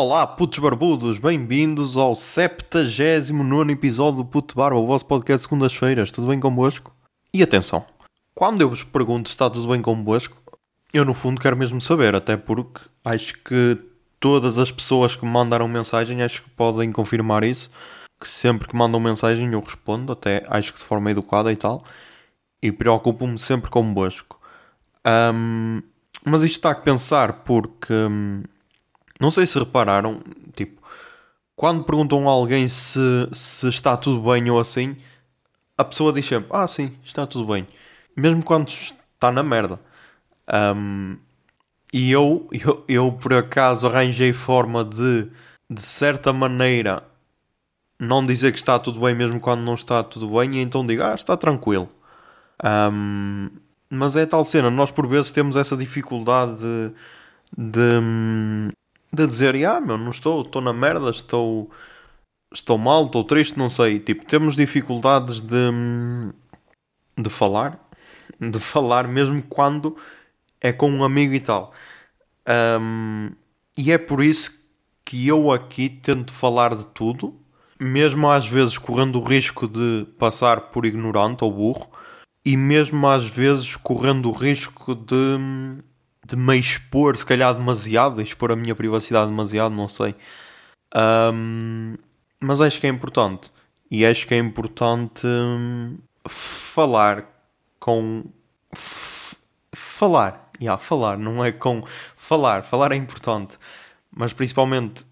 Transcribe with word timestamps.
Olá, 0.00 0.24
putos 0.24 0.60
barbudos, 0.60 1.18
bem-vindos 1.18 1.96
ao 1.96 2.14
79 2.14 3.72
episódio 3.72 4.18
do 4.18 4.24
Puto 4.24 4.54
Barba, 4.54 4.78
o 4.78 4.86
vosso 4.86 5.04
podcast 5.04 5.42
segundas-feiras. 5.42 6.12
Tudo 6.12 6.28
bem 6.28 6.38
convosco? 6.38 6.94
E 7.34 7.42
atenção, 7.42 7.84
quando 8.32 8.60
eu 8.60 8.68
vos 8.68 8.84
pergunto 8.84 9.28
se 9.28 9.32
está 9.32 9.50
tudo 9.50 9.66
bem 9.66 9.82
convosco, 9.82 10.40
eu 10.94 11.04
no 11.04 11.12
fundo 11.12 11.40
quero 11.40 11.56
mesmo 11.56 11.80
saber, 11.80 12.14
até 12.14 12.36
porque 12.36 12.80
acho 13.04 13.42
que 13.42 13.76
todas 14.20 14.56
as 14.56 14.70
pessoas 14.70 15.16
que 15.16 15.24
me 15.24 15.32
mandaram 15.32 15.66
mensagem 15.66 16.22
acho 16.22 16.42
que 16.42 16.50
podem 16.50 16.92
confirmar 16.92 17.42
isso. 17.42 17.68
Que 18.20 18.28
sempre 18.28 18.68
que 18.68 18.76
mandam 18.76 19.00
mensagem 19.00 19.52
eu 19.52 19.60
respondo, 19.60 20.12
até 20.12 20.46
acho 20.48 20.72
que 20.72 20.78
de 20.78 20.84
forma 20.84 21.10
educada 21.10 21.52
e 21.52 21.56
tal, 21.56 21.82
e 22.62 22.70
preocupo-me 22.70 23.36
sempre 23.36 23.68
convosco. 23.68 24.38
Um, 25.34 25.82
mas 26.24 26.44
isto 26.44 26.54
está 26.54 26.70
a 26.70 26.76
pensar 26.76 27.42
porque. 27.42 27.92
hum, 27.92 28.44
não 29.18 29.30
sei 29.30 29.46
se 29.46 29.58
repararam, 29.58 30.22
tipo, 30.54 30.80
quando 31.56 31.84
perguntam 31.84 32.28
a 32.28 32.32
alguém 32.32 32.68
se, 32.68 33.28
se 33.32 33.68
está 33.68 33.96
tudo 33.96 34.30
bem 34.30 34.48
ou 34.50 34.60
assim, 34.60 34.96
a 35.76 35.84
pessoa 35.84 36.12
diz 36.12 36.26
sempre, 36.26 36.48
ah 36.52 36.66
sim, 36.68 36.92
está 37.04 37.26
tudo 37.26 37.52
bem. 37.52 37.66
Mesmo 38.16 38.42
quando 38.42 38.68
está 38.68 39.30
na 39.32 39.42
merda. 39.42 39.80
Um, 40.76 41.16
e 41.92 42.10
eu, 42.10 42.48
eu, 42.52 42.84
eu, 42.88 43.12
por 43.12 43.32
acaso, 43.32 43.86
arranjei 43.86 44.32
forma 44.32 44.84
de, 44.84 45.28
de 45.70 45.82
certa 45.82 46.32
maneira, 46.32 47.02
não 47.98 48.24
dizer 48.24 48.52
que 48.52 48.58
está 48.58 48.78
tudo 48.78 49.00
bem 49.00 49.14
mesmo 49.14 49.40
quando 49.40 49.62
não 49.62 49.74
está 49.74 50.02
tudo 50.02 50.28
bem, 50.38 50.56
e 50.56 50.60
então 50.60 50.86
digo, 50.86 51.02
ah, 51.02 51.14
está 51.14 51.36
tranquilo. 51.36 51.88
Um, 52.64 53.50
mas 53.90 54.16
é 54.16 54.26
tal 54.26 54.44
cena, 54.44 54.70
nós 54.70 54.90
por 54.90 55.06
vezes 55.08 55.32
temos 55.32 55.56
essa 55.56 55.76
dificuldade 55.76 56.58
de, 56.58 56.92
de, 57.56 58.00
de 59.12 59.26
dizer, 59.26 59.54
ah, 59.66 59.80
meu, 59.80 59.98
não 59.98 60.10
estou, 60.10 60.42
estou 60.42 60.60
na 60.62 60.72
merda, 60.72 61.10
estou, 61.10 61.70
estou 62.52 62.78
mal, 62.78 63.06
estou 63.06 63.24
triste, 63.24 63.58
não 63.58 63.70
sei. 63.70 63.98
Tipo, 63.98 64.24
temos 64.24 64.56
dificuldades 64.56 65.40
de, 65.40 65.70
de 67.16 67.30
falar, 67.30 67.78
de 68.38 68.58
falar 68.60 69.08
mesmo 69.08 69.42
quando 69.42 69.96
é 70.60 70.72
com 70.72 70.90
um 70.90 71.04
amigo 71.04 71.34
e 71.34 71.40
tal. 71.40 71.72
Um, 72.80 73.30
e 73.76 73.92
é 73.92 73.98
por 73.98 74.22
isso 74.22 74.58
que 75.04 75.26
eu 75.26 75.50
aqui 75.50 75.88
tento 75.88 76.32
falar 76.32 76.74
de 76.74 76.86
tudo, 76.86 77.34
mesmo 77.80 78.28
às 78.28 78.46
vezes 78.46 78.76
correndo 78.76 79.20
o 79.20 79.24
risco 79.24 79.66
de 79.66 80.06
passar 80.18 80.70
por 80.70 80.84
ignorante 80.84 81.44
ou 81.44 81.52
burro, 81.52 81.88
e 82.44 82.56
mesmo 82.56 83.06
às 83.08 83.24
vezes 83.24 83.76
correndo 83.76 84.28
o 84.30 84.32
risco 84.32 84.94
de, 84.94 85.38
de 86.28 86.36
me 86.36 86.58
expor, 86.58 87.16
se 87.16 87.24
calhar 87.24 87.54
demasiado, 87.54 88.20
expor 88.20 88.52
a 88.52 88.56
minha 88.56 88.74
privacidade 88.74 89.30
demasiado, 89.30 89.74
não 89.74 89.88
sei. 89.88 90.14
Um, 90.94 91.96
mas 92.40 92.60
acho 92.60 92.78
que 92.80 92.86
é 92.86 92.90
importante. 92.90 93.50
E 93.90 94.04
acho 94.04 94.26
que 94.26 94.34
é 94.34 94.38
importante 94.38 95.26
hum, 95.26 95.98
falar 96.28 97.26
com. 97.80 98.24
falar. 99.74 100.50
Yeah, 100.60 100.80
falar, 100.82 101.16
não 101.16 101.44
é 101.44 101.52
com. 101.52 101.82
Falar. 102.16 102.62
Falar 102.64 102.92
é 102.92 102.96
importante. 102.96 103.58
Mas 104.10 104.32
principalmente 104.32 105.06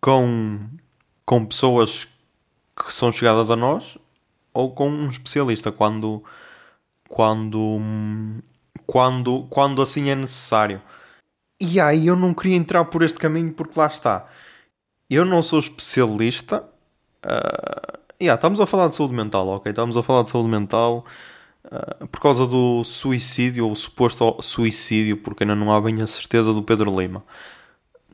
com, 0.00 0.60
com 1.24 1.44
pessoas 1.46 2.08
que 2.76 2.92
são 2.92 3.12
chegadas 3.12 3.50
a 3.50 3.56
nós 3.56 3.98
ou 4.52 4.72
com 4.74 4.88
um 4.88 5.08
especialista 5.08 5.70
quando. 5.70 6.24
Quando. 7.08 7.80
Quando, 8.86 9.46
quando 9.50 9.82
assim 9.82 10.10
é 10.10 10.14
necessário. 10.14 10.80
E 11.60 11.80
aí 11.80 12.08
eu 12.08 12.16
não 12.16 12.34
queria 12.34 12.56
entrar 12.56 12.84
por 12.86 13.02
este 13.02 13.18
caminho 13.18 13.52
porque 13.52 13.78
lá 13.78 13.86
está. 13.86 14.26
Eu 15.08 15.24
não 15.24 15.42
sou 15.42 15.60
especialista. 15.60 16.64
ah, 17.22 17.98
yeah, 18.20 18.34
estamos 18.36 18.60
a 18.60 18.66
falar 18.66 18.88
de 18.88 18.94
saúde 18.94 19.14
mental, 19.14 19.46
ok? 19.48 19.70
Estamos 19.70 19.96
a 19.96 20.02
falar 20.02 20.24
de 20.24 20.30
saúde 20.30 20.48
mental 20.48 21.04
ah, 21.70 22.06
por 22.10 22.20
causa 22.20 22.46
do 22.46 22.82
suicídio, 22.84 23.68
ou 23.68 23.74
suposto 23.76 24.36
suicídio, 24.42 25.18
porque 25.18 25.44
ainda 25.44 25.54
não 25.54 25.72
há 25.72 25.80
bem 25.80 26.00
a 26.02 26.06
certeza 26.06 26.52
do 26.52 26.62
Pedro 26.62 26.98
Lima. 26.98 27.22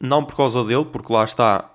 Não 0.01 0.25
por 0.25 0.37
causa 0.37 0.65
dele, 0.65 0.85
porque 0.85 1.13
lá 1.13 1.25
está. 1.25 1.71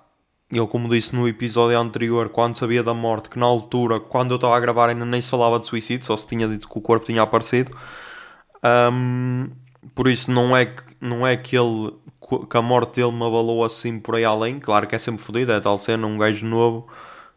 Ele, 0.52 0.68
como 0.68 0.88
disse 0.88 1.16
no 1.16 1.28
episódio 1.28 1.80
anterior, 1.80 2.30
quando 2.30 2.58
sabia 2.58 2.84
da 2.84 2.94
morte, 2.94 3.30
que 3.30 3.40
na 3.40 3.46
altura, 3.48 4.00
quando 4.00 4.32
eu 4.32 4.36
estava 4.36 4.56
a 4.56 4.60
gravar, 4.60 4.90
ainda 4.90 5.06
nem 5.06 5.20
se 5.22 5.30
falava 5.30 5.60
de 5.60 5.66
suicídio, 5.68 6.06
só 6.06 6.16
se 6.16 6.28
tinha 6.28 6.48
dito 6.48 6.70
que 6.70 6.78
o 6.78 6.82
corpo 6.82 7.06
tinha 7.06 7.22
aparecido. 7.24 7.76
Ahm, 8.64 9.50
por 9.94 10.08
isso 10.08 10.32
não 10.32 10.56
é 10.56 10.66
que, 10.66 10.82
não 11.02 11.28
é 11.28 11.36
que 11.38 11.56
ele 11.58 11.94
que 12.50 12.58
a 12.58 12.62
morte 12.62 12.96
dele 12.96 13.12
me 13.12 13.26
abalou 13.26 13.64
assim 13.64 14.00
por 14.00 14.16
aí 14.16 14.24
além. 14.26 14.60
Claro 14.60 14.88
que 14.88 14.96
é 14.96 15.00
sempre 15.00 15.22
fodido, 15.22 15.52
é 15.52 15.60
tal 15.60 15.78
cena, 15.78 16.08
um 16.08 16.18
gajo 16.18 16.46
novo, 16.46 16.88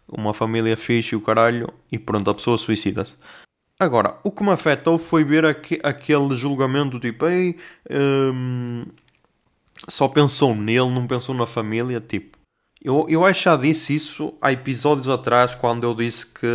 uma 0.08 0.32
família 0.32 0.76
fixe 0.76 1.14
e 1.14 1.18
o 1.18 1.20
caralho, 1.20 1.68
e 1.90 1.98
pronto, 1.98 2.30
a 2.30 2.34
pessoa 2.34 2.56
suicida-se. 2.56 3.16
Agora, 3.78 4.16
o 4.24 4.30
que 4.30 4.42
me 4.42 4.50
afetou 4.50 4.98
foi 4.98 5.22
ver 5.24 5.44
aque- 5.44 5.80
aquele 5.82 6.36
julgamento 6.36 6.98
tipo, 6.98 7.26
ei, 7.26 7.58
só 9.88 10.08
pensou 10.08 10.54
nele, 10.54 10.88
não 10.90 11.06
pensou 11.06 11.34
na 11.34 11.46
família, 11.46 12.00
tipo. 12.00 12.38
Eu, 12.82 13.06
eu 13.08 13.24
acho 13.24 13.42
já 13.42 13.56
disse 13.56 13.94
isso 13.96 14.34
há 14.40 14.52
episódios 14.52 15.08
atrás, 15.08 15.54
quando 15.54 15.84
eu 15.84 15.94
disse 15.94 16.26
que 16.26 16.46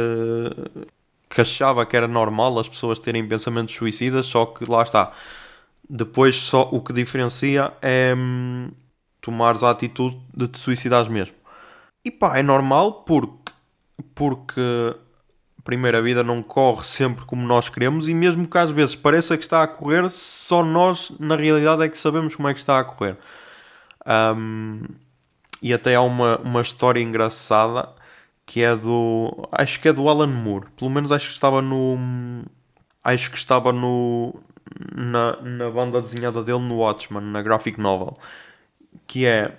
que 1.31 1.39
achava 1.39 1.85
que 1.85 1.95
era 1.95 2.09
normal 2.09 2.59
as 2.59 2.67
pessoas 2.67 2.99
terem 2.99 3.25
pensamentos 3.25 3.73
suicidas, 3.73 4.25
só 4.25 4.45
que 4.45 4.69
lá 4.69 4.83
está. 4.83 5.13
Depois 5.89 6.35
só 6.35 6.69
o 6.71 6.81
que 6.81 6.91
diferencia 6.91 7.71
é 7.81 8.13
hum, 8.15 8.69
tomares 9.21 9.63
a 9.63 9.71
atitude 9.71 10.19
de 10.35 10.47
te 10.49 10.59
suicidares 10.59 11.07
mesmo. 11.07 11.35
E 12.03 12.11
pá, 12.11 12.37
é 12.37 12.43
normal 12.43 13.03
porque 13.05 13.39
porque 14.05 14.95
a 15.95 16.01
vida 16.01 16.23
não 16.23 16.41
corre 16.43 16.83
sempre 16.83 17.23
como 17.25 17.45
nós 17.47 17.69
queremos 17.69 18.07
e 18.07 18.13
mesmo 18.13 18.47
que 18.47 18.57
às 18.57 18.71
vezes 18.71 18.95
pareça 18.95 19.37
que 19.37 19.43
está 19.43 19.63
a 19.63 19.67
correr, 19.67 20.09
só 20.09 20.63
nós 20.63 21.13
na 21.19 21.35
realidade 21.35 21.83
é 21.83 21.87
que 21.89 21.97
sabemos 21.97 22.35
como 22.35 22.49
é 22.49 22.53
que 22.53 22.59
está 22.59 22.79
a 22.79 22.83
correr. 22.83 23.17
Hum, 24.35 24.83
e 25.61 25.73
até 25.73 25.95
há 25.95 26.01
uma, 26.01 26.37
uma 26.39 26.61
história 26.61 26.99
engraçada 26.99 28.00
que 28.51 28.61
é 28.61 28.75
do. 28.75 29.47
Acho 29.49 29.79
que 29.79 29.87
é 29.87 29.93
do 29.93 30.09
Alan 30.09 30.27
Moore. 30.27 30.65
Pelo 30.75 30.91
menos 30.91 31.09
acho 31.09 31.27
que 31.27 31.33
estava 31.33 31.61
no. 31.61 32.43
Acho 33.01 33.31
que 33.31 33.37
estava 33.37 33.71
no. 33.71 34.35
Na, 34.93 35.41
na 35.41 35.69
banda 35.69 36.01
desenhada 36.01 36.43
dele 36.43 36.59
no 36.59 36.79
Watchmen, 36.79 37.23
na 37.23 37.41
graphic 37.41 37.79
novel. 37.79 38.17
Que 39.07 39.25
é. 39.25 39.57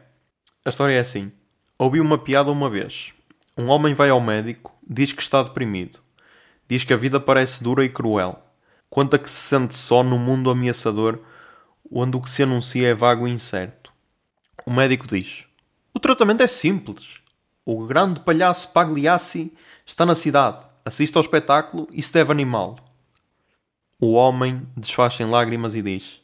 A 0.63 0.69
história 0.69 0.93
é 0.93 0.99
assim: 0.99 1.33
Ouvi 1.79 2.01
uma 2.01 2.19
piada 2.19 2.51
uma 2.51 2.69
vez. 2.69 3.15
Um 3.57 3.69
homem 3.69 3.95
vai 3.95 4.11
ao 4.11 4.21
médico, 4.21 4.77
diz 4.87 5.11
que 5.15 5.23
está 5.23 5.43
deprimido. 5.43 5.99
Diz 6.69 6.85
que 6.85 6.93
a 6.93 6.97
vida 6.97 7.19
parece 7.19 7.65
dura 7.65 7.87
e 7.87 7.89
cruel. 7.89 8.45
Conta 8.91 9.19
que 9.19 9.31
se 9.31 9.41
sente 9.41 9.75
só 9.75 10.03
no 10.03 10.19
mundo 10.19 10.51
ameaçador, 10.51 11.19
onde 11.91 12.15
o 12.19 12.21
que 12.21 12.29
se 12.29 12.43
anuncia 12.43 12.89
é 12.89 12.95
vago 12.95 13.27
e 13.27 13.31
incerto. 13.31 13.91
O 14.67 14.71
médico 14.71 15.07
diz: 15.07 15.47
O 15.95 15.99
tratamento 15.99 16.43
é 16.43 16.47
simples. 16.47 17.22
O 17.65 17.87
grande 17.87 18.21
palhaço 18.21 18.73
Pagliassi 18.73 19.53
está 19.87 20.05
na 20.05 20.17
cidade, 20.17 20.65
assiste 20.85 21.17
ao 21.17 21.23
espetáculo 21.23 21.87
e 21.93 22.03
se 22.03 22.13
deve 22.13 22.33
animá-lo. 22.33 22.77
O 24.01 24.15
homem 24.15 24.67
desfaz 24.77 25.19
em 25.21 25.27
lágrimas 25.27 25.75
e 25.77 25.83
diz: 25.83 26.21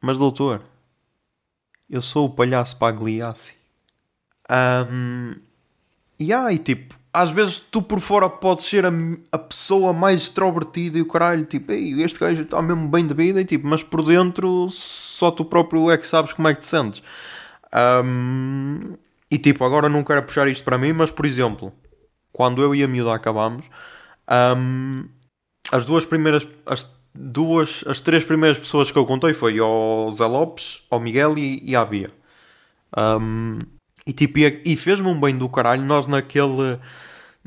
Mas 0.00 0.18
doutor, 0.18 0.62
eu 1.88 2.02
sou 2.02 2.26
o 2.26 2.30
palhaço 2.30 2.76
Pagliassi. 2.76 3.54
Ahm, 4.48 5.36
e 6.18 6.32
aí, 6.32 6.58
tipo, 6.58 6.98
às 7.12 7.30
vezes 7.30 7.58
tu 7.58 7.80
por 7.80 8.00
fora 8.00 8.28
podes 8.28 8.64
ser 8.64 8.84
a, 8.84 8.90
a 9.30 9.38
pessoa 9.38 9.92
mais 9.92 10.22
extrovertida 10.22 10.98
e 10.98 11.02
o 11.02 11.06
caralho, 11.06 11.44
tipo, 11.44 11.70
Ei, 11.70 12.02
este 12.02 12.18
gajo 12.18 12.42
está 12.42 12.60
mesmo 12.60 12.88
bem 12.88 13.06
de 13.06 13.14
vida, 13.14 13.40
e, 13.40 13.44
tipo, 13.44 13.64
mas 13.68 13.84
por 13.84 14.04
dentro 14.04 14.68
só 14.70 15.30
tu 15.30 15.44
próprio 15.44 15.88
é 15.88 15.96
que 15.96 16.06
sabes 16.06 16.32
como 16.32 16.48
é 16.48 16.54
que 16.54 16.60
te 16.60 16.66
sentes. 16.66 17.00
Ahm, 17.72 18.96
e 19.30 19.38
tipo, 19.38 19.64
agora 19.64 19.88
não 19.88 20.02
quero 20.02 20.22
puxar 20.22 20.48
isto 20.48 20.64
para 20.64 20.78
mim, 20.78 20.92
mas 20.92 21.10
por 21.10 21.24
exemplo, 21.24 21.72
quando 22.32 22.62
eu 22.62 22.74
e 22.74 22.82
a 22.82 22.88
miúda 22.88 23.14
acabámos, 23.14 23.66
ahm, 24.26 25.04
as 25.70 25.84
duas 25.86 26.04
primeiras, 26.04 26.46
as 26.66 26.90
duas, 27.14 27.84
as 27.86 28.00
três 28.00 28.24
primeiras 28.24 28.58
pessoas 28.58 28.90
que 28.90 28.98
eu 28.98 29.06
contei 29.06 29.34
foi 29.34 29.58
ao 29.58 30.10
Zé 30.10 30.26
Lopes, 30.26 30.82
ao 30.90 31.00
Miguel 31.00 31.38
e, 31.38 31.62
e 31.64 31.76
à 31.76 31.84
Bia. 31.84 32.10
Ahm, 32.96 33.58
e 34.06 34.12
tipo, 34.12 34.38
e, 34.38 34.62
e 34.64 34.76
fez-me 34.76 35.08
um 35.08 35.20
bem 35.20 35.36
do 35.36 35.48
caralho 35.48 35.82
nós 35.82 36.06
naquele, 36.06 36.78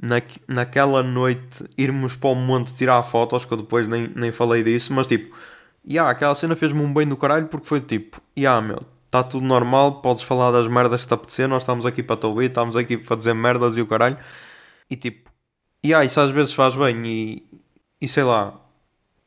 na, 0.01 0.21
naquela 0.47 1.03
noite 1.03 1.65
irmos 1.77 2.15
para 2.15 2.29
o 2.29 2.35
monte 2.35 2.73
tirar 2.73 3.03
fotos, 3.03 3.45
que 3.45 3.53
eu 3.53 3.57
depois 3.57 3.87
nem, 3.87 4.07
nem 4.15 4.31
falei 4.31 4.63
disso, 4.63 4.93
mas 4.93 5.07
tipo, 5.07 5.35
yeah, 5.87 6.09
aquela 6.09 6.35
cena 6.35 6.55
fez-me 6.55 6.81
um 6.81 6.93
bem 6.93 7.07
do 7.07 7.17
caralho 7.17 7.47
porque 7.47 7.67
foi 7.67 7.81
tipo, 7.81 8.21
yeah, 8.37 8.61
meu, 8.65 8.79
está 9.13 9.23
tudo 9.23 9.45
normal, 9.45 10.01
podes 10.01 10.23
falar 10.23 10.49
das 10.49 10.67
merdas 10.67 11.01
que 11.01 11.07
te 11.07 11.13
apetecer, 11.13 11.47
nós 11.47 11.61
estamos 11.61 11.85
aqui 11.85 12.01
para 12.01 12.17
te 12.17 12.25
ouvir, 12.25 12.47
estamos 12.49 12.75
aqui 12.75 12.97
para 12.97 13.15
dizer 13.15 13.35
merdas 13.35 13.77
e 13.77 13.81
o 13.81 13.85
caralho. 13.85 14.17
E 14.89 14.95
tipo, 14.95 15.29
e 15.83 15.93
ah, 15.93 16.03
isso 16.03 16.19
às 16.19 16.31
vezes 16.31 16.53
faz 16.53 16.75
bem 16.75 17.05
e, 17.05 17.43
e 18.01 18.07
sei 18.07 18.23
lá, 18.23 18.59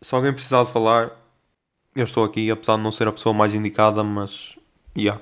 se 0.01 0.13
alguém 0.13 0.33
precisar 0.33 0.65
de 0.65 0.73
falar, 0.73 1.13
eu 1.95 2.03
estou 2.05 2.25
aqui, 2.25 2.51
apesar 2.51 2.77
de 2.77 2.83
não 2.83 2.91
ser 2.91 3.07
a 3.07 3.13
pessoa 3.13 3.33
mais 3.33 3.55
indicada, 3.55 4.03
mas, 4.03 4.59
yeah. 4.97 5.21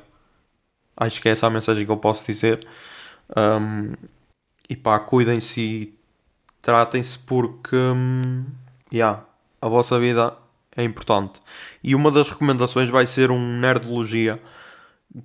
Acho 0.96 1.20
que 1.20 1.28
é 1.28 1.32
essa 1.32 1.46
a 1.46 1.50
mensagem 1.50 1.84
que 1.84 1.90
eu 1.90 1.96
posso 1.98 2.26
dizer. 2.26 2.66
Um, 3.36 3.92
e 4.68 4.76
pá, 4.76 4.98
cuidem-se 4.98 5.92
tratem-se 6.62 7.18
porque 7.18 7.76
um, 7.76 8.46
yeah, 8.92 9.24
a 9.60 9.68
vossa 9.68 9.98
vida 9.98 10.34
é 10.76 10.82
importante. 10.82 11.40
E 11.82 11.94
uma 11.94 12.10
das 12.10 12.30
recomendações 12.30 12.90
vai 12.90 13.06
ser 13.06 13.30
um 13.30 13.58
Nerdologia, 13.58 14.40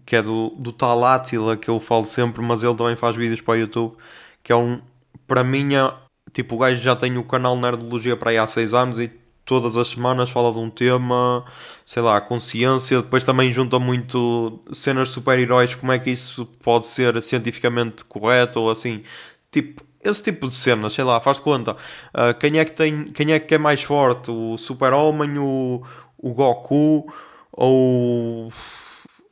que 0.06 0.15
é 0.15 0.21
do, 0.21 0.50
do 0.57 0.71
tal 0.71 1.03
Átila, 1.03 1.57
que 1.57 1.69
eu 1.69 1.80
falo 1.80 2.06
sempre, 2.06 2.41
mas 2.41 2.63
ele 2.63 2.75
também 2.75 2.95
faz 2.95 3.15
vídeos 3.15 3.41
para 3.41 3.53
o 3.53 3.57
YouTube, 3.57 3.95
que 4.44 4.51
é 4.51 4.56
um, 4.56 4.81
para 5.27 5.44
mim, 5.44 5.75
é, 5.75 5.94
tipo, 6.33 6.56
o 6.56 6.59
gajo 6.59 6.81
já 6.81 6.95
tem 6.95 7.18
o 7.18 7.24
canal 7.24 7.57
Nerdologia 7.57 8.15
para 8.15 8.31
aí 8.31 8.38
há 8.38 8.47
6 8.47 8.74
anos 8.74 9.00
e 9.00 9.12
todas 9.45 9.75
as 9.75 9.88
semanas 9.88 10.30
fala 10.30 10.51
de 10.51 10.59
um 10.59 10.69
tema, 10.69 11.44
sei 11.83 12.03
lá, 12.03 12.21
consciência, 12.21 13.01
depois 13.01 13.24
também 13.24 13.51
junta 13.51 13.80
muito 13.80 14.59
cenas 14.71 15.09
super-heróis, 15.09 15.74
como 15.74 15.92
é 15.92 15.97
que 15.97 16.12
isso 16.12 16.45
pode 16.62 16.85
ser 16.85 17.19
cientificamente 17.24 18.06
correto 18.06 18.59
ou 18.59 18.69
assim, 18.69 19.03
tipo, 19.51 19.83
esse 20.03 20.24
tipo 20.24 20.47
de 20.47 20.56
cenas, 20.56 20.94
sei 20.94 21.03
lá, 21.03 21.19
faz 21.19 21.39
conta. 21.39 21.74
Uh, 22.13 22.33
quem 22.39 22.59
é 22.59 22.65
que 22.65 22.71
tem, 22.71 23.06
quem 23.06 23.33
é 23.33 23.39
que 23.39 23.56
é 23.56 23.57
mais 23.57 23.81
forte? 23.81 24.30
O 24.31 24.57
Super-Homem, 24.57 25.39
o, 25.39 25.83
o 26.18 26.33
Goku 26.33 27.12
ou, 27.51 28.53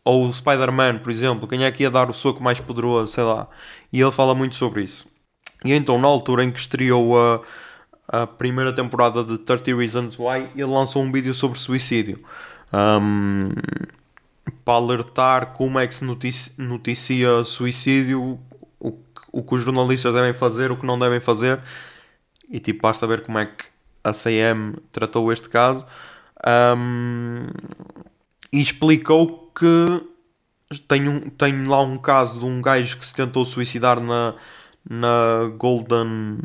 ou 0.07 0.27
o 0.27 0.33
Spider-Man, 0.33 0.99
por 0.99 1.11
exemplo? 1.11 1.47
Quem 1.47 1.63
é 1.63 1.71
que 1.71 1.83
ia 1.83 1.91
dar 1.91 2.09
o 2.09 2.13
soco 2.13 2.41
mais 2.41 2.59
poderoso, 2.59 3.11
sei 3.11 3.23
lá. 3.23 3.47
E 3.91 4.01
ele 4.01 4.11
fala 4.11 4.33
muito 4.33 4.55
sobre 4.55 4.83
isso. 4.83 5.05
E 5.65 5.73
então, 5.73 5.99
na 5.99 6.07
altura 6.07 6.43
em 6.43 6.51
que 6.51 6.59
estreou 6.59 7.19
a 7.19 7.41
a 8.07 8.25
primeira 8.25 8.71
temporada 8.71 9.23
de 9.23 9.37
30 9.37 9.75
Reasons 9.75 10.17
Why, 10.17 10.47
ele 10.55 10.63
lançou 10.65 11.03
um 11.03 11.11
vídeo 11.11 11.33
sobre 11.33 11.59
suicídio. 11.59 12.23
Um, 12.73 13.49
para 14.63 14.75
alertar 14.75 15.53
como 15.53 15.77
é 15.77 15.85
que 15.85 15.93
se 15.93 16.05
noticia, 16.05 16.53
noticia 16.57 17.43
suicídio, 17.43 18.39
o, 18.79 18.97
o 19.31 19.43
que 19.43 19.55
os 19.55 19.61
jornalistas 19.61 20.13
devem 20.13 20.33
fazer, 20.33 20.71
o 20.71 20.77
que 20.77 20.85
não 20.85 20.97
devem 20.97 21.19
fazer. 21.19 21.61
E 22.49 22.59
tipo, 22.59 22.81
basta 22.81 23.05
ver 23.05 23.23
como 23.23 23.39
é 23.39 23.45
que 23.45 23.65
a 24.03 24.13
CM 24.13 24.75
tratou 24.91 25.31
este 25.31 25.49
caso. 25.49 25.85
Um, 26.45 27.47
e 28.53 28.61
explicou 28.61 29.46
que 29.57 30.77
tem, 30.87 31.09
um, 31.09 31.29
tem 31.29 31.65
lá 31.65 31.81
um 31.81 31.97
caso 31.97 32.39
de 32.39 32.45
um 32.45 32.61
gajo 32.61 32.97
que 32.97 33.05
se 33.05 33.13
tentou 33.13 33.43
suicidar 33.43 33.99
na, 33.99 34.35
na 34.87 35.49
Golden 35.57 36.39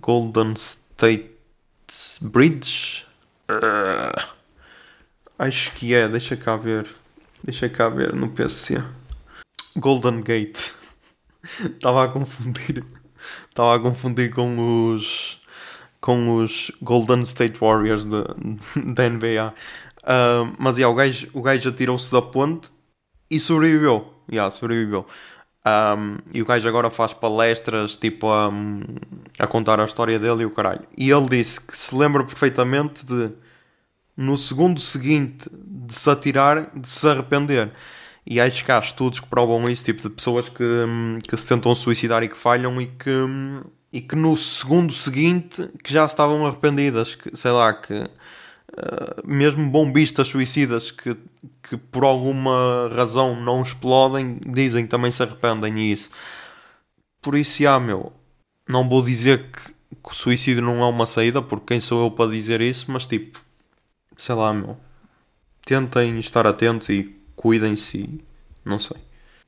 Golden 0.00 0.54
State 0.54 1.30
Bridge. 2.22 3.04
Uh, 3.48 4.32
acho 5.38 5.72
que 5.72 5.94
é, 5.94 6.08
deixa 6.08 6.36
cá 6.36 6.56
ver. 6.56 6.88
Deixa 7.42 7.68
cá 7.68 7.90
ver 7.90 8.14
no 8.14 8.30
PC. 8.30 8.82
Golden 9.76 10.22
Gate. 10.22 10.72
Estava 11.60 12.04
a 12.04 12.08
confundir. 12.08 12.84
Estava 13.50 13.76
a 13.76 13.80
confundir 13.80 14.32
com 14.32 14.94
os 14.94 15.42
com 16.00 16.36
os 16.36 16.70
Golden 16.82 17.20
State 17.20 17.58
Warriors 17.58 18.04
da 18.04 19.08
NBA. 19.08 19.54
Uh, 20.04 20.54
mas 20.58 20.76
yeah, 20.76 20.92
o 20.92 20.94
gajo, 20.94 21.28
o 21.32 21.42
gajo 21.42 21.68
atirou-se 21.70 22.12
da 22.12 22.20
ponte 22.20 22.70
e 23.30 23.40
sobreviveu. 23.40 24.12
Yeah, 24.30 24.50
sobreviveu. 24.50 25.06
Um, 25.66 26.18
e 26.32 26.42
o 26.42 26.44
gajo 26.44 26.68
agora 26.68 26.90
faz 26.90 27.14
palestras 27.14 27.96
tipo 27.96 28.28
a, 28.28 28.50
a 29.38 29.46
contar 29.46 29.80
a 29.80 29.84
história 29.86 30.18
dele 30.18 30.42
e 30.42 30.46
o 30.46 30.50
caralho. 30.50 30.86
E 30.96 31.10
ele 31.10 31.28
disse 31.28 31.60
que 31.60 31.76
se 31.76 31.94
lembra 31.94 32.22
perfeitamente 32.22 33.04
de 33.06 33.30
no 34.16 34.36
segundo 34.36 34.80
seguinte 34.80 35.48
de 35.52 35.94
se 35.94 36.08
atirar, 36.08 36.70
de 36.74 36.88
se 36.88 37.08
arrepender. 37.08 37.72
E 38.26 38.40
acho 38.40 38.64
que 38.64 38.72
há 38.72 38.78
estudos 38.78 39.20
que 39.20 39.26
provam 39.26 39.68
isso, 39.68 39.84
tipo 39.84 40.02
de 40.02 40.10
pessoas 40.10 40.48
que, 40.48 40.64
que 41.28 41.36
se 41.36 41.46
tentam 41.46 41.74
suicidar 41.74 42.22
e 42.22 42.28
que 42.28 42.36
falham 42.36 42.80
e 42.80 42.86
que, 42.86 43.10
e 43.92 44.00
que 44.00 44.16
no 44.16 44.36
segundo 44.36 44.92
seguinte 44.92 45.68
que 45.82 45.92
já 45.92 46.06
estavam 46.06 46.46
arrependidas, 46.46 47.14
que, 47.14 47.36
sei 47.36 47.50
lá, 47.50 47.72
que 47.74 48.04
uh, 48.76 49.26
mesmo 49.26 49.70
bombistas 49.70 50.28
suicidas 50.28 50.90
que 50.90 51.16
que 51.68 51.76
por 51.76 52.04
alguma 52.04 52.90
razão 52.94 53.40
não 53.40 53.62
explodem, 53.62 54.38
dizem 54.46 54.84
que 54.84 54.90
também 54.90 55.10
se 55.10 55.22
arrependem 55.22 55.78
e 55.78 55.92
isso. 55.92 56.10
Por 57.22 57.36
isso, 57.36 57.62
já, 57.62 57.80
meu, 57.80 58.12
não 58.68 58.88
vou 58.88 59.02
dizer 59.02 59.50
que, 59.50 59.72
que 59.72 60.10
o 60.10 60.14
suicídio 60.14 60.62
não 60.62 60.82
é 60.82 60.86
uma 60.86 61.06
saída, 61.06 61.40
porque 61.40 61.66
quem 61.68 61.80
sou 61.80 62.04
eu 62.04 62.10
para 62.10 62.30
dizer 62.30 62.60
isso, 62.60 62.90
mas 62.90 63.06
tipo, 63.06 63.40
sei 64.16 64.34
lá, 64.34 64.52
meu, 64.52 64.76
tentem 65.64 66.18
estar 66.20 66.46
atentos 66.46 66.88
e 66.90 67.16
cuidem-se 67.34 68.20
não 68.64 68.78
sei. 68.78 68.96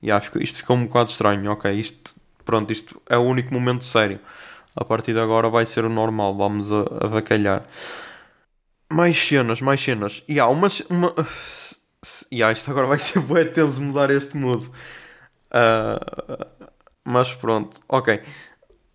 E 0.02 0.10
acho 0.10 0.30
que 0.30 0.42
isto 0.42 0.58
ficou 0.58 0.76
um 0.76 0.86
bocado 0.86 1.10
estranho, 1.10 1.50
ok, 1.50 1.72
isto, 1.72 2.14
pronto, 2.44 2.72
isto 2.72 3.00
é 3.08 3.16
o 3.16 3.22
único 3.22 3.52
momento 3.52 3.84
sério. 3.84 4.20
A 4.74 4.84
partir 4.84 5.12
de 5.12 5.20
agora 5.20 5.48
vai 5.48 5.64
ser 5.64 5.84
o 5.84 5.88
normal, 5.88 6.34
vamos 6.36 6.70
a, 6.70 6.82
a. 6.82 7.62
Mais 8.90 9.18
cenas, 9.18 9.60
mais 9.60 9.80
cenas. 9.80 10.22
E 10.28 10.38
há 10.38 10.46
uma, 10.48 10.68
uma 10.88 11.14
e 12.30 12.36
yeah, 12.36 12.52
isto 12.52 12.70
agora 12.70 12.86
vai 12.86 12.98
ser 12.98 13.20
bué 13.20 13.44
tenso 13.44 13.82
mudar 13.82 14.10
este 14.10 14.36
mood. 14.36 14.66
Uh, 15.46 16.46
mas 17.04 17.34
pronto, 17.34 17.80
ok. 17.88 18.20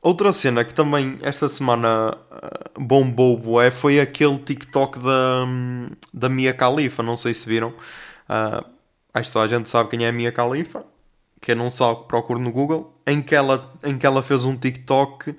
Outra 0.02 0.34
cena 0.34 0.64
que 0.64 0.74
também 0.74 1.18
esta 1.22 1.48
semana 1.48 2.18
uh, 2.32 2.82
bombou 2.82 3.38
bué 3.38 3.70
foi 3.70 4.00
aquele 4.00 4.38
TikTok 4.40 5.00
da, 5.00 5.46
da 6.14 6.30
Mia 6.30 6.54
Khalifa, 6.54 7.04
não 7.04 7.18
sei 7.18 7.34
se 7.34 7.48
viram. 7.48 7.70
Uh, 8.30 8.66
acho 9.14 9.32
que 9.32 9.38
a 9.38 9.48
gente 9.48 9.70
sabe 9.70 9.90
quem 9.90 10.06
é 10.06 10.10
a 10.10 10.12
Mia 10.12 10.32
Khalifa. 10.32 10.84
Quem 11.42 11.56
não 11.56 11.72
sabe, 11.72 12.06
procure 12.08 12.40
no 12.40 12.52
Google. 12.52 12.96
Em 13.06 13.22
que 13.22 13.36
ela, 13.36 13.74
em 13.84 13.98
que 13.98 14.06
ela 14.06 14.22
fez 14.22 14.46
um 14.46 14.56
TikTok 14.56 15.36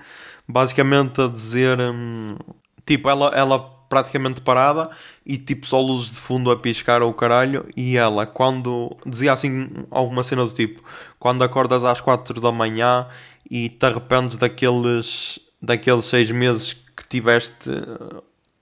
basicamente 0.49 1.21
a 1.21 1.29
dizer... 1.29 1.81
Um, 1.81 2.37
tipo, 2.85 3.09
ela, 3.09 3.29
ela 3.35 3.59
praticamente 3.93 4.41
parada 4.41 4.89
e 5.27 5.37
tipo 5.37 5.67
só 5.67 5.79
luzes 5.79 6.13
de 6.13 6.17
fundo 6.17 6.51
a 6.51 6.57
piscar 6.57 7.03
o 7.03 7.13
caralho. 7.13 7.69
E 7.77 7.99
ela 7.99 8.25
quando 8.25 8.97
dizia 9.05 9.35
assim 9.35 9.69
alguma 9.91 10.23
cena 10.23 10.47
do 10.47 10.51
tipo 10.51 10.83
quando 11.19 11.45
acordas 11.45 11.85
às 11.85 12.01
4 12.01 12.41
da 12.41 12.51
manhã 12.51 13.07
e 13.51 13.69
te 13.69 13.85
arrependes 13.85 14.39
daqueles 14.39 15.39
daqueles 15.61 16.07
6 16.07 16.31
meses 16.31 16.73
que 16.73 17.07
tiveste 17.07 17.69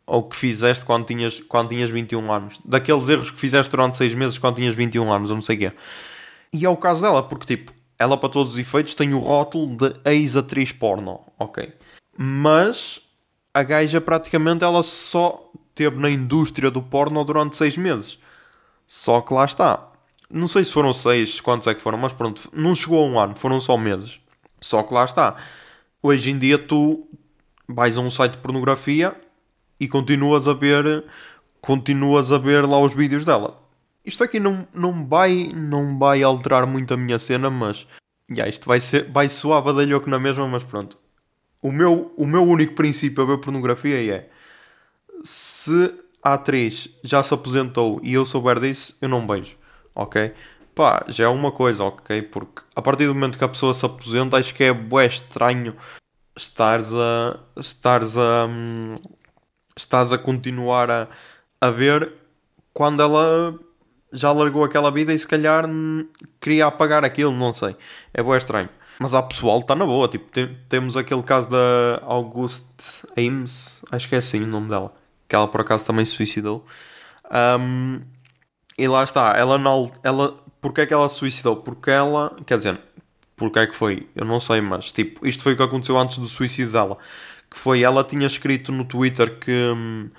ou 0.05 0.25
que 0.25 0.35
fizeste 0.35 0.85
quando 0.85 1.07
tinhas, 1.07 1.39
quando 1.47 1.69
tinhas 1.69 1.91
21 1.91 2.33
anos. 2.33 2.61
Daqueles 2.65 3.09
erros 3.09 3.31
que 3.31 3.39
fizeste 3.39 3.71
durante 3.71 3.97
6 3.99 4.13
meses 4.15 4.37
quando 4.37 4.57
tinhas 4.57 4.75
21 4.75 5.13
anos, 5.13 5.31
ou 5.31 5.37
não 5.37 5.43
sei 5.43 5.55
o 5.55 5.59
quê. 5.61 5.73
E 6.53 6.65
é 6.65 6.69
o 6.69 6.77
caso 6.77 7.03
dela, 7.03 7.23
porque 7.23 7.47
tipo 7.47 7.73
ela 7.97 8.17
para 8.17 8.29
todos 8.29 8.55
os 8.55 8.59
efeitos 8.59 8.95
tem 8.95 9.15
o 9.15 9.21
rótulo 9.21 9.77
de 9.77 9.95
ex-atriz 10.05 10.73
porno, 10.73 11.21
ok? 11.39 11.73
Mas 12.19 13.01
a 13.53 13.63
gaja 13.63 14.01
praticamente 14.01 14.65
ela 14.65 14.83
só 14.83 15.51
teve 15.75 15.99
na 15.99 16.11
indústria 16.11 16.71
do 16.71 16.83
porno 16.83 17.25
durante 17.25 17.57
seis 17.57 17.77
meses. 17.77 18.19
Só 18.87 19.21
que 19.21 19.35
lá 19.35 19.45
está. 19.45 19.89
Não 20.29 20.47
sei 20.47 20.65
se 20.65 20.73
foram 20.73 20.93
seis, 20.93 21.41
quantos 21.41 21.67
é 21.67 21.75
que 21.75 21.81
foram, 21.81 21.99
mas 21.99 22.13
pronto, 22.13 22.49
não 22.53 22.75
chegou 22.75 23.05
a 23.05 23.07
um 23.07 23.19
ano, 23.19 23.35
foram 23.35 23.61
só 23.61 23.77
meses. 23.77 24.21
Só 24.61 24.83
que 24.83 24.95
lá 24.95 25.05
está. 25.05 25.37
Hoje 26.03 26.31
em 26.31 26.39
dia 26.39 26.59
tu 26.59 27.09
vais 27.69 27.97
a 27.97 28.01
um 28.01 28.11
site 28.11 28.33
de 28.33 28.39
pornografia 28.39 29.15
e 29.79 29.89
continuas 29.89 30.47
a 30.47 30.53
ver 30.53 31.05
continuas 31.61 32.33
a 32.33 32.39
ver 32.39 32.67
lá 32.67 32.79
os 32.79 32.95
vídeos 32.95 33.25
dela. 33.25 33.61
Isto 34.05 34.25
aqui 34.25 34.41
não, 34.41 34.67
não, 34.73 35.07
vai, 35.07 35.51
não 35.55 35.99
vai 35.99 36.23
alterar 36.23 36.67
muito 36.67 36.95
a 36.95 36.97
minha 36.97 37.19
cena, 37.19 37.51
mas 37.51 37.87
yeah, 38.31 38.49
isto 38.49 38.67
vai, 38.67 38.81
ser, 38.81 39.11
vai 39.11 39.29
soar 39.29 39.63
badalhoco 39.63 40.09
na 40.09 40.19
mesma, 40.19 40.49
mas 40.49 40.63
pronto 40.63 41.00
o 41.63 41.71
meu, 41.71 42.13
o 42.17 42.27
meu 42.27 42.43
único 42.43 42.75
princípio 42.75 43.23
a 43.23 43.27
ver 43.27 43.39
pornografia 43.39 44.15
é 44.15 44.29
se 45.23 45.95
a 46.23 46.35
atriz 46.35 46.89
já 47.03 47.23
se 47.23 47.33
aposentou 47.33 48.01
e 48.03 48.15
eu 48.15 48.25
souber 48.27 48.59
disso, 48.61 48.97
eu 49.01 49.09
não 49.09 49.27
beijo, 49.27 49.57
ok? 49.95 50.33
Pá, 50.75 51.05
já 51.09 51.25
é 51.25 51.29
uma 51.29 51.51
coisa, 51.51 51.85
ok? 51.85 52.23
Porque 52.23 52.63
a 52.75 52.83
partir 52.83 53.07
do 53.07 53.15
momento 53.15 53.37
que 53.37 53.45
a 53.45 53.49
pessoa 53.49 53.75
se 53.75 53.85
aposenta, 53.85 54.37
acho 54.37 54.55
que 54.55 54.65
é 54.65 54.73
bué 54.73 55.07
estranho 55.07 55.77
estares 56.37 56.93
a. 56.95 57.39
estares 57.57 58.17
a. 58.17 58.47
Hum, 58.49 58.97
estás 59.77 60.13
a 60.13 60.19
continuar 60.19 60.91
a, 60.91 61.09
a 61.61 61.71
ver 61.71 62.13
quando 62.73 63.03
ela 63.03 63.59
já 64.13 64.33
largou 64.33 64.65
aquela 64.65 64.91
vida 64.91 65.13
e 65.13 65.19
se 65.19 65.27
calhar 65.27 65.67
hum, 65.69 66.09
queria 66.41 66.67
apagar 66.67 67.05
aquilo, 67.05 67.33
não 67.33 67.53
sei. 67.53 67.77
É 68.15 68.23
bué 68.23 68.39
estranho. 68.39 68.69
Mas 69.01 69.15
há 69.15 69.23
pessoal 69.23 69.57
que 69.61 69.65
está 69.65 69.75
na 69.75 69.87
boa. 69.87 70.07
Tipo, 70.09 70.31
tem, 70.31 70.59
temos 70.69 70.95
aquele 70.95 71.23
caso 71.23 71.49
da 71.49 72.03
Auguste 72.03 72.67
Ames, 73.17 73.81
acho 73.91 74.07
que 74.07 74.15
é 74.15 74.19
assim 74.19 74.43
o 74.43 74.47
nome 74.47 74.69
dela. 74.69 74.95
Que 75.27 75.35
ela 75.35 75.49
por 75.49 75.63
acaso 75.63 75.87
também 75.87 76.05
se 76.05 76.13
suicidou. 76.13 76.67
Um, 77.59 78.03
e 78.77 78.87
lá 78.87 79.03
está. 79.03 79.35
Ela, 79.39 79.57
não, 79.57 79.91
ela, 80.03 80.37
porque 80.61 80.83
é 80.83 80.87
que 80.87 80.93
ela 80.93 81.09
se 81.09 81.17
suicidou? 81.17 81.57
Porque 81.57 81.91
ela, 81.91 82.37
quer 82.45 82.59
dizer, 82.59 82.79
porque 83.37 83.59
é 83.61 83.67
que 83.67 83.75
foi? 83.75 84.07
Eu 84.15 84.27
não 84.27 84.39
sei, 84.39 84.61
mas 84.61 84.93
tipo, 84.93 85.27
isto 85.27 85.43
foi 85.43 85.55
o 85.55 85.57
que 85.57 85.63
aconteceu 85.63 85.97
antes 85.99 86.19
do 86.19 86.27
suicídio 86.27 86.73
dela. 86.73 86.99
Que 87.51 87.59
foi, 87.59 87.83
ela 87.83 88.05
tinha 88.05 88.27
escrito 88.27 88.71
no 88.71 88.85
Twitter 88.85 89.39
que, 89.39 90.11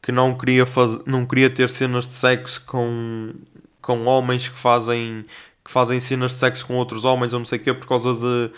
que 0.00 0.12
não, 0.12 0.38
queria 0.38 0.64
faz, 0.66 1.04
não 1.04 1.26
queria 1.26 1.50
ter 1.50 1.68
cenas 1.68 2.06
de 2.06 2.14
sexo 2.14 2.64
com, 2.64 3.34
com 3.82 4.06
homens 4.06 4.48
que 4.48 4.56
fazem 4.56 5.26
que 5.64 5.70
fazem 5.70 6.00
cenas 6.00 6.32
de 6.32 6.38
sexo 6.38 6.66
com 6.66 6.76
outros 6.76 7.04
homens 7.04 7.32
ou 7.32 7.38
não 7.38 7.46
sei 7.46 7.58
o 7.58 7.62
quê 7.62 7.74
por 7.74 7.86
causa 7.86 8.14
de 8.14 8.50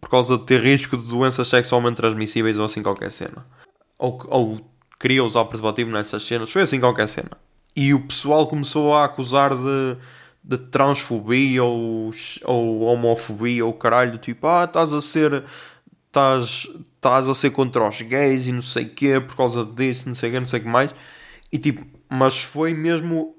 por 0.00 0.10
causa 0.10 0.36
de 0.36 0.44
ter 0.44 0.60
risco 0.62 0.96
de 0.96 1.04
doenças 1.04 1.48
sexualmente 1.48 1.96
transmissíveis 1.96 2.58
ou 2.58 2.64
assim 2.64 2.82
qualquer 2.82 3.10
cena. 3.10 3.46
Ou, 3.98 4.20
ou 4.28 4.70
queria 4.98 5.24
usar 5.24 5.44
preservativo 5.44 5.90
nessas 5.90 6.24
cenas, 6.24 6.50
foi 6.50 6.62
assim 6.62 6.80
qualquer 6.80 7.06
cena. 7.08 7.30
E 7.74 7.94
o 7.94 8.00
pessoal 8.00 8.46
começou 8.46 8.94
a 8.94 9.04
acusar 9.04 9.54
de, 9.54 9.96
de 10.42 10.58
transfobia 10.58 11.62
ou, 11.62 12.10
ou 12.44 12.80
homofobia 12.80 13.64
ou 13.64 13.72
caralho, 13.72 14.18
tipo, 14.18 14.46
ah, 14.46 14.64
estás 14.64 14.92
a 14.92 15.00
ser. 15.00 15.44
Estás, 16.06 16.66
estás 16.94 17.28
a 17.28 17.34
ser 17.34 17.50
contra 17.50 17.86
os 17.86 18.00
gays 18.00 18.46
e 18.46 18.52
não 18.52 18.62
sei 18.62 18.84
o 18.86 18.88
quê 18.88 19.20
por 19.20 19.36
causa 19.36 19.62
disso, 19.64 20.08
não 20.08 20.14
sei 20.14 20.30
o 20.30 20.32
quê, 20.32 20.40
não 20.40 20.46
sei 20.46 20.60
o 20.60 20.62
que 20.62 20.68
mais. 20.68 20.94
E 21.52 21.58
tipo, 21.58 21.86
mas 22.08 22.38
foi 22.38 22.72
mesmo 22.72 23.36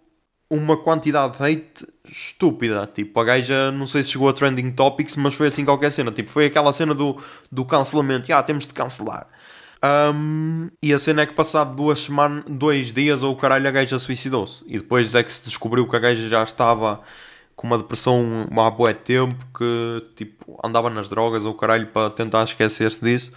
uma 0.50 0.78
quantidade 0.78 1.38
de 1.38 1.44
hate 1.44 1.88
estúpida. 2.10 2.90
Tipo, 2.94 3.20
a 3.20 3.24
gaja, 3.24 3.72
não 3.72 3.88
sei 3.88 4.04
se 4.04 4.12
chegou 4.12 4.30
a 4.30 4.34
trending 4.34 4.72
topics, 4.72 5.16
mas 5.16 5.34
foi 5.34 5.48
assim 5.48 5.66
qualquer 5.66 5.92
cena. 5.92 6.12
Tipo, 6.12 6.30
foi 6.30 6.46
aquela 6.46 6.72
cena 6.74 6.94
do, 6.94 7.18
do 7.52 7.66
cancelamento. 7.66 8.32
Ah, 8.34 8.42
temos 8.44 8.66
de 8.66 8.74
cancelar. 8.74 9.28
Um, 9.84 10.70
e 10.82 10.94
a 10.94 11.00
cena 11.00 11.22
é 11.22 11.26
que 11.26 11.34
passado 11.34 11.76
duas 11.76 12.00
semanas, 12.00 12.44
dois 12.48 12.92
dias, 12.92 13.24
ou 13.24 13.34
o 13.34 13.36
caralho 13.36 13.68
a 13.68 13.72
gaja 13.72 14.00
suicidou-se. 14.00 14.64
E 14.68 14.78
depois 14.80 15.14
é 15.14 15.24
que 15.24 15.32
se 15.32 15.44
descobriu 15.46 15.88
que 15.88 15.96
a 15.96 16.00
gaja 16.00 16.28
já 16.28 16.44
estava 16.44 17.02
com 17.56 17.68
uma 17.68 17.78
depressão 17.78 18.48
há 18.52 18.70
bué 18.70 18.94
tempo, 18.94 19.44
que 19.58 20.04
tipo, 20.16 20.60
andava 20.64 20.90
nas 20.90 21.10
drogas 21.10 21.44
ou 21.44 21.54
caralho 21.54 21.88
para 21.88 22.10
tentar 22.10 22.44
esquecer-se 22.44 23.04
disso. 23.04 23.32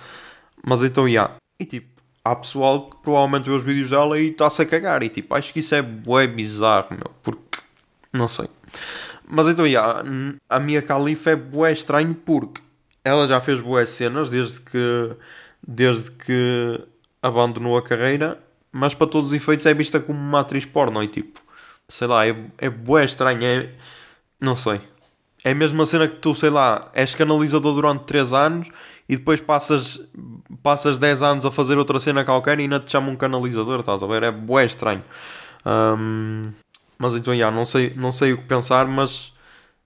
Mas 0.65 0.83
então, 0.83 1.05
já. 1.05 1.11
Yeah. 1.11 1.37
E 1.59 1.65
tipo, 1.65 2.00
há 2.31 2.37
pessoal 2.37 2.91
que 2.91 2.97
provavelmente 3.03 3.49
vê 3.49 3.57
os 3.57 3.65
vídeos 3.65 3.91
dela 3.91 4.19
e 4.19 4.31
está-se 4.31 4.63
a 4.63 4.67
cagar. 4.67 5.03
E 5.03 5.09
tipo, 5.09 5.35
acho 5.35 5.53
que 5.53 5.61
isso 5.61 5.75
é 5.75 5.83
bué 5.83 6.27
bizarro, 6.27 6.89
meu. 6.91 7.11
Porque, 7.23 7.59
não 8.13 8.29
sei. 8.29 8.49
Mas 9.27 9.49
então, 9.49 9.67
yeah, 9.67 10.03
a 10.49 10.61
minha 10.61 10.83
califa 10.83 11.31
é 11.31 11.37
bué 11.37 11.73
estranho 11.73 12.15
porque 12.15 12.61
ela 13.05 13.27
já 13.27 13.41
fez 13.41 13.61
bué 13.61 13.85
cenas 13.87 14.31
desde 14.31 14.61
que 14.61 15.17
desde 15.67 16.11
que 16.11 16.81
abandonou 17.23 17.77
a 17.77 17.83
carreira, 17.83 18.43
mas 18.73 18.95
para 18.95 19.07
todos 19.07 19.31
os 19.31 19.37
efeitos 19.37 19.67
é 19.67 19.75
vista 19.75 20.01
como 20.01 20.19
uma 20.19 20.41
atriz 20.41 20.65
porno 20.65 21.03
e 21.03 21.09
tipo, 21.09 21.41
sei 21.87 22.07
lá, 22.07 22.27
é, 22.27 22.35
é 22.59 22.71
bué 22.71 23.05
estranho, 23.05 23.45
é, 23.45 23.71
não 24.41 24.57
sei. 24.57 24.81
É 25.45 25.53
a 25.53 25.55
mesma 25.55 25.87
cena 25.87 26.09
que 26.09 26.17
tu, 26.17 26.35
sei 26.35 26.51
lá, 26.51 26.91
és 26.95 27.15
canalizador 27.15 27.75
durante 27.75 28.05
3 28.05 28.33
anos 28.33 28.71
e 29.09 29.17
depois 29.17 29.41
passas, 29.41 30.01
passas 30.63 30.99
10 30.99 31.23
anos 31.23 31.47
a 31.47 31.51
fazer 31.51 31.79
outra 31.79 32.01
cena 32.01 32.25
qualquer 32.25 32.59
e 32.59 32.63
ainda 32.63 32.81
te 32.81 32.91
chamam 32.91 33.13
um 33.13 33.17
canalizador, 33.17 33.81
estás 33.81 34.03
a 34.03 34.07
ver? 34.07 34.23
É 34.23 34.31
bué 34.31 34.65
estranho. 34.65 35.05
Um, 35.65 36.53
mas 36.99 37.15
então, 37.15 37.37
já, 37.37 37.51
não 37.51 37.65
sei, 37.65 37.95
não 37.97 38.13
sei 38.13 38.33
o 38.33 38.39
que 38.39 38.45
pensar, 38.45 38.87
mas 38.87 39.33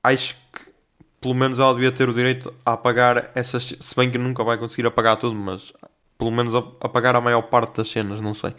acho 0.02 0.34
que 0.52 0.72
pelo 1.20 1.34
menos 1.34 1.58
ela 1.58 1.72
devia 1.72 1.92
ter 1.92 2.08
o 2.08 2.12
direito 2.12 2.52
a 2.66 2.72
apagar 2.72 3.30
essas. 3.34 3.74
Se 3.78 3.96
bem 3.96 4.10
que 4.10 4.18
nunca 4.18 4.44
vai 4.44 4.58
conseguir 4.58 4.86
apagar 4.86 5.16
tudo, 5.16 5.34
mas 5.34 5.72
pelo 6.18 6.30
menos 6.30 6.54
apagar 6.54 7.16
a 7.16 7.20
maior 7.20 7.42
parte 7.42 7.76
das 7.78 7.88
cenas, 7.88 8.20
não 8.20 8.34
sei. 8.34 8.54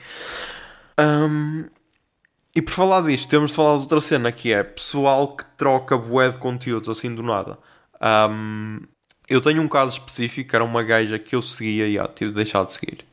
Um, 1.00 1.66
e 2.56 2.62
por 2.62 2.72
falar 2.72 3.02
disto, 3.02 3.30
temos 3.30 3.52
de 3.52 3.58
falar 3.58 3.76
de 3.76 3.82
outra 3.82 4.00
cena 4.00 4.32
que 4.32 4.54
é 4.54 4.64
pessoal 4.64 5.36
que 5.36 5.44
troca 5.58 5.98
bué 5.98 6.30
de 6.30 6.38
conteúdos 6.38 6.90
assim 6.90 7.14
do 7.14 7.22
nada. 7.22 7.60
Um, 8.02 8.80
eu 9.27 9.41
tenho 9.41 9.62
um 9.62 9.67
caso 9.67 9.94
específico, 9.94 10.55
era 10.55 10.63
uma 10.63 10.84
gaja 10.84 11.17
que 11.20 11.36
eu 11.36 11.41
seguia 11.41 11.88
e 11.88 11.98
ah, 12.00 12.08
tive 12.08 12.32
de 12.32 12.36
deixar 12.36 12.65
de 12.65 12.74
seguir. 12.74 13.05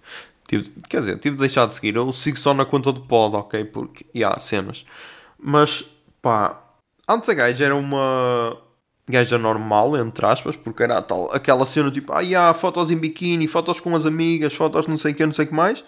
Tive, 0.47 0.71
quer 0.89 1.01
dizer, 1.01 1.19
tive 1.19 1.37
de 1.37 1.41
deixar 1.41 1.67
de 1.67 1.75
seguir. 1.75 1.97
Eu 1.97 2.13
sigo 2.13 2.39
só 2.39 2.53
na 2.53 2.65
conta 2.65 2.93
do 2.93 3.01
pod, 3.01 3.37
ok? 3.37 3.65
Porque, 3.65 4.05
há 4.15 4.19
yeah, 4.19 4.39
cenas. 4.39 4.85
Mas, 5.39 5.85
pá, 6.21 6.63
antes 7.09 7.29
a 7.29 7.35
gaja 7.35 7.65
era 7.65 7.75
uma, 7.77 8.57
gaja 9.09 9.39
normal, 9.39 9.97
entre 9.97 10.25
aspas, 10.27 10.57
porque 10.57 10.83
era 10.83 11.01
tal, 11.03 11.33
aquela 11.33 11.67
cena 11.67 11.91
tipo, 11.91 12.13
ah, 12.13 12.51
há 12.51 12.55
fotos 12.55 12.91
em 12.91 12.97
biquíni, 12.97 13.47
fotos 13.47 13.81
com 13.81 13.95
as 13.97 14.07
amigas, 14.07 14.55
fotos 14.55 14.87
não 14.87 14.99
sei 14.99 15.13
o 15.13 15.15
que, 15.15 15.27
não 15.27 15.33
sei 15.33 15.45
o 15.45 15.49
que 15.49 15.55
mais. 15.55 15.85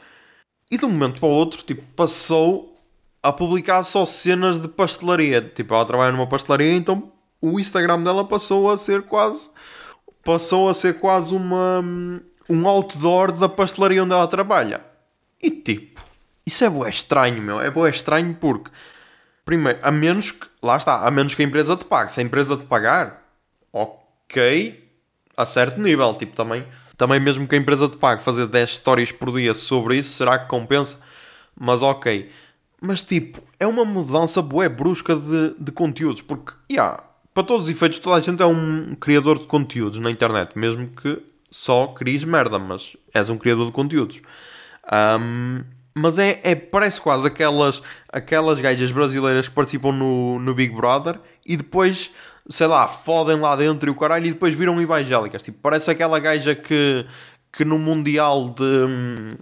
E 0.70 0.78
de 0.78 0.84
um 0.84 0.90
momento 0.90 1.20
para 1.20 1.28
o 1.28 1.32
outro, 1.32 1.62
tipo, 1.62 1.82
passou 1.94 2.76
a 3.22 3.32
publicar 3.32 3.82
só 3.84 4.04
cenas 4.04 4.58
de 4.60 4.68
pastelaria. 4.68 5.40
Tipo, 5.40 5.74
ela 5.74 5.84
trabalha 5.86 6.12
numa 6.12 6.28
pastelaria, 6.28 6.72
então 6.72 7.12
o 7.40 7.60
Instagram 7.60 8.02
dela 8.02 8.24
passou 8.24 8.70
a 8.70 8.76
ser 8.76 9.02
quase. 9.02 9.50
Passou 10.24 10.68
a 10.68 10.74
ser 10.74 10.98
quase 10.98 11.34
uma. 11.34 11.84
um 12.48 12.68
outdoor 12.68 13.32
da 13.32 13.48
pastelaria 13.48 14.02
onde 14.02 14.12
ela 14.12 14.26
trabalha. 14.26 14.80
E 15.42 15.50
tipo, 15.50 16.02
isso 16.46 16.64
é 16.64 16.70
bué 16.70 16.90
estranho, 16.90 17.42
meu. 17.42 17.60
É 17.60 17.70
bué 17.70 17.90
estranho 17.90 18.34
porque 18.34 18.70
Primeiro, 19.44 19.78
a 19.82 19.90
menos 19.90 20.30
que, 20.30 20.46
lá 20.62 20.76
está, 20.76 21.06
a 21.06 21.10
menos 21.10 21.34
que 21.34 21.42
a 21.42 21.44
empresa 21.44 21.76
te 21.76 21.84
pague. 21.84 22.10
Se 22.10 22.20
a 22.20 22.22
empresa 22.22 22.56
te 22.56 22.64
pagar, 22.64 23.22
ok, 23.72 24.90
a 25.36 25.44
certo 25.44 25.78
nível. 25.80 26.14
Tipo, 26.14 26.34
também, 26.34 26.66
também 26.96 27.20
mesmo 27.20 27.46
que 27.46 27.54
a 27.54 27.58
empresa 27.58 27.88
te 27.88 27.96
pague 27.98 28.22
fazer 28.22 28.46
10 28.46 28.70
histórias 28.70 29.12
por 29.12 29.30
dia 29.32 29.52
sobre 29.52 29.96
isso, 29.96 30.16
será 30.16 30.38
que 30.38 30.48
compensa? 30.48 31.02
Mas 31.54 31.82
ok. 31.82 32.30
Mas 32.80 33.02
tipo, 33.02 33.42
é 33.60 33.66
uma 33.66 33.84
mudança 33.84 34.40
bué 34.40 34.68
brusca 34.68 35.14
de, 35.14 35.54
de 35.58 35.72
conteúdos. 35.72 36.22
Porque, 36.22 36.54
yeah, 36.70 37.02
para 37.34 37.42
todos 37.42 37.64
os 37.64 37.68
efeitos, 37.70 37.98
toda 37.98 38.16
a 38.16 38.20
gente 38.20 38.40
é 38.40 38.46
um 38.46 38.94
criador 38.94 39.40
de 39.40 39.46
conteúdos 39.46 39.98
na 39.98 40.10
internet. 40.10 40.56
Mesmo 40.56 40.86
que 40.88 41.20
só 41.50 41.88
cries 41.88 42.24
merda, 42.24 42.58
mas 42.58 42.96
és 43.12 43.28
um 43.28 43.36
criador 43.36 43.66
de 43.66 43.72
conteúdos. 43.72 44.22
Um, 45.20 45.64
mas 45.96 46.18
é, 46.18 46.40
é, 46.44 46.54
parece 46.54 47.00
quase 47.00 47.26
aquelas, 47.26 47.82
aquelas 48.08 48.60
gajas 48.60 48.90
brasileiras 48.92 49.48
que 49.48 49.54
participam 49.54 49.92
no, 49.92 50.38
no 50.38 50.54
Big 50.54 50.74
Brother 50.74 51.20
e 51.44 51.56
depois, 51.56 52.12
sei 52.48 52.66
lá, 52.66 52.86
fodem 52.88 53.38
lá 53.38 53.56
dentro 53.56 53.88
e 53.88 53.92
o 53.92 53.94
caralho 53.94 54.26
e 54.26 54.32
depois 54.32 54.54
viram 54.54 54.80
evangélicas. 54.80 55.42
Tipo, 55.42 55.58
parece 55.60 55.90
aquela 55.90 56.18
gaja 56.20 56.54
que, 56.54 57.04
que 57.52 57.64
no 57.64 57.78
Mundial 57.78 58.50
de. 58.50 59.36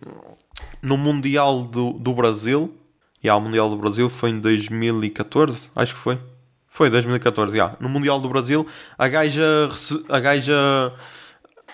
No 0.80 0.96
Mundial 0.96 1.64
do, 1.64 1.92
do 1.92 2.14
Brasil. 2.14 2.74
E 3.22 3.26
yeah, 3.26 3.40
o 3.40 3.44
Mundial 3.44 3.70
do 3.70 3.76
Brasil 3.76 4.10
foi 4.10 4.30
em 4.30 4.40
2014, 4.40 5.70
acho 5.76 5.94
que 5.94 6.00
foi. 6.00 6.18
Foi 6.72 6.88
2014, 6.88 7.54
já. 7.54 7.76
No 7.78 7.86
Mundial 7.86 8.18
do 8.18 8.30
Brasil, 8.30 8.66
a 8.96 9.06
gaja. 9.06 9.68
A 10.08 10.18
gaja 10.18 10.94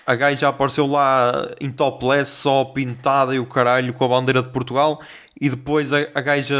a 0.05 0.14
gaja 0.17 0.49
apareceu 0.49 0.87
lá 0.87 1.55
em 1.61 1.71
topless, 1.71 2.33
só 2.33 2.64
pintada 2.64 3.33
e 3.33 3.38
o 3.38 3.47
caralho 3.47 3.93
com 3.93 4.05
a 4.07 4.09
bandeira 4.09 4.43
de 4.43 4.49
Portugal, 4.49 5.00
e 5.38 5.50
depois 5.50 5.93
a, 5.93 5.99
a 6.14 6.21
gaja, 6.21 6.57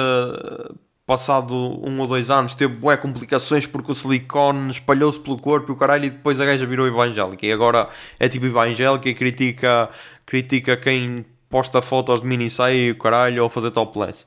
passado 1.07 1.55
um 1.55 1.99
ou 1.99 2.07
dois 2.07 2.31
anos, 2.31 2.55
teve 2.55 2.75
bué 2.75 2.97
complicações 2.97 3.67
porque 3.67 3.91
o 3.91 3.95
silicone 3.95 4.71
espalhou-se 4.71 5.19
pelo 5.19 5.39
corpo 5.39 5.73
e 5.73 5.75
o 5.75 5.77
caralho, 5.77 6.05
e 6.05 6.11
depois 6.11 6.41
a 6.41 6.45
gaja 6.45 6.65
virou 6.67 6.87
evangélica. 6.87 7.45
E 7.45 7.51
agora 7.51 7.89
é 8.21 8.29
tipo 8.29 8.47
evangélica 8.47 9.09
e 9.09 9.15
critica, 9.15 9.91
critica 10.27 10.77
quem 10.77 11.25
posta 11.49 11.83
fotos 11.83 12.21
de 12.21 12.29
mini 12.29 12.47
e 12.73 12.91
o 12.93 12.99
caralho 12.99 13.43
ou 13.43 13.49
fazer 13.49 13.73
topless. 13.73 14.27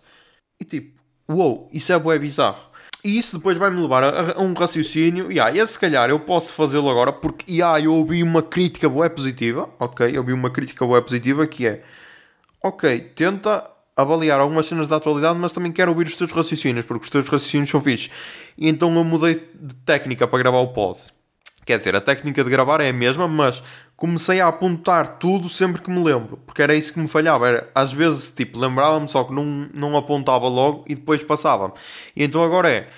E 0.60 0.66
tipo, 0.66 1.00
uou, 1.30 1.60
wow, 1.60 1.70
isso 1.72 1.94
é 1.94 2.00
bué 2.00 2.20
bizarro. 2.20 2.71
E 3.04 3.18
isso 3.18 3.38
depois 3.38 3.58
vai-me 3.58 3.82
levar 3.82 4.04
a, 4.04 4.32
a, 4.38 4.42
um 4.42 4.54
raciocínio. 4.54 5.32
Yeah, 5.32 5.58
e 5.58 5.66
se 5.66 5.80
calhar 5.80 6.10
eu 6.10 6.20
posso 6.20 6.54
fazê-lo 6.54 6.90
agora 6.90 7.12
porque 7.12 7.52
yeah, 7.52 7.84
eu 7.84 7.94
ouvi 7.94 8.22
uma 8.22 8.44
crítica 8.44 8.88
boa 8.88 9.10
positiva. 9.10 9.70
Ok, 9.80 10.10
eu 10.16 10.22
ouvi 10.22 10.34
uma 10.34 10.50
crítica 10.50 10.86
boa 10.86 11.02
positiva 11.02 11.48
que 11.48 11.66
é 11.66 11.84
ok, 12.64 13.00
tenta 13.16 13.70
avaliar 13.96 14.40
algumas 14.40 14.66
cenas 14.66 14.88
da 14.88 14.98
atualidade, 14.98 15.38
mas 15.38 15.52
também 15.52 15.72
quero 15.72 15.92
ouvir 15.92 16.08
os 16.08 16.16
teus 16.16 16.32
raciocínios, 16.32 16.86
porque 16.86 17.06
os 17.06 17.10
teus 17.10 17.28
raciocínios 17.28 17.70
são 17.70 17.82
fixos. 17.82 18.12
E 18.58 18.68
então 18.70 18.96
eu 18.96 19.04
mudei 19.04 19.36
de 19.54 19.76
técnica 19.76 20.28
para 20.28 20.40
gravar 20.40 20.60
o 20.60 20.70
pod. 20.70 21.00
Quer 21.66 21.78
dizer, 21.78 21.96
a 21.96 22.02
técnica 22.02 22.44
de 22.44 22.50
gravar 22.50 22.82
é 22.82 22.90
a 22.90 22.94
mesma, 22.94 23.28
mas 23.28 23.62
comecei 23.96 24.42
a 24.42 24.48
apontar 24.48 25.20
tudo 25.20 25.48
sempre 25.48 25.82
que 25.82 25.92
me 25.92 26.04
lembro, 26.04 26.38
porque 26.38 26.62
era 26.62 26.74
isso 26.74 26.92
que 26.92 27.00
me 27.00 27.08
falhava. 27.08 27.48
Era, 27.48 27.70
às 27.76 27.94
vezes, 27.94 28.32
tipo, 28.32 28.58
lembrava-me 28.60 29.08
só 29.08 29.24
que 29.24 29.34
não, 29.34 29.70
não 29.74 29.96
apontava 29.96 30.48
logo 30.48 30.84
e 30.88 30.96
depois 30.96 31.24
passava-me. 31.24 31.74
E 32.16 32.24
então 32.24 32.44
agora 32.44 32.70
é, 32.70 32.90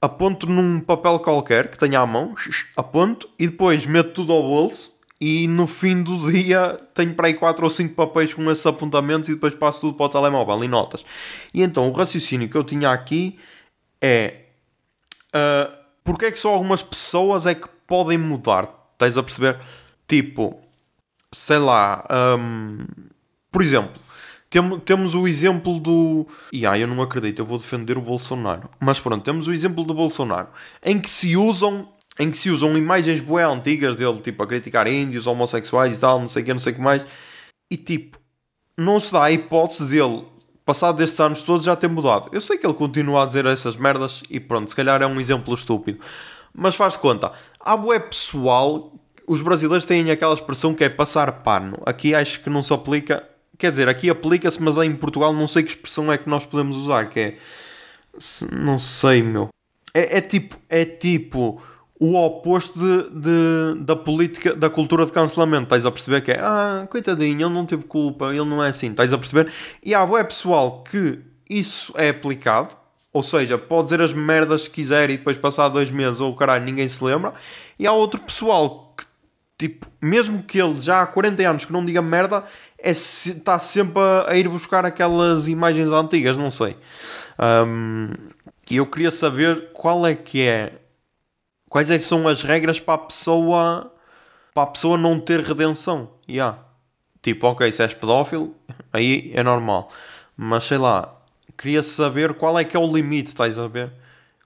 aponto 0.00 0.46
num 0.46 0.80
papel 0.80 1.18
qualquer 1.18 1.68
que 1.68 1.78
tenha 1.78 2.00
à 2.00 2.06
mão, 2.06 2.34
aponto 2.76 3.28
e 3.38 3.48
depois 3.48 3.86
meto 3.86 4.12
tudo 4.12 4.32
ao 4.32 4.42
bolso 4.42 4.92
e 5.20 5.46
no 5.46 5.68
fim 5.68 6.02
do 6.02 6.30
dia 6.32 6.76
tenho 6.94 7.14
para 7.14 7.28
aí 7.28 7.34
4 7.34 7.64
ou 7.64 7.70
5 7.70 7.94
papéis 7.94 8.34
com 8.34 8.50
esses 8.50 8.66
apontamentos 8.66 9.28
e 9.28 9.34
depois 9.34 9.54
passo 9.54 9.80
tudo 9.80 9.94
para 9.94 10.06
o 10.06 10.08
telemóvel 10.08 10.64
e 10.64 10.68
notas. 10.68 11.04
E 11.54 11.62
então 11.62 11.88
o 11.88 11.92
raciocínio 11.92 12.48
que 12.48 12.56
eu 12.56 12.64
tinha 12.64 12.90
aqui 12.90 13.38
é... 14.00 14.40
Uh, 15.28 15.72
porque 16.02 16.24
é 16.24 16.32
que 16.32 16.38
só 16.38 16.50
algumas 16.50 16.82
pessoas 16.82 17.46
é 17.46 17.54
que 17.54 17.68
podem 17.92 18.16
mudar. 18.16 18.72
Estás 18.94 19.18
a 19.18 19.22
perceber? 19.22 19.58
Tipo, 20.08 20.58
sei 21.30 21.58
lá, 21.58 22.02
um, 22.38 22.86
por 23.50 23.60
exemplo, 23.60 23.92
tem, 24.48 24.80
temos 24.80 25.14
o 25.14 25.28
exemplo 25.28 25.78
do. 25.78 26.26
E 26.50 26.66
ah, 26.66 26.78
eu 26.78 26.88
não 26.88 27.02
acredito, 27.02 27.40
eu 27.40 27.44
vou 27.44 27.58
defender 27.58 27.98
o 27.98 28.00
Bolsonaro. 28.00 28.70
Mas 28.80 28.98
pronto, 28.98 29.22
temos 29.22 29.46
o 29.46 29.52
exemplo 29.52 29.84
do 29.84 29.92
Bolsonaro, 29.92 30.48
em 30.82 30.98
que 30.98 31.10
se 31.10 31.36
usam. 31.36 31.86
Em 32.18 32.30
que 32.30 32.38
se 32.38 32.50
usam 32.50 32.76
imagens 32.78 33.20
bué 33.20 33.42
antigas 33.44 33.94
dele, 33.96 34.20
tipo, 34.20 34.42
a 34.42 34.46
criticar 34.46 34.86
índios, 34.86 35.26
homossexuais 35.26 35.94
e 35.94 35.98
tal, 35.98 36.18
não 36.18 36.28
sei 36.30 36.42
o 36.42 36.46
que, 36.46 36.52
não 36.52 36.60
sei 36.60 36.72
o 36.72 36.76
que 36.76 36.80
mais. 36.80 37.02
E 37.70 37.76
tipo, 37.76 38.18
não 38.76 39.00
se 39.00 39.12
dá 39.12 39.24
a 39.24 39.32
hipótese 39.32 39.86
dele, 39.86 40.24
passado 40.64 40.96
destes 40.96 41.20
anos 41.20 41.42
todos, 41.42 41.64
já 41.64 41.76
ter 41.76 41.88
mudado. 41.88 42.30
Eu 42.32 42.40
sei 42.40 42.56
que 42.56 42.66
ele 42.66 42.74
continua 42.74 43.22
a 43.22 43.26
dizer 43.26 43.44
essas 43.46 43.76
merdas 43.76 44.22
e 44.30 44.38
pronto, 44.40 44.68
se 44.68 44.76
calhar 44.76 45.00
é 45.02 45.06
um 45.06 45.20
exemplo 45.20 45.54
estúpido. 45.54 45.98
Mas 46.54 46.74
faz 46.74 46.96
conta. 46.96 47.32
Há 47.60 47.76
bué 47.76 47.98
pessoal, 47.98 48.92
os 49.26 49.42
brasileiros 49.42 49.86
têm 49.86 50.10
aquela 50.10 50.34
expressão 50.34 50.74
que 50.74 50.84
é 50.84 50.88
passar 50.88 51.30
pano. 51.42 51.78
Aqui 51.86 52.14
acho 52.14 52.40
que 52.40 52.50
não 52.50 52.62
se 52.62 52.72
aplica. 52.72 53.26
Quer 53.58 53.70
dizer, 53.70 53.88
aqui 53.88 54.10
aplica-se, 54.10 54.62
mas 54.62 54.76
em 54.78 54.94
Portugal 54.94 55.32
não 55.32 55.46
sei 55.46 55.62
que 55.62 55.70
expressão 55.70 56.12
é 56.12 56.18
que 56.18 56.28
nós 56.28 56.44
podemos 56.44 56.76
usar, 56.76 57.08
que 57.08 57.20
é... 57.20 57.38
Não 58.52 58.78
sei, 58.78 59.22
meu. 59.22 59.48
É, 59.94 60.18
é 60.18 60.20
tipo... 60.20 60.58
É 60.68 60.84
tipo 60.84 61.62
o 62.02 62.16
oposto 62.16 62.76
de, 62.76 63.10
de, 63.10 63.84
da 63.84 63.94
política, 63.94 64.56
da 64.56 64.68
cultura 64.68 65.06
de 65.06 65.12
cancelamento. 65.12 65.62
Estás 65.62 65.86
a 65.86 65.90
perceber 65.92 66.20
que 66.20 66.32
é, 66.32 66.40
ah, 66.40 66.84
coitadinho, 66.90 67.46
ele 67.46 67.54
não 67.54 67.64
teve 67.64 67.84
culpa, 67.84 68.34
ele 68.34 68.44
não 68.44 68.60
é 68.62 68.70
assim. 68.70 68.90
Estás 68.90 69.12
a 69.12 69.18
perceber? 69.18 69.52
E 69.80 69.94
há 69.94 70.02
é 70.18 70.24
pessoal 70.24 70.82
que 70.82 71.20
isso 71.48 71.94
é 71.96 72.08
aplicado, 72.08 72.74
ou 73.12 73.22
seja, 73.22 73.58
pode 73.58 73.84
dizer 73.84 74.00
as 74.00 74.12
merdas 74.12 74.66
que 74.66 74.74
quiser 74.74 75.10
e 75.10 75.16
depois 75.18 75.36
passar 75.36 75.68
dois 75.68 75.90
meses 75.90 76.20
ou 76.20 76.34
caralho, 76.34 76.64
ninguém 76.64 76.88
se 76.88 77.02
lembra. 77.02 77.34
E 77.78 77.86
há 77.86 77.92
outro 77.92 78.20
pessoal 78.20 78.94
que, 78.96 79.04
tipo, 79.58 79.86
mesmo 80.00 80.42
que 80.42 80.60
ele 80.60 80.80
já 80.80 81.02
há 81.02 81.06
40 81.06 81.42
anos 81.48 81.64
que 81.64 81.72
não 81.72 81.84
diga 81.84 82.00
merda, 82.00 82.44
é, 82.78 82.90
está 82.90 83.58
sempre 83.58 84.00
a, 84.00 84.30
a 84.30 84.36
ir 84.36 84.48
buscar 84.48 84.84
aquelas 84.86 85.48
imagens 85.48 85.90
antigas, 85.90 86.38
não 86.38 86.50
sei. 86.50 86.76
Um, 87.38 88.10
e 88.70 88.76
eu 88.76 88.86
queria 88.86 89.10
saber 89.10 89.72
qual 89.72 90.06
é 90.06 90.14
que 90.14 90.42
é 90.42 90.78
Quais 91.72 91.90
é 91.90 91.96
que 91.96 92.04
são 92.04 92.28
as 92.28 92.42
regras 92.42 92.78
para 92.78 92.92
a 92.92 92.98
pessoa 92.98 93.90
para 94.52 94.64
a 94.64 94.66
pessoa 94.66 94.98
não 94.98 95.18
ter 95.18 95.40
redenção? 95.40 96.10
Yeah. 96.28 96.58
Tipo, 97.22 97.46
ok, 97.46 97.72
se 97.72 97.80
és 97.80 97.94
pedófilo, 97.94 98.54
aí 98.92 99.32
é 99.34 99.42
normal. 99.42 99.90
Mas 100.36 100.64
sei 100.64 100.76
lá, 100.76 101.21
queria 101.62 101.82
saber 101.82 102.34
qual 102.34 102.58
é 102.58 102.64
que 102.64 102.76
é 102.76 102.80
o 102.80 102.92
limite, 102.92 103.28
estás 103.28 103.56
a 103.56 103.68
ver? 103.68 103.92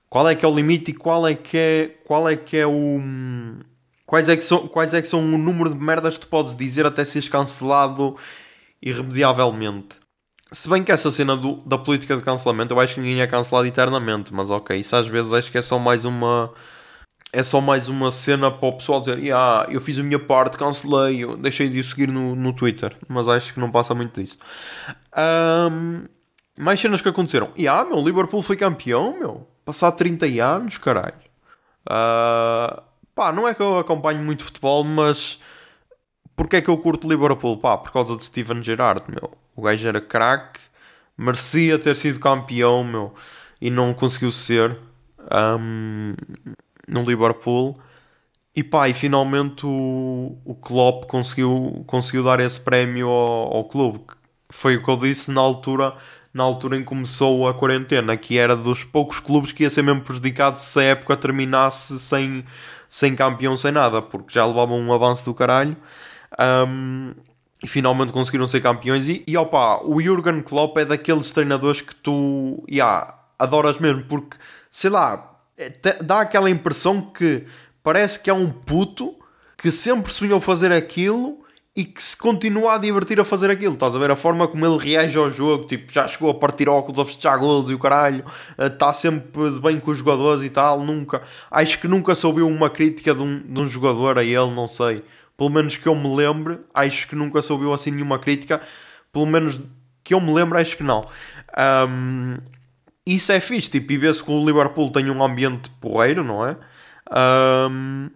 Qual 0.09 0.29
é 0.29 0.35
que 0.35 0.45
é 0.45 0.49
o 0.49 0.55
limite 0.55 0.91
e 0.91 0.95
qual 0.95 1.27
é 1.27 1.35
que 1.35 1.57
é, 1.57 1.87
qual 2.05 2.29
é, 2.29 2.37
que 2.37 2.59
é 2.59 2.67
o. 2.67 3.01
Quais 4.05 4.29
é, 4.29 4.37
que 4.37 4.45
são, 4.45 4.69
quais 4.69 4.95
é 4.95 5.03
que 5.03 5.09
são 5.09 5.21
o 5.21 5.39
número 5.39 5.71
de 5.71 5.77
merdas 5.77 6.17
que 6.17 6.21
tu 6.21 6.29
podes 6.29 6.55
dizer 6.55 6.87
até 6.87 7.05
seres 7.05 7.29
cancelado 7.29 8.17
irremediavelmente? 8.81 9.97
Se 10.53 10.69
bem 10.69 10.85
que 10.85 10.93
essa 10.93 11.11
cena 11.11 11.37
do, 11.37 11.57
da 11.67 11.77
política 11.77 12.17
de 12.17 12.23
cancelamento, 12.23 12.73
eu 12.73 12.79
acho 12.79 12.95
que 12.95 13.01
ninguém 13.01 13.21
é 13.21 13.27
cancelado 13.27 13.67
eternamente, 13.67 14.33
mas 14.33 14.49
ok, 14.49 14.79
isso 14.79 14.95
às 14.95 15.09
vezes 15.09 15.33
acho 15.33 15.51
que 15.51 15.59
é 15.59 15.63
só 15.63 15.79
mais 15.79 16.05
uma 16.05 16.53
é 17.33 17.43
só 17.43 17.61
mais 17.61 17.89
uma 17.89 18.13
cena 18.13 18.51
para 18.51 18.69
o 18.69 18.73
pessoal 18.75 19.01
dizer 19.01 19.33
ah, 19.33 19.67
eu 19.69 19.81
fiz 19.81 19.99
a 19.99 20.03
minha 20.03 20.19
parte, 20.19 20.57
cancelei, 20.57 21.25
eu 21.25 21.37
deixei 21.37 21.69
de 21.69 21.81
o 21.81 21.85
seguir 21.85 22.09
no, 22.09 22.37
no 22.37 22.53
Twitter. 22.53 22.97
Mas 23.09 23.27
acho 23.27 23.53
que 23.53 23.61
não 23.61 23.71
passa 23.71 23.95
muito 23.95 24.21
disso. 24.21 24.39
Um, 25.17 26.05
mais 26.57 26.81
cenas 26.81 27.01
que 27.01 27.09
aconteceram. 27.09 27.51
E 27.57 27.69
ah, 27.69 27.85
meu, 27.85 28.03
Liverpool 28.03 28.43
foi 28.43 28.57
campeão, 28.57 29.19
meu. 29.19 29.47
Passar 29.65 29.93
30 29.93 30.27
anos, 30.43 30.79
caralho. 30.79 31.15
Uh, 31.87 32.83
pá, 33.15 33.33
não 33.33 33.47
é 33.47 33.55
que 33.55 33.63
eu 33.63 33.79
acompanho 33.79 34.23
muito 34.23 34.45
futebol, 34.45 34.85
mas 34.85 35.39
porque 36.35 36.57
é 36.57 36.61
que 36.61 36.69
eu 36.69 36.79
curto 36.79 37.09
Liverpool? 37.09 37.59
Pá, 37.59 37.77
por 37.77 37.93
causa 37.93 38.17
de 38.17 38.25
Steven 38.25 38.63
Gerrard, 38.63 39.05
meu. 39.09 39.33
O 39.55 39.63
gajo 39.63 39.89
era 39.89 40.01
craque, 40.01 40.61
merecia 41.17 41.79
ter 41.79 41.97
sido 41.97 42.21
campeão, 42.21 42.85
meu, 42.85 43.15
e 43.61 43.71
não 43.71 43.95
conseguiu 43.95 44.31
ser. 44.31 44.79
Um, 45.33 46.15
no 46.87 47.03
Liverpool. 47.03 47.79
E 48.55 48.65
pá, 48.65 48.89
e 48.89 48.95
finalmente 48.95 49.67
o, 49.67 50.39
o 50.45 50.55
Klopp 50.55 51.05
conseguiu, 51.07 51.85
conseguiu 51.87 52.23
dar 52.23 52.41
esse 52.41 52.61
prémio 52.61 53.09
ao, 53.09 53.57
ao 53.57 53.65
clube. 53.65 54.01
Foi 54.49 54.77
o 54.77 54.83
que 54.83 54.91
eu 54.91 54.97
disse 54.97 55.31
na 55.31 55.41
altura, 55.41 55.95
na 56.37 56.43
altura 56.43 56.77
em 56.77 56.81
que 56.81 56.85
começou 56.85 57.49
a 57.49 57.55
quarentena, 57.55 58.15
que 58.15 58.37
era 58.37 58.55
dos 58.55 58.85
poucos 58.85 59.19
clubes 59.19 59.53
que 59.53 59.63
ia 59.63 59.71
ser 59.71 59.81
mesmo 59.81 60.03
prejudicado 60.03 60.61
se 60.61 60.79
a 60.79 60.83
época 60.83 61.17
terminasse 61.17 61.99
sem, 61.99 62.45
sem 62.91 63.17
campeão, 63.17 63.57
sem 63.57 63.73
nada, 63.73 64.03
porque 64.03 64.35
já 64.35 64.45
levavam 64.45 64.79
um 64.79 64.93
avanço 64.93 65.25
do 65.25 65.33
caralho. 65.33 65.75
Um, 66.39 67.15
e 67.63 67.67
finalmente 67.67 68.13
conseguiram 68.13 68.47
ser 68.47 68.61
campeões. 68.61 69.09
E, 69.09 69.25
e 69.27 69.35
opa, 69.35 69.81
o 69.83 69.99
Jurgen 69.99 70.43
Klopp 70.43 70.77
é 70.77 70.85
daqueles 70.85 71.33
treinadores 71.33 71.81
que 71.81 71.95
tu 71.95 72.63
yeah, 72.71 73.15
adoras 73.39 73.79
mesmo, 73.79 74.05
porque 74.05 74.37
sei 74.71 74.91
lá, 74.91 75.41
é, 75.57 75.71
dá 76.03 76.21
aquela 76.21 76.51
impressão 76.51 77.01
que 77.01 77.47
parece 77.83 78.21
que 78.21 78.29
é 78.29 78.35
um 78.35 78.51
puto 78.51 79.15
que 79.57 79.71
sempre 79.71 80.13
sonhou 80.13 80.39
fazer 80.39 80.71
aquilo 80.71 81.46
e 81.77 81.85
que 81.85 82.03
se 82.03 82.17
continua 82.17 82.75
a 82.75 82.79
divertir 82.79 83.21
a 83.21 83.25
fazer 83.25 83.51
aquilo. 83.51 83.75
Estás 83.75 83.95
a 83.95 83.99
ver 83.99 84.11
a 84.11 84.17
forma 84.17 84.49
como 84.49 84.65
ele 84.65 84.79
reage 84.79 85.19
ao 85.19 85.31
jogo, 85.31 85.67
tipo, 85.67 85.93
já 85.93 86.09
chegou 86.09 86.31
a 86.31 86.35
partir 86.35 86.71
óculos, 86.71 86.99
a 86.99 87.05
festejar 87.05 87.39
gols 87.39 87.69
e 87.69 87.75
o 87.75 87.79
caralho, 87.79 88.25
está 88.59 88.95
sempre 88.95 89.51
de 89.51 89.61
bem 89.61 89.79
com 89.79 89.91
os 89.91 89.99
jogadores 89.99 90.43
e 90.43 90.49
tal, 90.49 90.81
nunca. 90.81 91.23
Acho 91.51 91.79
que 91.79 91.87
nunca 91.87 92.15
soube 92.15 92.41
uma 92.41 92.71
crítica 92.71 93.15
de 93.15 93.23
um, 93.23 93.41
de 93.41 93.61
um 93.61 93.69
jogador 93.69 94.19
a 94.19 94.25
ele, 94.25 94.51
não 94.55 94.67
sei. 94.67 95.05
Pelo 95.37 95.51
menos 95.51 95.77
que 95.77 95.87
eu 95.87 95.95
me 95.95 96.17
lembre, 96.17 96.61
acho 96.73 97.07
que 97.07 97.15
nunca 97.15 97.43
soube 97.43 97.71
assim 97.71 97.91
nenhuma 97.91 98.19
crítica. 98.19 98.63
Pelo 99.13 99.27
menos 99.27 99.61
que 100.03 100.15
eu 100.15 100.21
me 100.21 100.33
lembre, 100.33 100.59
acho 100.59 100.79
que 100.79 100.83
não. 100.83 101.07
Um, 101.89 102.39
isso 103.05 103.31
é 103.33 103.39
fixe, 103.39 103.71
tipo, 103.71 103.93
e 103.93 103.99
vê-se 103.99 104.23
que 104.23 104.31
o 104.31 104.47
Liverpool 104.47 104.91
tem 104.91 105.11
um 105.11 105.23
ambiente 105.23 105.69
porreiro, 105.79 106.25
não 106.25 106.47
é? 106.47 106.57
Um, 107.71 108.09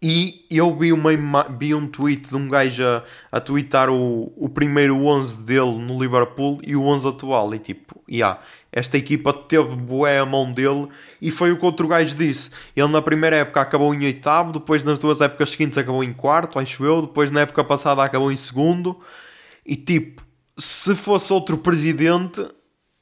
e 0.00 0.46
eu 0.48 0.72
vi, 0.76 0.92
uma, 0.92 1.42
vi 1.58 1.74
um 1.74 1.88
tweet 1.88 2.28
de 2.28 2.36
um 2.36 2.48
gajo 2.48 2.84
a, 2.84 3.02
a 3.32 3.40
tweetar 3.40 3.90
o, 3.90 4.32
o 4.36 4.48
primeiro 4.48 5.04
11 5.04 5.42
dele 5.42 5.76
no 5.78 6.00
Liverpool 6.00 6.60
e 6.64 6.76
o 6.76 6.84
11 6.84 7.08
atual. 7.08 7.52
E 7.52 7.58
tipo, 7.58 8.00
yeah, 8.08 8.40
esta 8.70 8.96
equipa 8.96 9.32
teve 9.32 9.74
boé 9.74 10.20
a 10.20 10.26
mão 10.26 10.52
dele 10.52 10.88
e 11.20 11.32
foi 11.32 11.50
o 11.50 11.58
que 11.58 11.64
outro 11.64 11.88
gajo 11.88 12.14
disse. 12.14 12.50
Ele 12.76 12.92
na 12.92 13.02
primeira 13.02 13.36
época 13.36 13.60
acabou 13.60 13.92
em 13.92 14.04
oitavo, 14.04 14.52
depois 14.52 14.84
nas 14.84 15.00
duas 15.00 15.20
épocas 15.20 15.50
seguintes 15.50 15.76
acabou 15.76 16.04
em 16.04 16.12
quarto, 16.12 16.60
acho 16.60 16.84
eu, 16.84 17.02
depois 17.02 17.32
na 17.32 17.40
época 17.40 17.64
passada 17.64 18.02
acabou 18.04 18.30
em 18.30 18.36
segundo. 18.36 19.00
E 19.66 19.74
tipo, 19.74 20.22
se 20.56 20.94
fosse 20.94 21.32
outro 21.32 21.58
presidente, 21.58 22.46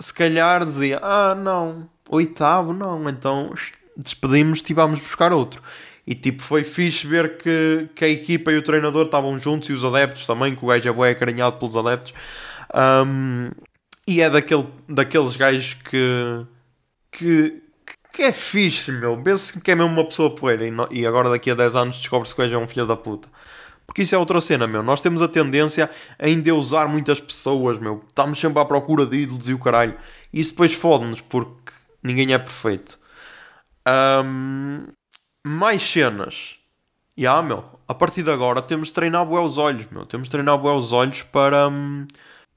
se 0.00 0.14
calhar 0.14 0.64
dizia: 0.64 0.98
Ah, 1.02 1.34
não, 1.34 1.90
oitavo, 2.08 2.72
não, 2.72 3.06
então 3.06 3.52
despedimos 3.96 4.62
e 4.68 4.74
vamos 4.74 5.00
buscar 5.00 5.32
outro. 5.32 5.62
E 6.06 6.14
tipo, 6.14 6.42
foi 6.42 6.62
fixe 6.62 7.06
ver 7.06 7.36
que, 7.36 7.88
que 7.94 8.04
a 8.04 8.08
equipa 8.08 8.52
e 8.52 8.56
o 8.56 8.62
treinador 8.62 9.06
estavam 9.06 9.38
juntos 9.38 9.68
e 9.70 9.72
os 9.72 9.84
adeptos 9.84 10.24
também, 10.24 10.54
que 10.54 10.64
o 10.64 10.68
gajo 10.68 10.88
é 10.88 10.92
bem 10.92 11.10
acarinhado 11.10 11.58
pelos 11.58 11.76
adeptos. 11.76 12.14
Um, 12.72 13.50
e 14.06 14.20
é 14.20 14.30
daquele, 14.30 14.68
daqueles 14.88 15.36
gajos 15.36 15.74
que, 15.74 16.46
que, 17.10 17.62
que 18.12 18.22
é 18.22 18.32
fixe, 18.32 18.92
meu. 18.92 19.20
Vê-se 19.20 19.60
que 19.60 19.70
é 19.72 19.74
mesmo 19.74 19.92
uma 19.92 20.04
pessoa 20.04 20.32
poeira 20.32 20.64
e, 20.64 20.72
e 21.00 21.06
agora 21.06 21.28
daqui 21.28 21.50
a 21.50 21.54
10 21.54 21.74
anos 21.74 21.96
descobre-se 21.96 22.34
que 22.34 22.40
o 22.40 22.44
gajo 22.44 22.56
é 22.56 22.58
um 22.58 22.68
filho 22.68 22.86
da 22.86 22.96
puta. 22.96 23.28
Porque 23.84 24.02
isso 24.02 24.14
é 24.14 24.18
outra 24.18 24.40
cena, 24.40 24.66
meu. 24.66 24.82
Nós 24.82 25.00
temos 25.00 25.22
a 25.22 25.28
tendência 25.28 25.90
a 26.18 26.28
endeusar 26.28 26.88
muitas 26.88 27.20
pessoas, 27.20 27.78
meu. 27.78 28.04
Estamos 28.08 28.38
sempre 28.38 28.60
à 28.60 28.64
procura 28.64 29.06
de 29.06 29.16
ídolos 29.18 29.48
e 29.48 29.54
o 29.54 29.58
caralho. 29.58 29.96
Isso 30.32 30.50
depois 30.50 30.72
fode-nos 30.74 31.20
porque 31.20 31.72
ninguém 32.02 32.32
é 32.32 32.38
perfeito. 32.38 32.98
Um, 33.88 34.86
mais 35.46 35.80
cenas. 35.80 36.58
E 37.16 37.24
ah, 37.24 37.40
meu, 37.40 37.64
a 37.86 37.94
partir 37.94 38.22
de 38.24 38.30
agora 38.30 38.60
temos 38.60 38.88
de 38.88 38.94
treinar 38.94 39.24
bué 39.24 39.40
os 39.40 39.56
olhos, 39.58 39.86
meu. 39.90 40.04
Temos 40.04 40.26
de 40.26 40.32
treinar 40.32 40.58
bué 40.58 40.72
os 40.72 40.92
olhos 40.92 41.22
para, 41.22 41.68
um, 41.68 42.06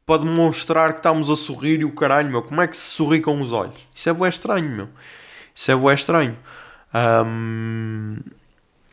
para 0.06 0.22
demonstrar 0.22 0.94
que 0.94 1.00
estamos 1.00 1.30
a 1.30 1.36
sorrir 1.36 1.82
e 1.82 1.86
o 1.86 1.94
caralho, 1.94 2.30
meu. 2.30 2.42
Como 2.42 2.60
é 2.60 2.68
que 2.68 2.76
se 2.76 2.90
sorri 2.96 3.22
com 3.22 3.40
os 3.42 3.54
olhos? 3.54 3.76
Isso 3.94 4.10
é 4.10 4.14
bué 4.14 4.28
estranho, 4.28 4.70
meu. 4.70 4.90
Isso 5.54 5.72
é 5.72 5.76
bué 5.76 5.94
estranho. 5.94 6.36
Um, 7.26 8.18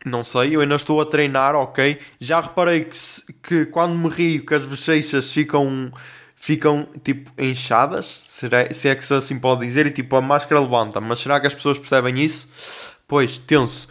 não 0.05 0.23
sei, 0.23 0.55
eu 0.55 0.61
ainda 0.61 0.75
estou 0.75 1.01
a 1.01 1.05
treinar, 1.05 1.55
ok. 1.55 1.99
Já 2.21 2.39
reparei 2.39 2.85
que, 2.85 2.95
se, 2.95 3.33
que 3.41 3.65
quando 3.65 3.97
me 3.97 4.09
rio 4.09 4.45
que 4.45 4.53
as 4.53 4.63
bochechas 4.63 5.31
ficam, 5.31 5.91
ficam 6.35 6.87
tipo 7.03 7.31
inchadas, 7.35 8.21
será, 8.25 8.71
se 8.71 8.87
é 8.89 8.95
que 8.95 9.03
se 9.03 9.13
assim 9.15 9.39
pode 9.39 9.61
dizer, 9.61 9.87
e 9.87 9.91
tipo 9.91 10.15
a 10.15 10.21
máscara 10.21 10.61
levanta. 10.61 11.01
Mas 11.01 11.19
será 11.19 11.39
que 11.39 11.47
as 11.47 11.53
pessoas 11.55 11.79
percebem 11.79 12.21
isso? 12.21 12.95
Pois, 13.07 13.37
tenso. 13.37 13.87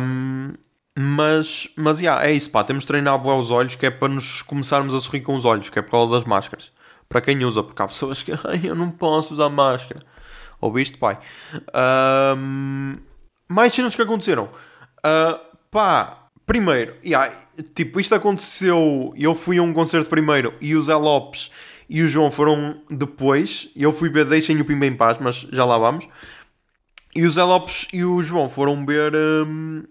Um, 0.00 0.54
mas, 0.98 1.68
mas 1.76 2.00
yeah, 2.00 2.24
é 2.26 2.32
isso, 2.32 2.50
pá. 2.50 2.64
Temos 2.64 2.84
de 2.84 2.88
treinar 2.88 3.18
boa 3.18 3.36
os 3.36 3.50
olhos, 3.50 3.74
que 3.74 3.86
é 3.86 3.90
para 3.90 4.08
nos 4.08 4.42
começarmos 4.42 4.94
a 4.94 5.00
sorrir 5.00 5.20
com 5.20 5.36
os 5.36 5.44
olhos, 5.44 5.68
que 5.68 5.78
é 5.78 5.82
por 5.82 5.90
causa 5.90 6.12
das 6.12 6.24
máscaras. 6.24 6.72
Para 7.08 7.20
quem 7.20 7.44
usa, 7.44 7.62
porque 7.62 7.82
há 7.82 7.88
pessoas 7.88 8.22
que 8.22 8.32
eu 8.64 8.74
não 8.74 8.90
posso 8.90 9.34
usar 9.34 9.48
máscara. 9.48 10.00
Ouviste, 10.60 10.98
pai? 10.98 11.18
Um, 12.36 12.96
mais 13.48 13.74
cenas 13.74 13.94
que 13.94 14.02
aconteceram. 14.02 14.44
Uh, 14.98 15.38
pá, 15.70 16.28
primeiro, 16.46 16.94
yeah, 17.04 17.32
tipo, 17.74 18.00
isto 18.00 18.14
aconteceu. 18.14 19.12
Eu 19.16 19.34
fui 19.34 19.58
a 19.58 19.62
um 19.62 19.72
concerto 19.72 20.08
primeiro 20.08 20.54
e 20.60 20.74
o 20.74 20.82
Zé 20.82 20.94
Lopes 20.94 21.50
e 21.88 22.02
o 22.02 22.06
João 22.06 22.30
foram 22.30 22.82
depois. 22.90 23.68
Eu 23.74 23.92
fui 23.92 24.08
ver 24.08 24.24
Deixem 24.26 24.60
o 24.60 24.64
Pimba 24.64 24.86
em 24.86 24.94
Paz, 24.94 25.18
mas 25.18 25.46
já 25.50 25.64
lá 25.64 25.78
vamos. 25.78 26.06
E 27.14 27.26
o 27.26 27.30
Zé 27.30 27.42
Lopes 27.42 27.88
e 27.92 28.04
o 28.04 28.22
João 28.22 28.48
foram 28.48 28.84
ver. 28.86 29.12
Um, 29.14 29.84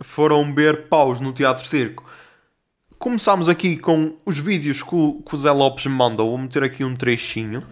foram 0.00 0.54
ver 0.54 0.88
paus 0.88 1.20
no 1.20 1.32
Teatro 1.32 1.66
Circo. 1.66 2.04
Começámos 2.98 3.48
aqui 3.48 3.76
com 3.76 4.16
os 4.24 4.38
vídeos 4.38 4.82
que 4.82 4.94
o, 4.94 5.22
que 5.22 5.34
o 5.34 5.36
Zé 5.36 5.50
Lopes 5.50 5.86
me 5.86 5.92
mandou. 5.92 6.30
Vou 6.30 6.38
meter 6.38 6.62
aqui 6.62 6.84
um 6.84 6.94
trechinho. 6.94 7.62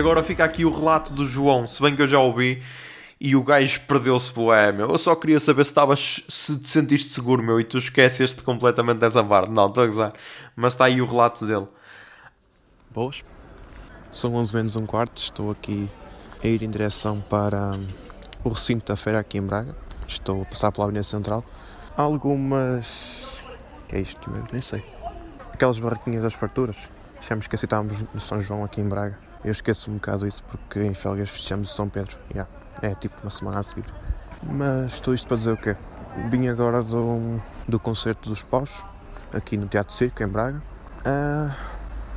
Agora 0.00 0.22
fica 0.22 0.44
aqui 0.44 0.64
o 0.64 0.70
relato 0.70 1.12
do 1.12 1.24
João, 1.24 1.68
se 1.68 1.80
bem 1.80 1.94
que 1.94 2.02
eu 2.02 2.08
já 2.08 2.18
ouvi, 2.18 2.62
e 3.20 3.36
o 3.36 3.44
gajo 3.44 3.80
perdeu-se 3.82 4.32
boé, 4.32 4.72
meu. 4.72 4.88
Eu 4.88 4.96
só 4.98 5.14
queria 5.14 5.38
saber 5.38 5.64
se, 5.64 5.70
estavas, 5.70 6.24
se 6.26 6.58
te 6.58 6.70
sentiste 6.70 7.12
seguro, 7.12 7.42
meu, 7.42 7.60
e 7.60 7.64
tu 7.64 7.76
esqueceste 7.76 8.42
completamente 8.42 8.98
dessa 8.98 9.22
parte. 9.22 9.50
Não, 9.50 9.66
estou 9.66 9.84
a 9.84 9.86
gozar. 9.86 10.12
Mas 10.56 10.72
está 10.72 10.86
aí 10.86 11.02
o 11.02 11.04
relato 11.06 11.46
dele. 11.46 11.68
Boas. 12.90 13.22
São 14.10 14.34
11 14.34 14.54
menos 14.54 14.74
um 14.74 14.86
quarto, 14.86 15.20
estou 15.20 15.50
aqui 15.50 15.88
a 16.42 16.46
ir 16.46 16.62
em 16.62 16.70
direção 16.70 17.20
para 17.28 17.72
hum, 17.72 17.86
o 18.42 18.48
recinto 18.48 18.86
da 18.86 18.96
feira 18.96 19.20
aqui 19.20 19.36
em 19.36 19.42
Braga. 19.42 19.76
Estou 20.08 20.42
a 20.42 20.44
passar 20.46 20.72
pela 20.72 20.86
Avenida 20.86 21.04
Central. 21.04 21.44
Algumas. 21.96 23.44
que 23.88 23.96
é 23.96 24.00
isto 24.00 24.30
mesmo? 24.30 24.48
Nem 24.50 24.62
sei. 24.62 24.82
Aquelas 25.52 25.78
barraquinhas 25.78 26.22
das 26.22 26.32
farturas. 26.32 26.90
Já 27.20 27.36
me 27.36 27.42
esqueci, 27.42 27.66
estávamos 27.66 28.02
no 28.14 28.18
São 28.18 28.40
João 28.40 28.64
aqui 28.64 28.80
em 28.80 28.88
Braga. 28.88 29.29
Eu 29.44 29.52
esqueço 29.52 29.90
um 29.90 29.94
bocado 29.94 30.26
isso 30.26 30.44
porque 30.44 30.80
em 30.82 30.94
Felgueiras 30.94 31.30
fechamos 31.30 31.74
São 31.74 31.88
Pedro. 31.88 32.16
Yeah. 32.30 32.50
É 32.82 32.94
tipo 32.94 33.14
uma 33.22 33.30
semana 33.30 33.58
a 33.58 33.62
seguir. 33.62 33.84
Mas 34.42 34.94
estou 34.94 35.14
isto 35.14 35.26
para 35.26 35.36
dizer 35.36 35.52
o 35.52 35.56
quê? 35.56 35.76
Vim 36.30 36.48
agora 36.48 36.82
do, 36.82 37.40
do 37.68 37.78
concerto 37.78 38.28
dos 38.28 38.42
Paus, 38.42 38.82
aqui 39.32 39.56
no 39.56 39.66
Teatro 39.66 39.94
Circo, 39.94 40.22
em 40.22 40.28
Braga. 40.28 40.62
Uh, 41.00 41.54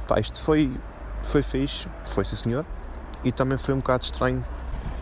pá, 0.08 0.20
isto 0.20 0.42
foi, 0.42 0.78
foi 1.22 1.44
fixe, 1.44 1.88
foi 2.06 2.26
sim 2.26 2.36
senhor. 2.36 2.66
E 3.24 3.32
também 3.32 3.58
foi 3.58 3.74
um 3.74 3.78
bocado 3.78 4.04
estranho 4.04 4.44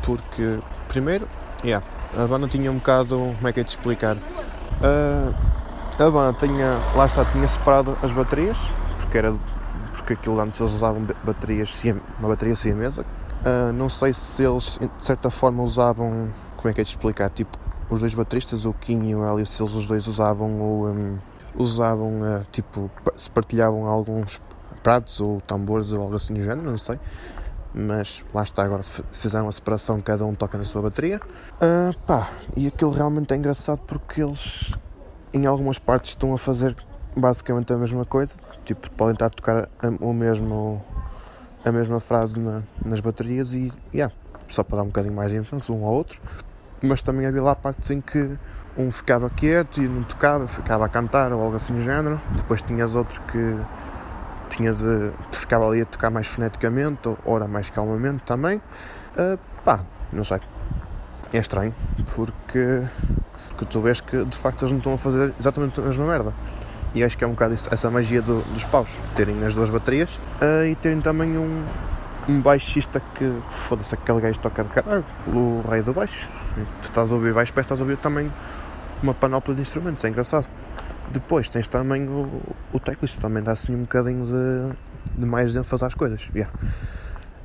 porque, 0.04 0.60
primeiro, 0.88 1.28
yeah, 1.64 1.86
a 2.18 2.28
banda 2.28 2.48
tinha 2.48 2.72
um 2.72 2.76
bocado. 2.76 3.16
Como 3.38 3.48
é 3.48 3.54
que 3.54 3.60
é 3.60 3.64
de 3.64 3.70
explicar? 3.70 4.16
Uh, 4.16 5.34
a 6.00 6.10
banda 6.10 6.38
tinha. 6.40 6.78
Lá 6.96 7.06
está, 7.06 7.24
tinha 7.26 7.48
separado 7.48 7.98
as 8.02 8.12
baterias, 8.12 8.70
porque 8.98 9.18
era. 9.18 9.34
Porque 9.92 10.14
aquilo 10.14 10.40
antes 10.40 10.60
eles 10.60 10.74
usavam 10.74 11.06
baterias, 11.24 11.84
uma 12.20 12.30
bateria 12.30 12.56
siamesa. 12.56 13.06
Uh, 13.42 13.74
não 13.74 13.90
sei 13.90 14.14
se 14.14 14.44
eles 14.44 14.80
de 14.80 15.04
certa 15.04 15.30
forma 15.30 15.64
usavam. 15.64 16.30
Como 16.56 16.70
é 16.70 16.74
que 16.74 16.82
é 16.82 16.84
de 16.84 16.90
explicar? 16.90 17.30
Tipo, 17.30 17.58
os 17.90 18.00
dois 18.00 18.14
bateristas, 18.14 18.66
o 18.66 18.74
Kim 18.74 19.10
e 19.10 19.16
o 19.16 19.26
Hélio, 19.26 19.46
se 19.46 19.62
eles 19.62 19.74
os 19.74 19.86
dois 19.86 20.08
usavam 20.08 20.62
o. 20.62 20.88
Um, 20.90 21.18
usavam 21.56 22.22
uh, 22.22 22.46
tipo. 22.52 22.90
se 23.16 23.30
partilhavam 23.30 23.86
alguns 23.88 24.42
pratos 24.82 25.20
ou 25.20 25.42
tambores 25.42 25.92
ou 25.92 26.02
algo 26.02 26.16
assim 26.16 26.34
do 26.34 26.40
género, 26.42 26.64
não 26.64 26.78
sei 26.78 27.00
mas 27.74 28.24
lá 28.34 28.44
está, 28.44 28.64
agora 28.64 28.84
fizeram 28.84 29.48
a 29.48 29.52
separação, 29.52 30.02
cada 30.02 30.26
um 30.26 30.36
toca 30.36 30.58
na 30.58 30.64
sua 30.64 30.82
bateria. 30.82 31.22
Uh, 31.56 31.98
pá, 32.06 32.30
e 32.56 32.68
aquilo 32.68 32.92
realmente 32.92 33.34
é 33.34 33.38
engraçado 33.38 33.80
porque 33.88 34.22
eles 34.22 34.74
em 35.34 35.46
algumas 35.46 35.80
partes 35.80 36.12
estão 36.12 36.34
a 36.34 36.38
fazer 36.38 36.76
basicamente 37.16 37.72
a 37.74 37.78
mesma 37.78 38.06
coisa, 38.06 38.36
tipo, 38.64 38.90
podem 38.92 39.14
estar 39.14 39.28
a 39.28 39.30
tocar 39.30 39.70
a, 39.82 39.88
o 40.00 40.14
mesmo, 40.14 40.84
a 41.66 41.72
mesma 41.72 42.00
frase 42.00 42.40
na, 42.40 42.64
nas 42.84 43.00
baterias 43.00 43.54
e 43.54 43.72
yeah, 43.94 44.14
só 44.48 44.64
para 44.64 44.78
dar 44.78 44.84
um 44.84 44.88
bocadinho 44.88 45.16
mais 45.16 45.32
de 45.32 45.38
ênfase 45.38 45.72
um 45.72 45.86
ao 45.86 45.94
outro, 45.94 46.22
mas 46.82 47.02
também 47.02 47.26
havia 47.26 47.42
lá 47.42 47.56
partes 47.56 47.90
em 47.90 48.02
que 48.02 48.38
um 48.78 48.90
ficava 48.92 49.30
quieto 49.30 49.82
e 49.82 49.88
não 49.88 50.04
tocava, 50.04 50.48
ficava 50.48 50.86
a 50.86 50.90
cantar 50.90 51.34
ou 51.34 51.42
algo 51.42 51.56
assim 51.56 51.74
do 51.74 51.82
género, 51.82 52.20
depois 52.36 52.62
tinhas 52.62 52.96
outros 52.96 53.20
que 53.20 53.58
tinha 54.50 54.74
de, 54.74 55.12
ficava 55.32 55.68
ali 55.68 55.82
a 55.82 55.86
tocar 55.86 56.10
mais 56.10 56.28
foneticamente, 56.28 57.08
ou 57.08 57.18
ora 57.26 57.48
mais 57.48 57.70
calmamente 57.70 58.24
também. 58.24 58.58
Uh, 59.16 59.40
pá, 59.64 59.84
não 60.12 60.24
sei. 60.24 60.40
É 61.34 61.38
estranho, 61.38 61.74
porque, 62.14 62.84
porque 63.50 63.66
tu 63.66 63.82
vês 63.82 64.02
que 64.02 64.26
de 64.26 64.38
facto 64.38 64.64
eles 64.64 64.72
não 64.72 64.80
estão 64.80 64.94
a 64.94 64.98
fazer 64.98 65.34
exatamente 65.40 65.80
a 65.80 65.84
mesma 65.84 66.06
merda. 66.06 66.34
E 66.94 67.04
acho 67.04 67.18
que 67.18 67.24
é 67.24 67.28
um 67.28 67.32
bocado 67.32 67.54
essa 67.54 67.90
magia 67.90 68.22
do, 68.22 68.42
dos 68.54 68.66
paus, 68.66 68.98
terem 69.16 69.44
as 69.46 69.56
duas 69.56 69.70
baterias 69.70 70.10
uh, 70.42 70.66
e 70.66 70.76
terem 70.76 71.00
também 71.00 71.38
um, 71.38 71.66
um 72.28 72.42
baixista 72.42 73.02
que 73.16 73.34
foda-se 73.44 73.96
aquele 73.96 74.20
gajo 74.20 74.40
toca 74.42 74.64
de 74.64 74.70
caralho, 74.70 75.06
o 75.28 75.64
rei 75.70 75.82
do 75.82 75.94
baixo. 75.94 76.28
E 76.58 76.66
tu 76.82 76.90
estás 76.90 77.12
a 77.12 77.16
ouvir 77.16 77.34
baixo, 77.34 77.54
parece 77.54 77.70
que 77.70 77.74
estás 77.74 77.80
a 77.80 77.84
ouvir 77.84 77.98
também 77.98 78.32
uma 79.02 79.14
panóplia 79.14 79.56
de 79.56 79.62
instrumentos, 79.62 80.04
é 80.04 80.10
engraçado. 80.10 80.48
Depois 81.12 81.50
tens 81.50 81.68
também 81.68 82.08
o, 82.08 82.42
o 82.72 82.80
teclist, 82.80 83.20
também 83.20 83.42
dá 83.42 83.52
assim 83.52 83.76
um 83.76 83.82
bocadinho 83.82 84.26
de, 84.26 85.20
de 85.20 85.26
mais 85.26 85.56
ênfase 85.56 85.86
às 85.86 85.94
coisas. 85.94 86.30
Yeah. 86.34 86.54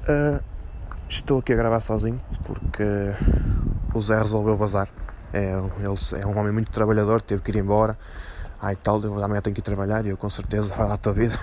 Uh, 0.08 0.42
estou 1.08 1.38
aqui 1.38 1.52
a 1.52 1.56
gravar 1.56 1.80
sozinho 1.80 2.20
porque 2.44 2.84
o 3.94 4.00
Zé 4.00 4.18
resolveu 4.18 4.56
vazar. 4.56 4.88
É, 5.32 5.52
ele 5.52 6.22
é 6.22 6.26
um 6.26 6.38
homem 6.38 6.52
muito 6.52 6.70
trabalhador, 6.70 7.20
teve 7.20 7.42
que 7.42 7.50
ir 7.50 7.56
embora. 7.56 7.98
Ai 8.60 8.74
tal, 8.74 9.00
eu 9.02 9.22
amanhã 9.22 9.42
tenho 9.42 9.54
que 9.54 9.60
ir 9.60 9.62
trabalhar 9.62 10.04
e 10.06 10.08
eu 10.08 10.16
com 10.16 10.30
certeza 10.30 10.74
vai 10.74 10.88
lá 10.88 10.94
a 10.94 10.98
tua 10.98 11.12
vida. 11.12 11.38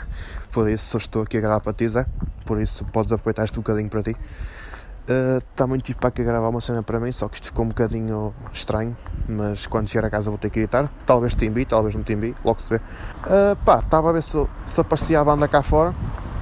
Por 0.51 0.69
isso 0.69 0.97
estou 0.97 1.21
aqui 1.21 1.37
a 1.37 1.41
gravar 1.41 1.59
para 1.59 1.73
ti, 1.73 1.87
Zé. 1.87 2.05
Por 2.45 2.59
isso 2.59 2.83
podes 2.85 3.11
aproveitar 3.11 3.45
este 3.45 3.59
um 3.59 3.61
bocadinho 3.61 3.89
para 3.89 4.03
ti. 4.03 4.15
Uh, 5.03 5.43
também 5.53 5.79
tive 5.79 5.99
para 5.99 6.07
aqui 6.07 6.23
gravar 6.23 6.47
uma 6.47 6.61
cena 6.61 6.81
para 6.81 6.97
mim, 6.97 7.11
só 7.11 7.27
que 7.27 7.35
isto 7.35 7.47
ficou 7.47 7.65
um 7.65 7.67
bocadinho 7.67 8.33
estranho, 8.53 8.95
mas 9.27 9.67
quando 9.67 9.89
chegar 9.89 10.07
a 10.07 10.09
casa 10.09 10.29
vou 10.29 10.39
ter 10.39 10.49
que 10.49 10.59
editar. 10.59 10.89
Talvez 11.05 11.35
te 11.35 11.45
envie, 11.45 11.65
talvez 11.65 11.93
não 11.93 12.03
te 12.03 12.13
envie, 12.13 12.33
logo 12.43 12.61
se 12.61 12.69
vê. 12.69 12.77
Uh, 12.77 13.55
pá, 13.65 13.79
estava 13.79 14.09
a 14.09 14.13
ver 14.13 14.23
se, 14.23 14.47
se 14.65 14.79
aparecia 14.79 15.19
a 15.19 15.23
banda 15.23 15.47
cá 15.47 15.61
fora, 15.61 15.93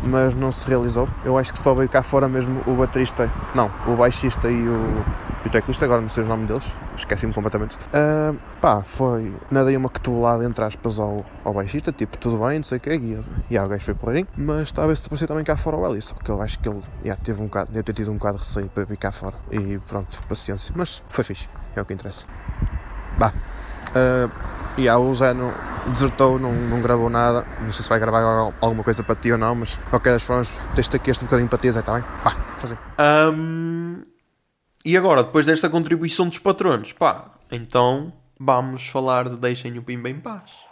mas 0.03 0.35
não 0.35 0.51
se 0.51 0.67
realizou. 0.67 1.09
Eu 1.25 1.37
acho 1.37 1.51
que 1.51 1.59
só 1.59 1.73
veio 1.73 1.89
cá 1.89 2.03
fora 2.03 2.29
mesmo 2.29 2.61
o 2.67 2.75
baterista, 2.75 3.31
não, 3.55 3.71
o 3.87 3.95
baixista 3.95 4.47
e 4.47 4.67
o, 4.67 5.05
o 5.45 5.49
teclista, 5.49 5.85
agora 5.85 6.01
não 6.01 6.09
sei 6.09 6.23
o 6.23 6.27
nome 6.27 6.45
deles, 6.45 6.71
esqueci-me 6.95 7.33
completamente. 7.33 7.75
Uh, 7.75 8.37
pá, 8.61 8.83
foi, 8.83 9.33
nadei 9.49 9.75
uma 9.75 9.89
cotovelada 9.89 10.45
entre 10.45 10.63
aspas 10.63 10.99
ao, 10.99 11.25
ao 11.43 11.53
baixista, 11.53 11.91
tipo, 11.91 12.17
tudo 12.17 12.37
bem, 12.45 12.57
não 12.57 12.63
sei 12.63 12.77
o 12.77 12.81
quê, 12.81 12.95
e, 12.95 13.23
e 13.49 13.59
o 13.59 13.67
gajo 13.67 13.83
foi 13.83 13.93
porreirinho, 13.93 14.27
mas 14.37 14.71
talvez 14.71 14.99
se 14.99 15.07
aparecer 15.07 15.27
também 15.27 15.43
cá 15.43 15.57
fora 15.57 15.77
o 15.77 15.85
Eli, 15.85 16.01
só 16.01 16.15
que 16.15 16.29
eu 16.29 16.41
acho 16.41 16.59
que 16.59 16.69
ele 16.69 16.81
yeah, 17.03 17.21
teve 17.23 17.41
um 17.41 17.45
bocado, 17.45 17.71
deve 17.71 17.83
ter 17.83 17.93
tido 17.93 18.11
um 18.11 18.17
bocado 18.17 18.37
de 18.37 18.43
receio 18.43 18.67
para 18.67 18.85
vir 18.85 18.97
cá 18.97 19.11
fora, 19.11 19.35
e 19.51 19.79
pronto, 19.79 20.21
paciência, 20.27 20.73
mas 20.75 21.03
foi 21.09 21.23
fixe, 21.23 21.49
é 21.75 21.81
o 21.81 21.85
que 21.85 21.93
interessa. 21.93 22.25
Bah. 23.17 23.33
Uh, 23.89 24.31
e 24.77 24.83
yeah, 24.83 24.97
o 24.97 25.13
Zé 25.13 25.33
não, 25.33 25.51
desertou, 25.87 26.39
não, 26.39 26.53
não 26.53 26.81
gravou 26.81 27.09
nada. 27.09 27.45
Não 27.59 27.71
sei 27.71 27.83
se 27.83 27.89
vai 27.89 27.99
gravar 27.99 28.53
alguma 28.61 28.83
coisa 28.83 29.03
para 29.03 29.15
ti 29.15 29.31
ou 29.31 29.37
não, 29.37 29.53
mas 29.53 29.69
de 29.69 29.79
qualquer 29.89 30.13
das 30.13 30.23
formas, 30.23 30.49
deixa 30.73 30.95
aqui 30.95 31.11
este 31.11 31.25
bocadinho 31.25 31.49
para 31.49 31.59
ti, 31.59 31.71
Zé, 31.71 31.79
está 31.81 31.93
bem? 31.93 32.03
Pá, 32.23 32.35
assim. 32.63 32.77
Um, 32.97 34.10
e 34.83 34.97
agora, 34.97 35.23
depois 35.23 35.45
desta 35.45 35.69
contribuição 35.69 36.27
dos 36.27 36.39
patronos, 36.39 36.93
pá, 36.93 37.31
então 37.51 38.11
vamos 38.39 38.87
falar 38.87 39.29
de 39.29 39.37
Deixem 39.37 39.77
o 39.77 39.83
Pimba 39.83 40.09
em 40.09 40.19
Paz. 40.19 40.70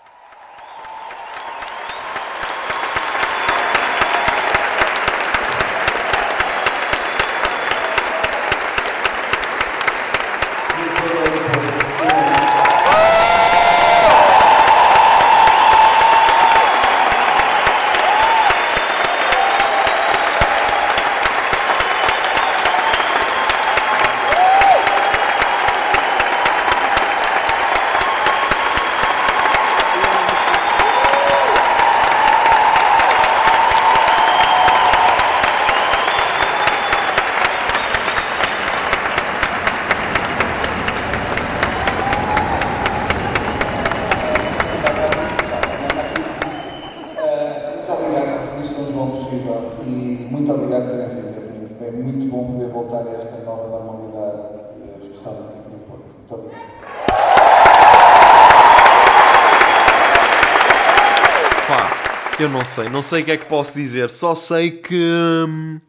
Eu 62.39 62.47
não 62.47 62.63
sei, 62.63 62.88
não 62.88 63.02
sei 63.02 63.21
o 63.21 63.25
que 63.25 63.32
é 63.32 63.38
que 63.38 63.45
posso 63.45 63.73
dizer. 63.73 64.10
Só 64.10 64.34
sei 64.34 64.71
que. 64.71 64.95
Hum, 64.95 65.82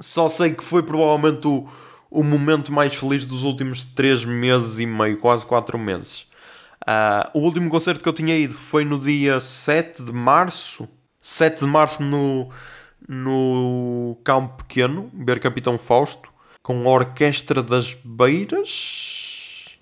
só 0.00 0.28
sei 0.28 0.52
que 0.52 0.64
foi 0.64 0.82
provavelmente 0.82 1.46
o, 1.46 1.68
o 2.10 2.24
momento 2.24 2.72
mais 2.72 2.96
feliz 2.96 3.24
dos 3.24 3.44
últimos 3.44 3.84
3 3.84 4.24
meses 4.24 4.80
e 4.80 4.86
meio, 4.86 5.16
quase 5.18 5.46
4 5.46 5.78
meses. 5.78 6.26
Uh, 6.82 7.30
o 7.32 7.40
último 7.40 7.70
concerto 7.70 8.02
que 8.02 8.08
eu 8.08 8.12
tinha 8.12 8.36
ido 8.36 8.54
foi 8.54 8.84
no 8.84 8.98
dia 8.98 9.40
7 9.40 10.02
de 10.02 10.12
março. 10.12 10.88
7 11.22 11.60
de 11.60 11.66
março 11.66 12.02
no, 12.02 12.48
no 13.08 14.18
Campo 14.24 14.64
Pequeno, 14.64 15.12
ver 15.14 15.38
Capitão 15.38 15.78
Fausto, 15.78 16.28
com 16.60 16.88
a 16.88 16.90
Orquestra 16.90 17.62
das 17.62 17.94
Beiras 18.04 19.17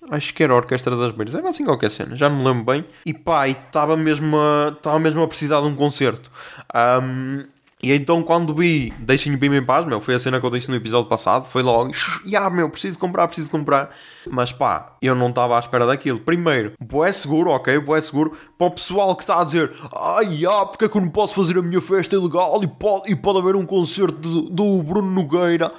Acho 0.09 0.33
que 0.33 0.43
era 0.43 0.53
a 0.53 0.55
Orquestra 0.55 0.95
das 0.95 1.11
Beiras. 1.11 1.35
Era 1.35 1.49
assim 1.49 1.65
qualquer 1.65 1.91
cena, 1.91 2.15
já 2.15 2.29
não 2.29 2.37
me 2.37 2.45
lembro 2.45 2.63
bem. 2.63 2.85
E 3.05 3.13
pá, 3.13 3.47
estava 3.47 3.97
mesmo, 3.97 4.37
a, 4.37 4.69
estava 4.69 4.99
mesmo 4.99 5.21
a 5.21 5.27
precisar 5.27 5.59
de 5.61 5.67
um 5.67 5.75
concerto. 5.75 6.31
Um, 6.73 7.43
E 7.79 7.93
então 7.93 8.23
quando 8.23 8.55
vi 8.55 8.91
Deixem 8.97 9.35
o 9.35 9.37
Bim 9.37 9.53
em 9.53 9.63
paz, 9.63 9.85
meu, 9.85 10.01
foi 10.01 10.15
a 10.15 10.19
cena 10.19 10.39
que 10.39 10.45
eu 10.45 10.49
disse 10.49 10.67
no 10.69 10.75
episódio 10.75 11.07
passado, 11.07 11.45
foi 11.45 11.61
logo, 11.61 11.91
ah, 12.35 12.49
meu, 12.49 12.71
preciso 12.71 12.97
comprar, 12.97 13.27
preciso 13.27 13.51
comprar. 13.51 13.95
Mas 14.29 14.51
pá, 14.51 14.95
eu 14.99 15.13
não 15.13 15.29
estava 15.29 15.55
à 15.55 15.59
espera 15.59 15.85
daquilo. 15.85 16.19
Primeiro, 16.19 16.73
boé 16.79 17.11
seguro, 17.11 17.51
ok, 17.51 17.77
boé 17.79 18.01
seguro, 18.01 18.31
para 18.57 18.67
o 18.67 18.71
pessoal 18.71 19.15
que 19.15 19.21
está 19.23 19.41
a 19.41 19.43
dizer, 19.43 19.71
ai, 19.95 20.43
ah, 20.45 20.65
porque 20.65 20.85
é 20.85 20.89
que 20.89 20.97
eu 20.97 21.01
não 21.01 21.09
posso 21.09 21.35
fazer 21.35 21.57
a 21.57 21.61
minha 21.61 21.79
festa 21.79 22.15
ilegal 22.15 22.63
e 22.63 22.67
pode, 22.67 23.11
e 23.11 23.15
pode 23.15 23.37
haver 23.37 23.55
um 23.55 23.65
concerto 23.65 24.49
do 24.49 24.81
Bruno 24.81 25.11
Nogueira. 25.11 25.71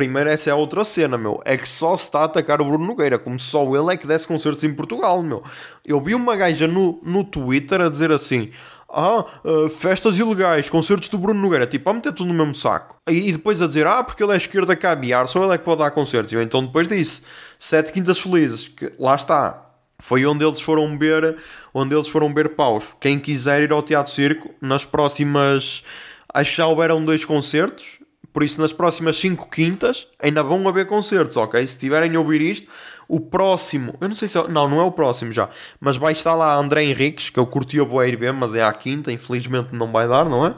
Primeiro, 0.00 0.30
essa 0.30 0.48
é 0.48 0.54
outra 0.54 0.82
cena, 0.82 1.18
meu. 1.18 1.42
É 1.44 1.58
que 1.58 1.68
só 1.68 1.94
se 1.94 2.04
está 2.04 2.20
a 2.20 2.24
atacar 2.24 2.58
o 2.62 2.64
Bruno 2.64 2.86
Nogueira, 2.86 3.18
como 3.18 3.38
só 3.38 3.62
ele 3.76 3.92
é 3.92 3.98
que 3.98 4.06
desse 4.06 4.26
concertos 4.26 4.64
em 4.64 4.72
Portugal, 4.72 5.22
meu. 5.22 5.44
Eu 5.86 6.00
vi 6.00 6.14
uma 6.14 6.34
gaja 6.36 6.66
no, 6.66 6.98
no 7.02 7.22
Twitter 7.22 7.82
a 7.82 7.90
dizer 7.90 8.10
assim: 8.10 8.50
ah, 8.88 9.26
uh, 9.44 9.68
festas 9.68 10.18
ilegais, 10.18 10.70
concertos 10.70 11.10
do 11.10 11.18
Bruno 11.18 11.38
Nogueira, 11.38 11.66
tipo, 11.66 11.90
a 11.90 11.92
meter 11.92 12.14
tudo 12.14 12.32
no 12.32 12.34
mesmo 12.34 12.54
saco. 12.54 12.96
E, 13.10 13.28
e, 13.28 13.32
depois 13.32 13.60
a 13.60 13.66
dizer, 13.66 13.86
ah, 13.86 14.02
porque 14.02 14.24
ele 14.24 14.32
é 14.32 14.38
esquerda 14.38 14.74
caviar, 14.74 15.28
só 15.28 15.44
ele 15.44 15.52
é 15.52 15.58
que 15.58 15.64
pode 15.64 15.80
dar 15.80 15.90
concertos. 15.90 16.32
E 16.32 16.36
eu 16.36 16.42
então 16.42 16.64
depois 16.64 16.88
disse, 16.88 17.20
sete 17.58 17.92
quintas 17.92 18.18
felizes, 18.18 18.68
que 18.68 18.90
lá 18.98 19.14
está. 19.14 19.66
Foi 19.98 20.24
onde 20.24 20.42
eles 20.42 20.62
foram 20.62 20.98
ver, 20.98 21.36
onde 21.74 21.94
eles 21.94 22.08
foram 22.08 22.32
ver 22.32 22.54
paus. 22.54 22.84
Quem 22.98 23.18
quiser 23.18 23.64
ir 23.64 23.70
ao 23.70 23.82
Teatro 23.82 24.14
Circo, 24.14 24.48
nas 24.62 24.82
próximas, 24.82 25.84
acho 26.32 26.52
que 26.52 26.56
já 26.56 26.66
houveram 26.66 27.04
dois 27.04 27.22
concertos, 27.22 27.99
por 28.32 28.42
isso 28.42 28.60
nas 28.60 28.72
próximas 28.72 29.16
cinco 29.16 29.48
quintas 29.50 30.06
ainda 30.18 30.42
vão 30.42 30.66
haver 30.68 30.86
concertos, 30.86 31.36
ok? 31.36 31.64
Se 31.66 31.78
tiverem 31.78 32.14
a 32.14 32.18
ouvir 32.18 32.40
isto, 32.40 32.70
o 33.08 33.18
próximo, 33.20 33.96
eu 34.00 34.08
não 34.08 34.14
sei 34.14 34.28
se 34.28 34.38
é, 34.38 34.48
não, 34.48 34.68
não 34.68 34.80
é 34.80 34.84
o 34.84 34.92
próximo 34.92 35.32
já, 35.32 35.48
mas 35.80 35.96
vai 35.96 36.12
estar 36.12 36.34
lá 36.34 36.54
André 36.54 36.84
Henriques, 36.84 37.30
que 37.30 37.38
eu 37.38 37.46
curti 37.46 37.80
a 37.80 37.84
boa 37.84 38.06
ir 38.06 38.32
mas 38.32 38.54
é 38.54 38.62
à 38.62 38.72
quinta, 38.72 39.10
infelizmente 39.10 39.74
não 39.74 39.90
vai 39.90 40.06
dar, 40.06 40.26
não 40.26 40.46
é? 40.46 40.54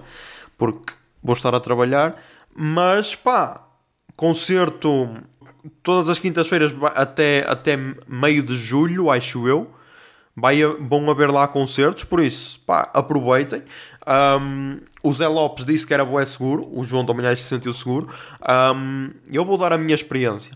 Porque 0.58 0.92
vou 1.22 1.35
estar 1.35 1.54
a 1.54 1.61
trabalhar, 1.61 2.22
mas 2.54 3.14
pá, 3.14 3.66
concerto 4.14 5.14
todas 5.82 6.08
as 6.08 6.18
quintas-feiras 6.18 6.74
até, 6.94 7.44
até 7.48 7.76
meio 8.06 8.42
de 8.42 8.56
julho, 8.56 9.11
acho 9.11 9.46
eu. 9.46 9.70
Vai, 10.35 10.64
vão 10.64 11.11
haver 11.11 11.30
lá 11.30 11.46
concertos, 11.46 12.04
por 12.04 12.18
isso, 12.18 12.58
pá, 12.66 12.90
aproveitem. 12.94 13.62
Um, 14.06 14.80
o 15.02 15.12
Zé 15.12 15.26
Lopes 15.28 15.64
disse 15.64 15.86
que 15.86 15.94
era 15.94 16.04
boé 16.04 16.24
seguro, 16.24 16.68
o 16.72 16.84
João 16.84 17.04
também 17.04 17.34
se 17.36 17.42
sentiu 17.42 17.72
seguro. 17.72 18.08
Um, 18.74 19.10
eu 19.32 19.44
vou 19.44 19.58
dar 19.58 19.72
a 19.72 19.78
minha 19.78 19.94
experiência 19.94 20.52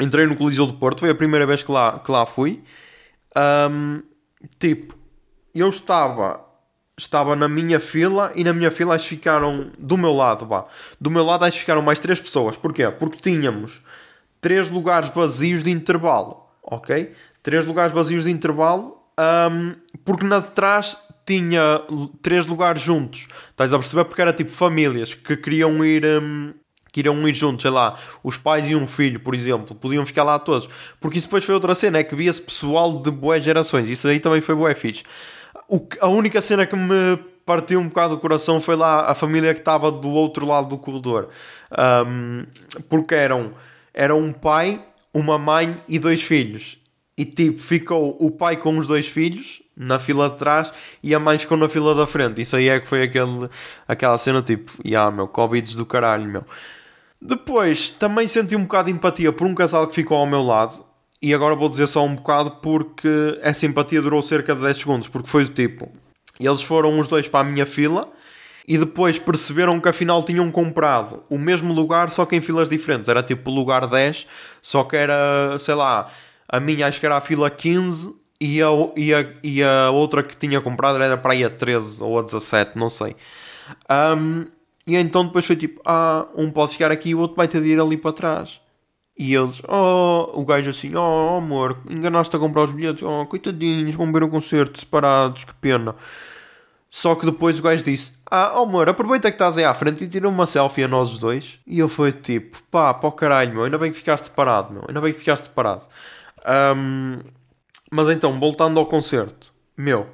entrei 0.00 0.26
no 0.26 0.36
Coliseu 0.36 0.66
do 0.66 0.74
Porto, 0.74 1.00
foi 1.00 1.10
a 1.10 1.14
primeira 1.14 1.46
vez 1.46 1.62
que 1.62 1.70
lá, 1.70 1.98
que 1.98 2.10
lá 2.10 2.26
fui. 2.26 2.62
Um, 3.70 4.02
tipo, 4.58 4.96
eu 5.54 5.68
estava 5.68 6.42
estava 6.96 7.34
na 7.34 7.48
minha 7.48 7.80
fila 7.80 8.30
e 8.36 8.44
na 8.44 8.52
minha 8.52 8.70
fila 8.70 8.96
que 8.96 9.04
ficaram 9.04 9.72
do 9.76 9.96
meu 9.96 10.12
lado, 10.12 10.46
vá. 10.46 10.66
Do 11.00 11.10
meu 11.10 11.24
lado 11.24 11.44
que 11.50 11.58
ficaram 11.58 11.82
mais 11.82 11.98
três 11.98 12.20
pessoas. 12.20 12.56
Porquê? 12.56 12.88
Porque 12.88 13.18
tínhamos 13.20 13.82
três 14.40 14.70
lugares 14.70 15.08
vazios 15.08 15.64
de 15.64 15.70
intervalo, 15.72 16.46
ok? 16.62 17.12
Três 17.42 17.66
lugares 17.66 17.92
vazios 17.92 18.24
de 18.24 18.30
intervalo, 18.30 18.96
um, 19.18 19.74
porque 20.04 20.24
na 20.24 20.38
de 20.38 20.50
trás 20.52 20.96
tinha 21.24 21.82
três 22.22 22.46
lugares 22.46 22.82
juntos. 22.82 23.28
Estás 23.50 23.72
a 23.72 23.78
perceber? 23.78 24.04
Porque 24.04 24.22
era 24.22 24.32
tipo 24.32 24.50
famílias 24.50 25.14
que 25.14 25.36
queriam 25.36 25.84
ir. 25.84 26.04
Um, 26.04 26.54
que 26.94 27.00
irão 27.00 27.28
ir 27.28 27.34
juntos, 27.34 27.62
sei 27.62 27.72
lá, 27.72 27.98
os 28.22 28.38
pais 28.38 28.68
e 28.68 28.76
um 28.76 28.86
filho, 28.86 29.18
por 29.18 29.34
exemplo, 29.34 29.74
podiam 29.74 30.06
ficar 30.06 30.22
lá 30.22 30.38
todos. 30.38 30.68
Porque 31.00 31.18
isso 31.18 31.26
depois 31.26 31.42
foi 31.42 31.52
outra 31.52 31.74
cena, 31.74 31.98
é 31.98 32.04
que 32.04 32.14
via-se 32.14 32.40
pessoal 32.40 33.02
de 33.02 33.10
boas 33.10 33.42
gerações, 33.42 33.88
isso 33.88 34.06
aí 34.06 34.20
também 34.20 34.40
foi 34.40 34.54
bué 34.54 34.76
fixe. 34.76 35.02
O, 35.68 35.84
a 36.00 36.06
única 36.06 36.40
cena 36.40 36.64
que 36.64 36.76
me 36.76 37.18
partiu 37.44 37.80
um 37.80 37.88
bocado 37.88 38.14
o 38.14 38.18
coração 38.18 38.60
foi 38.60 38.76
lá 38.76 39.10
a 39.10 39.14
família 39.14 39.52
que 39.52 39.60
estava 39.60 39.90
do 39.90 40.08
outro 40.10 40.46
lado 40.46 40.68
do 40.68 40.78
corredor. 40.78 41.30
Um, 42.06 42.46
porque 42.88 43.16
eram, 43.16 43.54
era 43.92 44.14
um 44.14 44.32
pai, 44.32 44.80
uma 45.12 45.36
mãe 45.36 45.76
e 45.88 45.98
dois 45.98 46.22
filhos. 46.22 46.78
E 47.16 47.24
tipo, 47.24 47.60
ficou 47.60 48.16
o 48.20 48.30
pai 48.30 48.56
com 48.56 48.76
os 48.76 48.86
dois 48.86 49.06
filhos 49.06 49.62
na 49.76 49.98
fila 49.98 50.30
de 50.30 50.36
trás 50.36 50.72
e 51.02 51.14
a 51.14 51.18
mãe 51.18 51.38
ficou 51.38 51.56
na 51.56 51.68
fila 51.68 51.94
da 51.94 52.06
frente. 52.06 52.40
Isso 52.40 52.56
aí 52.56 52.68
é 52.68 52.80
que 52.80 52.88
foi 52.88 53.02
aquele, 53.02 53.48
aquela 53.86 54.18
cena 54.18 54.42
tipo, 54.42 54.72
ah, 54.78 54.82
yeah, 54.84 55.10
meu, 55.10 55.28
Covid 55.28 55.76
do 55.76 55.86
caralho, 55.86 56.28
meu. 56.28 56.44
Depois 57.20 57.90
também 57.90 58.26
senti 58.26 58.56
um 58.56 58.62
bocado 58.64 58.88
de 58.88 58.94
empatia 58.94 59.32
por 59.32 59.46
um 59.46 59.54
casal 59.54 59.86
que 59.86 59.94
ficou 59.94 60.18
ao 60.18 60.26
meu 60.26 60.42
lado. 60.42 60.84
E 61.22 61.32
agora 61.32 61.54
vou 61.54 61.70
dizer 61.70 61.86
só 61.86 62.04
um 62.04 62.16
bocado 62.16 62.50
porque 62.62 63.38
essa 63.40 63.64
empatia 63.64 64.02
durou 64.02 64.20
cerca 64.20 64.54
de 64.54 64.60
10 64.60 64.76
segundos. 64.76 65.08
Porque 65.08 65.28
foi 65.28 65.44
do 65.44 65.54
tipo: 65.54 65.90
eles 66.38 66.62
foram 66.62 66.98
os 66.98 67.08
dois 67.08 67.26
para 67.26 67.40
a 67.40 67.50
minha 67.50 67.64
fila 67.64 68.12
e 68.66 68.76
depois 68.76 69.18
perceberam 69.18 69.80
que 69.80 69.88
afinal 69.88 70.22
tinham 70.22 70.50
comprado 70.50 71.22
o 71.30 71.38
mesmo 71.38 71.72
lugar, 71.72 72.10
só 72.10 72.26
que 72.26 72.36
em 72.36 72.40
filas 72.40 72.68
diferentes. 72.68 73.08
Era 73.08 73.22
tipo 73.22 73.50
lugar 73.50 73.86
10, 73.86 74.26
só 74.60 74.84
que 74.84 74.96
era, 74.96 75.58
sei 75.58 75.74
lá, 75.74 76.10
a 76.54 76.60
minha 76.60 76.86
acho 76.86 77.00
que 77.00 77.06
era 77.06 77.16
a 77.16 77.20
fila 77.20 77.50
15 77.50 78.14
e 78.40 78.62
a, 78.62 78.68
e 78.96 79.12
a, 79.12 79.26
e 79.42 79.62
a 79.62 79.90
outra 79.90 80.22
que 80.22 80.36
tinha 80.36 80.60
comprado 80.60 81.02
era 81.02 81.16
para 81.16 81.32
aí 81.32 81.42
a 81.44 81.50
13 81.50 82.02
ou 82.02 82.18
a 82.18 82.22
17, 82.22 82.78
não 82.78 82.88
sei. 82.88 83.16
Um, 83.90 84.46
e 84.86 84.94
então 84.94 85.24
depois 85.26 85.44
foi 85.44 85.56
tipo, 85.56 85.80
ah, 85.84 86.26
um 86.36 86.50
pode 86.50 86.72
ficar 86.72 86.92
aqui 86.92 87.10
e 87.10 87.14
o 87.14 87.18
outro 87.18 87.36
vai 87.36 87.48
ter 87.48 87.60
de 87.60 87.68
ir 87.68 87.80
ali 87.80 87.96
para 87.96 88.12
trás. 88.12 88.60
E 89.16 89.34
eles, 89.34 89.60
oh, 89.68 90.30
o 90.34 90.44
gajo 90.44 90.70
assim, 90.70 90.94
oh 90.94 91.36
amor, 91.38 91.78
enganaste 91.88 92.34
a 92.36 92.38
comprar 92.38 92.64
os 92.64 92.72
bilhetes, 92.72 93.02
oh, 93.02 93.26
coitadinhos, 93.26 93.94
vão 93.94 94.12
ver 94.12 94.22
o 94.22 94.28
concerto 94.28 94.78
separados, 94.78 95.44
que 95.44 95.54
pena. 95.54 95.94
Só 96.90 97.16
que 97.16 97.26
depois 97.26 97.58
o 97.58 97.62
gajo 97.62 97.82
disse, 97.82 98.12
ah, 98.30 98.52
oh, 98.56 98.62
amor, 98.64 98.88
aproveita 98.88 99.28
que 99.30 99.34
estás 99.34 99.58
aí 99.58 99.64
à 99.64 99.74
frente 99.74 100.04
e 100.04 100.08
tira 100.08 100.28
uma 100.28 100.46
selfie 100.46 100.84
a 100.84 100.88
nós 100.88 101.12
os 101.12 101.18
dois. 101.18 101.58
E 101.66 101.78
eu 101.80 101.88
fui 101.88 102.12
tipo, 102.12 102.62
pá, 102.70 102.94
para 102.94 103.08
o 103.08 103.12
caralho, 103.12 103.54
meu, 103.54 103.64
ainda 103.64 103.78
bem 103.78 103.90
que 103.90 103.98
ficaste 103.98 104.26
separado, 104.26 104.72
meu, 104.72 104.84
ainda 104.86 105.00
bem 105.00 105.12
que 105.12 105.18
ficaste 105.18 105.44
separado. 105.44 105.82
Um, 106.46 107.20
mas 107.90 108.08
então, 108.10 108.38
voltando 108.38 108.78
ao 108.78 108.86
concerto, 108.86 109.52
meu, 109.76 110.08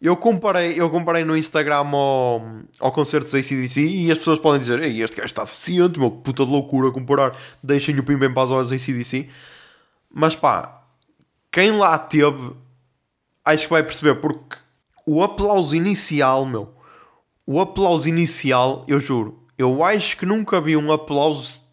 eu 0.00 0.16
comparei, 0.16 0.78
eu 0.78 0.90
comparei 0.90 1.24
no 1.24 1.36
Instagram 1.36 1.86
ao, 1.92 2.42
ao 2.78 2.92
concerto 2.92 3.24
dos 3.24 3.34
ACDC 3.34 3.80
e 3.80 4.10
as 4.12 4.18
pessoas 4.18 4.38
podem 4.38 4.60
dizer: 4.60 4.82
Ei, 4.82 5.00
este 5.00 5.16
gajo 5.16 5.26
está 5.26 5.44
deficiente, 5.44 5.98
meu, 5.98 6.10
puta 6.10 6.44
de 6.44 6.50
loucura 6.50 6.90
comparar, 6.90 7.36
deixem 7.62 7.98
o 7.98 8.04
Pimba 8.04 8.26
em 8.26 8.34
paz 8.34 8.50
aos 8.50 8.70
ACDC. 8.70 9.28
Mas 10.12 10.36
pá, 10.36 10.82
quem 11.50 11.70
lá 11.70 11.96
teve, 11.98 12.52
acho 13.44 13.64
que 13.64 13.72
vai 13.72 13.82
perceber, 13.82 14.16
porque 14.16 14.56
o 15.06 15.22
aplauso 15.22 15.74
inicial, 15.74 16.44
meu, 16.44 16.74
o 17.46 17.60
aplauso 17.60 18.08
inicial, 18.08 18.84
eu 18.86 19.00
juro, 19.00 19.42
eu 19.56 19.82
acho 19.82 20.16
que 20.16 20.26
nunca 20.26 20.60
vi 20.60 20.76
um 20.76 20.92
aplauso 20.92 21.64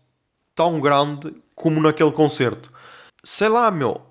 tão 0.55 0.79
grande 0.79 1.33
como 1.55 1.81
naquele 1.81 2.11
concerto. 2.11 2.70
Sei 3.23 3.47
lá, 3.47 3.69
meu, 3.69 4.01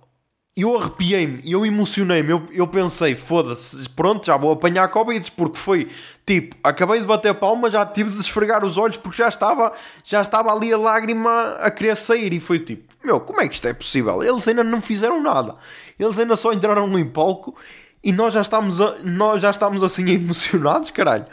eu 0.57 0.77
arrepiei-me, 0.77 1.43
eu 1.51 1.65
emocionei-me, 1.65 2.31
eu, 2.31 2.49
eu 2.53 2.67
pensei, 2.67 3.15
foda-se, 3.15 3.89
pronto, 3.91 4.27
já 4.27 4.37
vou 4.37 4.53
apanhar 4.53 4.89
Covid, 4.89 5.31
porque 5.33 5.57
foi 5.57 5.89
tipo, 6.27 6.57
acabei 6.63 7.01
de 7.01 7.07
bater 7.07 7.35
palma, 7.35 7.71
já 7.71 7.85
tive 7.87 8.11
de 8.11 8.21
esfregar 8.21 8.65
os 8.65 8.77
olhos 8.77 8.97
porque 8.97 9.19
já 9.19 9.29
estava, 9.29 9.73
já 10.05 10.21
estava 10.21 10.53
ali 10.53 10.73
a 10.73 10.79
lágrima 10.79 11.57
a 11.61 11.71
querer 11.71 11.97
sair 11.97 12.33
e 12.33 12.41
foi 12.41 12.59
tipo, 12.59 12.93
meu, 13.03 13.21
como 13.21 13.41
é 13.41 13.49
que 13.49 13.55
isto 13.55 13.67
é 13.67 13.73
possível? 13.73 14.23
Eles 14.23 14.47
ainda 14.47 14.63
não 14.63 14.83
fizeram 14.83 15.23
nada, 15.23 15.57
eles 15.99 16.19
ainda 16.19 16.37
só 16.37 16.53
entraram 16.53 16.87
no 16.87 17.07
palco 17.11 17.57
e 18.03 18.13
nós 18.13 18.35
já 18.35 18.43
estamos, 18.43 18.81
a, 18.81 18.99
nós 19.05 19.41
já 19.41 19.51
estamos 19.51 19.83
assim 19.83 20.09
emocionados, 20.11 20.91
caralho. 20.91 21.27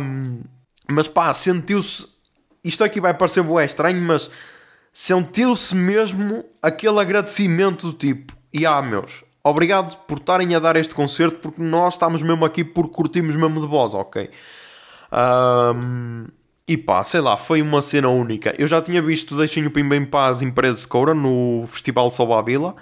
Um, 0.00 0.42
mas 0.88 1.08
pá, 1.08 1.32
sentiu-se, 1.34 2.06
isto 2.62 2.82
aqui 2.82 3.00
vai 3.00 3.14
parecer 3.14 3.42
bué 3.42 3.64
estranho, 3.64 4.00
mas 4.00 4.30
sentiu-se 4.96 5.74
mesmo 5.74 6.42
aquele 6.62 6.98
agradecimento 6.98 7.88
do 7.88 7.92
tipo: 7.92 8.34
e 8.50 8.64
ah, 8.64 8.80
meus, 8.80 9.22
obrigado 9.44 9.94
por 10.06 10.16
estarem 10.16 10.54
a 10.54 10.58
dar 10.58 10.74
este 10.74 10.94
concerto, 10.94 11.36
porque 11.36 11.62
nós 11.62 11.94
estamos 11.94 12.22
mesmo 12.22 12.46
aqui 12.46 12.64
porque 12.64 12.94
curtimos 12.94 13.36
mesmo 13.36 13.60
de 13.60 13.66
voz, 13.66 13.92
ok? 13.92 14.30
Um, 15.12 16.24
e 16.66 16.78
pá, 16.78 17.04
sei 17.04 17.20
lá, 17.20 17.36
foi 17.36 17.60
uma 17.60 17.82
cena 17.82 18.08
única. 18.08 18.54
Eu 18.58 18.66
já 18.66 18.80
tinha 18.80 19.02
visto 19.02 19.36
Deixem 19.36 19.66
o 19.66 19.70
Pimba 19.70 19.94
em 19.96 20.04
Paz 20.06 20.40
em 20.40 20.50
Paredes 20.50 20.80
de 20.80 20.88
Coura 20.88 21.12
no 21.12 21.64
Festival 21.66 22.08
de 22.08 22.14
Salvavila. 22.14 22.74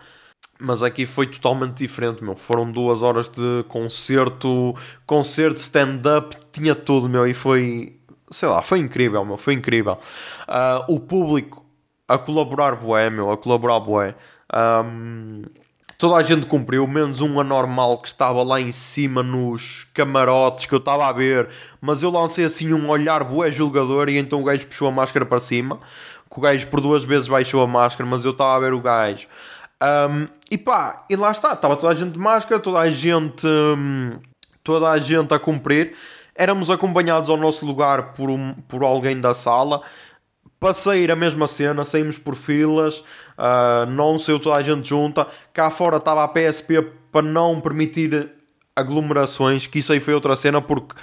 Mas 0.58 0.84
aqui 0.84 1.04
foi 1.04 1.26
totalmente 1.26 1.78
diferente, 1.78 2.22
meu. 2.22 2.36
Foram 2.36 2.70
duas 2.70 3.02
horas 3.02 3.28
de 3.28 3.64
concerto, 3.66 4.74
concerto, 5.04 5.58
stand-up, 5.58 6.36
tinha 6.52 6.76
tudo, 6.76 7.08
meu. 7.08 7.26
E 7.26 7.34
foi, 7.34 7.98
sei 8.30 8.48
lá, 8.48 8.62
foi 8.62 8.78
incrível, 8.78 9.24
meu. 9.24 9.36
Foi 9.36 9.52
incrível. 9.52 9.98
Uh, 10.48 10.94
o 10.94 11.00
público 11.00 11.63
a 12.08 12.18
colaborar 12.18 12.76
bué, 12.76 13.10
meu, 13.10 13.30
a 13.30 13.36
colaborar 13.36 13.80
bué. 13.80 14.14
Um, 14.52 15.42
toda 15.98 16.16
a 16.16 16.22
gente 16.22 16.46
cumpriu, 16.46 16.86
menos 16.86 17.20
um 17.20 17.40
anormal 17.40 17.98
que 17.98 18.08
estava 18.08 18.42
lá 18.42 18.60
em 18.60 18.72
cima 18.72 19.22
nos 19.22 19.86
camarotes 19.94 20.66
que 20.66 20.74
eu 20.74 20.78
estava 20.78 21.06
a 21.06 21.12
ver, 21.12 21.48
mas 21.80 22.02
eu 22.02 22.10
lancei 22.10 22.44
assim 22.44 22.72
um 22.72 22.88
olhar 22.88 23.24
bué 23.24 23.50
julgador 23.50 24.08
e 24.08 24.18
então 24.18 24.40
o 24.40 24.44
gajo 24.44 24.66
puxou 24.66 24.88
a 24.88 24.92
máscara 24.92 25.24
para 25.24 25.40
cima, 25.40 25.80
que 26.30 26.38
o 26.38 26.42
gajo 26.42 26.66
por 26.66 26.80
duas 26.80 27.04
vezes 27.04 27.28
baixou 27.28 27.62
a 27.62 27.66
máscara, 27.66 28.08
mas 28.08 28.24
eu 28.24 28.32
estava 28.32 28.56
a 28.56 28.60
ver 28.60 28.72
o 28.72 28.80
gajo. 28.80 29.26
Um, 29.82 30.28
e 30.50 30.56
pá, 30.56 31.04
e 31.10 31.16
lá 31.16 31.30
está, 31.30 31.52
estava 31.52 31.76
toda 31.76 31.92
a 31.92 31.96
gente 31.96 32.12
de 32.12 32.18
máscara, 32.18 32.60
toda 32.60 32.78
a 32.78 32.90
gente, 32.90 33.46
hum, 33.46 34.18
toda 34.62 34.90
a 34.90 34.98
gente 34.98 35.32
a 35.34 35.38
cumprir. 35.38 35.94
éramos 36.34 36.70
acompanhados 36.70 37.28
ao 37.28 37.36
nosso 37.36 37.64
lugar 37.64 38.12
por, 38.14 38.30
um, 38.30 38.54
por 38.68 38.82
alguém 38.82 39.20
da 39.20 39.34
sala. 39.34 39.82
Para 40.58 40.72
sair 40.72 41.10
a 41.10 41.16
mesma 41.16 41.46
cena, 41.46 41.84
saímos 41.84 42.18
por 42.18 42.34
filas, 42.34 42.98
uh, 43.38 43.86
não 43.88 44.18
saiu 44.18 44.40
toda 44.40 44.56
a 44.56 44.62
gente 44.62 44.88
junta. 44.88 45.26
Cá 45.52 45.70
fora 45.70 45.98
estava 45.98 46.24
a 46.24 46.28
PSP 46.28 46.82
para 47.12 47.22
não 47.22 47.60
permitir 47.60 48.30
aglomerações, 48.74 49.66
que 49.66 49.78
isso 49.78 49.92
aí 49.92 50.00
foi 50.00 50.14
outra 50.14 50.34
cena, 50.34 50.60
porque 50.60 50.94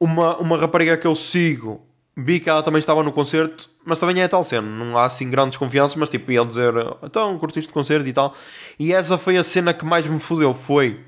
uma, 0.00 0.36
uma 0.38 0.56
rapariga 0.56 0.96
que 0.96 1.06
eu 1.06 1.14
sigo 1.14 1.86
vi 2.16 2.40
que 2.40 2.50
ela 2.50 2.62
também 2.62 2.78
estava 2.78 3.02
no 3.02 3.12
concerto, 3.12 3.70
mas 3.84 3.98
também 3.98 4.20
é 4.22 4.28
tal 4.28 4.44
cena, 4.44 4.68
não 4.68 4.98
há 4.98 5.06
assim 5.06 5.30
grandes 5.30 5.56
confianças, 5.56 5.96
mas 5.96 6.10
tipo, 6.10 6.30
ia 6.30 6.44
dizer, 6.44 6.72
então, 7.02 7.38
curtiste 7.38 7.70
o 7.70 7.74
concerto 7.74 8.06
e 8.06 8.12
tal. 8.12 8.34
E 8.78 8.92
essa 8.92 9.16
foi 9.16 9.36
a 9.36 9.42
cena 9.42 9.72
que 9.72 9.84
mais 9.84 10.06
me 10.06 10.20
fodeu, 10.20 10.52
foi 10.52 11.00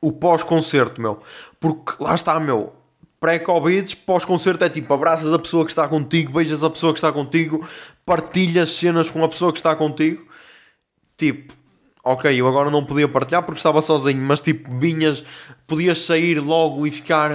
o 0.00 0.12
pós-concerto, 0.12 1.00
meu. 1.00 1.20
Porque 1.60 2.02
lá 2.02 2.14
está, 2.14 2.38
meu, 2.40 2.72
pré-Covid, 3.24 3.96
pós-concerto 3.96 4.64
é 4.64 4.68
tipo, 4.68 4.92
abraças 4.92 5.32
a 5.32 5.38
pessoa 5.38 5.64
que 5.64 5.70
está 5.70 5.88
contigo, 5.88 6.30
beijas 6.30 6.62
a 6.62 6.68
pessoa 6.68 6.92
que 6.92 6.98
está 6.98 7.10
contigo, 7.10 7.66
partilhas 8.04 8.72
cenas 8.72 9.10
com 9.10 9.24
a 9.24 9.28
pessoa 9.30 9.50
que 9.50 9.58
está 9.58 9.74
contigo. 9.74 10.22
Tipo, 11.16 11.54
ok, 12.04 12.38
eu 12.38 12.46
agora 12.46 12.70
não 12.70 12.84
podia 12.84 13.08
partilhar 13.08 13.42
porque 13.42 13.58
estava 13.58 13.80
sozinho, 13.80 14.20
mas 14.20 14.42
tipo, 14.42 14.70
vinhas, 14.78 15.24
podias 15.66 16.04
sair 16.04 16.38
logo 16.38 16.86
e 16.86 16.90
ficar 16.90 17.30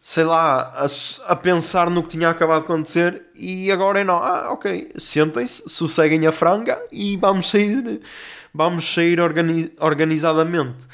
sei 0.00 0.24
lá, 0.24 0.72
a, 0.74 1.32
a, 1.32 1.36
pensar 1.36 1.90
no 1.90 2.02
que 2.02 2.10
tinha 2.10 2.30
acabado 2.30 2.60
de 2.60 2.64
acontecer 2.64 3.24
e 3.34 3.70
agora 3.70 4.00
é 4.00 4.04
não, 4.04 4.16
ah, 4.16 4.52
ok, 4.52 4.92
sentem-se, 4.96 5.68
sosseguem 5.68 6.26
a 6.26 6.32
franga 6.32 6.80
e 6.90 7.18
vamos 7.18 7.50
sair, 7.50 8.00
vamos 8.54 8.94
sair 8.94 9.20
organi 9.20 9.70
organizadamente. 9.80 10.86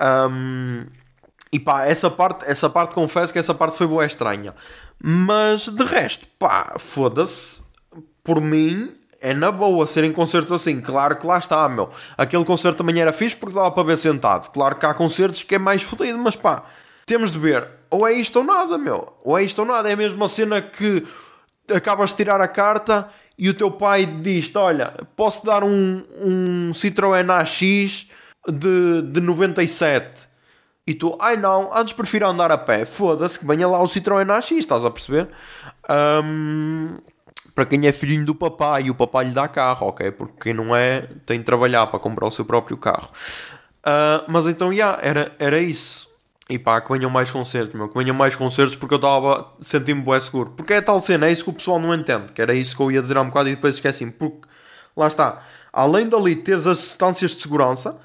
Um, 0.00 0.86
e 1.54 1.58
pá, 1.60 1.84
essa 1.84 2.10
parte, 2.10 2.44
essa 2.50 2.68
parte 2.68 2.96
confesso 2.96 3.32
que 3.32 3.38
essa 3.38 3.54
parte 3.54 3.76
foi 3.76 3.86
boa 3.86 4.04
estranha. 4.04 4.52
Mas 5.00 5.68
de 5.68 5.84
resto, 5.84 6.26
pá, 6.36 6.74
foda-se, 6.80 7.62
por 8.24 8.40
mim 8.40 8.92
é 9.20 9.32
na 9.32 9.52
boa 9.52 9.86
serem 9.86 10.10
concertos 10.10 10.50
assim. 10.50 10.80
Claro 10.80 11.14
que 11.14 11.24
lá 11.24 11.38
está, 11.38 11.68
meu. 11.68 11.90
Aquele 12.18 12.44
concerto 12.44 12.78
também 12.78 13.00
era 13.00 13.12
fixe 13.12 13.36
porque 13.36 13.54
dava 13.54 13.70
para 13.70 13.84
ver 13.84 13.96
sentado. 13.96 14.50
Claro 14.50 14.74
que 14.74 14.84
há 14.84 14.92
concertos 14.92 15.44
que 15.44 15.54
é 15.54 15.58
mais 15.58 15.80
fodido, 15.84 16.18
mas 16.18 16.34
pá, 16.34 16.64
temos 17.06 17.30
de 17.30 17.38
ver 17.38 17.68
ou 17.88 18.04
é 18.08 18.14
isto 18.14 18.40
ou 18.40 18.44
nada, 18.44 18.76
meu. 18.76 19.16
Ou 19.22 19.38
é 19.38 19.44
isto 19.44 19.60
ou 19.60 19.64
nada. 19.64 19.88
É 19.88 19.92
a 19.92 19.96
mesma 19.96 20.26
cena 20.26 20.60
que 20.60 21.06
acabas 21.72 22.10
de 22.10 22.16
tirar 22.16 22.40
a 22.40 22.48
carta 22.48 23.08
e 23.38 23.48
o 23.48 23.54
teu 23.54 23.70
pai 23.70 24.06
diz 24.06 24.50
Olha, 24.56 24.92
posso 25.14 25.46
dar 25.46 25.62
um, 25.62 26.02
um 26.20 26.72
Citroën 26.72 27.30
AX 27.30 27.60
de, 28.48 29.02
de 29.02 29.20
97. 29.20 30.33
E 30.86 30.94
tu, 30.94 31.16
ai 31.18 31.36
não, 31.36 31.70
antes 31.74 31.94
prefiro 31.94 32.28
andar 32.28 32.52
a 32.52 32.58
pé. 32.58 32.84
Foda-se 32.84 33.38
que 33.38 33.46
venha 33.46 33.66
lá 33.66 33.80
o 33.82 33.86
Citroën 33.86 34.30
AX, 34.30 34.50
estás 34.52 34.84
a 34.84 34.90
perceber? 34.90 35.28
Um, 35.88 36.98
para 37.54 37.64
quem 37.64 37.86
é 37.86 37.92
filhinho 37.92 38.26
do 38.26 38.34
papai 38.34 38.84
e 38.84 38.90
o 38.90 38.94
papai 38.94 39.26
lhe 39.26 39.30
dá 39.30 39.48
carro, 39.48 39.86
ok? 39.88 40.10
Porque 40.10 40.34
quem 40.42 40.54
não 40.54 40.74
é 40.76 41.08
tem 41.24 41.38
de 41.38 41.44
trabalhar 41.44 41.86
para 41.86 41.98
comprar 41.98 42.26
o 42.26 42.30
seu 42.30 42.44
próprio 42.44 42.76
carro. 42.76 43.08
Uh, 43.80 44.24
mas 44.28 44.46
então, 44.46 44.68
já, 44.68 44.74
yeah, 44.74 44.98
era, 45.02 45.32
era 45.38 45.58
isso. 45.58 46.12
E 46.48 46.58
pá, 46.58 46.80
que 46.80 46.92
venham 46.92 47.10
mais 47.10 47.30
concertos, 47.30 47.74
meu. 47.74 47.88
Que 47.88 47.96
venham 47.96 48.14
mais 48.14 48.36
concertos 48.36 48.76
porque 48.76 48.94
eu 48.94 48.96
estava 48.96 49.52
sentindo-me 49.62 50.04
bem 50.04 50.20
seguro. 50.20 50.50
Porque 50.50 50.74
é 50.74 50.80
tal 50.80 51.00
cena, 51.00 51.26
é 51.26 51.32
isso 51.32 51.44
que 51.44 51.50
o 51.50 51.54
pessoal 51.54 51.80
não 51.80 51.94
entende. 51.94 52.32
Que 52.32 52.42
era 52.42 52.54
isso 52.54 52.76
que 52.76 52.82
eu 52.82 52.90
ia 52.90 53.00
dizer 53.00 53.16
há 53.16 53.22
um 53.22 53.28
bocado 53.28 53.48
e 53.48 53.54
depois 53.54 53.74
esqueci-me. 53.74 54.12
Porque, 54.12 54.46
lá 54.94 55.06
está, 55.06 55.42
além 55.72 56.08
dali 56.08 56.36
teres 56.36 56.66
as 56.66 56.80
distâncias 56.80 57.34
de 57.34 57.40
segurança, 57.40 57.98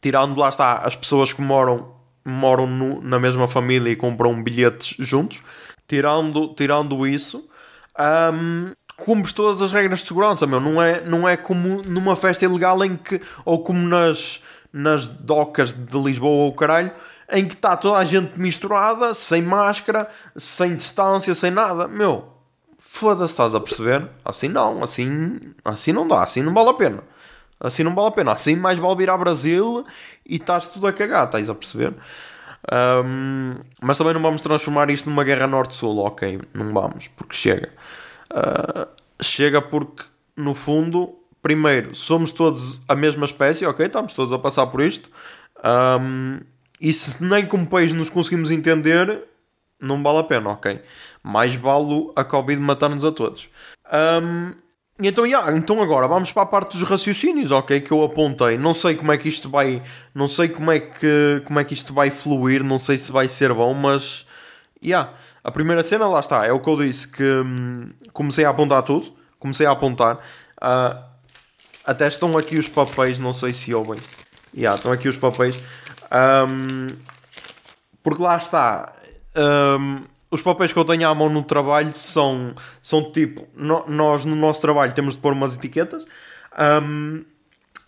tirando 0.00 0.36
lá 0.38 0.48
está 0.48 0.78
as 0.78 0.96
pessoas 0.96 1.32
que 1.32 1.40
moram, 1.40 1.94
moram 2.26 2.66
no, 2.66 3.00
na 3.00 3.18
mesma 3.18 3.46
família 3.46 3.90
e 3.90 3.96
compram 3.96 4.42
bilhetes 4.42 4.96
juntos, 4.98 5.40
tirando, 5.86 6.54
tirando 6.54 7.06
isso, 7.06 7.48
um, 8.34 8.72
cumpres 8.96 9.32
todas 9.32 9.62
as 9.62 9.72
regras 9.72 10.00
de 10.00 10.06
segurança, 10.06 10.46
meu. 10.46 10.60
Não 10.60 10.82
é, 10.82 11.00
não 11.04 11.28
é 11.28 11.36
como 11.36 11.82
numa 11.82 12.16
festa 12.16 12.44
ilegal 12.44 12.84
em 12.84 12.96
que, 12.96 13.20
ou 13.44 13.62
como 13.62 13.86
nas, 13.86 14.40
nas 14.72 15.06
docas 15.06 15.72
de 15.72 15.98
Lisboa 15.98 16.44
ou 16.44 16.52
caralho 16.52 16.92
em 17.30 17.46
que 17.46 17.54
está 17.54 17.76
toda 17.76 17.98
a 17.98 18.04
gente 18.04 18.38
misturada, 18.38 19.12
sem 19.14 19.42
máscara, 19.42 20.08
sem 20.36 20.76
distância, 20.76 21.34
sem 21.34 21.50
nada. 21.50 21.88
Meu, 21.88 22.24
foda-se, 22.78 23.32
estás 23.32 23.54
a 23.54 23.60
perceber? 23.60 24.08
Assim 24.24 24.48
não, 24.48 24.82
assim, 24.82 25.40
assim 25.64 25.92
não 25.92 26.06
dá, 26.06 26.22
assim 26.22 26.42
não 26.42 26.54
vale 26.54 26.70
a 26.70 26.74
pena. 26.74 27.02
Assim 27.58 27.82
não 27.82 27.94
vale 27.94 28.08
a 28.08 28.12
pena. 28.12 28.32
Assim 28.32 28.56
mais 28.56 28.78
vale 28.78 28.96
vir 28.96 29.10
ao 29.10 29.18
Brasil 29.18 29.84
e 30.24 30.36
estás 30.36 30.68
tudo 30.68 30.86
a 30.86 30.92
cagar, 30.92 31.26
estás 31.26 31.48
a 31.48 31.54
perceber? 31.54 31.94
Um, 32.72 33.54
mas 33.80 33.96
também 33.96 34.12
não 34.12 34.22
vamos 34.22 34.42
transformar 34.42 34.90
isto 34.90 35.08
numa 35.08 35.24
guerra 35.24 35.46
norte-sul, 35.46 35.98
ok? 35.98 36.40
Não 36.52 36.72
vamos, 36.72 37.08
porque 37.08 37.34
chega. 37.34 37.70
Uh, 38.30 38.88
chega 39.22 39.62
porque, 39.62 40.02
no 40.36 40.54
fundo, 40.54 41.16
primeiro, 41.40 41.94
somos 41.94 42.32
todos 42.32 42.80
a 42.88 42.94
mesma 42.94 43.24
espécie, 43.24 43.64
ok? 43.64 43.86
Estamos 43.86 44.12
todos 44.12 44.32
a 44.32 44.38
passar 44.38 44.66
por 44.66 44.80
isto. 44.80 45.08
Um, 45.64 46.40
e 46.80 46.92
se 46.92 47.22
nem 47.22 47.46
como 47.46 47.66
país 47.66 47.92
nos 47.92 48.10
conseguimos 48.10 48.50
entender, 48.50 49.24
não 49.80 50.02
vale 50.02 50.18
a 50.18 50.24
pena, 50.24 50.50
ok? 50.50 50.82
Mais 51.22 51.54
vale 51.54 52.10
a 52.16 52.24
Covid 52.24 52.60
matar-nos 52.60 53.04
a 53.04 53.12
todos. 53.12 53.48
Um, 53.92 54.52
então, 54.98 55.26
yeah, 55.26 55.54
então 55.56 55.82
agora 55.82 56.08
vamos 56.08 56.32
para 56.32 56.42
a 56.42 56.46
parte 56.46 56.78
dos 56.78 56.88
raciocínios, 56.88 57.50
ok? 57.50 57.80
Que 57.80 57.92
eu 57.92 58.02
apontei. 58.02 58.56
Não 58.56 58.72
sei 58.72 58.94
como 58.94 59.12
é 59.12 59.18
que 59.18 59.28
isto 59.28 59.48
vai. 59.48 59.82
Não 60.14 60.26
sei 60.26 60.48
como 60.48 60.70
é 60.72 60.80
que, 60.80 61.42
como 61.44 61.60
é 61.60 61.64
que 61.64 61.74
isto 61.74 61.92
vai 61.92 62.10
fluir, 62.10 62.64
não 62.64 62.78
sei 62.78 62.96
se 62.96 63.12
vai 63.12 63.28
ser 63.28 63.52
bom, 63.52 63.74
mas. 63.74 64.24
Yeah, 64.82 65.12
a 65.44 65.50
primeira 65.50 65.84
cena, 65.84 66.06
lá 66.06 66.20
está, 66.20 66.46
é 66.46 66.52
o 66.52 66.60
que 66.60 66.68
eu 66.68 66.76
disse 66.76 67.08
que 67.08 67.22
hum, 67.22 67.90
comecei 68.12 68.44
a 68.44 68.50
apontar 68.50 68.82
tudo. 68.82 69.14
Comecei 69.38 69.66
a 69.66 69.70
apontar. 69.70 70.16
Uh, 70.56 70.98
até 71.84 72.08
estão 72.08 72.36
aqui 72.36 72.58
os 72.58 72.68
papéis, 72.68 73.18
não 73.18 73.32
sei 73.32 73.52
se 73.52 73.72
ouvem. 73.74 74.00
Yeah, 74.56 74.76
estão 74.76 74.90
aqui 74.90 75.08
os 75.08 75.16
papéis. 75.16 75.58
Um, 76.10 76.88
porque 78.02 78.22
lá 78.22 78.38
está. 78.38 78.92
Um, 79.36 80.04
os 80.30 80.42
papéis 80.42 80.72
que 80.72 80.78
eu 80.78 80.84
tenho 80.84 81.08
à 81.08 81.14
mão 81.14 81.28
no 81.28 81.42
trabalho 81.42 81.92
são, 81.94 82.54
são 82.82 83.12
tipo. 83.12 83.46
No, 83.54 83.84
nós 83.86 84.24
no 84.24 84.34
nosso 84.34 84.60
trabalho 84.60 84.92
temos 84.92 85.14
de 85.14 85.20
pôr 85.20 85.32
umas 85.32 85.54
etiquetas. 85.54 86.04
Um, 86.58 87.24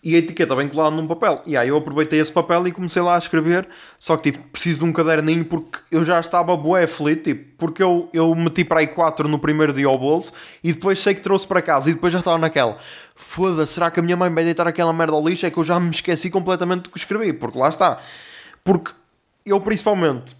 e 0.01 0.15
a 0.15 0.19
etiqueta 0.19 0.55
vem 0.55 0.69
colada 0.69 0.95
num 0.95 1.05
papel. 1.05 1.41
E 1.45 1.57
aí 1.57 1.67
eu 1.67 1.75
aproveitei 1.75 2.21
esse 2.21 2.31
papel 2.31 2.65
e 2.67 2.71
comecei 2.71 3.01
lá 3.01 3.15
a 3.15 3.17
escrever. 3.17 3.67
Só 3.97 4.15
que 4.15 4.31
tipo, 4.31 4.47
preciso 4.47 4.79
de 4.79 4.85
um 4.85 4.93
caderninho 4.93 5.43
porque 5.43 5.79
eu 5.91 6.05
já 6.05 6.17
estava 6.19 6.55
bué 6.55 6.83
aflito. 6.83 7.23
Tipo, 7.23 7.57
porque 7.57 7.83
eu, 7.83 8.09
eu 8.13 8.33
meti 8.33 8.63
para 8.63 8.79
aí 8.79 8.87
4 8.87 9.27
no 9.27 9.37
primeiro 9.37 9.73
dia 9.73 9.87
ao 9.87 9.97
bolso 9.97 10.31
e 10.63 10.71
depois 10.71 10.99
sei 10.99 11.15
que 11.15 11.21
trouxe 11.21 11.45
para 11.45 11.61
casa 11.61 11.89
e 11.89 11.93
depois 11.93 12.13
já 12.13 12.19
estava 12.19 12.37
naquela. 12.37 12.77
Foda-se, 13.13 13.73
será 13.73 13.91
que 13.91 13.99
a 13.99 14.03
minha 14.03 14.15
mãe 14.15 14.33
vai 14.33 14.45
deitar 14.45 14.65
aquela 14.65 14.93
merda 14.93 15.13
ao 15.13 15.27
lixo? 15.27 15.45
É 15.45 15.51
que 15.51 15.57
eu 15.57 15.63
já 15.65 15.77
me 15.77 15.89
esqueci 15.89 16.29
completamente 16.29 16.83
do 16.83 16.91
que 16.91 16.97
escrevi. 16.97 17.33
Porque 17.33 17.59
lá 17.59 17.67
está. 17.67 17.99
Porque 18.63 18.93
eu 19.45 19.59
principalmente 19.59 20.38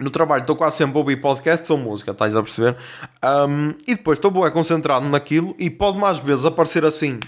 no 0.00 0.10
trabalho 0.10 0.42
estou 0.42 0.56
quase 0.56 0.76
sempre 0.76 0.96
a 0.96 0.98
ouvir 0.98 1.20
podcasts 1.20 1.68
ou 1.70 1.76
música, 1.76 2.10
estás 2.12 2.34
a 2.34 2.42
perceber? 2.42 2.76
Um, 3.22 3.74
e 3.86 3.94
depois 3.94 4.18
estou 4.18 4.30
bué 4.30 4.50
concentrado 4.50 5.06
naquilo 5.08 5.54
e 5.58 5.68
pode 5.70 5.98
mais 5.98 6.18
vezes 6.18 6.44
aparecer 6.44 6.84
assim 6.84 7.20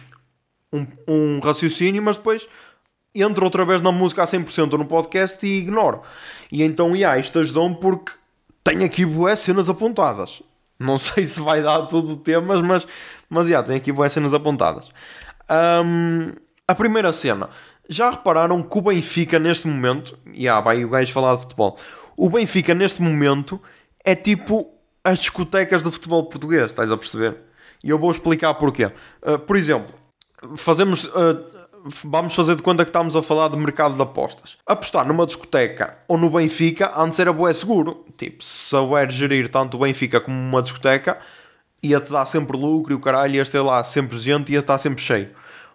um, 0.73 0.87
um 1.07 1.41
raciocínio, 1.41 2.03
mas 2.03 2.17
depois 2.17 2.49
entro 3.15 3.45
outra 3.45 3.65
vez 3.65 3.83
na 3.83 3.93
música 3.93 4.23
a 4.23 4.27
100% 4.27 4.73
no 4.73 4.87
podcast 4.87 5.47
e 5.47 5.59
ignoro. 5.59 6.03
E 6.51 6.63
então, 6.63 6.97
yeah, 6.97 7.19
isto 7.19 7.39
ajudou-me 7.39 7.77
porque 7.77 8.13
tenho 8.65 8.85
aqui 8.85 9.05
boas 9.05 9.39
cenas 9.39 9.69
apontadas. 9.69 10.43
Não 10.79 10.97
sei 10.99 11.25
se 11.25 11.41
vai 11.41 11.63
dar 11.63 11.83
tudo 11.87 12.15
o 12.15 12.17
temas, 12.17 12.63
mas, 12.63 12.87
mas 13.29 13.49
yeah, 13.49 13.67
tenho 13.67 13.79
aqui 13.79 13.93
boas 13.93 14.13
cenas 14.13 14.33
apontadas. 14.33 14.89
Um, 15.51 16.33
a 16.67 16.75
primeira 16.75 17.13
cena. 17.13 17.51
Já 17.89 18.11
repararam 18.11 18.63
que 18.63 18.79
o 18.79 18.83
Benfica 18.83 19.39
neste 19.39 19.67
momento, 19.67 20.19
e 20.33 20.43
yeah, 20.43 20.61
vai 20.61 20.85
o 20.85 20.89
gajo 20.89 21.13
falar 21.13 21.35
de 21.37 21.43
futebol, 21.43 21.77
o 22.17 22.31
Benfica 22.31 22.75
neste 22.75 23.03
momento 23.03 23.61
é 24.05 24.15
tipo 24.15 24.73
as 25.05 25.19
discotecas 25.19 25.83
do 25.83 25.91
futebol 25.91 26.25
português, 26.25 26.67
estás 26.67 26.93
a 26.93 26.97
perceber? 26.97 27.37
E 27.83 27.91
eu 27.91 27.99
vou 27.99 28.11
explicar 28.11 28.55
porquê. 28.55 28.87
Uh, 29.23 29.39
por 29.39 29.57
exemplo, 29.57 29.93
fazemos. 30.57 31.05
Uh, 31.05 31.53
vamos 32.05 32.35
fazer 32.35 32.55
de 32.55 32.63
conta 32.63 32.85
que 32.85 32.91
estamos 32.91 33.17
a 33.17 33.23
falar 33.23 33.49
de 33.49 33.57
mercado 33.57 33.97
de 33.97 34.03
apostas. 34.03 34.57
Apostar 34.65 35.05
numa 35.07 35.27
discoteca 35.27 35.99
ou 36.07 36.17
no 36.17 36.31
Benfica 36.31 36.93
antes 36.97 37.19
era 37.19 37.33
bué 37.33 37.53
seguro. 37.53 38.07
Tipo, 38.17 38.43
se 38.43 38.69
souber 38.69 39.11
gerir 39.11 39.49
tanto 39.49 39.77
o 39.77 39.81
Benfica 39.81 40.21
como 40.21 40.37
uma 40.37 40.63
discoteca, 40.63 41.19
ia-te 41.83 42.13
dar 42.13 42.27
sempre 42.27 42.57
lucro 42.57 42.93
e 42.93 42.97
o 42.97 43.01
caralho 43.01 43.35
ia 43.35 43.45
ter 43.45 43.61
lá 43.61 43.83
sempre 43.83 44.17
gente 44.19 44.51
e 44.51 44.53
ia 44.53 44.61
estar 44.61 44.79
sempre 44.79 45.03
cheio. 45.03 45.31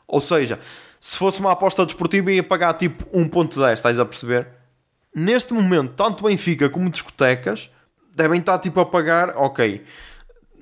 Ou 0.08 0.22
seja, 0.22 0.58
se 1.08 1.18
fosse 1.18 1.40
uma 1.40 1.54
aposta 1.54 1.86
desportiva 1.86 2.30
ia 2.34 2.44
pagar 2.44 2.74
tipo 2.74 3.06
1.10, 3.18 3.76
estás 3.76 3.98
a 3.98 4.04
perceber? 4.04 4.46
Neste 5.16 5.54
momento, 5.54 5.94
tanto 5.94 6.26
Benfica 6.26 6.70
como 6.70 6.90
discotecas 6.90 7.70
devem 8.14 8.42
estar 8.42 8.60
tipo 8.60 8.78
a 8.82 8.86
pagar, 8.86 9.30
ok, 9.38 9.86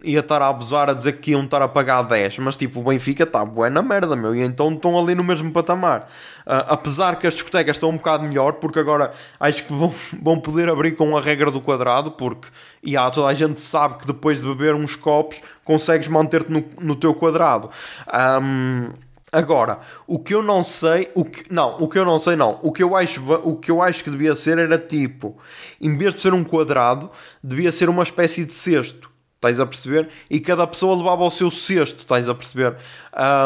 ia 0.04 0.20
estar 0.20 0.44
a 0.44 0.48
abusar 0.48 0.88
a 0.88 0.94
dizer 0.94 1.14
que 1.14 1.32
iam 1.32 1.44
estar 1.44 1.64
a 1.64 1.68
pagar 1.68 2.04
10, 2.04 2.38
mas 2.38 2.56
tipo, 2.56 2.80
o 2.80 2.84
Benfica 2.84 3.24
está 3.24 3.44
bué 3.44 3.72
na 3.72 3.82
merda, 3.82 4.16
meu, 4.16 4.36
e 4.36 4.42
então 4.42 4.72
estão 4.72 5.00
ali 5.00 5.16
no 5.16 5.24
mesmo 5.24 5.52
patamar. 5.52 6.02
Uh, 6.46 6.62
apesar 6.68 7.16
que 7.16 7.26
as 7.26 7.34
discotecas 7.34 7.78
estão 7.78 7.90
um 7.90 7.98
bocado 7.98 8.24
melhor, 8.24 8.54
porque 8.54 8.78
agora 8.78 9.14
acho 9.40 9.64
que 9.64 9.74
vão, 9.74 9.92
vão 10.22 10.40
poder 10.40 10.70
abrir 10.70 10.92
com 10.92 11.18
a 11.18 11.22
regra 11.22 11.50
do 11.50 11.60
quadrado, 11.60 12.12
porque 12.12 12.50
e 12.84 12.96
há, 12.96 13.10
toda 13.10 13.30
a 13.30 13.34
gente 13.34 13.60
sabe 13.62 13.98
que 13.98 14.06
depois 14.06 14.42
de 14.42 14.48
beber 14.48 14.76
uns 14.76 14.96
copos 14.96 15.42
consegues 15.64 16.08
manter-te 16.08 16.52
no, 16.52 16.64
no 16.80 16.96
teu 16.96 17.16
quadrado. 17.16 17.72
Um, 18.14 19.05
Agora, 19.36 19.80
o 20.08 20.18
que 20.18 20.34
eu 20.34 20.42
não 20.42 20.64
sei, 20.64 21.12
o 21.14 21.26
que, 21.26 21.52
não, 21.52 21.76
o 21.82 21.90
que 21.90 22.00
eu 22.00 22.06
não 22.06 22.18
sei 22.18 22.38
não, 22.38 22.58
o 22.64 22.72
que 22.72 22.82
eu 22.82 22.96
acho, 22.96 23.22
o 23.44 23.58
que 23.58 23.70
eu 23.70 23.82
acho 23.82 24.02
que 24.02 24.10
devia 24.10 24.34
ser 24.34 24.58
era 24.58 24.78
tipo, 24.78 25.38
em 25.82 25.98
vez 25.98 26.16
de 26.16 26.22
ser 26.22 26.34
um 26.34 26.42
quadrado, 26.42 27.12
devia 27.44 27.70
ser 27.70 27.90
uma 27.90 28.04
espécie 28.04 28.46
de 28.46 28.54
cesto, 28.54 29.12
estás 29.36 29.60
a 29.60 29.66
perceber? 29.66 30.08
E 30.30 30.40
cada 30.40 30.66
pessoa 30.66 30.96
levava 30.96 31.26
o 31.26 31.30
seu 31.30 31.52
cesto, 31.52 32.00
estás 32.00 32.30
a 32.30 32.34
perceber? 32.34 32.78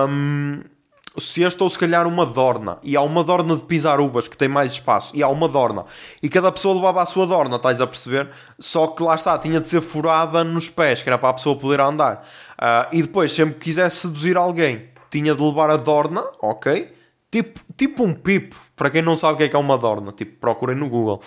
Um, 0.07 0.61
cesto 1.17 1.63
ou 1.63 1.69
se 1.71 1.79
calhar 1.79 2.07
uma 2.07 2.23
dorna, 2.23 2.77
e 2.83 2.95
há 2.95 3.01
uma 3.01 3.23
dorna 3.23 3.55
de 3.55 3.63
pisar 3.63 3.99
uvas 3.99 4.27
que 4.27 4.37
tem 4.37 4.47
mais 4.47 4.73
espaço, 4.73 5.11
e 5.15 5.23
há 5.23 5.27
uma 5.27 5.47
dorna, 5.47 5.85
e 6.21 6.29
cada 6.29 6.51
pessoa 6.51 6.75
levava 6.75 7.01
a 7.01 7.05
sua 7.07 7.25
dorna, 7.25 7.55
estás 7.55 7.81
a 7.81 7.87
perceber? 7.87 8.29
Só 8.59 8.85
que 8.85 9.01
lá 9.01 9.15
está, 9.15 9.39
tinha 9.39 9.59
de 9.59 9.67
ser 9.67 9.81
furada 9.81 10.43
nos 10.43 10.69
pés, 10.69 11.01
que 11.01 11.09
era 11.09 11.17
para 11.17 11.29
a 11.29 11.33
pessoa 11.33 11.57
poder 11.57 11.81
andar. 11.81 12.27
Uh, 12.59 12.87
e 12.91 13.01
depois, 13.01 13.33
sempre 13.33 13.55
que 13.55 13.61
quisesse 13.61 14.01
seduzir 14.01 14.37
alguém, 14.37 14.88
tinha 15.09 15.35
de 15.35 15.43
levar 15.43 15.69
a 15.69 15.77
dorna, 15.77 16.23
ok? 16.41 16.93
Tipo, 17.31 17.59
tipo 17.77 18.03
um 18.03 18.13
pipo, 18.13 18.55
para 18.75 18.89
quem 18.89 19.01
não 19.01 19.15
sabe 19.15 19.33
o 19.33 19.37
que 19.37 19.43
é 19.43 19.49
que 19.49 19.55
é 19.55 19.59
uma 19.59 19.77
dorna, 19.77 20.11
tipo, 20.11 20.39
procurem 20.39 20.75
no 20.75 20.89
Google. 20.89 21.21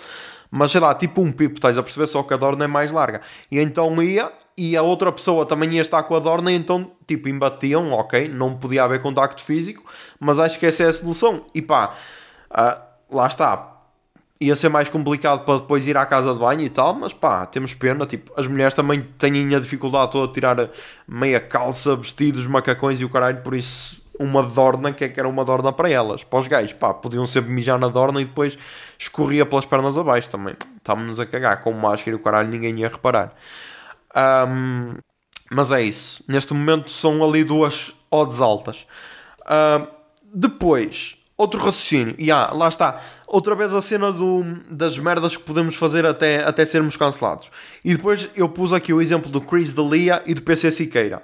Mas 0.51 0.71
sei 0.71 0.81
lá, 0.81 0.93
tipo 0.93 1.21
um 1.21 1.31
pipo, 1.31 1.55
estás 1.55 1.77
a 1.77 1.83
perceber? 1.83 2.05
Só 2.07 2.21
que 2.21 2.33
a 2.33 2.37
dorna 2.37 2.65
é 2.65 2.67
mais 2.67 2.91
larga. 2.91 3.21
E 3.49 3.57
então 3.59 4.01
ia, 4.03 4.31
e 4.57 4.77
a 4.77 4.83
outra 4.83 5.11
pessoa 5.11 5.45
também 5.45 5.73
ia 5.73 5.81
estar 5.81 6.03
com 6.03 6.15
a 6.15 6.19
dorna, 6.19 6.51
e 6.51 6.55
então, 6.55 6.91
tipo, 7.07 7.27
embatiam, 7.27 7.91
ok? 7.91 8.27
Não 8.27 8.55
podia 8.55 8.83
haver 8.83 9.01
contacto 9.01 9.43
físico, 9.43 9.83
mas 10.19 10.37
acho 10.37 10.59
que 10.59 10.65
essa 10.65 10.83
é 10.83 10.87
a 10.89 10.93
solução. 10.93 11.45
E 11.55 11.61
pá, 11.61 11.95
uh, 12.51 13.15
lá 13.15 13.27
está. 13.27 13.72
Ia 14.43 14.55
ser 14.55 14.69
mais 14.69 14.89
complicado 14.89 15.45
para 15.45 15.59
depois 15.59 15.87
ir 15.87 15.95
à 15.95 16.05
casa 16.05 16.33
de 16.33 16.39
banho 16.39 16.61
e 16.61 16.69
tal, 16.69 16.93
mas 16.93 17.13
pá, 17.13 17.45
temos 17.45 17.73
pena. 17.73 18.05
Tipo, 18.05 18.33
as 18.35 18.45
mulheres 18.45 18.73
também 18.73 19.01
têm 19.17 19.55
a 19.55 19.59
dificuldade 19.59 20.11
toda 20.11 20.27
de 20.27 20.33
tirar 20.33 20.69
meia 21.07 21.39
calça, 21.39 21.95
vestidos, 21.95 22.45
macacões 22.45 22.99
e 22.99 23.05
o 23.05 23.09
caralho, 23.09 23.41
por 23.41 23.55
isso 23.55 24.03
uma 24.19 24.43
dorna 24.43 24.93
que, 24.93 25.03
é 25.03 25.09
que 25.09 25.19
era 25.19 25.27
uma 25.27 25.43
dorna 25.43 25.71
para 25.71 25.89
elas. 25.89 26.23
Para 26.23 26.39
os 26.39 26.47
gajos, 26.47 26.73
pá, 26.73 26.93
podiam 26.93 27.25
sempre 27.25 27.51
mijar 27.51 27.79
na 27.79 27.87
dorna 27.87 28.21
e 28.21 28.25
depois 28.25 28.57
escorria 28.97 29.45
pelas 29.45 29.65
pernas 29.65 29.97
abaixo 29.97 30.29
também. 30.29 30.55
Estávamos 30.77 31.19
a 31.19 31.25
cagar 31.25 31.61
com 31.61 31.71
máscara 31.71 32.11
e 32.11 32.19
o 32.19 32.23
caralho 32.23 32.49
ninguém 32.49 32.79
ia 32.79 32.89
reparar. 32.89 33.33
Um, 34.47 34.95
mas 35.51 35.71
é 35.71 35.81
isso. 35.81 36.23
Neste 36.27 36.53
momento 36.53 36.89
são 36.89 37.23
ali 37.23 37.43
duas 37.43 37.93
odds 38.11 38.39
altas. 38.39 38.85
Uh, 39.41 39.87
depois, 40.33 41.17
outro 41.37 41.59
raciocínio. 41.59 42.15
E 42.17 42.31
ah, 42.31 42.51
lá 42.53 42.67
está. 42.67 43.01
Outra 43.27 43.55
vez 43.55 43.73
a 43.73 43.81
cena 43.81 44.11
do, 44.11 44.43
das 44.69 44.97
merdas 44.97 45.35
que 45.35 45.43
podemos 45.43 45.75
fazer 45.75 46.05
até, 46.05 46.43
até 46.43 46.65
sermos 46.65 46.95
cancelados. 46.95 47.51
E 47.83 47.95
depois 47.95 48.29
eu 48.35 48.47
pus 48.47 48.73
aqui 48.73 48.93
o 48.93 49.01
exemplo 49.01 49.31
do 49.31 49.41
Chris 49.41 49.73
D'Elia 49.73 50.21
e 50.25 50.33
do 50.33 50.41
PC 50.41 50.71
Siqueira. 50.71 51.23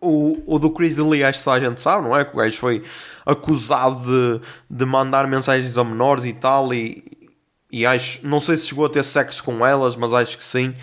O, 0.00 0.42
o 0.46 0.58
do 0.58 0.70
Chris 0.70 0.96
D'Elia, 0.96 1.28
acho 1.28 1.44
que 1.44 1.50
a 1.50 1.60
gente 1.60 1.80
sabe, 1.80 2.08
não 2.08 2.16
é? 2.16 2.24
Que 2.24 2.34
o 2.34 2.38
gajo 2.38 2.56
foi 2.56 2.82
acusado 3.24 4.00
de, 4.00 4.40
de 4.68 4.84
mandar 4.84 5.28
mensagens 5.28 5.78
a 5.78 5.84
menores 5.84 6.24
e 6.24 6.32
tal. 6.32 6.72
E, 6.74 7.04
e 7.70 7.86
acho, 7.86 8.26
não 8.26 8.40
sei 8.40 8.56
se 8.56 8.66
chegou 8.66 8.86
a 8.86 8.90
ter 8.90 9.04
sexo 9.04 9.44
com 9.44 9.64
elas, 9.64 9.94
mas 9.94 10.12
acho 10.12 10.36
que 10.36 10.44
sim. 10.44 10.74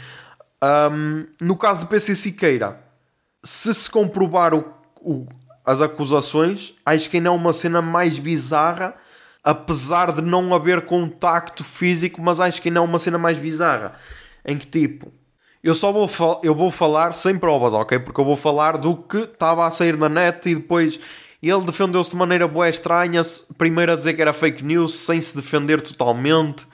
Um, 0.62 1.26
no 1.42 1.56
caso 1.56 1.82
do 1.82 1.88
PC 1.88 2.16
Siqueira, 2.16 2.80
se 3.44 3.74
se 3.74 3.90
comprovar 3.90 4.54
o, 4.54 4.66
o, 5.02 5.28
as 5.70 5.82
acusações, 5.82 6.74
acho 6.84 7.08
que 7.12 7.18
ainda 7.18 7.30
é 7.30 7.32
uma 7.32 7.54
cena 7.54 7.80
mais 7.80 8.18
bizarra, 8.18 8.96
apesar 9.44 10.12
de 10.12 10.20
não 10.20 10.56
haver 10.56 10.88
contacto 10.88 11.64
físico, 11.64 12.20
mas 12.24 12.40
acho 12.40 12.60
que 12.60 12.70
ainda 12.70 12.80
é 12.80 12.82
uma 12.82 12.98
cena 12.98 13.20
mais 13.20 13.38
bizarra. 13.38 13.94
Em 14.44 14.58
que 14.58 14.66
tipo, 14.66 15.14
eu 15.64 15.76
só 15.76 15.92
vou, 15.92 16.10
eu 16.44 16.56
vou 16.56 16.72
falar 16.72 17.14
sem 17.14 17.38
provas, 17.38 17.72
ok? 17.72 18.00
Porque 18.00 18.20
eu 18.20 18.26
vou 18.26 18.36
falar 18.36 18.80
do 18.80 18.96
que 18.96 19.18
estava 19.18 19.68
a 19.68 19.70
sair 19.70 19.96
na 19.96 20.10
net 20.10 20.50
e 20.50 20.56
depois 20.56 21.00
ele 21.40 21.62
defendeu-se 21.62 22.10
de 22.10 22.16
maneira 22.16 22.48
boa 22.48 22.68
estranha, 22.68 23.22
primeiro 23.56 23.92
a 23.92 23.96
dizer 23.96 24.16
que 24.16 24.24
era 24.24 24.34
fake 24.34 24.66
news, 24.66 24.96
sem 24.96 25.22
se 25.22 25.36
defender 25.36 25.82
totalmente. 25.82 26.66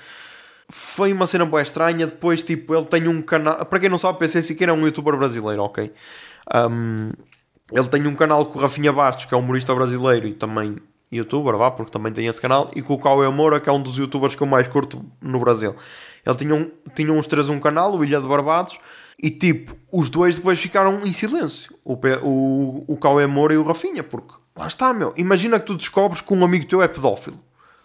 Foi 0.70 1.12
uma 1.12 1.28
cena 1.28 1.46
boa 1.46 1.62
estranha. 1.62 2.08
Depois, 2.08 2.42
tipo, 2.42 2.74
ele 2.74 2.86
tem 2.86 3.10
um 3.10 3.22
canal. 3.22 3.66
Para 3.66 3.78
quem 3.78 3.90
não 3.90 4.00
sabe, 4.00 4.18
pensei 4.20 4.42
que 4.56 4.64
era 4.64 4.74
um 4.74 4.86
youtuber 4.86 5.18
brasileiro, 5.18 5.64
ok? 5.64 5.92
Um, 6.56 7.12
ele 7.72 7.88
tem 7.88 8.06
um 8.08 8.16
canal 8.16 8.46
com 8.46 8.60
o 8.60 8.62
Rafinha 8.62 8.94
Bastos, 8.94 9.26
que 9.26 9.34
é 9.34 9.38
um 9.38 9.42
humorista 9.42 9.74
brasileiro 9.74 10.28
e 10.28 10.34
também 10.34 10.78
youtuber, 11.12 11.58
vá, 11.58 11.72
porque 11.72 11.92
também 11.92 12.12
tem 12.12 12.28
esse 12.28 12.42
canal, 12.42 12.72
e 12.76 12.82
com 12.82 12.94
o 12.94 13.00
Cauê 13.00 13.30
Moura, 13.30 13.60
que 13.60 13.70
é 13.70 13.72
um 13.72 13.82
dos 13.82 13.98
youtubers 13.98 14.36
que 14.36 14.42
eu 14.42 14.48
mais 14.48 14.68
curto 14.68 15.04
no 15.22 15.40
Brasil. 15.40 15.76
Ele 16.26 16.36
tinha, 16.36 16.56
um, 16.56 16.72
tinha 16.94 17.12
uns 17.12 17.28
três 17.28 17.50
um 17.50 17.60
canal, 17.60 17.96
o 17.96 18.04
Ilha 18.04 18.20
de 18.20 18.28
Barbados, 18.28 18.78
e 19.22 19.30
tipo, 19.30 19.76
os 19.92 20.10
dois 20.10 20.36
depois 20.36 20.60
ficaram 20.60 21.06
em 21.06 21.14
silêncio. 21.14 21.74
O, 21.84 21.94
o, 22.24 22.86
o 22.88 22.98
Cauê 22.98 23.26
Moura 23.28 23.54
e 23.54 23.58
o 23.58 23.64
Rafinha, 23.64 24.04
porque 24.04 24.34
lá 24.56 24.68
está, 24.68 24.94
meu. 24.94 25.14
Imagina 25.16 25.60
que 25.60 25.66
tu 25.66 25.76
descobres 25.76 26.22
que 26.22 26.34
um 26.34 26.44
amigo 26.44 26.66
teu 26.66 26.82
é 26.82 26.88
pedófilo. 26.88 27.40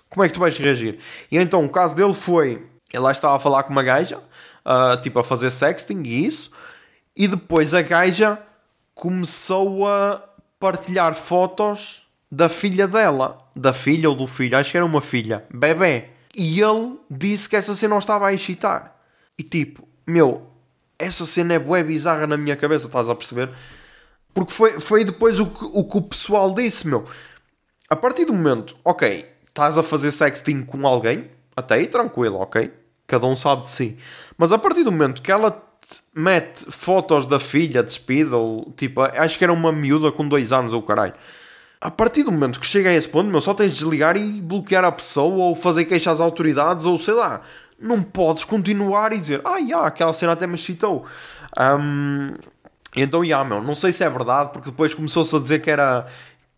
Como 0.08 0.24
é 0.24 0.28
que 0.28 0.34
tu 0.34 0.40
vais 0.40 0.56
reagir? 0.58 0.98
E 1.30 1.38
então 1.38 1.64
o 1.64 1.68
caso 1.68 1.94
dele 1.94 2.14
foi: 2.14 2.66
ele 2.92 3.02
lá 3.02 3.12
estava 3.12 3.36
a 3.36 3.38
falar 3.38 3.62
com 3.62 3.70
uma 3.70 3.82
gaja, 3.82 4.18
uh, 4.18 5.00
tipo 5.00 5.20
a 5.20 5.24
fazer 5.24 5.52
sexting 5.52 6.02
e 6.04 6.26
isso, 6.26 6.50
e 7.16 7.28
depois 7.28 7.72
a 7.74 7.82
gaja 7.82 8.38
começou 9.00 9.88
a 9.88 10.22
partilhar 10.58 11.14
fotos 11.14 12.02
da 12.30 12.50
filha 12.50 12.86
dela, 12.86 13.38
da 13.56 13.72
filha 13.72 14.10
ou 14.10 14.14
do 14.14 14.26
filho, 14.26 14.58
acho 14.58 14.72
que 14.72 14.76
era 14.76 14.84
uma 14.84 15.00
filha, 15.00 15.42
bebê. 15.50 16.10
E 16.34 16.60
ele 16.60 16.98
disse 17.10 17.48
que 17.48 17.56
essa 17.56 17.74
cena 17.74 17.92
não 17.92 17.98
estava 17.98 18.28
a 18.28 18.34
excitar. 18.34 18.94
E 19.38 19.42
tipo, 19.42 19.88
meu, 20.06 20.46
essa 20.98 21.24
cena 21.24 21.54
é 21.54 21.58
bué 21.58 21.82
bizarra 21.82 22.26
na 22.26 22.36
minha 22.36 22.54
cabeça, 22.56 22.88
estás 22.88 23.08
a 23.08 23.14
perceber? 23.14 23.48
Porque 24.34 24.52
foi, 24.52 24.78
foi 24.78 25.02
depois 25.02 25.40
o 25.40 25.46
que, 25.46 25.64
o 25.64 25.82
que 25.82 25.96
o 25.96 26.02
pessoal 26.02 26.54
disse, 26.54 26.86
meu. 26.86 27.06
A 27.88 27.96
partir 27.96 28.26
do 28.26 28.34
momento, 28.34 28.76
ok, 28.84 29.26
estás 29.48 29.78
a 29.78 29.82
fazer 29.82 30.10
sexting 30.10 30.62
com 30.62 30.86
alguém, 30.86 31.30
até 31.56 31.76
aí 31.76 31.86
tranquilo, 31.86 32.36
ok? 32.36 32.70
Cada 33.06 33.26
um 33.26 33.34
sabe 33.34 33.62
de 33.62 33.70
si. 33.70 33.98
Mas 34.36 34.52
a 34.52 34.58
partir 34.58 34.84
do 34.84 34.92
momento 34.92 35.22
que 35.22 35.32
ela 35.32 35.69
mete 36.14 36.64
fotos 36.70 37.26
da 37.26 37.40
filha 37.40 37.82
despida, 37.82 38.36
ou 38.36 38.72
tipo, 38.76 39.00
acho 39.00 39.38
que 39.38 39.44
era 39.44 39.52
uma 39.52 39.72
miúda 39.72 40.10
com 40.12 40.26
dois 40.26 40.52
anos 40.52 40.72
ou 40.72 40.82
caralho 40.82 41.14
a 41.80 41.90
partir 41.90 42.22
do 42.22 42.30
momento 42.30 42.60
que 42.60 42.66
chega 42.66 42.90
a 42.90 42.94
esse 42.94 43.08
ponto, 43.08 43.30
meu, 43.30 43.40
só 43.40 43.54
tens 43.54 43.72
de 43.72 43.78
desligar 43.78 44.16
e 44.16 44.42
bloquear 44.42 44.84
a 44.84 44.92
pessoa 44.92 45.46
ou 45.46 45.54
fazer 45.54 45.86
queixa 45.86 46.10
às 46.10 46.20
autoridades 46.20 46.84
ou 46.84 46.98
sei 46.98 47.14
lá. 47.14 47.40
Não 47.80 48.02
podes 48.02 48.44
continuar 48.44 49.12
e 49.14 49.18
dizer, 49.18 49.40
ah, 49.42 49.56
yeah, 49.56 49.86
aquela 49.86 50.12
cena 50.12 50.32
até 50.32 50.46
me 50.46 50.56
excitou. 50.56 51.06
Um, 51.58 52.34
então, 52.94 53.24
yeah, 53.24 53.48
meu, 53.48 53.62
não 53.62 53.74
sei 53.74 53.92
se 53.92 54.04
é 54.04 54.10
verdade, 54.10 54.50
porque 54.52 54.70
depois 54.70 54.92
começou-se 54.92 55.34
a 55.34 55.38
dizer 55.38 55.60
que 55.60 55.70
era, 55.70 56.06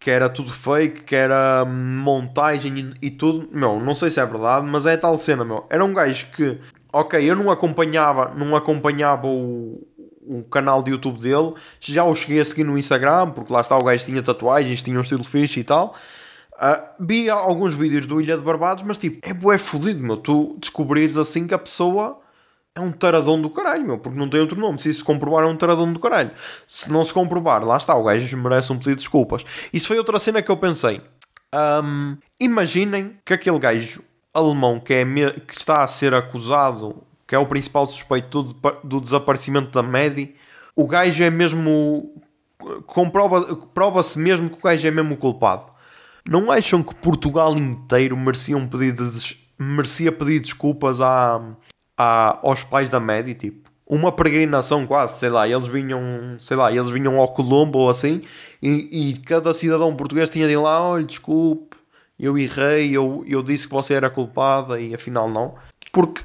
que 0.00 0.10
era 0.10 0.28
tudo 0.28 0.50
fake, 0.50 1.04
que 1.04 1.14
era 1.14 1.64
montagem 1.64 2.92
e, 3.00 3.06
e, 3.06 3.10
tudo. 3.12 3.48
Meu, 3.52 3.78
não 3.78 3.94
sei 3.94 4.10
se 4.10 4.18
é 4.18 4.26
verdade, 4.26 4.66
mas 4.66 4.86
é 4.86 4.96
tal 4.96 5.16
cena, 5.16 5.44
meu. 5.44 5.64
Era 5.70 5.84
um 5.84 5.94
gajo 5.94 6.26
que, 6.34 6.58
ok, 6.92 7.22
eu 7.22 7.34
não 7.34 7.50
acompanhava, 7.50 8.32
não 8.36 8.54
acompanhava 8.54 9.26
o, 9.26 9.86
o 10.26 10.42
canal 10.44 10.82
de 10.82 10.90
YouTube 10.90 11.20
dele, 11.20 11.54
já 11.80 12.04
o 12.04 12.14
cheguei 12.14 12.40
a 12.40 12.44
seguir 12.44 12.64
no 12.64 12.78
Instagram, 12.78 13.30
porque 13.30 13.52
lá 13.52 13.60
está 13.60 13.76
o 13.76 13.82
gajo 13.82 14.04
tinha 14.04 14.22
tatuagens, 14.22 14.82
tinha 14.82 14.98
um 14.98 15.02
estilo 15.02 15.24
fixe 15.24 15.60
e 15.60 15.64
tal. 15.64 15.94
Uh, 16.54 16.84
vi 17.00 17.28
alguns 17.28 17.74
vídeos 17.74 18.06
do 18.06 18.20
Ilha 18.20 18.36
de 18.36 18.44
Barbados, 18.44 18.84
mas 18.84 18.98
tipo, 18.98 19.18
é 19.28 19.32
bué 19.32 19.58
fodido, 19.58 20.02
meu. 20.02 20.16
Tu 20.16 20.56
descobrires 20.60 21.16
assim 21.16 21.46
que 21.46 21.54
a 21.54 21.58
pessoa 21.58 22.20
é 22.74 22.80
um 22.80 22.92
taradão 22.92 23.40
do 23.40 23.50
caralho, 23.50 23.84
meu, 23.84 23.98
porque 23.98 24.18
não 24.18 24.28
tem 24.28 24.40
outro 24.40 24.58
nome. 24.60 24.78
Se 24.78 24.88
isso 24.88 25.04
comprovar, 25.04 25.44
é 25.44 25.46
um 25.46 25.56
taradão 25.56 25.92
do 25.92 25.98
caralho. 25.98 26.30
Se 26.68 26.90
não 26.90 27.04
se 27.04 27.12
comprovar, 27.12 27.64
lá 27.64 27.76
está, 27.76 27.94
o 27.96 28.04
gajo 28.04 28.36
merece 28.36 28.72
um 28.72 28.76
pedido 28.76 28.96
de 28.96 29.02
desculpas. 29.02 29.44
Isso 29.72 29.88
foi 29.88 29.98
outra 29.98 30.18
cena 30.18 30.40
que 30.40 30.50
eu 30.50 30.56
pensei. 30.56 31.00
Um, 31.54 32.16
imaginem 32.40 33.18
que 33.24 33.34
aquele 33.34 33.58
gajo 33.58 34.02
alemão 34.32 34.80
que, 34.80 34.94
é 34.94 35.04
que 35.46 35.58
está 35.58 35.82
a 35.82 35.88
ser 35.88 36.14
acusado 36.14 37.02
que 37.32 37.34
é 37.34 37.38
o 37.38 37.46
principal 37.46 37.86
suspeito 37.86 38.42
do, 38.42 38.54
do 38.84 39.00
desaparecimento 39.00 39.70
da 39.70 39.82
Medi, 39.82 40.34
o 40.76 40.86
gajo 40.86 41.24
é 41.24 41.30
mesmo. 41.30 42.14
comprova 42.86 43.56
prova-se 43.72 44.18
mesmo 44.18 44.50
que 44.50 44.58
o 44.58 44.62
gajo 44.62 44.86
é 44.86 44.90
mesmo 44.90 45.16
culpado. 45.16 45.72
Não 46.28 46.52
acham 46.52 46.82
que 46.82 46.94
Portugal 46.94 47.56
inteiro 47.56 48.14
merecia, 48.18 48.54
um 48.54 48.68
pedido 48.68 49.10
de, 49.10 49.38
merecia 49.58 50.12
pedir 50.12 50.40
desculpas 50.40 51.00
à, 51.00 51.40
à, 51.96 52.38
aos 52.42 52.62
pais 52.64 52.90
da 52.90 53.00
Medi? 53.00 53.32
Tipo, 53.32 53.70
uma 53.86 54.12
peregrinação 54.12 54.86
quase, 54.86 55.18
sei 55.18 55.30
lá, 55.30 55.48
eles 55.48 55.68
vinham, 55.68 56.36
sei 56.38 56.56
lá, 56.58 56.70
eles 56.70 56.90
vinham 56.90 57.18
ao 57.18 57.28
Colombo 57.28 57.78
ou 57.78 57.88
assim, 57.88 58.20
e, 58.62 59.10
e 59.10 59.16
cada 59.20 59.54
cidadão 59.54 59.96
português 59.96 60.28
tinha 60.28 60.46
de 60.46 60.52
ir 60.52 60.58
lá, 60.58 60.82
olha, 60.82 61.04
desculpe, 61.04 61.71
eu 62.22 62.38
errei, 62.38 62.96
eu, 62.96 63.24
eu 63.26 63.42
disse 63.42 63.66
que 63.66 63.74
você 63.74 63.94
era 63.94 64.08
culpada 64.08 64.80
e 64.80 64.94
afinal 64.94 65.28
não. 65.28 65.56
Porque 65.92 66.22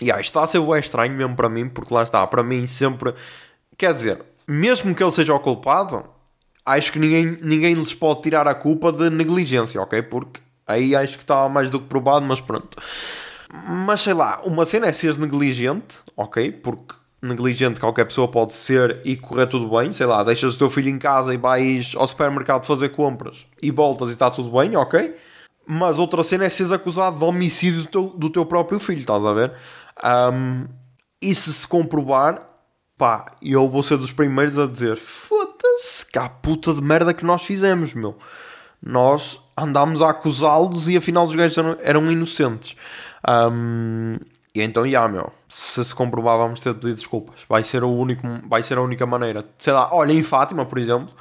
e 0.00 0.12
ah, 0.12 0.20
está 0.20 0.44
a 0.44 0.46
ser 0.46 0.60
bem 0.60 0.78
estranho 0.78 1.12
mesmo 1.12 1.34
para 1.34 1.48
mim, 1.48 1.68
porque 1.68 1.92
lá 1.92 2.02
está, 2.02 2.24
para 2.26 2.42
mim 2.42 2.66
sempre. 2.66 3.14
Quer 3.76 3.92
dizer, 3.92 4.22
mesmo 4.46 4.94
que 4.94 5.02
ele 5.02 5.10
seja 5.10 5.34
o 5.34 5.40
culpado, 5.40 6.04
acho 6.64 6.92
que 6.92 6.98
ninguém, 6.98 7.38
ninguém 7.40 7.74
lhes 7.74 7.94
pode 7.94 8.22
tirar 8.22 8.46
a 8.46 8.54
culpa 8.54 8.92
de 8.92 9.10
negligência, 9.10 9.80
ok? 9.80 10.02
Porque 10.02 10.40
aí 10.66 10.94
acho 10.94 11.16
que 11.16 11.24
está 11.24 11.48
mais 11.48 11.70
do 11.70 11.80
que 11.80 11.86
provado, 11.86 12.24
mas 12.26 12.40
pronto. 12.40 12.76
Mas 13.86 14.02
sei 14.02 14.14
lá, 14.14 14.40
uma 14.44 14.64
cena 14.64 14.86
é 14.86 14.92
seres 14.92 15.16
negligente, 15.16 15.96
ok? 16.16 16.52
Porque 16.52 16.94
negligente 17.20 17.80
qualquer 17.80 18.04
pessoa 18.04 18.28
pode 18.28 18.54
ser 18.54 19.00
e 19.04 19.16
correr 19.16 19.48
tudo 19.48 19.68
bem, 19.76 19.92
sei 19.92 20.06
lá, 20.06 20.22
deixas 20.22 20.54
o 20.54 20.58
teu 20.58 20.70
filho 20.70 20.88
em 20.88 20.98
casa 20.98 21.34
e 21.34 21.36
vais 21.36 21.94
ao 21.96 22.06
supermercado 22.06 22.64
fazer 22.64 22.90
compras 22.90 23.46
e 23.60 23.72
voltas 23.72 24.10
e 24.10 24.12
está 24.12 24.30
tudo 24.30 24.56
bem, 24.56 24.76
ok? 24.76 25.16
Mas 25.70 25.98
outra 25.98 26.22
cena 26.22 26.46
é 26.46 26.48
seres 26.48 26.72
acusado 26.72 27.18
de 27.18 27.24
homicídio 27.24 27.82
do 27.82 27.88
teu, 27.88 28.02
do 28.16 28.30
teu 28.30 28.46
próprio 28.46 28.80
filho, 28.80 29.00
estás 29.00 29.22
a 29.22 29.34
ver? 29.34 29.52
Um, 30.02 30.64
e 31.20 31.34
se 31.34 31.52
se 31.52 31.66
comprovar, 31.66 32.40
pá, 32.96 33.32
eu 33.42 33.68
vou 33.68 33.82
ser 33.82 33.98
dos 33.98 34.10
primeiros 34.10 34.58
a 34.58 34.66
dizer: 34.66 34.96
foda-se, 34.96 36.10
que 36.10 36.18
a 36.18 36.26
puta 36.26 36.72
de 36.72 36.80
merda 36.80 37.12
que 37.12 37.22
nós 37.22 37.42
fizemos, 37.42 37.92
meu. 37.92 38.16
Nós 38.82 39.38
andámos 39.58 40.00
a 40.00 40.08
acusá-los 40.08 40.88
e 40.88 40.96
afinal 40.96 41.26
os 41.26 41.34
gajos 41.34 41.58
eram, 41.58 41.76
eram 41.82 42.10
inocentes. 42.10 42.74
Um, 43.28 44.16
e 44.54 44.62
então, 44.62 44.84
já, 44.84 44.88
yeah, 44.88 45.12
meu, 45.12 45.30
se 45.50 45.84
se 45.84 45.94
comprovar, 45.94 46.38
vamos 46.38 46.60
ter 46.60 46.72
de 46.72 46.80
pedir 46.80 46.94
desculpas. 46.94 47.40
Vai 47.46 47.62
ser, 47.62 47.84
o 47.84 47.90
único, 47.90 48.26
vai 48.48 48.62
ser 48.62 48.78
a 48.78 48.80
única 48.80 49.04
maneira. 49.04 49.44
Sei 49.58 49.72
lá, 49.72 49.92
olha, 49.92 50.12
em 50.14 50.22
Fátima, 50.22 50.64
por 50.64 50.78
exemplo, 50.78 51.12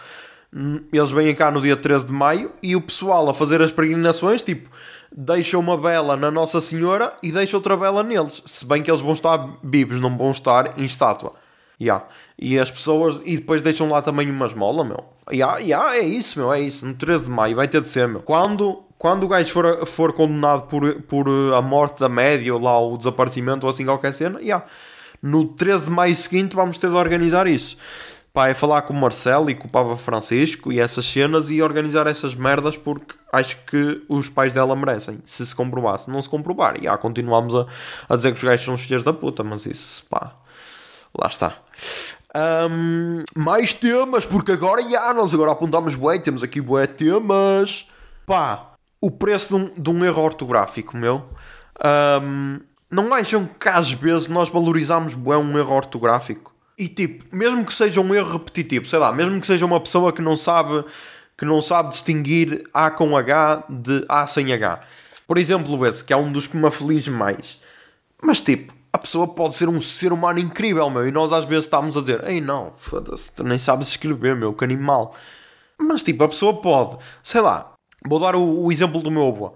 eles 0.91 1.11
vêm 1.11 1.33
cá 1.35 1.51
no 1.51 1.61
dia 1.61 1.75
13 1.75 2.07
de 2.07 2.13
maio 2.13 2.51
e 2.63 2.75
o 2.75 2.81
pessoal 2.81 3.29
a 3.29 3.33
fazer 3.33 3.61
as 3.61 3.71
peregrinações, 3.71 4.41
tipo, 4.41 4.69
deixa 5.11 5.57
uma 5.57 5.77
vela 5.77 6.15
na 6.15 6.31
Nossa 6.31 6.61
Senhora 6.61 7.13
e 7.21 7.31
deixa 7.31 7.57
outra 7.57 7.75
vela 7.75 8.03
neles. 8.03 8.41
Se 8.45 8.65
bem 8.65 8.81
que 8.81 8.89
eles 8.89 9.01
vão 9.01 9.13
estar 9.13 9.49
vivos, 9.63 9.99
não 9.99 10.17
vão 10.17 10.31
estar 10.31 10.77
em 10.79 10.85
estátua. 10.85 11.33
Yeah. 11.79 12.05
E 12.39 12.57
as 12.57 12.71
pessoas. 12.71 13.21
E 13.23 13.37
depois 13.37 13.61
deixam 13.61 13.89
lá 13.89 14.01
também 14.01 14.29
uma 14.29 14.47
esmola, 14.47 14.83
meu. 14.83 15.05
Yeah, 15.31 15.57
yeah, 15.59 15.95
é 15.95 16.01
isso, 16.01 16.39
meu. 16.39 16.51
É 16.51 16.59
isso. 16.59 16.85
No 16.85 16.95
13 16.95 17.25
de 17.25 17.29
maio 17.29 17.55
vai 17.55 17.67
ter 17.67 17.81
de 17.81 17.89
ser, 17.89 18.07
meu. 18.07 18.21
Quando, 18.21 18.83
quando 18.97 19.23
o 19.23 19.27
gajo 19.27 19.51
for, 19.51 19.85
for 19.85 20.13
condenado 20.13 20.63
por, 20.63 21.01
por 21.03 21.27
a 21.53 21.61
morte 21.61 21.99
da 21.99 22.09
média 22.09 22.53
ou 22.53 22.59
lá 22.59 22.79
o 22.79 22.97
desaparecimento 22.97 23.65
ou 23.65 23.69
assim 23.69 23.85
qualquer 23.85 24.13
cena, 24.13 24.39
yeah. 24.41 24.65
no 25.21 25.45
13 25.45 25.85
de 25.85 25.91
maio 25.91 26.15
seguinte 26.15 26.55
vamos 26.55 26.77
ter 26.77 26.89
de 26.89 26.95
organizar 26.95 27.47
isso. 27.47 27.77
Pá, 28.37 28.49
é 28.49 28.53
falar 28.53 28.83
com 28.83 28.93
o 28.93 28.95
Marcelo 28.95 29.49
e 29.49 29.55
com 29.55 29.67
o 29.67 29.71
Papa 29.71 29.97
Francisco 29.97 30.71
e 30.71 30.79
essas 30.79 31.07
cenas 31.07 31.49
e 31.49 31.59
organizar 31.59 32.05
essas 32.05 32.35
merdas 32.35 32.77
porque 32.77 33.15
acho 33.33 33.57
que 33.65 34.03
os 34.07 34.29
pais 34.29 34.53
dela 34.53 34.75
merecem. 34.75 35.17
Se 35.25 35.43
se 35.43 35.55
comprovar, 35.55 35.97
se 35.97 36.07
não 36.07 36.21
se 36.21 36.29
comprovar, 36.29 36.75
já 36.79 36.95
continuamos 36.99 37.55
a, 37.55 37.65
a 38.07 38.15
dizer 38.15 38.33
que 38.33 38.37
os 38.37 38.43
gajos 38.43 38.63
são 38.63 38.75
os 38.75 38.81
filhos 38.81 39.03
da 39.03 39.11
puta, 39.11 39.43
mas 39.43 39.65
isso, 39.65 40.05
pá, 40.07 40.35
lá 41.19 41.27
está. 41.27 41.51
Um, 42.69 43.23
mais 43.35 43.73
temas, 43.73 44.23
porque 44.23 44.51
agora 44.51 44.87
já, 44.87 45.11
nós 45.15 45.33
agora 45.33 45.53
apontamos 45.53 45.95
bué, 45.95 46.19
temos 46.19 46.43
aqui 46.43 46.61
bué 46.61 46.85
temas. 46.85 47.87
Pá, 48.23 48.73
o 49.01 49.09
preço 49.09 49.47
de 49.47 49.55
um, 49.55 49.81
de 49.81 49.89
um 49.89 50.05
erro 50.05 50.21
ortográfico, 50.21 50.95
meu. 50.95 51.23
Um, 52.21 52.59
não 52.91 53.11
acham 53.15 53.49
que 53.59 53.67
às 53.67 53.91
vezes 53.91 54.27
nós 54.27 54.47
valorizamos 54.47 55.15
bué 55.15 55.37
um 55.37 55.57
erro 55.57 55.73
ortográfico? 55.73 56.55
E 56.77 56.87
tipo, 56.87 57.35
mesmo 57.35 57.65
que 57.65 57.73
seja 57.73 57.99
um 57.99 58.13
erro 58.13 58.33
repetitivo, 58.33 58.85
sei 58.85 58.99
lá, 58.99 59.11
mesmo 59.11 59.41
que 59.41 59.47
seja 59.47 59.65
uma 59.65 59.79
pessoa 59.79 60.13
que 60.13 60.21
não 60.21 60.37
sabe 60.37 60.85
que 61.37 61.45
não 61.45 61.61
sabe 61.61 61.89
distinguir 61.89 62.67
A 62.73 62.89
com 62.89 63.15
H 63.15 63.63
de 63.69 64.03
A 64.09 64.25
sem 64.25 64.51
H. 64.51 64.81
Por 65.27 65.37
exemplo, 65.37 65.85
esse 65.85 66.03
que 66.03 66.11
é 66.11 66.17
um 66.17 66.31
dos 66.31 66.47
que 66.47 66.57
me 66.57 66.65
aflige 66.65 67.11
mais. 67.11 67.59
Mas 68.21 68.41
tipo, 68.41 68.73
a 68.91 68.97
pessoa 68.97 69.27
pode 69.27 69.53
ser 69.55 69.69
um 69.69 69.79
ser 69.79 70.11
humano 70.11 70.39
incrível, 70.39 70.89
meu, 70.89 71.07
e 71.07 71.11
nós 71.11 71.31
às 71.31 71.45
vezes 71.45 71.65
estamos 71.65 71.95
a 71.95 72.01
dizer, 72.01 72.23
ei 72.27 72.41
não, 72.41 72.73
foda-se, 72.77 73.31
tu 73.35 73.43
nem 73.43 73.57
sabes 73.57 73.89
escrever, 73.89 74.35
meu, 74.35 74.53
que 74.53 74.63
animal. 74.63 75.15
Mas 75.79 76.01
tipo, 76.01 76.23
a 76.23 76.27
pessoa 76.27 76.59
pode, 76.61 76.97
sei 77.23 77.41
lá, 77.41 77.73
vou 78.05 78.19
dar 78.19 78.35
o, 78.35 78.63
o 78.63 78.71
exemplo 78.71 79.01
do 79.01 79.11
meu 79.11 79.27
avô. 79.27 79.53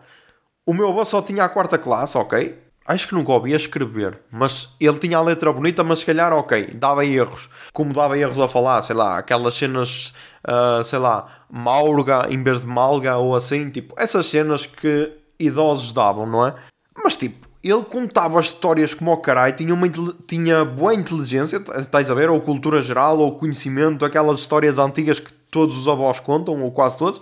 O 0.66 0.74
meu 0.74 0.90
avô 0.90 1.04
só 1.06 1.22
tinha 1.22 1.44
a 1.44 1.50
quarta 1.50 1.78
classe, 1.78 2.18
ok? 2.18 2.58
Acho 2.86 3.08
que 3.08 3.14
nunca 3.14 3.32
ouvia 3.32 3.56
escrever, 3.56 4.20
mas 4.32 4.76
ele 4.80 4.98
tinha 4.98 5.18
a 5.18 5.22
letra 5.22 5.54
bonita, 5.54 5.84
mas 5.84 6.00
se 6.00 6.06
calhar, 6.06 6.34
ok, 6.34 6.72
dava 6.74 7.06
erros. 7.06 7.48
Como 7.72 7.94
dava 7.94 8.18
erros 8.18 8.40
a 8.40 8.48
falar, 8.48 8.82
sei 8.82 8.96
lá, 8.96 9.20
aquelas 9.20 9.54
cenas, 9.54 10.14
uh, 10.48 10.84
sei 10.84 10.98
lá, 10.98 11.46
maurga 11.50 12.28
em 12.30 12.42
vez 12.44 12.60
de 12.60 12.68
malga 12.68 13.18
ou 13.18 13.36
assim, 13.36 13.70
tipo, 13.70 13.94
essas 13.98 14.26
cenas 14.26 14.66
que 14.66 15.12
idosos 15.40 15.94
davam, 15.94 16.26
não 16.26 16.46
é? 16.48 16.56
Mas 17.04 17.16
tipo, 17.16 17.48
ele 17.64 17.84
contava 17.84 18.42
histórias 18.42 18.94
como 18.94 19.12
o 19.12 19.18
caralho, 19.18 19.56
tinha, 19.56 19.74
uma, 19.74 19.88
tinha 20.28 20.66
boa 20.66 20.94
inteligência, 20.94 21.64
estás 21.78 22.10
a 22.10 22.14
ver, 22.16 22.30
ou 22.30 22.42
cultura 22.42 22.82
geral, 22.82 23.20
ou 23.20 23.38
conhecimento, 23.38 24.04
aquelas 24.04 24.40
histórias 24.40 24.80
antigas 24.80 25.20
que 25.20 25.32
todos 25.52 25.78
os 25.78 25.88
avós 25.88 26.20
contam, 26.20 26.62
ou 26.62 26.72
quase 26.72 26.98
todos, 26.98 27.22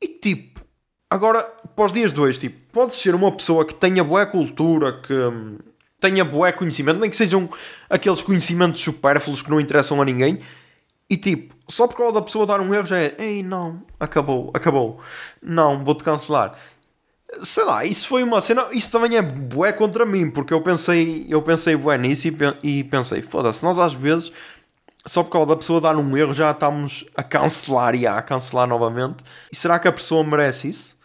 e 0.00 0.06
tipo, 0.06 0.49
agora, 1.10 1.42
para 1.74 1.84
os 1.84 1.92
dias 1.92 2.12
de 2.12 2.20
hoje, 2.20 2.38
tipo, 2.38 2.58
podes 2.72 2.96
ser 2.96 3.14
uma 3.14 3.32
pessoa 3.32 3.64
que 3.64 3.74
tenha 3.74 4.02
boa 4.04 4.24
cultura, 4.24 5.00
que 5.00 5.12
hum, 5.12 5.58
tenha 5.98 6.24
boa 6.24 6.52
conhecimento, 6.52 7.00
nem 7.00 7.10
que 7.10 7.16
sejam 7.16 7.48
aqueles 7.88 8.22
conhecimentos 8.22 8.80
supérfluos 8.80 9.42
que 9.42 9.50
não 9.50 9.60
interessam 9.60 10.00
a 10.00 10.04
ninguém, 10.04 10.40
e 11.08 11.16
tipo, 11.16 11.54
só 11.68 11.86
por 11.86 11.96
causa 11.96 12.14
da 12.14 12.22
pessoa 12.22 12.46
dar 12.46 12.60
um 12.60 12.72
erro 12.72 12.86
já 12.86 12.98
é, 12.98 13.14
ei, 13.18 13.42
não, 13.42 13.82
acabou, 13.98 14.50
acabou, 14.54 15.00
não, 15.42 15.84
vou-te 15.84 16.04
cancelar 16.04 16.56
sei 17.42 17.64
lá, 17.64 17.84
isso 17.84 18.08
foi 18.08 18.22
uma 18.22 18.40
cena, 18.40 18.66
isso 18.72 18.90
também 18.90 19.16
é 19.16 19.22
bué 19.22 19.72
contra 19.72 20.04
mim, 20.04 20.30
porque 20.30 20.52
eu 20.52 20.60
pensei, 20.60 21.26
eu 21.28 21.40
pensei 21.42 21.76
bué 21.76 21.96
nisso 21.96 22.28
e, 22.62 22.84
pensei, 22.84 23.22
foda-se, 23.22 23.64
nós 23.64 23.78
às 23.78 23.94
vezes, 23.94 24.32
só 25.06 25.22
por 25.22 25.30
causa 25.30 25.48
da 25.48 25.56
pessoa 25.56 25.80
dar 25.80 25.96
um 25.96 26.16
erro, 26.16 26.34
já 26.34 26.50
estamos 26.50 27.04
a 27.16 27.22
cancelar 27.22 27.94
e 27.94 28.06
a 28.06 28.20
cancelar 28.22 28.66
novamente. 28.66 29.24
E 29.52 29.56
será 29.56 29.78
que 29.78 29.88
a 29.88 29.92
pessoa 29.92 30.24
merece 30.24 30.68
isso? 30.68 30.99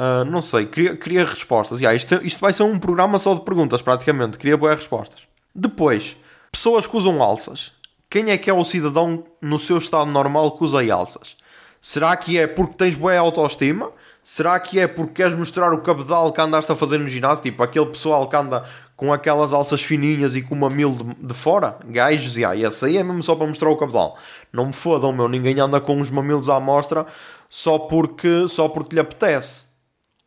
Uh, 0.00 0.24
não 0.24 0.40
sei, 0.40 0.64
queria, 0.64 0.96
queria 0.96 1.26
respostas. 1.26 1.78
Yeah, 1.78 1.94
isto, 1.94 2.26
isto 2.26 2.40
vai 2.40 2.54
ser 2.54 2.62
um 2.62 2.78
programa 2.78 3.18
só 3.18 3.34
de 3.34 3.42
perguntas, 3.42 3.82
praticamente. 3.82 4.38
Queria 4.38 4.56
boas 4.56 4.76
respostas. 4.76 5.26
Depois, 5.54 6.16
pessoas 6.50 6.86
que 6.86 6.96
usam 6.96 7.22
alças. 7.22 7.70
Quem 8.08 8.30
é 8.30 8.38
que 8.38 8.48
é 8.48 8.52
o 8.52 8.64
cidadão 8.64 9.22
no 9.42 9.58
seu 9.58 9.76
estado 9.76 10.10
normal 10.10 10.56
que 10.56 10.64
usa 10.64 10.80
alças? 10.90 11.36
Será 11.82 12.16
que 12.16 12.38
é 12.38 12.46
porque 12.46 12.74
tens 12.74 12.94
boa 12.94 13.14
autoestima? 13.18 13.92
Será 14.24 14.58
que 14.58 14.80
é 14.80 14.86
porque 14.86 15.14
queres 15.14 15.36
mostrar 15.36 15.70
o 15.74 15.82
cabedal 15.82 16.32
que 16.32 16.40
andaste 16.40 16.72
a 16.72 16.76
fazer 16.76 16.98
no 16.98 17.08
ginásio? 17.08 17.42
Tipo, 17.42 17.62
aquele 17.62 17.86
pessoal 17.86 18.26
que 18.26 18.36
anda 18.36 18.64
com 18.96 19.12
aquelas 19.12 19.52
alças 19.52 19.82
fininhas 19.82 20.34
e 20.34 20.40
com 20.40 20.54
uma 20.54 20.70
mil 20.70 20.92
de, 20.92 21.26
de 21.26 21.34
fora? 21.34 21.76
Gajos, 21.86 22.38
e 22.38 22.44
aí, 22.44 22.64
esse 22.64 22.84
aí 22.86 22.96
é 22.96 23.02
mesmo 23.02 23.22
só 23.22 23.34
para 23.34 23.46
mostrar 23.46 23.68
o 23.68 23.76
cabedal. 23.76 24.16
Não 24.50 24.66
me 24.66 24.72
fodam, 24.72 25.12
meu. 25.12 25.28
Ninguém 25.28 25.60
anda 25.60 25.78
com 25.78 26.00
os 26.00 26.08
mamilos 26.08 26.48
à 26.48 26.58
mostra 26.58 27.06
só 27.50 27.78
porque, 27.78 28.48
só 28.48 28.66
porque 28.66 28.94
lhe 28.94 29.00
apetece. 29.00 29.69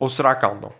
Ou 0.03 0.09
será 0.09 0.35
que 0.35 0.45
andam? 0.45 0.73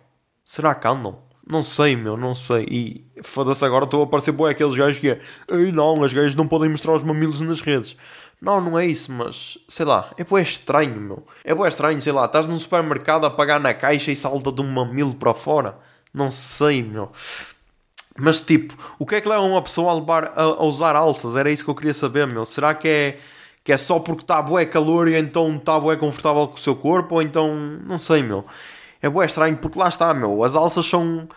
Será 0.44 0.74
que 0.74 0.86
andam? 0.86 1.16
Não 1.48 1.62
sei, 1.62 1.96
meu, 1.96 2.14
não 2.14 2.34
sei. 2.34 2.66
E 2.70 3.06
foda-se 3.22 3.64
agora, 3.64 3.86
estou 3.86 4.02
a 4.02 4.04
aparecer 4.04 4.32
boé 4.32 4.50
aqueles 4.50 4.74
gajos 4.76 4.98
que 4.98 5.12
é. 5.12 5.18
Ei, 5.48 5.72
não, 5.72 6.04
as 6.04 6.12
gajas 6.12 6.34
não 6.34 6.46
podem 6.46 6.68
mostrar 6.68 6.94
os 6.94 7.02
mamilos 7.02 7.40
nas 7.40 7.62
redes. 7.62 7.96
Não, 8.38 8.60
não 8.60 8.78
é 8.78 8.84
isso, 8.84 9.10
mas 9.10 9.56
sei 9.66 9.86
lá, 9.86 10.10
é 10.18 10.24
bué 10.24 10.42
estranho, 10.42 11.00
meu. 11.00 11.26
É 11.42 11.54
bué 11.54 11.68
estranho, 11.68 12.02
sei 12.02 12.12
lá, 12.12 12.26
estás 12.26 12.46
num 12.46 12.58
supermercado 12.58 13.24
a 13.24 13.30
pagar 13.30 13.58
na 13.58 13.72
caixa 13.72 14.12
e 14.12 14.16
salta 14.16 14.52
de 14.52 14.60
um 14.60 14.70
mamilo 14.70 15.14
para 15.14 15.32
fora. 15.32 15.78
Não 16.12 16.30
sei, 16.30 16.82
meu. 16.82 17.10
Mas 18.18 18.42
tipo, 18.42 18.76
o 18.98 19.06
que 19.06 19.14
é 19.14 19.22
que 19.22 19.28
leva 19.28 19.40
uma 19.40 19.62
pessoa 19.62 19.90
a, 19.90 19.94
levar, 19.94 20.34
a, 20.36 20.42
a 20.42 20.64
usar 20.64 20.94
alças? 20.96 21.34
Era 21.34 21.50
isso 21.50 21.64
que 21.64 21.70
eu 21.70 21.74
queria 21.74 21.94
saber, 21.94 22.26
meu. 22.26 22.44
Será 22.44 22.74
que 22.74 22.88
é, 22.88 23.18
que 23.64 23.72
é 23.72 23.78
só 23.78 23.98
porque 23.98 24.22
está 24.22 24.42
bué 24.42 24.66
calor 24.66 25.08
e 25.08 25.16
então 25.16 25.56
está 25.56 25.80
bué 25.80 25.96
confortável 25.96 26.46
com 26.48 26.56
o 26.56 26.60
seu 26.60 26.76
corpo? 26.76 27.14
Ou 27.14 27.22
então, 27.22 27.56
não 27.86 27.96
sei, 27.96 28.22
meu. 28.22 28.44
É 29.04 29.08
bué 29.10 29.26
estranho 29.26 29.54
porque 29.58 29.78
lá 29.78 29.86
está, 29.86 30.14
meu. 30.14 30.42
As 30.42 30.54
alças 30.54 30.86
são 30.86 31.28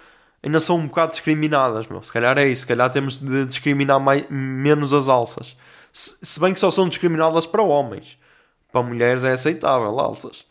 ainda 0.42 0.58
são 0.58 0.78
um 0.78 0.88
bocado 0.88 1.12
discriminadas, 1.12 1.86
meu. 1.88 2.02
Se 2.02 2.14
calhar 2.14 2.38
é 2.38 2.48
isso, 2.48 2.62
se 2.62 2.68
calhar 2.68 2.90
temos 2.90 3.18
de 3.18 3.46
discriminar 3.46 4.00
mais, 4.00 4.26
menos 4.30 4.94
as 4.94 5.10
alças. 5.10 5.58
Se, 5.92 6.40
bem 6.40 6.54
que 6.54 6.62
só 6.62 6.72
são 6.72 6.88
discriminadas 6.88 7.46
para 7.46 7.62
homens. 7.62 8.18
Para 8.72 8.84
mulheres 8.84 9.26
é 9.26 9.34
aceitável, 9.34 10.00
alças. 10.00 10.46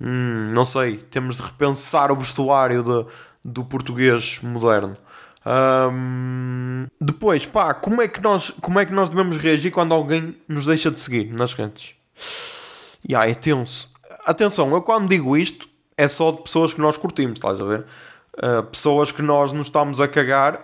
Hum, 0.00 0.50
não 0.52 0.64
sei. 0.64 0.96
Temos 0.96 1.36
de 1.36 1.42
repensar 1.44 2.10
o 2.10 2.16
vestuário 2.16 2.82
de, 2.82 3.06
do 3.44 3.64
português 3.64 4.40
moderno. 4.42 4.96
Um, 5.46 6.88
depois, 7.00 7.46
pá, 7.46 7.74
como 7.74 8.02
é, 8.02 8.08
que 8.08 8.20
nós, 8.20 8.50
como 8.60 8.80
é 8.80 8.84
que 8.84 8.92
nós 8.92 9.08
devemos 9.08 9.36
reagir 9.36 9.70
quando 9.70 9.94
alguém 9.94 10.36
nos 10.48 10.66
deixa 10.66 10.90
de 10.90 10.98
seguir 10.98 11.32
nas 11.32 11.54
redes? 11.54 11.94
Yeah, 13.08 13.30
é 13.30 13.34
tenso. 13.34 13.88
Atenção, 14.26 14.74
eu 14.74 14.82
quando 14.82 15.08
digo 15.08 15.36
isto 15.36 15.69
é 16.00 16.08
só 16.08 16.30
de 16.30 16.42
pessoas 16.42 16.72
que 16.72 16.80
nós 16.80 16.96
curtimos, 16.96 17.34
estás 17.34 17.60
a 17.60 17.64
ver? 17.64 17.84
Uh, 18.38 18.62
pessoas 18.62 19.12
que 19.12 19.20
nós 19.20 19.52
nos 19.52 19.66
estamos 19.66 20.00
a 20.00 20.08
cagar 20.08 20.58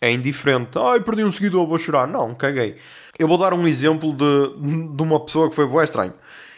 é 0.00 0.10
indiferente. 0.10 0.78
Ai, 0.78 0.98
perdi 1.00 1.22
um 1.22 1.30
seguidor, 1.30 1.66
vou 1.66 1.76
chorar. 1.76 2.08
Não, 2.08 2.34
caguei. 2.34 2.78
Eu 3.18 3.28
vou 3.28 3.36
dar 3.36 3.52
um 3.52 3.68
exemplo 3.68 4.14
de, 4.14 4.96
de 4.96 5.02
uma 5.02 5.20
pessoa 5.20 5.50
que 5.50 5.54
foi 5.54 5.66
boa 5.66 5.84
estranho. 5.84 6.14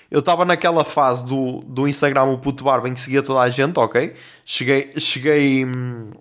Eu 0.08 0.20
estava 0.20 0.44
naquela 0.44 0.84
fase 0.84 1.26
do, 1.26 1.60
do 1.66 1.88
Instagram, 1.88 2.22
o 2.26 2.38
puto 2.38 2.62
barba, 2.62 2.88
em 2.88 2.94
que 2.94 3.00
seguia 3.00 3.20
toda 3.20 3.40
a 3.40 3.50
gente, 3.50 3.76
ok? 3.80 4.14
Cheguei, 4.44 4.92
cheguei 4.96 5.64
hum, 5.64 6.12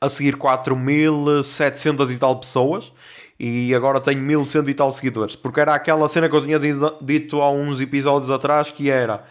a 0.00 0.08
seguir 0.08 0.36
4.700 0.36 2.12
e 2.12 2.16
tal 2.16 2.38
pessoas. 2.38 2.92
e 3.40 3.74
agora 3.74 4.00
tenho 4.00 4.20
1100 4.20 4.68
e 4.68 4.74
tal 4.74 4.92
seguidores. 4.92 5.34
Porque 5.34 5.58
era 5.58 5.74
aquela 5.74 6.08
cena 6.08 6.28
que 6.28 6.36
eu 6.36 6.44
tinha 6.44 6.60
dito 7.00 7.40
há 7.40 7.50
uns 7.50 7.80
episódios 7.80 8.30
atrás 8.30 8.70
que 8.70 8.88
era 8.88 9.24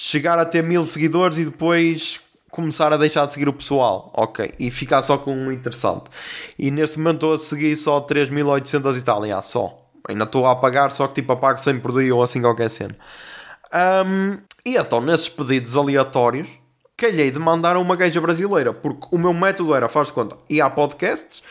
chegar 0.00 0.38
a 0.38 0.44
ter 0.44 0.62
mil 0.62 0.86
seguidores 0.86 1.38
e 1.38 1.44
depois 1.44 2.20
começar 2.52 2.92
a 2.92 2.96
deixar 2.96 3.26
de 3.26 3.32
seguir 3.32 3.48
o 3.48 3.52
pessoal, 3.52 4.12
ok, 4.14 4.52
e 4.56 4.70
ficar 4.70 5.02
só 5.02 5.18
com 5.18 5.34
um 5.34 5.50
interessante. 5.50 6.04
E 6.56 6.70
neste 6.70 6.98
momento 6.98 7.16
estou 7.16 7.34
a 7.34 7.38
seguir 7.38 7.76
só 7.76 8.00
3800 8.00 8.96
e 8.96 9.02
tal, 9.02 9.24
yeah, 9.24 9.42
só. 9.42 9.76
Ainda 10.08 10.22
estou 10.22 10.46
a 10.46 10.52
apagar, 10.52 10.92
só 10.92 11.08
que 11.08 11.14
tipo 11.14 11.32
apago 11.32 11.58
sempre 11.58 11.82
por 11.82 12.00
dia 12.00 12.14
ou 12.14 12.22
assim 12.22 12.40
qualquer 12.40 12.70
cena. 12.70 12.96
Um, 14.06 14.38
e 14.64 14.76
então 14.76 15.00
nesses 15.00 15.28
pedidos 15.28 15.74
aleatórios, 15.74 16.48
calhei 16.96 17.32
de 17.32 17.38
mandar 17.40 17.74
a 17.74 17.80
uma 17.80 17.96
gaja 17.96 18.20
brasileira, 18.20 18.72
porque 18.72 19.08
o 19.10 19.18
meu 19.18 19.34
método 19.34 19.74
era, 19.74 19.88
faz 19.88 20.06
de 20.06 20.12
conta, 20.12 20.36
ia 20.48 20.64
a 20.64 20.70
podcasts, 20.70 21.42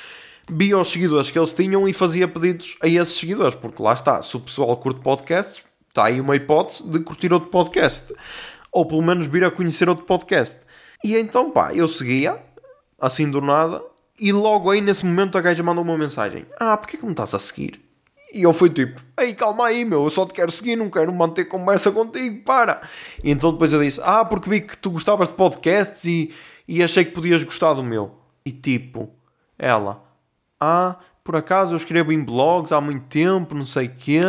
via 0.50 0.80
os 0.80 0.89
seguidores 0.89 1.30
que 1.30 1.38
eles 1.38 1.52
tinham 1.52 1.88
e 1.88 1.91
fazia 1.91 2.30
pedidos 2.30 2.78
a 2.82 2.88
esses 2.88 3.20
seguidores, 3.20 3.56
porque 3.56 3.84
lá 3.84 3.93
está, 3.93 4.22
se 4.22 4.38
o 4.38 4.39
pessoal 4.39 4.78
curte 4.78 5.02
podcasts, 5.02 5.66
está 5.98 6.06
aí 6.06 6.22
uma 6.22 6.36
hipótese 6.36 6.88
de 6.88 7.00
curtir 7.00 7.34
outro 7.34 7.50
podcast, 7.50 8.14
ou 8.72 8.86
pelo 8.86 9.02
menos 9.02 9.26
vir 9.26 9.43
a 9.43 9.50
conhecer 9.50 9.89
outro 9.89 10.06
podcast. 10.06 10.60
E 11.04 11.18
então, 11.18 11.50
pá, 11.50 11.74
eu 11.74 11.88
seguia, 11.88 12.38
assim 13.02 13.30
do 13.32 13.41
nada, 13.41 13.84
e 14.20 14.32
logo 14.32 14.70
aí 14.70 14.80
nesse 14.80 15.04
momento 15.04 15.39
a 15.39 15.41
gaja 15.41 15.64
mandou 15.64 15.84
uma 15.84 15.98
mensagem: 15.98 16.45
Ah, 16.60 16.78
porquê 16.78 16.98
que 16.98 17.06
me 17.06 17.12
estás 17.12 17.34
a 17.34 17.39
seguir? 17.39 17.82
E 18.32 18.43
eu 18.43 18.54
fui 18.54 18.70
tipo: 18.70 19.02
Ei, 19.20 19.34
calma 19.34 19.66
aí, 19.66 19.84
meu, 19.84 20.04
eu 20.04 20.10
só 20.12 20.24
te 20.24 20.36
quero 20.36 20.52
seguir, 20.52 20.76
não 20.76 20.91
quero 20.91 21.12
manter 21.12 21.45
conversa 21.45 21.91
contigo, 21.91 22.43
para. 22.43 22.82
E 23.24 23.32
então 23.32 23.52
depois 23.52 23.74
eu 23.74 23.82
disse: 23.82 24.00
Ah, 24.04 24.24
porque 24.24 24.50
vi 24.50 24.62
que 24.62 24.78
tu 24.78 24.91
gostavas 24.91 25.30
de 25.30 25.34
podcasts 25.34 26.06
e, 26.06 26.32
e 26.68 26.84
achei 26.84 27.06
que 27.06 27.12
podias 27.12 27.43
gostar 27.43 27.74
do 27.74 27.84
meu. 27.84 28.16
E 28.45 28.52
tipo, 28.52 29.10
ela: 29.58 30.04
Ah, 30.60 30.98
por 31.24 31.36
acaso 31.36 31.74
eu 31.74 31.78
escrevo 31.78 32.12
em 32.12 32.24
blogs 32.24 32.72
há 32.72 32.80
muito 32.80 33.06
tempo, 33.08 33.56
não 33.56 33.66
sei 33.66 33.88
o 33.88 33.95
quê. 33.95 34.22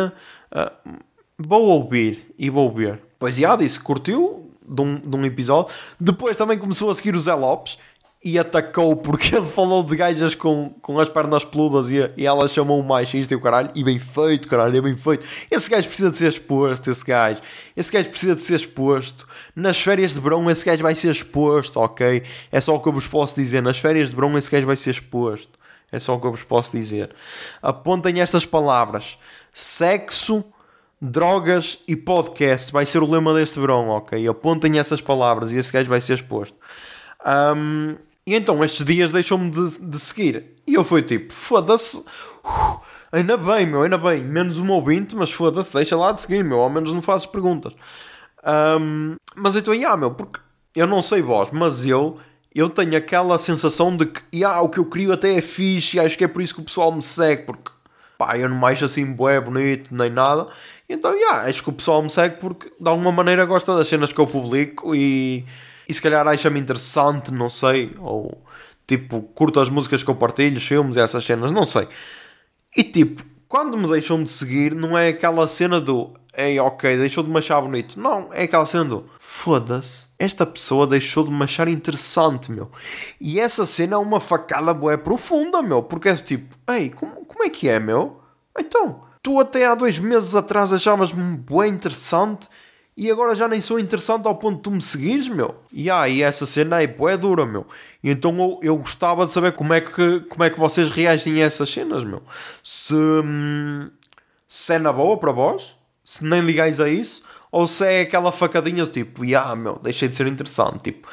Uh, 0.51 1.08
vou 1.39 1.63
ouvir 1.63 2.33
e 2.37 2.49
vou 2.49 2.71
ver. 2.71 3.01
Pois 3.17 3.37
já 3.37 3.55
disse: 3.55 3.79
Curtiu, 3.79 4.49
de 4.69 4.81
um, 4.81 4.99
de 4.99 5.15
um 5.15 5.25
episódio. 5.25 5.73
Depois 5.99 6.37
também 6.37 6.57
começou 6.57 6.89
a 6.89 6.93
seguir 6.93 7.15
o 7.15 7.19
Zé 7.19 7.33
Lopes 7.33 7.77
e 8.23 8.37
atacou 8.37 8.97
porque 8.97 9.33
ele 9.35 9.45
falou 9.47 9.81
de 9.81 9.95
gajas 9.95 10.35
com, 10.35 10.75
com 10.81 10.99
as 10.99 11.09
pernas 11.09 11.43
peludas 11.45 11.89
e, 11.89 11.95
e 12.17 12.27
ela 12.27 12.47
chamou 12.47 12.79
o 12.79 12.83
machista 12.83 13.33
e 13.33 13.37
o 13.37 13.41
caralho. 13.41 13.71
E 13.73 13.83
bem 13.83 13.97
feito, 13.97 14.47
caralho, 14.47 14.77
é 14.77 14.81
bem 14.81 14.95
feito. 14.95 15.25
Esse 15.49 15.69
gajo 15.69 15.87
precisa 15.87 16.11
de 16.11 16.17
ser 16.17 16.27
exposto, 16.27 16.89
esse 16.91 17.03
gajo. 17.03 17.41
Esse 17.75 17.91
gajo 17.91 18.09
precisa 18.09 18.35
de 18.35 18.41
ser 18.41 18.55
exposto. 18.55 19.27
Nas 19.55 19.81
férias 19.81 20.13
de 20.13 20.19
verão, 20.19 20.49
esse 20.51 20.65
gajo 20.65 20.83
vai 20.83 20.95
ser 20.95 21.11
exposto, 21.11 21.77
ok? 21.79 22.23
É 22.51 22.59
só 22.59 22.75
o 22.75 22.79
que 22.79 22.87
eu 22.87 22.93
vos 22.93 23.07
posso 23.07 23.35
dizer. 23.35 23.61
Nas 23.61 23.79
férias 23.79 24.09
de 24.09 24.15
verão, 24.15 24.37
esse 24.37 24.51
gajo 24.51 24.67
vai 24.67 24.75
ser 24.75 24.91
exposto. 24.91 25.57
É 25.91 25.97
só 25.97 26.15
o 26.15 26.19
que 26.19 26.27
eu 26.27 26.31
vos 26.31 26.43
posso 26.43 26.71
dizer. 26.71 27.09
Apontem 27.63 28.21
estas 28.21 28.45
palavras: 28.45 29.17
sexo 29.51 30.45
drogas 31.01 31.79
e 31.87 31.95
podcast 31.95 32.71
vai 32.71 32.85
ser 32.85 33.01
o 33.01 33.09
lema 33.09 33.33
deste 33.33 33.59
verão, 33.59 33.89
ok? 33.89 34.27
Apontem 34.27 34.77
essas 34.77 34.99
palavras 34.99 35.51
e 35.51 35.57
esse 35.57 35.71
gajo 35.71 35.89
vai 35.89 36.01
ser 36.01 36.13
exposto. 36.13 36.57
Um, 37.25 37.95
e 38.25 38.35
então 38.35 38.63
estes 38.63 38.85
dias 38.85 39.11
deixou-me 39.11 39.49
de, 39.49 39.79
de, 39.79 39.99
seguir. 39.99 40.55
E 40.67 40.73
eu 40.73 40.83
fui 40.83 41.01
tipo, 41.01 41.33
foda-se. 41.33 41.99
Uh, 42.43 42.79
ainda 43.11 43.37
bem, 43.37 43.65
meu, 43.65 43.83
ainda 43.83 43.97
bem. 43.97 44.21
Menos 44.23 44.57
um 44.57 44.69
ouvinte, 44.71 45.15
mas 45.15 45.31
foda-se, 45.31 45.73
deixa 45.73 45.95
lá 45.95 46.11
de 46.11 46.21
seguir, 46.21 46.43
meu. 46.43 46.59
Ao 46.59 46.69
menos 46.69 46.91
não 46.91 47.01
fazes 47.01 47.25
perguntas. 47.25 47.73
Um, 48.45 49.15
mas 49.35 49.55
então, 49.55 49.73
yeah, 49.73 49.95
meu, 49.95 50.11
porque 50.11 50.39
eu 50.75 50.85
não 50.85 51.01
sei 51.01 51.21
vós, 51.21 51.49
mas 51.51 51.85
eu 51.85 52.17
eu 52.53 52.67
tenho 52.67 52.97
aquela 52.97 53.37
sensação 53.37 53.95
de 53.95 54.07
que 54.07 54.21
yeah, 54.33 54.59
o 54.61 54.69
que 54.69 54.79
eu 54.79 54.85
crio 54.85 55.13
até 55.13 55.35
é 55.35 55.41
fixe 55.41 55.97
e 55.97 55.99
acho 55.99 56.17
que 56.17 56.23
é 56.23 56.27
por 56.27 56.41
isso 56.41 56.55
que 56.55 56.61
o 56.61 56.63
pessoal 56.63 56.91
me 56.91 57.01
segue, 57.01 57.43
porque 57.43 57.71
pá, 58.17 58.37
eu 58.37 58.49
não 58.49 58.65
acho 58.65 58.85
assim 58.85 59.13
bué 59.13 59.39
bonito 59.39 59.93
nem 59.93 60.09
nada 60.09 60.47
então, 60.93 61.13
yeah, 61.13 61.47
acho 61.49 61.63
que 61.63 61.69
o 61.69 61.73
pessoal 61.73 62.01
me 62.01 62.09
segue 62.09 62.37
porque 62.37 62.71
de 62.79 62.89
alguma 62.89 63.11
maneira 63.11 63.45
gosta 63.45 63.75
das 63.75 63.87
cenas 63.87 64.11
que 64.11 64.19
eu 64.19 64.25
publico 64.25 64.95
e, 64.95 65.45
e 65.87 65.93
se 65.93 66.01
calhar 66.01 66.27
acha-me 66.27 66.59
interessante, 66.59 67.31
não 67.31 67.49
sei, 67.49 67.91
ou 67.99 68.43
tipo, 68.87 69.21
curto 69.21 69.59
as 69.59 69.69
músicas 69.69 70.03
que 70.03 70.09
eu 70.09 70.15
partilho, 70.15 70.57
os 70.57 70.65
filmes 70.65 70.95
e 70.95 70.99
essas 70.99 71.23
cenas, 71.23 71.51
não 71.51 71.63
sei. 71.63 71.87
E 72.75 72.83
tipo, 72.83 73.23
quando 73.47 73.77
me 73.77 73.87
deixam 73.87 74.23
de 74.23 74.31
seguir, 74.31 74.73
não 74.73 74.97
é 74.97 75.09
aquela 75.09 75.47
cena 75.47 75.79
do 75.79 76.13
ei, 76.35 76.59
ok, 76.59 76.97
deixou 76.97 77.23
de 77.23 77.29
me 77.29 77.37
achar 77.37 77.59
bonito. 77.61 77.99
Não, 77.99 78.29
é 78.31 78.43
aquela 78.43 78.65
cena 78.65 78.85
do 78.85 79.09
foda-se, 79.19 80.07
esta 80.17 80.45
pessoa 80.45 80.87
deixou 80.87 81.23
de 81.23 81.31
me 81.31 81.43
achar 81.43 81.67
interessante, 81.67 82.51
meu. 82.51 82.71
E 83.19 83.39
essa 83.39 83.65
cena 83.65 83.95
é 83.95 83.97
uma 83.97 84.19
facada 84.19 84.73
boé 84.73 84.97
profunda, 84.97 85.61
meu, 85.61 85.83
porque 85.83 86.09
é 86.09 86.15
tipo, 86.15 86.55
ei, 86.69 86.89
como, 86.89 87.25
como 87.25 87.43
é 87.43 87.49
que 87.49 87.67
é, 87.69 87.79
meu? 87.79 88.21
Então, 88.57 89.03
Tu 89.29 89.39
até 89.39 89.67
há 89.67 89.75
dois 89.75 89.99
meses 89.99 90.33
atrás 90.33 90.73
achavas-me 90.73 91.37
bem 91.37 91.69
interessante 91.69 92.47
e 92.97 93.11
agora 93.11 93.35
já 93.35 93.47
nem 93.47 93.61
sou 93.61 93.79
interessante 93.79 94.27
ao 94.27 94.35
ponto 94.35 94.55
de 94.55 94.63
tu 94.63 94.71
me 94.71 94.81
seguires, 94.81 95.27
meu. 95.27 95.53
E 95.71 95.87
aí, 95.87 96.23
ah, 96.23 96.27
essa 96.27 96.47
cena 96.47 96.81
é 96.81 96.87
bué 96.87 97.15
dura, 97.15 97.45
meu. 97.45 97.67
E 98.03 98.09
então 98.09 98.35
eu, 98.39 98.59
eu, 98.63 98.77
gostava 98.77 99.27
de 99.27 99.31
saber 99.31 99.51
como 99.51 99.71
é, 99.71 99.81
que, 99.81 100.21
como 100.21 100.43
é 100.43 100.49
que 100.49 100.59
vocês 100.59 100.89
reagem 100.89 101.43
a 101.43 101.45
essas 101.45 101.71
cenas, 101.71 102.03
meu. 102.03 102.23
Se, 102.63 102.95
hum, 102.95 103.91
se 104.47 104.73
é 104.73 104.79
na 104.79 104.91
boa 104.91 105.15
para 105.15 105.31
vós, 105.31 105.75
se 106.03 106.25
nem 106.25 106.41
ligais 106.41 106.79
a 106.79 106.89
isso, 106.89 107.21
ou 107.51 107.67
se 107.67 107.85
é 107.85 108.01
aquela 108.01 108.31
facadinha 108.31 108.87
tipo, 108.87 109.21
ah, 109.37 109.55
meu, 109.55 109.77
deixei 109.77 110.07
de 110.07 110.15
ser 110.15 110.25
interessante, 110.25 110.79
tipo, 110.85 111.07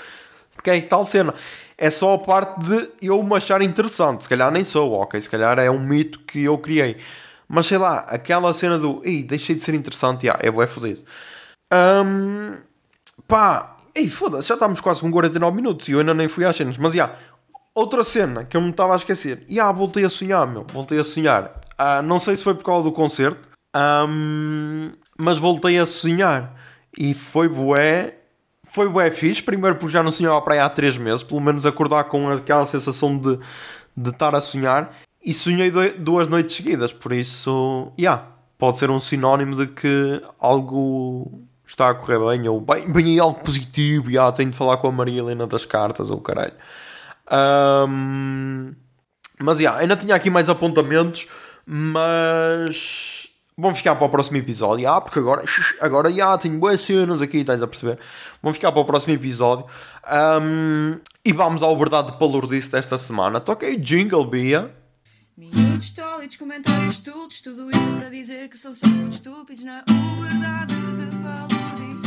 porque 0.55 0.71
é 0.71 0.81
tal 0.81 1.05
cena. 1.05 1.35
É 1.77 1.91
só 1.91 2.15
a 2.15 2.19
parte 2.19 2.61
de 2.61 2.89
eu 3.03 3.23
me 3.23 3.37
achar 3.37 3.61
interessante, 3.61 4.23
se 4.23 4.29
calhar 4.31 4.51
nem 4.51 4.65
sou, 4.65 4.95
ok, 4.95 5.21
se 5.21 5.29
calhar 5.29 5.59
é 5.59 5.71
um 5.71 5.81
mito 5.81 6.21
que 6.21 6.45
eu 6.45 6.57
criei. 6.57 6.97
Mas 7.49 7.67
sei 7.67 7.79
lá, 7.79 7.99
aquela 8.09 8.53
cena 8.53 8.79
do 8.79 9.01
ei, 9.05 9.23
deixei 9.23 9.55
de 9.55 9.63
ser 9.63 9.75
interessante, 9.75 10.29
é 10.29 10.51
bué 10.51 10.67
fodido. 10.67 11.03
Um, 11.73 12.57
pá, 13.27 13.77
ei, 13.95 14.09
foda-se, 14.09 14.49
já 14.49 14.55
estamos 14.55 14.81
quase 14.81 15.01
com 15.01 15.11
49 15.11 15.57
minutos 15.57 15.89
e 15.89 15.93
eu 15.93 16.01
ainda 16.01 16.15
nem 16.15 16.29
fui 16.29 16.45
às 16.45 16.57
cenas. 16.57 16.77
Mas 16.77 16.93
já, 16.93 17.17
outra 17.75 18.03
cena 18.03 18.45
que 18.45 18.57
eu 18.57 18.61
me 18.61 18.71
estava 18.71 18.95
a 18.95 18.97
esquecer. 18.97 19.45
Já, 19.49 19.55
yeah, 19.55 19.73
voltei 19.73 20.05
a 20.05 20.11
sonhar, 20.11 20.47
meu, 20.47 20.67
voltei 20.73 20.99
a 20.99 21.05
sonhar. 21.05 21.61
Uh, 21.79 22.03
não 22.03 22.19
sei 22.19 22.35
se 22.35 22.43
foi 22.43 22.55
por 22.55 22.65
causa 22.65 22.85
do 22.85 22.93
concerto, 22.93 23.49
um, 24.09 24.93
mas 25.19 25.39
voltei 25.39 25.79
a 25.79 25.87
sonhar. 25.87 26.55
E 26.99 27.15
foi 27.15 27.49
bué, 27.49 28.19
foi 28.65 28.89
bué 28.89 29.11
fixe. 29.11 29.43
Primeiro 29.43 29.77
porque 29.77 29.93
já 29.93 30.03
não 30.03 30.11
sonhava 30.11 30.41
para 30.41 30.55
aí 30.55 30.61
há 30.61 30.69
3 30.69 30.97
meses, 30.97 31.23
pelo 31.23 31.41
menos 31.41 31.67
acordar 31.67 32.05
com 32.05 32.31
aquela 32.31 32.65
sensação 32.65 33.19
de, 33.19 33.39
de 33.97 34.11
estar 34.11 34.35
a 34.35 34.41
sonhar 34.41 34.91
e 35.27 35.35
sonhei 35.35 35.73
duas 35.99 36.29
noites 36.29 36.55
seguidas, 36.55 36.93
por 36.93 37.13
isso, 37.13 37.93
yeah, 37.99 38.29
pode 38.57 38.79
ser 38.79 38.91
um 38.91 39.01
sinónimo 39.01 39.57
de 39.57 39.67
que 39.67 40.23
algo 40.39 41.43
está 41.67 41.91
a 41.91 41.95
correr 41.95 42.21
bem, 42.21 42.49
ou 42.49 42.61
bem, 42.61 42.89
bem 42.93 43.19
algo 43.19 43.41
positivo, 43.43 44.09
yeah, 44.09 44.31
tenho 44.31 44.53
de 44.53 44.57
falar 44.57 44.77
com 44.77 44.87
a 44.87 44.93
Maria 44.93 45.19
Helena 45.19 45.45
das 45.45 45.67
cartas, 45.67 46.11
ou 46.11 46.21
caralho. 46.21 46.53
Um, 47.29 48.73
mas, 49.41 49.59
yeah, 49.59 49.81
ainda 49.81 49.97
tinha 49.97 50.15
aqui 50.15 50.31
mais 50.31 50.49
apontamentos, 50.49 51.27
mas 51.67 53.29
vamos 53.59 53.79
ficar 53.79 53.97
para 53.97 54.07
o 54.07 54.09
próximo 54.09 54.37
episódio, 54.37 54.89
ah, 54.89 55.01
porque 55.01 55.19
agora, 55.19 55.43
agora, 55.81 56.09
yeah, 56.09 56.39
tenho 56.39 56.57
boas 56.57 56.81
cenas 56.83 57.21
aqui, 57.21 57.39
estás 57.39 57.61
a 57.61 57.67
perceber? 57.67 57.99
Vamos 58.41 58.59
ficar 58.59 58.71
para 58.71 58.81
o 58.81 58.85
próximo 58.85 59.13
episódio. 59.13 59.67
Um, 60.41 61.01
e 61.25 61.33
vamos 61.33 61.65
ao 61.65 61.77
Verdade 61.77 62.13
de 62.13 62.19
Palurdice 62.19 62.71
desta 62.71 62.97
semana. 62.97 63.41
Toquei 63.41 63.77
Jingle 63.77 64.25
Bia. 64.25 64.86
Minutos 65.39 65.91
tólidos, 65.91 66.39
comentários 66.39 66.95
estúpidos, 66.95 67.43
tudo 67.43 67.71
isso 67.71 67.99
para 67.99 68.09
dizer 68.09 68.49
que 68.49 68.57
são 68.57 68.73
só 68.73 68.87
muito 68.87 69.17
estúpidos 69.17 69.63
na 69.65 69.85
uberdade 69.91 70.75
de 70.75 71.07
palodice. 71.23 72.07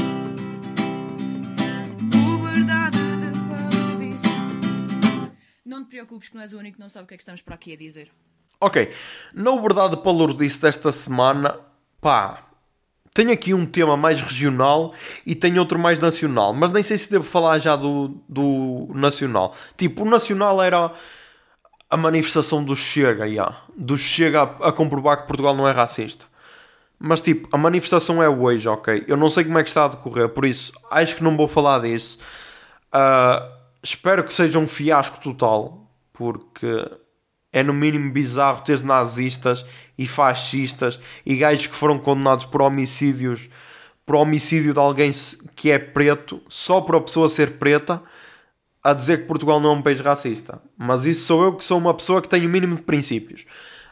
Uberdade 2.27 2.97
de 2.97 3.31
palodice. 3.47 4.25
Não 5.63 5.83
te 5.83 5.89
preocupes 5.89 6.29
que 6.29 6.35
não 6.35 6.41
és 6.41 6.53
o 6.53 6.57
único 6.57 6.77
que 6.77 6.81
não 6.81 6.89
sabe 6.89 7.03
o 7.03 7.07
que 7.07 7.13
é 7.13 7.17
que 7.17 7.21
estamos 7.21 7.43
para 7.43 7.53
aqui 7.53 7.73
a 7.73 7.77
dizer. 7.77 8.11
Ok, 8.59 8.91
na 9.31 9.51
uberdade 9.51 9.95
de 9.95 10.01
palodice 10.01 10.59
desta 10.59 10.91
semana, 10.91 11.55
pá, 12.01 12.49
tenho 13.13 13.31
aqui 13.31 13.53
um 13.53 13.67
tema 13.67 13.95
mais 13.95 14.23
regional 14.23 14.91
e 15.23 15.35
tenho 15.35 15.59
outro 15.59 15.77
mais 15.77 15.99
nacional, 15.99 16.51
mas 16.51 16.71
nem 16.71 16.81
sei 16.81 16.97
se 16.97 17.11
devo 17.11 17.25
falar 17.25 17.59
já 17.59 17.75
do, 17.75 18.23
do 18.27 18.89
nacional. 18.95 19.53
Tipo, 19.77 20.01
o 20.01 20.09
nacional 20.09 20.59
era 20.63 20.95
a 21.89 21.97
manifestação 21.97 22.63
do 22.63 22.75
Chega, 22.75 23.25
yeah, 23.25 23.57
do 23.75 23.97
Chega 23.97 24.43
a, 24.43 24.69
a, 24.69 24.71
comprovar 24.71 25.21
que 25.21 25.27
Portugal 25.27 25.55
não 25.55 25.67
é 25.67 25.71
racista. 25.71 26.25
Mas 26.99 27.21
tipo, 27.21 27.47
a 27.51 27.57
manifestação 27.57 28.21
é 28.21 28.29
hoje, 28.29 28.67
ok? 28.67 29.05
Eu 29.07 29.17
não 29.17 29.29
sei 29.29 29.45
como 29.45 29.57
é 29.57 29.63
que 29.63 29.69
está 29.69 29.85
a 29.85 29.87
decorrer, 29.87 30.29
por 30.29 30.45
isso 30.45 30.73
acho 30.91 31.15
que 31.15 31.23
não 31.23 31.35
vou 31.35 31.47
falar 31.47 31.79
disso. 31.79 32.19
Uh, 32.93 33.51
espero 33.81 34.23
que 34.23 34.33
seja 34.33 34.59
um 34.59 34.67
fiasco 34.67 35.19
total, 35.19 35.89
porque 36.13 36.85
é 37.51 37.63
no 37.63 37.73
mínimo 37.73 38.11
bizarro 38.11 38.61
ter 38.61 38.83
nazistas 38.83 39.65
e 39.97 40.05
fascistas 40.05 40.99
e 41.25 41.35
gajos 41.37 41.67
que 41.67 41.75
foram 41.75 41.97
condenados 41.97 42.45
por 42.45 42.61
homicídios, 42.61 43.49
por 44.05 44.15
homicídio 44.15 44.73
de 44.73 44.79
alguém 44.79 45.11
que 45.55 45.71
é 45.71 45.79
preto, 45.79 46.41
só 46.49 46.81
por 46.81 46.97
a 46.97 47.01
pessoa 47.01 47.29
ser 47.29 47.57
preta 47.57 48.03
a 48.83 48.93
dizer 48.93 49.19
que 49.19 49.27
Portugal 49.27 49.59
não 49.59 49.71
é 49.71 49.73
um 49.73 49.81
país 49.81 49.99
racista. 49.99 50.61
Mas 50.77 51.05
isso 51.05 51.25
sou 51.25 51.43
eu 51.43 51.53
que 51.53 51.63
sou 51.63 51.77
uma 51.77 51.93
pessoa 51.93 52.21
que 52.21 52.29
tem 52.29 52.45
o 52.45 52.49
mínimo 52.49 52.75
de 52.75 52.81
princípios. 52.81 53.45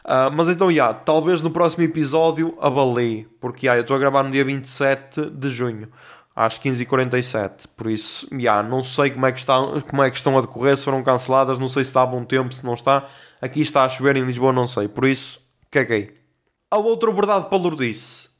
Uh, 0.04 0.32
mas 0.32 0.48
então, 0.48 0.72
já, 0.72 0.94
talvez 0.94 1.42
no 1.42 1.50
próximo 1.50 1.84
episódio 1.84 2.56
avalie, 2.60 3.28
porque 3.38 3.66
já, 3.66 3.76
eu 3.76 3.82
estou 3.82 3.94
a 3.94 3.98
gravar 3.98 4.22
no 4.22 4.30
dia 4.30 4.42
27 4.42 5.28
de 5.30 5.50
junho, 5.50 5.88
às 6.34 6.58
15h47, 6.58 7.64
por 7.76 7.90
isso, 7.90 8.26
já, 8.38 8.62
não 8.62 8.82
sei 8.82 9.10
como 9.10 9.26
é, 9.26 9.32
que 9.32 9.38
está, 9.38 9.58
como 9.90 10.02
é 10.02 10.10
que 10.10 10.16
estão 10.16 10.38
a 10.38 10.40
decorrer, 10.40 10.78
se 10.78 10.84
foram 10.84 11.02
canceladas, 11.02 11.58
não 11.58 11.68
sei 11.68 11.84
se 11.84 11.90
está 11.90 12.02
a 12.02 12.06
bom 12.06 12.24
tempo, 12.24 12.54
se 12.54 12.64
não 12.64 12.72
está, 12.72 13.06
aqui 13.42 13.60
está 13.60 13.84
a 13.84 13.90
chover 13.90 14.16
em 14.16 14.24
Lisboa, 14.24 14.50
não 14.50 14.66
sei, 14.66 14.88
por 14.88 15.04
isso, 15.04 15.40
caguei. 15.70 16.16
A 16.70 16.78
outra 16.78 17.12
verdade 17.12 17.48
para 17.48 17.58
Lourdice 17.58 18.30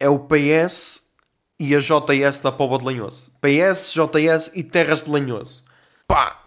é 0.00 0.08
o 0.08 0.20
PS 0.20 1.02
e 1.58 1.74
a 1.74 1.80
JS 1.80 2.38
da 2.40 2.52
Póvoa 2.52 2.78
de 2.78 2.84
Lanhoso. 2.84 3.30
PS, 3.40 3.92
JS 3.92 4.52
e 4.54 4.62
Terras 4.62 5.02
de 5.02 5.10
Lanhoso. 5.10 5.63
Pá! 6.06 6.42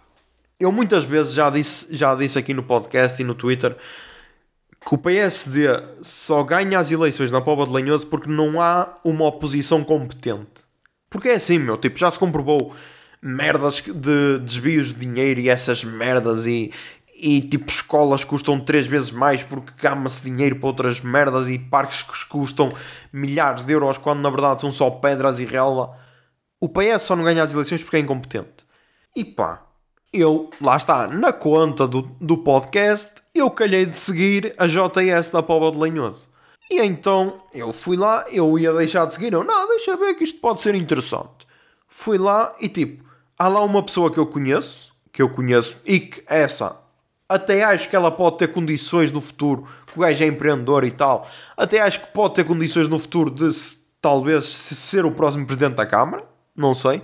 Eu 0.60 0.72
muitas 0.72 1.03
vezes 1.03 1.34
já 1.34 1.49
disse, 1.49 1.95
já 1.95 2.16
disse 2.16 2.38
aqui 2.38 2.53
no 2.53 2.64
podcast 2.64 3.22
e 3.22 3.26
no 3.26 3.36
Twitter 3.36 3.78
que 4.86 4.95
o 4.95 4.97
PSD 4.97 5.68
só 6.01 6.43
ganha 6.43 6.80
as 6.80 6.91
eleições 6.91 7.32
na 7.32 7.41
Póvoa 7.41 7.68
de 7.68 7.74
Lanhoso 7.74 8.08
porque 8.08 8.30
não 8.30 8.62
há 8.62 8.95
uma 9.03 9.26
oposição 9.26 9.84
competente. 9.84 10.66
Porque 11.10 11.30
é 11.30 11.34
assim, 11.34 11.60
meu, 11.60 11.78
tipo, 11.78 11.99
já 11.99 12.10
se 12.10 12.18
comprovou 12.18 12.76
merdas 13.22 13.82
de 13.82 14.39
desvios 14.39 14.93
de 14.93 15.01
dinheiro 15.01 15.39
e 15.39 15.49
essas 15.49 15.84
merdas 15.84 16.45
e, 16.45 16.72
e 17.16 17.41
tipo 17.41 17.70
escolas 17.70 18.24
custam 18.24 18.60
três 18.60 18.86
vezes 18.86 19.12
mais 19.12 19.43
porque 19.43 19.74
gama-se 19.82 20.24
dinheiro 20.24 20.58
para 20.58 20.68
outras 20.68 21.01
merdas 21.01 21.49
e 21.49 21.58
parques 21.58 22.03
que 22.03 22.26
custam 22.28 22.72
milhares 23.12 23.64
de 23.64 23.74
euros 23.74 23.97
quando 23.97 24.22
na 24.22 24.30
verdade 24.30 24.62
são 24.62 24.72
só 24.72 24.89
pedras 24.89 25.39
e 25.39 25.45
relva. 25.45 25.97
O 26.60 26.70
PS 26.70 27.03
só 27.03 27.16
não 27.16 27.24
ganha 27.24 27.43
as 27.43 27.53
eleições 27.53 27.82
porque 27.84 27.97
é 27.97 27.99
incompetente. 27.99 28.66
E 29.18 29.26
pá, 29.26 29.63
eu, 30.13 30.51
lá 30.61 30.78
está, 30.78 31.07
na 31.07 31.34
conta 31.34 31.88
do, 31.88 32.03
do 32.22 32.38
podcast, 32.38 33.15
eu 33.34 33.49
calhei 33.49 33.84
de 33.84 33.97
seguir 33.97 34.53
a 34.59 34.68
JS 34.68 35.32
da 35.32 35.41
Póvoa 35.41 35.72
de 35.72 35.78
Lanhoso. 35.80 36.30
E 36.70 36.80
então 36.80 37.41
eu 37.51 37.74
fui 37.74 37.97
lá, 37.97 38.26
eu 38.32 38.59
ia 38.59 38.72
deixar 38.74 39.07
de 39.07 39.15
seguir, 39.15 39.34
eu, 39.34 39.43
não, 39.43 39.68
deixa 39.70 39.97
ver 39.97 40.13
que 40.13 40.24
isto 40.24 40.39
pode 40.39 40.61
ser 40.61 40.76
interessante. 40.76 41.47
Fui 41.88 42.20
lá 42.20 42.55
e 42.59 42.70
tipo, 42.70 43.03
há 43.39 43.47
lá 43.47 43.63
uma 43.63 43.82
pessoa 43.82 44.11
que 44.11 44.20
eu 44.20 44.28
conheço, 44.28 44.93
que 45.11 45.24
eu 45.24 45.30
conheço, 45.30 45.78
e 45.84 45.99
que 45.99 46.22
essa, 46.28 46.80
até 47.28 47.63
acho 47.63 47.89
que 47.89 47.95
ela 47.95 48.11
pode 48.11 48.38
ter 48.38 48.49
condições 48.53 49.11
no 49.11 49.20
futuro, 49.20 49.68
que 49.88 49.97
o 49.97 50.01
gajo 50.03 50.24
é 50.24 50.28
empreendedor 50.28 50.84
e 50.84 50.91
tal, 50.91 51.28
até 51.57 51.80
acho 51.80 52.01
que 52.01 52.13
pode 52.13 52.36
ter 52.36 52.43
condições 52.43 52.88
no 52.88 52.99
futuro 52.99 53.32
de 53.32 53.49
talvez 53.99 54.45
ser 54.45 55.07
o 55.07 55.11
próximo 55.11 55.47
presidente 55.47 55.74
da 55.74 55.88
Câmara, 55.88 56.24
não 56.55 56.76
sei. 56.76 57.01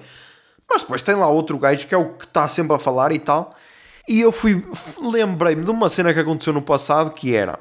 Mas 0.74 0.82
depois 0.82 1.02
tem 1.02 1.16
lá 1.16 1.30
outro 1.30 1.58
gajo 1.58 1.88
que 1.88 1.94
é 1.94 1.98
o 1.98 2.14
que 2.14 2.26
está 2.26 2.50
sempre 2.50 2.76
a 2.76 2.80
falar 2.80 3.12
e 3.12 3.20
tal. 3.20 3.54
E 4.10 4.20
eu 4.20 4.32
fui, 4.32 4.66
lembrei-me 5.00 5.64
de 5.64 5.72
uma 5.72 5.88
cena 5.88 6.14
que 6.14 6.20
aconteceu 6.20 6.52
no 6.52 6.62
passado 6.62 7.12
que 7.12 7.34
era 7.34 7.58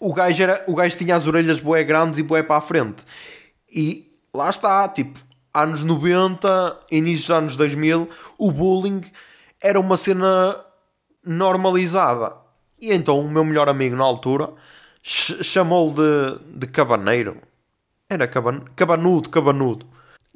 o 0.00 0.12
gajo, 0.12 0.42
era, 0.42 0.64
o 0.66 0.74
gajo 0.74 0.96
tinha 0.96 1.16
as 1.16 1.26
orelhas 1.26 1.60
bué 1.60 1.82
grandes 1.84 2.18
e 2.18 2.22
bué 2.22 2.42
para 2.42 2.56
a 2.56 2.60
frente. 2.60 3.04
E 3.70 4.12
lá 4.32 4.50
está, 4.50 4.88
tipo, 4.88 5.18
anos 5.52 5.84
90, 5.84 6.86
início 6.90 7.26
dos 7.26 7.30
anos 7.30 7.56
2000, 7.56 8.08
o 8.38 8.52
bullying 8.52 9.02
era 9.60 9.78
uma 9.78 9.96
cena 9.96 10.56
normalizada. 11.24 12.36
E 12.80 12.92
então 12.92 13.20
o 13.20 13.30
meu 13.30 13.44
melhor 13.44 13.68
amigo 13.68 13.96
na 13.96 14.04
altura 14.04 14.52
chamou-lhe 15.02 15.94
de, 15.94 16.58
de 16.60 16.66
cabaneiro. 16.68 17.38
Era 18.08 18.26
caban, 18.28 18.60
cabanudo, 18.76 19.28
cabanudo. 19.28 19.86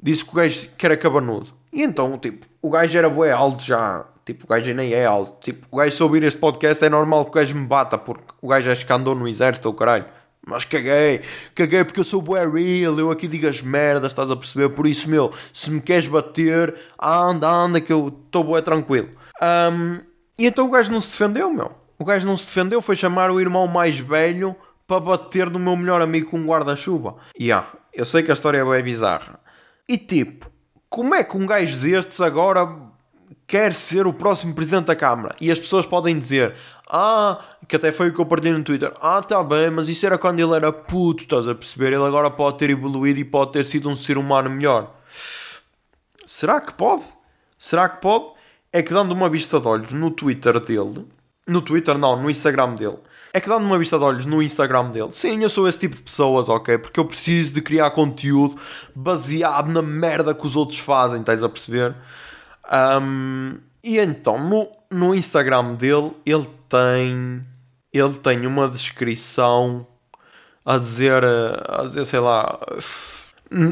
Disse 0.01 0.25
que 0.25 0.31
o 0.31 0.35
gajo 0.35 0.69
que 0.77 0.85
era 0.85 0.97
cabanudo. 0.97 1.53
E 1.73 1.81
então, 1.81 2.17
tipo, 2.19 2.45
o 2.61 2.69
gajo 2.69 2.95
era 2.95 3.09
bué 3.09 3.31
alto 3.31 3.63
já. 3.63 4.05
Tipo, 4.23 4.45
o 4.45 4.47
gajo 4.47 4.73
nem 4.73 4.93
é 4.93 5.05
alto. 5.05 5.41
Tipo, 5.41 5.67
o 5.71 5.77
gajo 5.77 5.95
se 5.95 6.03
ouvir 6.03 6.23
este 6.23 6.39
podcast 6.39 6.85
é 6.85 6.89
normal 6.89 7.25
que 7.25 7.31
o 7.31 7.33
gajo 7.33 7.55
me 7.55 7.65
bata, 7.65 7.97
porque 7.97 8.23
o 8.39 8.47
gajo 8.47 8.71
acho 8.71 8.85
que 8.85 8.93
andou 8.93 9.15
no 9.15 9.27
exército 9.27 9.67
ou 9.67 9.73
caralho. 9.73 10.05
Mas 10.45 10.65
caguei, 10.65 11.21
caguei 11.55 11.83
porque 11.83 11.99
eu 11.99 12.03
sou 12.03 12.21
bué 12.21 12.45
real, 12.45 12.99
eu 12.99 13.09
aqui 13.09 13.27
digo 13.27 13.47
as 13.47 13.61
merdas, 13.61 14.11
estás 14.11 14.29
a 14.29 14.35
perceber? 14.35 14.69
Por 14.69 14.85
isso, 14.85 15.09
meu, 15.09 15.31
se 15.53 15.71
me 15.71 15.81
queres 15.81 16.05
bater, 16.05 16.75
anda, 17.01 17.49
anda, 17.49 17.81
que 17.81 17.91
eu 17.91 18.09
estou 18.25 18.43
bué 18.43 18.61
tranquilo. 18.61 19.09
Um, 19.41 19.99
e 20.37 20.45
então 20.45 20.67
o 20.67 20.69
gajo 20.69 20.91
não 20.91 21.01
se 21.01 21.09
defendeu, 21.09 21.51
meu. 21.51 21.71
O 21.97 22.05
gajo 22.05 22.27
não 22.27 22.37
se 22.37 22.45
defendeu, 22.45 22.81
foi 22.81 22.95
chamar 22.95 23.31
o 23.31 23.39
irmão 23.39 23.67
mais 23.67 23.97
velho 23.97 24.55
para 24.85 24.99
bater 24.99 25.49
no 25.49 25.57
meu 25.57 25.75
melhor 25.75 26.01
amigo 26.01 26.29
com 26.29 26.37
um 26.37 26.45
guarda-chuva. 26.45 27.15
E 27.39 27.45
yeah, 27.45 27.67
eu 27.93 28.05
sei 28.05 28.21
que 28.21 28.29
a 28.29 28.33
história 28.33 28.57
é 28.57 28.65
bem 28.65 28.83
bizarra. 28.83 29.39
E 29.87 29.97
tipo, 29.97 30.52
como 30.93 31.15
é 31.15 31.23
que 31.23 31.35
um 31.35 31.47
gajo 31.47 31.79
destes 31.79 32.21
agora 32.21 32.69
quer 33.47 33.73
ser 33.73 34.05
o 34.05 34.13
próximo 34.13 34.53
presidente 34.53 34.85
da 34.85 34.95
Câmara? 34.95 35.35
E 35.41 35.49
as 35.49 35.57
pessoas 35.57 35.87
podem 35.87 36.19
dizer, 36.19 36.53
ah, 36.87 37.43
que 37.67 37.75
até 37.75 37.91
foi 37.91 38.09
o 38.09 38.13
que 38.13 38.21
eu 38.21 38.27
partilhei 38.27 38.55
no 38.55 38.63
Twitter, 38.63 38.93
ah, 39.01 39.19
tá 39.19 39.43
bem, 39.43 39.71
mas 39.71 39.89
isso 39.89 40.05
era 40.05 40.19
quando 40.19 40.39
ele 40.39 40.53
era 40.53 40.71
puto, 40.71 41.23
estás 41.23 41.47
a 41.47 41.55
perceber? 41.55 41.87
Ele 41.87 42.03
agora 42.03 42.29
pode 42.29 42.59
ter 42.59 42.69
evoluído 42.69 43.19
e 43.19 43.25
pode 43.25 43.53
ter 43.53 43.65
sido 43.65 43.89
um 43.89 43.95
ser 43.95 44.19
humano 44.19 44.51
melhor. 44.51 44.95
Será 46.27 46.61
que 46.61 46.71
pode? 46.75 47.05
Será 47.57 47.89
que 47.89 47.99
pode? 47.99 48.25
É 48.71 48.83
que 48.83 48.93
dando 48.93 49.13
uma 49.13 49.29
vista 49.29 49.59
de 49.59 49.67
olhos 49.67 49.91
no 49.93 50.11
Twitter 50.11 50.59
dele, 50.59 51.07
no 51.47 51.63
Twitter 51.63 51.97
não, 51.97 52.21
no 52.21 52.29
Instagram 52.29 52.75
dele, 52.75 52.99
é 53.33 53.41
que 53.41 53.49
dando 53.49 53.65
uma 53.65 53.79
vista 53.79 53.97
de 53.97 54.03
olhos 54.03 54.25
no 54.27 54.43
Instagram 54.43 54.91
dele, 54.91 55.11
sim, 55.11 55.41
eu 55.41 55.49
sou 55.49 55.67
esse 55.67 55.79
tipo 55.79 55.95
de 55.95 56.03
pessoas, 56.03 56.49
ok? 56.49 56.77
Porque 56.77 56.99
eu 56.99 57.05
preciso 57.05 57.51
de 57.51 57.61
criar 57.61 57.89
conteúdo 57.91 58.55
baseado 58.95 59.69
na 59.69 59.81
merda 59.81 60.35
que 60.35 60.45
os 60.45 60.55
outros 60.55 60.77
fazem, 60.77 61.21
estás 61.21 61.43
a 61.43 61.49
perceber? 61.49 61.95
Um, 62.71 63.57
e 63.83 63.97
então, 63.99 64.37
no, 64.37 64.71
no 64.89 65.13
Instagram 65.13 65.73
dele, 65.73 66.11
ele 66.25 66.47
tem. 66.69 67.45
Ele 67.91 68.13
tem 68.13 68.47
uma 68.47 68.69
descrição 68.69 69.85
a 70.65 70.77
dizer. 70.77 71.23
A 71.23 71.83
dizer, 71.87 72.05
sei 72.05 72.19
lá. 72.19 72.59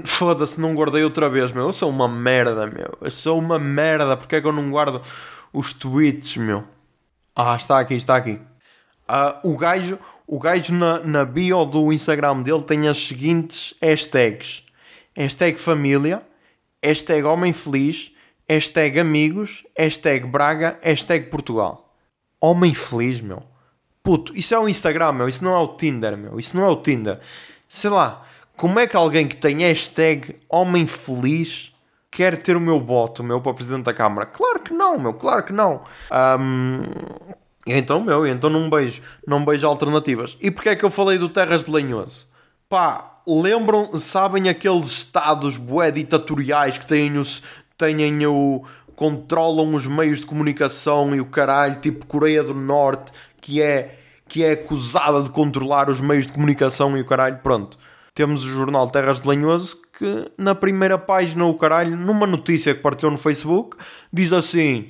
Foda-se, 0.03 0.59
não 0.59 0.75
guardei 0.75 1.03
outra 1.03 1.29
vez, 1.29 1.51
meu. 1.51 1.67
Eu 1.67 1.73
sou 1.73 1.89
uma 1.89 2.07
merda, 2.07 2.67
meu. 2.67 2.97
Eu 2.99 3.09
sou 3.09 3.39
uma 3.39 3.57
merda. 3.57 4.17
Porque 4.17 4.35
é 4.35 4.41
que 4.41 4.47
eu 4.47 4.51
não 4.51 4.69
guardo 4.69 5.01
os 5.53 5.73
tweets, 5.73 6.35
meu? 6.37 6.65
Ah, 7.35 7.55
está 7.55 7.79
aqui, 7.79 7.95
está 7.95 8.17
aqui. 8.17 8.39
Uh, 9.11 9.51
o 9.51 9.57
gajo, 9.57 9.99
o 10.25 10.39
gajo 10.39 10.73
na, 10.73 10.99
na 10.99 11.25
bio 11.25 11.65
do 11.65 11.91
Instagram 11.91 12.43
dele 12.43 12.63
tem 12.63 12.87
as 12.87 12.97
seguintes 12.97 13.73
hashtags: 13.81 14.63
hashtag 15.13 15.59
família, 15.59 16.21
hashtag 16.81 17.23
homem 17.23 17.51
feliz, 17.51 18.13
hashtag 18.47 19.01
amigos, 19.01 19.65
hashtag 19.77 20.25
Braga, 20.25 20.79
hashtag 20.81 21.29
Portugal. 21.29 21.93
Homem 22.39 22.73
feliz, 22.73 23.19
meu. 23.19 23.43
Puto, 24.01 24.33
isso 24.33 24.55
é 24.55 24.59
o 24.59 24.69
Instagram, 24.69 25.11
meu. 25.11 25.27
Isso 25.27 25.43
não 25.43 25.53
é 25.55 25.59
o 25.59 25.75
Tinder, 25.75 26.15
meu. 26.15 26.39
Isso 26.39 26.55
não 26.55 26.65
é 26.65 26.69
o 26.69 26.77
Tinder. 26.77 27.19
Sei 27.67 27.89
lá, 27.89 28.25
como 28.55 28.79
é 28.79 28.87
que 28.87 28.95
alguém 28.95 29.27
que 29.27 29.35
tem 29.35 29.57
hashtag 29.57 30.37
homem 30.47 30.87
feliz 30.87 31.75
quer 32.09 32.41
ter 32.41 32.55
o 32.55 32.61
meu 32.61 32.79
voto, 32.79 33.23
meu, 33.23 33.41
para 33.41 33.53
presidente 33.53 33.83
da 33.83 33.93
Câmara? 33.93 34.25
Claro 34.25 34.59
que 34.61 34.73
não, 34.73 34.97
meu. 34.97 35.13
Claro 35.13 35.43
que 35.43 35.51
não. 35.51 35.81
Um, 36.39 36.83
então, 37.77 38.01
meu, 38.03 38.25
então 38.25 38.49
não 38.49 38.69
beijo, 38.69 39.01
não 39.25 39.43
beijo 39.43 39.67
alternativas. 39.67 40.37
E 40.41 40.49
porquê 40.49 40.69
é 40.69 40.75
que 40.75 40.85
eu 40.85 40.91
falei 40.91 41.17
do 41.17 41.29
Terras 41.29 41.65
de 41.65 41.71
Lanhoso? 41.71 42.27
Pá, 42.69 43.21
lembram, 43.27 43.95
sabem 43.95 44.49
aqueles 44.49 44.89
estados 44.89 45.57
bué 45.57 45.91
ditatoriais 45.91 46.77
que 46.77 46.85
têm 46.85 47.17
os, 47.17 47.43
têm 47.77 48.25
o, 48.25 48.63
controlam 48.95 49.73
os 49.75 49.87
meios 49.87 50.19
de 50.19 50.25
comunicação 50.25 51.15
e 51.15 51.21
o 51.21 51.25
caralho, 51.25 51.75
tipo 51.75 52.05
Coreia 52.05 52.43
do 52.43 52.53
Norte, 52.53 53.11
que 53.39 53.61
é, 53.61 53.99
que 54.27 54.43
é 54.43 54.51
acusada 54.51 55.21
de 55.21 55.29
controlar 55.29 55.89
os 55.89 55.99
meios 55.99 56.27
de 56.27 56.33
comunicação 56.33 56.97
e 56.97 57.01
o 57.01 57.05
caralho, 57.05 57.39
pronto. 57.43 57.77
Temos 58.13 58.43
o 58.43 58.49
jornal 58.49 58.89
Terras 58.89 59.21
de 59.21 59.27
Lanhoso 59.27 59.81
que 60.01 60.31
na 60.35 60.55
primeira 60.55 60.97
página, 60.97 61.45
o 61.45 61.53
caralho, 61.53 61.95
numa 61.95 62.25
notícia 62.25 62.73
que 62.73 62.81
partiu 62.81 63.11
no 63.11 63.17
Facebook, 63.17 63.77
diz 64.11 64.33
assim 64.33 64.89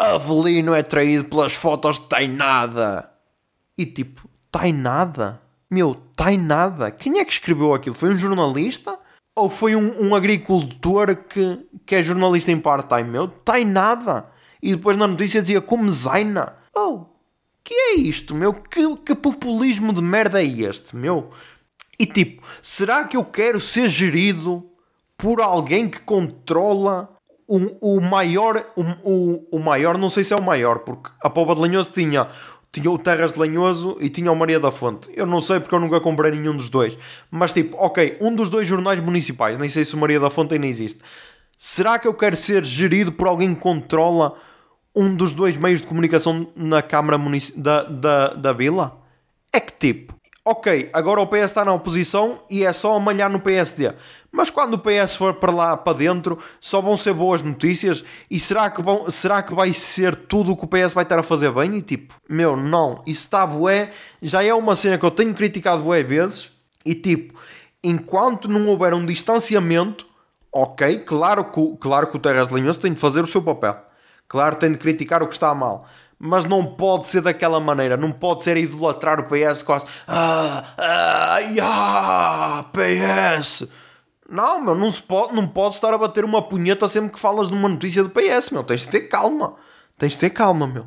Avelino 0.00 0.74
é 0.74 0.82
traído 0.82 1.24
pelas 1.24 1.52
fotos 1.52 1.98
de 1.98 2.06
Tainada. 2.06 3.10
E 3.76 3.84
tipo, 3.84 4.28
Tainada? 4.50 5.40
Meu, 5.70 5.94
Tainada? 6.16 6.90
Quem 6.90 7.18
é 7.18 7.24
que 7.24 7.32
escreveu 7.32 7.74
aquilo? 7.74 7.94
Foi 7.94 8.08
um 8.10 8.16
jornalista? 8.16 8.98
Ou 9.36 9.48
foi 9.48 9.76
um, 9.76 10.08
um 10.08 10.14
agricultor 10.14 11.14
que, 11.16 11.60
que 11.86 11.96
é 11.96 12.02
jornalista 12.02 12.50
em 12.50 12.58
part-time? 12.58 13.10
Meu, 13.10 13.28
Tainada? 13.28 14.26
E 14.62 14.74
depois 14.74 14.96
na 14.96 15.06
notícia 15.06 15.42
dizia 15.42 15.60
como 15.60 15.88
Zaina. 15.88 16.54
Oh, 16.74 17.06
que 17.62 17.74
é 17.74 17.94
isto, 17.96 18.34
meu? 18.34 18.52
Que, 18.54 18.96
que 18.96 19.14
populismo 19.14 19.92
de 19.92 20.02
merda 20.02 20.42
é 20.42 20.46
este, 20.46 20.96
meu? 20.96 21.30
E 21.98 22.06
tipo, 22.06 22.42
será 22.62 23.04
que 23.04 23.16
eu 23.16 23.24
quero 23.24 23.60
ser 23.60 23.88
gerido 23.88 24.66
por 25.16 25.40
alguém 25.40 25.88
que 25.88 26.00
controla 26.00 27.16
o, 27.50 27.96
o 27.96 28.00
maior, 28.00 28.64
o, 28.76 28.82
o, 29.02 29.48
o, 29.50 29.58
maior, 29.58 29.98
não 29.98 30.08
sei 30.08 30.22
se 30.22 30.32
é 30.32 30.36
o 30.36 30.42
maior, 30.42 30.78
porque 30.78 31.10
a 31.20 31.28
Pova 31.28 31.52
de 31.56 31.60
Lanhoso 31.60 31.92
tinha, 31.92 32.28
tinha 32.70 32.88
o 32.88 32.96
Terras 32.96 33.32
de 33.32 33.40
Lanhoso 33.40 33.96
e 34.00 34.08
tinha 34.08 34.30
o 34.30 34.36
Maria 34.36 34.60
da 34.60 34.70
Fonte. 34.70 35.10
Eu 35.16 35.26
não 35.26 35.42
sei 35.42 35.58
porque 35.58 35.74
eu 35.74 35.80
nunca 35.80 36.00
comprei 36.00 36.30
nenhum 36.30 36.56
dos 36.56 36.68
dois. 36.68 36.96
Mas 37.28 37.52
tipo, 37.52 37.76
ok, 37.76 38.16
um 38.20 38.32
dos 38.36 38.48
dois 38.48 38.68
jornais 38.68 39.00
municipais, 39.00 39.58
nem 39.58 39.68
sei 39.68 39.84
se 39.84 39.96
o 39.96 39.98
Maria 39.98 40.20
da 40.20 40.30
Fonte 40.30 40.54
ainda 40.54 40.66
existe. 40.68 41.00
Será 41.58 41.98
que 41.98 42.06
eu 42.06 42.14
quero 42.14 42.36
ser 42.36 42.64
gerido 42.64 43.10
por 43.10 43.26
alguém 43.26 43.52
que 43.52 43.60
controla 43.60 44.36
um 44.94 45.12
dos 45.12 45.32
dois 45.32 45.56
meios 45.56 45.80
de 45.80 45.88
comunicação 45.88 46.46
na 46.54 46.82
Câmara 46.82 47.18
da, 47.56 47.82
da, 47.82 48.28
da 48.28 48.52
Vila? 48.52 48.96
É 49.52 49.58
tipo, 49.58 50.14
ok, 50.44 50.88
agora 50.92 51.20
o 51.20 51.26
PS 51.26 51.46
está 51.46 51.64
na 51.64 51.74
oposição 51.74 52.38
e 52.48 52.64
é 52.64 52.72
só 52.72 52.94
amalhar 52.96 53.28
no 53.28 53.40
PSD. 53.40 53.92
Mas 54.32 54.48
quando 54.48 54.74
o 54.74 54.78
PS 54.78 55.16
for 55.16 55.34
para 55.34 55.52
lá, 55.52 55.76
para 55.76 55.98
dentro, 55.98 56.38
só 56.60 56.80
vão 56.80 56.96
ser 56.96 57.12
boas 57.12 57.42
notícias? 57.42 58.04
E 58.30 58.38
será 58.38 58.70
que, 58.70 58.80
vão, 58.80 59.10
será 59.10 59.42
que 59.42 59.54
vai 59.54 59.72
ser 59.72 60.14
tudo 60.14 60.52
o 60.52 60.56
que 60.56 60.64
o 60.64 60.68
PS 60.68 60.94
vai 60.94 61.02
estar 61.02 61.18
a 61.18 61.22
fazer 61.22 61.50
bem? 61.52 61.76
E 61.76 61.82
tipo, 61.82 62.14
meu, 62.28 62.56
não, 62.56 63.02
isso 63.06 63.24
está 63.24 63.44
bué, 63.44 63.90
já 64.22 64.44
é 64.44 64.54
uma 64.54 64.76
cena 64.76 64.98
que 64.98 65.04
eu 65.04 65.10
tenho 65.10 65.34
criticado 65.34 65.82
bué 65.82 66.02
vezes. 66.02 66.50
E 66.86 66.94
tipo, 66.94 67.38
enquanto 67.82 68.48
não 68.48 68.68
houver 68.68 68.94
um 68.94 69.04
distanciamento, 69.04 70.06
ok, 70.52 70.98
claro 71.00 71.44
que, 71.44 71.76
claro 71.80 72.06
que 72.06 72.16
o 72.16 72.20
Terras 72.20 72.48
Linhoso 72.48 72.78
tem 72.78 72.92
de 72.92 73.00
fazer 73.00 73.22
o 73.22 73.26
seu 73.26 73.42
papel. 73.42 73.76
Claro, 74.28 74.56
tem 74.56 74.70
de 74.70 74.78
criticar 74.78 75.22
o 75.22 75.26
que 75.26 75.34
está 75.34 75.52
mal 75.54 75.88
mas 76.22 76.44
não 76.44 76.62
pode 76.62 77.08
ser 77.08 77.22
daquela 77.22 77.58
maneira, 77.58 77.96
não 77.96 78.12
pode 78.12 78.44
ser 78.44 78.58
idolatrar 78.58 79.18
o 79.18 79.24
PS 79.24 79.62
quase 79.62 79.86
ah, 80.06 80.64
ah, 80.76 81.38
yeah, 81.38 82.64
PS. 82.74 83.66
Não, 84.30 84.60
meu, 84.60 84.74
não, 84.74 84.92
se 84.92 85.02
pode, 85.02 85.34
não 85.34 85.46
pode 85.46 85.74
estar 85.74 85.92
a 85.92 85.98
bater 85.98 86.24
uma 86.24 86.40
punheta 86.40 86.86
sempre 86.86 87.10
que 87.12 87.18
falas 87.18 87.48
de 87.48 87.54
uma 87.54 87.68
notícia 87.68 88.02
do 88.02 88.10
PS, 88.10 88.50
meu. 88.50 88.62
Tens 88.62 88.82
de 88.82 88.88
ter 88.88 89.00
calma. 89.02 89.54
Tens 89.98 90.12
de 90.12 90.18
ter 90.18 90.30
calma, 90.30 90.66
meu. 90.66 90.86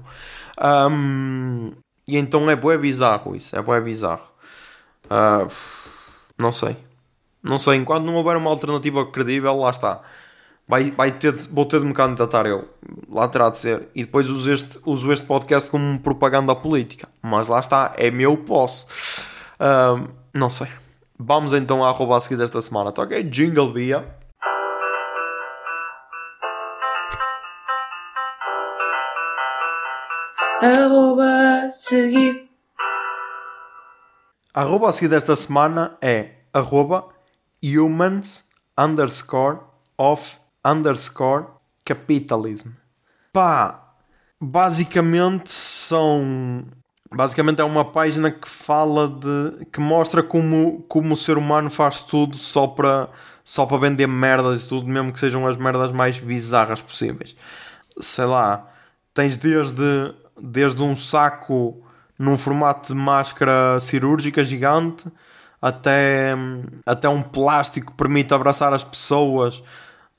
Um, 0.89 1.71
e 2.07 2.17
então 2.17 2.49
é 2.49 2.55
bué 2.55 2.77
bizarro 2.77 3.35
isso, 3.35 3.55
é 3.55 3.61
bué 3.61 3.81
bizarro. 3.81 4.27
Uh, 5.05 5.51
não 6.37 6.51
sei. 6.51 6.77
Não 7.43 7.57
sei, 7.57 7.75
enquanto 7.75 8.05
não 8.05 8.15
houver 8.15 8.37
uma 8.37 8.49
alternativa 8.49 9.05
credível, 9.05 9.55
lá 9.57 9.71
está 9.71 10.01
vai, 10.67 10.91
vai 10.91 11.11
ter 11.11 11.33
vou 11.51 11.65
ter 11.65 11.79
de 11.79 11.85
me 11.85 11.93
candidatar 11.93 12.45
eu. 12.45 12.67
Lá 13.09 13.27
terá 13.27 13.49
de 13.49 13.57
ser. 13.57 13.89
E 13.93 14.03
depois 14.03 14.29
uso 14.29 14.51
este, 14.51 14.79
uso 14.85 15.11
este 15.11 15.25
podcast 15.25 15.69
como 15.69 15.99
propaganda 15.99 16.55
política. 16.55 17.07
Mas 17.21 17.47
lá 17.47 17.59
está, 17.59 17.93
é 17.97 18.09
meu, 18.09 18.37
posso. 18.37 18.87
Não 20.33 20.49
sei. 20.49 20.67
Vamos 21.26 21.53
então 21.53 21.82
à 21.82 21.89
arroba 21.89 22.17
a 22.17 22.21
seguir 22.21 22.36
desta 22.36 22.61
semana. 22.61 22.91
Tá 22.91 23.03
ok? 23.03 23.24
Jingle 23.24 23.71
Bia. 23.71 24.05
Arroba 30.61 31.71
seguir. 31.71 32.49
A 34.53 34.61
arroba 34.61 34.89
a 34.89 34.91
seguir 34.91 35.07
desta 35.07 35.34
semana 35.34 35.97
é 36.01 36.41
arroba 36.53 37.07
humans 37.61 38.43
underscore 38.78 39.59
of 39.97 40.38
underscore 40.65 41.45
capitalism. 41.86 42.71
Pá, 43.32 43.95
basicamente 44.41 45.53
são. 45.53 46.65
Basicamente 47.16 47.61
é 47.61 47.64
uma 47.64 47.86
página 47.86 48.32
que 48.32 48.47
fala 48.47 49.07
de. 49.07 49.66
que 49.72 49.80
mostra 49.80 50.24
como, 50.24 50.84
como 50.88 51.14
o 51.14 51.18
ser 51.18 51.38
humano 51.38 51.70
faz 51.70 52.01
tudo 52.01 52.38
só 52.38 52.68
para 52.68 53.09
só 53.43 53.66
para 53.66 53.78
vender 53.78 54.07
merdas 54.07 54.64
e 54.64 54.68
tudo, 54.68 54.88
mesmo 54.88 55.11
que 55.11 55.20
sejam 55.20 55.45
as 55.45 55.57
merdas 55.57 55.91
mais 55.91 56.18
bizarras 56.18 56.82
possíveis. 56.82 57.36
Sei 57.99 58.26
lá, 58.26 58.68
tens 59.14 59.38
desde, 59.38 60.14
desde 60.39 60.82
um 60.82 60.95
saco 60.95 61.84
num 62.18 62.38
formato 62.38 62.93
de 62.93 62.99
máscara 62.99 63.80
cirúrgica 63.80 64.43
gigante 64.43 65.05
até, 65.61 66.34
até 66.86 67.09
um 67.09 67.22
plástico 67.22 67.91
que 67.91 67.97
permite 67.97 68.34
abraçar 68.34 68.74
as 68.74 68.84
pessoas 68.84 69.61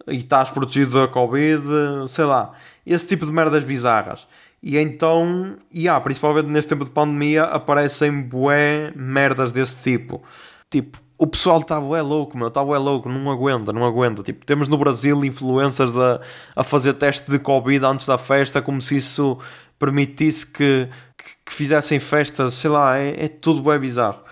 e 0.07 0.17
estás 0.17 0.51
protegido 0.51 1.01
da 1.01 1.09
Covid, 1.09 1.63
sei 2.09 2.25
lá, 2.25 2.53
esse 2.87 3.07
tipo 3.09 3.25
de 3.25 3.33
merdas 3.33 3.65
bizarras. 3.65 4.27
E 4.67 4.79
então, 4.79 5.59
yeah, 5.75 6.01
principalmente 6.01 6.47
neste 6.47 6.71
tempo 6.71 6.87
de 6.87 6.91
pandemia, 6.91 7.45
aparecem 7.45 8.23
bué 8.23 8.91
merdas 8.97 9.53
desse 9.53 9.77
tipo. 9.83 10.23
Tipo, 10.71 10.99
o 11.19 11.27
pessoal 11.27 11.61
está 11.61 11.79
bué 11.79 12.01
louco, 12.01 12.39
meu, 12.39 12.49
está 12.49 12.65
bué 12.65 12.79
louco, 12.79 13.07
não 13.07 13.31
aguenta, 13.31 13.75
não 13.75 13.85
aguenta. 13.85 14.23
Tipo, 14.23 14.43
temos 14.47 14.67
no 14.67 14.79
Brasil 14.79 15.23
influencers 15.23 15.99
a, 15.99 16.19
a 16.57 16.65
fazer 16.65 16.95
teste 16.95 17.31
de 17.31 17.39
Covid 17.39 17.85
antes 17.85 18.07
da 18.07 18.17
festa, 18.17 18.63
como 18.63 18.81
se 18.81 18.97
isso 18.97 19.39
permitisse 19.79 20.47
que, 20.51 20.89
que, 21.19 21.25
que 21.45 21.53
fizessem 21.53 22.01
festas, 22.01 22.55
sei 22.55 22.71
lá, 22.71 22.97
é, 22.97 23.27
é 23.27 23.29
tudo 23.29 23.61
bué 23.61 23.79
bizarro. 23.79 24.23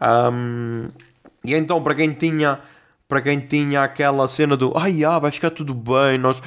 Um, 0.00 0.88
e 1.44 1.54
então, 1.54 1.82
para 1.82 1.94
quem 1.94 2.14
tinha 2.14 2.60
para 3.12 3.20
quem 3.20 3.40
tinha 3.40 3.82
aquela 3.82 4.26
cena 4.26 4.56
do 4.56 4.72
ai, 4.74 5.04
ah, 5.04 5.18
vai 5.18 5.30
ficar 5.30 5.50
tudo 5.50 5.74
bem, 5.74 6.16
nós 6.16 6.42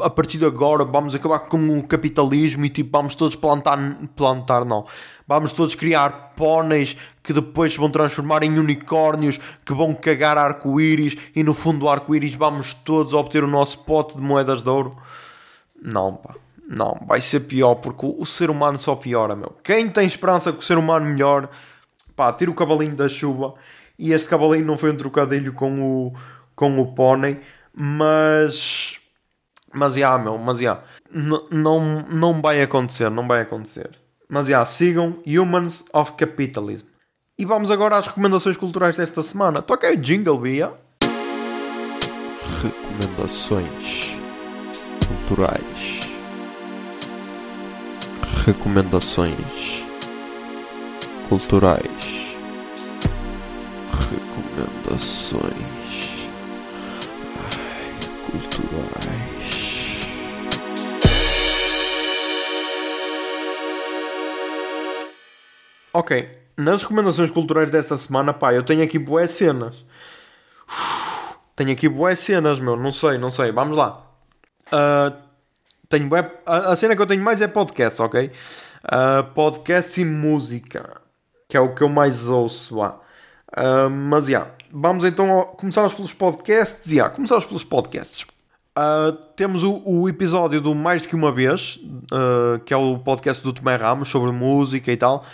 a 0.00 0.10
partir 0.10 0.36
de 0.36 0.44
agora 0.44 0.84
vamos 0.84 1.14
acabar 1.14 1.38
com 1.38 1.78
o 1.78 1.82
capitalismo 1.82 2.62
e 2.66 2.68
tipo 2.68 2.90
vamos 2.92 3.14
todos 3.14 3.34
plantar, 3.36 3.78
plantar 4.14 4.66
não, 4.66 4.84
vamos 5.26 5.50
todos 5.50 5.74
criar 5.74 6.34
póneis 6.36 6.94
que 7.22 7.32
depois 7.32 7.74
vão 7.74 7.88
transformar 7.88 8.42
em 8.42 8.58
unicórnios 8.58 9.40
que 9.64 9.72
vão 9.72 9.94
cagar 9.94 10.36
arco-íris 10.36 11.16
e 11.34 11.42
no 11.42 11.54
fundo 11.54 11.78
do 11.78 11.88
arco-íris 11.88 12.34
vamos 12.34 12.74
todos 12.74 13.14
obter 13.14 13.42
o 13.42 13.48
nosso 13.48 13.78
pote 13.84 14.14
de 14.14 14.20
moedas 14.20 14.62
de 14.62 14.68
ouro. 14.68 14.98
Não, 15.82 16.16
pá. 16.16 16.34
Não, 16.68 17.00
vai 17.06 17.22
ser 17.22 17.40
pior 17.40 17.76
porque 17.76 18.04
o, 18.04 18.26
ser 18.26 18.50
humano 18.50 18.78
só 18.78 18.94
piora, 18.94 19.34
meu. 19.34 19.56
Quem 19.64 19.88
tem 19.88 20.06
esperança 20.06 20.52
que 20.52 20.58
o 20.58 20.62
ser 20.62 20.76
humano 20.76 21.06
melhore, 21.06 21.48
pá, 22.14 22.30
tira 22.30 22.50
o 22.50 22.54
cavalinho 22.54 22.94
da 22.94 23.08
chuva 23.08 23.54
e 24.00 24.14
este 24.14 24.30
cavalinho 24.30 24.64
não 24.64 24.78
foi 24.78 24.90
um 24.90 24.96
trocadilho 24.96 25.52
com 25.52 25.82
o, 25.82 26.14
com 26.56 26.80
o 26.80 26.94
pônei, 26.94 27.38
mas. 27.72 28.98
Mas 29.72 29.94
já, 29.94 30.16
meu, 30.16 30.38
mas 30.38 30.58
já. 30.58 30.82
Não, 31.50 32.02
não 32.08 32.40
vai 32.40 32.62
acontecer, 32.62 33.10
não 33.10 33.28
vai 33.28 33.42
acontecer. 33.42 33.90
Mas 34.26 34.46
já, 34.46 34.64
sigam 34.64 35.22
Humans 35.26 35.84
of 35.92 36.12
Capitalism. 36.12 36.86
E 37.38 37.44
vamos 37.44 37.70
agora 37.70 37.98
às 37.98 38.06
recomendações 38.06 38.56
culturais 38.56 38.96
desta 38.96 39.22
semana. 39.22 39.60
Toca 39.60 39.92
o 39.92 39.96
jingle, 39.96 40.38
Bia. 40.38 40.72
Recomendações 42.62 44.16
culturais. 45.06 46.00
Recomendações 48.46 49.84
culturais 51.28 52.19
recomendações 54.60 56.20
Ai, 57.36 57.90
culturais. 58.26 59.40
Ok, 65.92 66.30
nas 66.56 66.82
recomendações 66.82 67.30
culturais 67.30 67.70
desta 67.70 67.96
semana, 67.96 68.32
pá, 68.32 68.54
eu 68.54 68.62
tenho 68.62 68.82
aqui 68.82 68.98
boas 68.98 69.30
cenas. 69.30 69.84
tenho 71.56 71.72
aqui 71.72 71.88
boas 71.88 72.18
cenas, 72.18 72.60
meu, 72.60 72.76
não 72.76 72.92
sei, 72.92 73.18
não 73.18 73.30
sei, 73.30 73.50
vamos 73.50 73.76
lá. 73.76 74.06
Uh, 74.66 75.16
tenho 75.88 76.08
bué, 76.08 76.30
a, 76.46 76.76
cena 76.76 76.94
que 76.94 77.02
eu 77.02 77.06
tenho 77.06 77.22
mais 77.22 77.40
é 77.40 77.48
podcasts, 77.48 77.98
ok? 77.98 78.30
Uh, 78.84 80.00
e 80.00 80.04
música, 80.04 81.00
que 81.48 81.56
é 81.56 81.60
o 81.60 81.74
que 81.74 81.82
eu 81.82 81.88
mais 81.88 82.28
ouço 82.28 82.78
lá. 82.78 83.00
Mas, 83.90 84.26
já, 84.26 84.30
yeah, 84.30 84.54
vamos 84.72 85.04
então, 85.04 85.54
começamos 85.56 85.94
pelos 85.94 86.12
podcasts. 86.12 86.90
Já, 86.90 86.96
yeah, 86.96 87.14
começamos 87.14 87.44
pelos 87.44 87.64
podcasts. 87.64 88.26
Uh, 88.78 89.12
temos 89.34 89.64
o, 89.64 89.82
o, 89.84 90.08
episódio 90.08 90.60
do 90.60 90.74
Mais 90.74 91.04
Que 91.04 91.16
Uma 91.16 91.32
Vez, 91.32 91.78
uh, 92.12 92.58
que 92.64 92.72
é 92.72 92.76
o 92.76 92.98
podcast 92.98 93.42
do 93.42 93.52
Tomé 93.52 93.74
Ramos, 93.74 94.08
sobre 94.08 94.30
música 94.30 94.92
e 94.92 94.96
tal, 94.96 95.24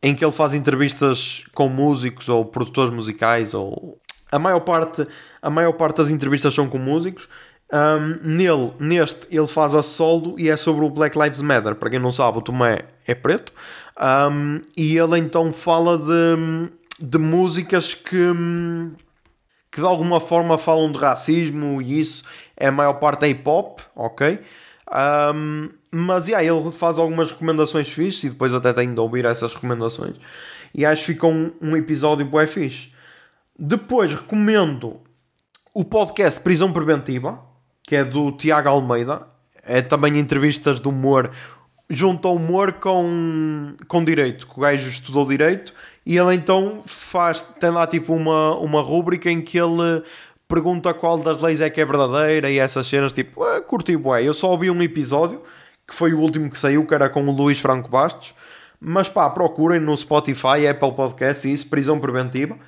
em 0.00 0.14
que 0.14 0.24
ele 0.24 0.32
faz 0.32 0.54
entrevistas 0.54 1.44
com 1.52 1.68
músicos 1.68 2.28
ou 2.28 2.44
produtores 2.44 2.92
musicais, 2.92 3.54
ou... 3.54 3.98
A 4.30 4.38
maior 4.38 4.60
parte, 4.60 5.06
a 5.42 5.50
maior 5.50 5.72
parte 5.72 5.96
das 5.96 6.10
entrevistas 6.10 6.54
são 6.54 6.68
com 6.68 6.78
músicos. 6.78 7.28
Um, 7.72 8.36
nele, 8.36 8.72
neste, 8.78 9.26
ele 9.30 9.46
faz 9.48 9.74
a 9.74 9.82
solo 9.82 10.36
e 10.38 10.48
é 10.48 10.56
sobre 10.56 10.84
o 10.84 10.90
Black 10.90 11.18
Lives 11.18 11.40
Matter. 11.40 11.74
Para 11.74 11.90
quem 11.90 11.98
não 11.98 12.12
sabe, 12.12 12.38
o 12.38 12.42
Tomé 12.42 12.78
é 13.04 13.14
preto. 13.14 13.52
Um, 14.00 14.60
e 14.76 14.96
ele 14.96 15.18
então 15.18 15.52
fala 15.52 15.98
de 15.98 16.70
de 17.00 17.18
músicas 17.18 17.94
que, 17.94 18.26
que 19.70 19.80
de 19.80 19.86
alguma 19.86 20.20
forma 20.20 20.58
falam 20.58 20.92
de 20.92 20.98
racismo 20.98 21.80
e 21.80 22.00
isso 22.00 22.24
é 22.56 22.68
a 22.68 22.72
maior 22.72 22.94
parte 22.94 23.24
é 23.24 23.28
hip 23.28 23.42
hop, 23.48 23.80
ok? 23.96 24.38
Um, 25.34 25.70
mas 25.90 26.28
yeah, 26.28 26.44
ele 26.44 26.70
faz 26.72 26.98
algumas 26.98 27.30
recomendações 27.30 27.88
fixes 27.88 28.24
e 28.24 28.30
depois 28.30 28.52
até 28.52 28.72
tenho 28.72 28.94
de 28.94 29.00
ouvir 29.00 29.24
essas 29.24 29.54
recomendações. 29.54 30.16
E 30.74 30.84
acho 30.84 31.02
que 31.02 31.14
fica 31.14 31.26
um, 31.26 31.52
um 31.60 31.76
episódio 31.76 32.26
bem 32.26 32.46
fixe. 32.46 32.92
Depois 33.58 34.12
recomendo 34.12 35.00
o 35.74 35.84
podcast 35.84 36.40
Prisão 36.40 36.72
Preventiva, 36.72 37.40
que 37.82 37.96
é 37.96 38.04
do 38.04 38.32
Tiago 38.32 38.68
Almeida. 38.68 39.26
É 39.62 39.82
também 39.82 40.18
entrevistas 40.18 40.80
de 40.80 40.88
humor, 40.88 41.30
junto 41.88 42.26
ao 42.26 42.36
humor 42.36 42.74
com, 42.74 43.74
com 43.86 44.02
direito, 44.02 44.46
que 44.46 44.58
o 44.58 44.62
gajo 44.62 44.88
estudou 44.88 45.26
direito 45.26 45.72
e 46.04 46.16
ele 46.16 46.34
então 46.34 46.82
faz, 46.86 47.42
tem 47.42 47.70
lá 47.70 47.86
tipo 47.86 48.14
uma, 48.14 48.56
uma 48.56 48.80
rúbrica 48.80 49.30
em 49.30 49.40
que 49.40 49.58
ele 49.58 50.02
pergunta 50.50 50.92
qual 50.92 51.18
das 51.18 51.38
leis 51.40 51.60
é 51.60 51.70
que 51.70 51.80
é 51.80 51.84
verdadeira 51.84 52.50
e 52.50 52.58
essas 52.58 52.86
cenas, 52.86 53.12
tipo, 53.12 53.42
ah, 53.44 53.60
curti 53.60 53.96
bué. 53.96 54.24
Eu 54.24 54.34
só 54.34 54.50
ouvi 54.50 54.68
um 54.68 54.82
episódio, 54.82 55.40
que 55.86 55.94
foi 55.94 56.12
o 56.12 56.18
último 56.18 56.50
que 56.50 56.58
saiu, 56.58 56.84
que 56.84 56.92
era 56.92 57.08
com 57.08 57.24
o 57.26 57.30
Luís 57.30 57.60
Franco 57.60 57.88
Bastos, 57.88 58.34
Mas 58.80 59.08
pá, 59.08 59.28
procurem 59.30 59.78
no 59.78 59.96
Spotify, 59.96 60.66
Apple 60.68 60.92
Podcasts 60.92 61.44
e 61.44 61.52
isso, 61.52 61.68
prisão 61.68 62.00
preventiva, 62.00 62.58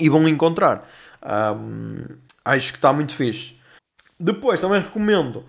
e 0.00 0.08
vão 0.08 0.26
encontrar. 0.26 0.88
Um, 1.22 2.02
acho 2.44 2.72
que 2.72 2.78
está 2.78 2.92
muito 2.92 3.14
fixe. 3.14 3.56
Depois 4.18 4.60
também 4.60 4.80
recomendo. 4.80 5.44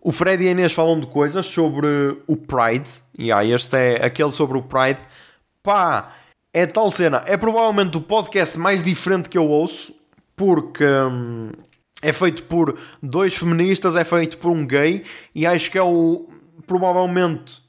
O 0.00 0.12
Fred 0.12 0.44
e 0.44 0.48
a 0.48 0.50
Inês 0.50 0.72
falam 0.74 1.00
de 1.00 1.06
coisas 1.06 1.46
sobre 1.46 1.86
o 2.26 2.36
Pride. 2.36 2.90
E 3.18 3.24
yeah, 3.24 3.44
este 3.44 3.74
é 3.74 4.04
aquele 4.04 4.32
sobre 4.32 4.58
o 4.58 4.62
Pride. 4.62 5.00
Pá, 5.62 6.12
é 6.54 6.64
tal 6.64 6.90
cena. 6.90 7.22
É 7.26 7.36
provavelmente 7.36 7.96
o 7.98 8.00
podcast 8.00 8.58
mais 8.58 8.82
diferente 8.82 9.28
que 9.28 9.36
eu 9.36 9.46
ouço. 9.46 9.92
Porque 10.36 10.84
hum, 10.84 11.50
é 12.00 12.12
feito 12.12 12.44
por 12.44 12.78
dois 13.02 13.36
feministas, 13.36 13.96
é 13.96 14.04
feito 14.04 14.38
por 14.38 14.50
um 14.50 14.64
gay. 14.64 15.04
E 15.34 15.44
acho 15.44 15.70
que 15.70 15.76
é 15.76 15.82
o. 15.82 16.28
Provavelmente 16.66 17.60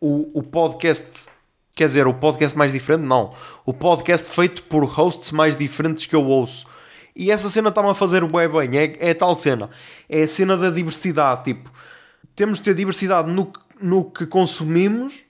o, 0.00 0.38
o 0.38 0.42
podcast 0.42 1.28
Quer 1.74 1.88
dizer, 1.88 2.06
o 2.06 2.14
podcast 2.14 2.56
mais 2.56 2.72
diferente? 2.72 3.04
Não. 3.04 3.34
O 3.66 3.74
podcast 3.74 4.30
feito 4.30 4.62
por 4.62 4.84
hosts 4.84 5.32
mais 5.32 5.56
diferentes 5.56 6.06
que 6.06 6.14
eu 6.14 6.24
ouço. 6.24 6.66
E 7.16 7.32
essa 7.32 7.48
cena 7.48 7.68
está-me 7.68 7.88
a 7.88 7.94
fazer 7.94 8.24
bem 8.24 8.48
bem. 8.48 8.78
É, 8.78 9.10
é 9.10 9.14
tal 9.14 9.36
cena. 9.36 9.68
É 10.08 10.22
a 10.22 10.28
cena 10.28 10.56
da 10.56 10.70
diversidade. 10.70 11.42
Tipo, 11.44 11.72
temos 12.36 12.58
de 12.58 12.64
ter 12.64 12.76
diversidade 12.76 13.28
no, 13.28 13.52
no 13.80 14.04
que 14.04 14.24
consumimos 14.24 15.24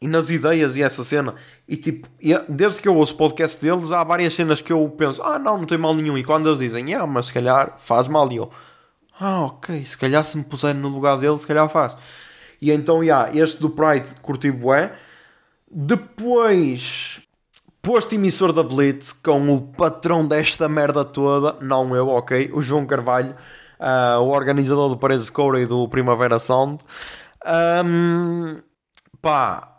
e 0.00 0.06
nas 0.08 0.30
ideias 0.30 0.76
e 0.76 0.82
essa 0.82 1.02
cena. 1.02 1.34
E 1.66 1.76
tipo, 1.76 2.08
desde 2.48 2.80
que 2.80 2.88
eu 2.88 2.94
ouço 2.94 3.14
o 3.14 3.16
podcast 3.16 3.60
deles, 3.60 3.92
há 3.92 4.04
várias 4.04 4.34
cenas 4.34 4.60
que 4.60 4.72
eu 4.72 4.88
penso, 4.90 5.22
ah 5.22 5.38
não, 5.38 5.58
não 5.58 5.66
tem 5.66 5.78
mal 5.78 5.94
nenhum. 5.94 6.18
E 6.18 6.24
quando 6.24 6.48
eles 6.48 6.58
dizem, 6.58 6.94
ah, 6.94 7.06
mas 7.06 7.26
se 7.26 7.32
calhar 7.32 7.76
faz 7.78 8.08
mal. 8.08 8.30
E 8.30 8.36
eu, 8.36 8.50
ah, 9.18 9.42
ok, 9.42 9.84
se 9.84 9.96
calhar 9.96 10.22
se 10.24 10.36
me 10.36 10.44
puser 10.44 10.74
no 10.74 10.88
lugar 10.88 11.18
dele, 11.18 11.38
se 11.38 11.46
calhar 11.46 11.68
faz. 11.68 11.96
E 12.60 12.70
então, 12.70 13.02
yeah, 13.02 13.34
este 13.36 13.60
do 13.60 13.70
Pride 13.70 14.06
curti 14.22 14.50
bué. 14.50 14.92
Depois, 15.70 17.20
posto 17.82 18.14
emissor 18.14 18.52
da 18.52 18.62
Blitz 18.62 19.12
com 19.12 19.54
o 19.54 19.60
patrão 19.60 20.26
desta 20.26 20.68
merda 20.68 21.04
toda, 21.04 21.56
não 21.60 21.94
eu, 21.94 22.08
ok, 22.08 22.50
o 22.52 22.62
João 22.62 22.86
Carvalho, 22.86 23.34
uh, 23.80 24.20
o 24.20 24.28
organizador 24.28 24.88
do 24.88 24.96
Paredes 24.96 25.26
de 25.26 25.32
Coura 25.32 25.60
e 25.60 25.66
do 25.66 25.88
Primavera 25.88 26.38
Sound. 26.38 26.82
Um, 27.84 28.60
pá, 29.20 29.75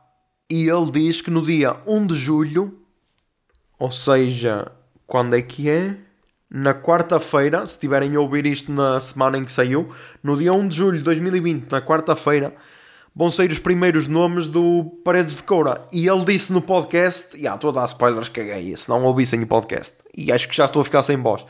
e 0.50 0.70
ele 0.70 0.92
diz 0.92 1.22
que 1.22 1.30
no 1.30 1.42
dia 1.42 1.76
1 1.86 2.08
de 2.08 2.16
julho, 2.16 2.78
ou 3.78 3.92
seja, 3.92 4.72
quando 5.06 5.36
é 5.36 5.42
que 5.42 5.70
é? 5.70 5.98
Na 6.50 6.74
quarta-feira, 6.74 7.66
se 7.66 7.78
tiverem 7.78 8.16
a 8.16 8.22
ouvir 8.22 8.46
isto 8.46 8.72
na 8.72 9.00
semana 9.00 9.38
em 9.38 9.44
que 9.44 9.52
saiu, 9.52 9.94
no 10.24 10.38
dia 10.38 10.54
1 10.54 10.68
de 10.70 10.78
julho 10.78 10.98
de 10.98 11.04
2020, 11.04 11.70
na 11.70 11.82
quarta-feira, 11.82 12.56
vão 13.14 13.30
sair 13.30 13.52
os 13.52 13.60
primeiros 13.60 14.08
nomes 14.08 14.48
do 14.48 14.86
Paredes 15.04 15.38
de 15.38 15.44
Coura. 15.44 15.86
E 15.92 16.08
ele 16.08 16.24
disse 16.24 16.54
no 16.54 16.62
podcast, 16.62 17.36
e 17.36 17.48
ah, 17.48 17.56
estou 17.56 17.72
a 17.72 17.74
dar 17.74 17.86
spoilers, 17.86 18.30
caguei, 18.30 18.78
se 18.78 18.88
não 18.88 19.04
ouvissem 19.04 19.44
o 19.44 19.48
podcast. 19.48 19.96
E 20.16 20.32
acho 20.32 20.48
que 20.48 20.56
já 20.56 20.66
estou 20.66 20.82
a 20.82 20.86
ficar 20.86 21.04
sem 21.04 21.18
voz. 21.18 21.46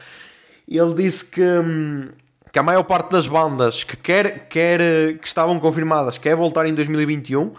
Ele 0.67 0.93
disse 0.95 1.25
que, 1.25 1.41
hum, 1.41 2.09
que 2.51 2.57
a 2.57 2.63
maior 2.63 2.83
parte 2.83 3.11
das 3.11 3.27
bandas 3.27 3.83
que, 3.83 3.95
quer, 3.95 4.47
quer, 4.47 5.17
que 5.19 5.27
estavam 5.27 5.59
confirmadas 5.59 6.17
quer 6.17 6.35
voltar 6.35 6.65
em 6.65 6.73
2021. 6.73 7.53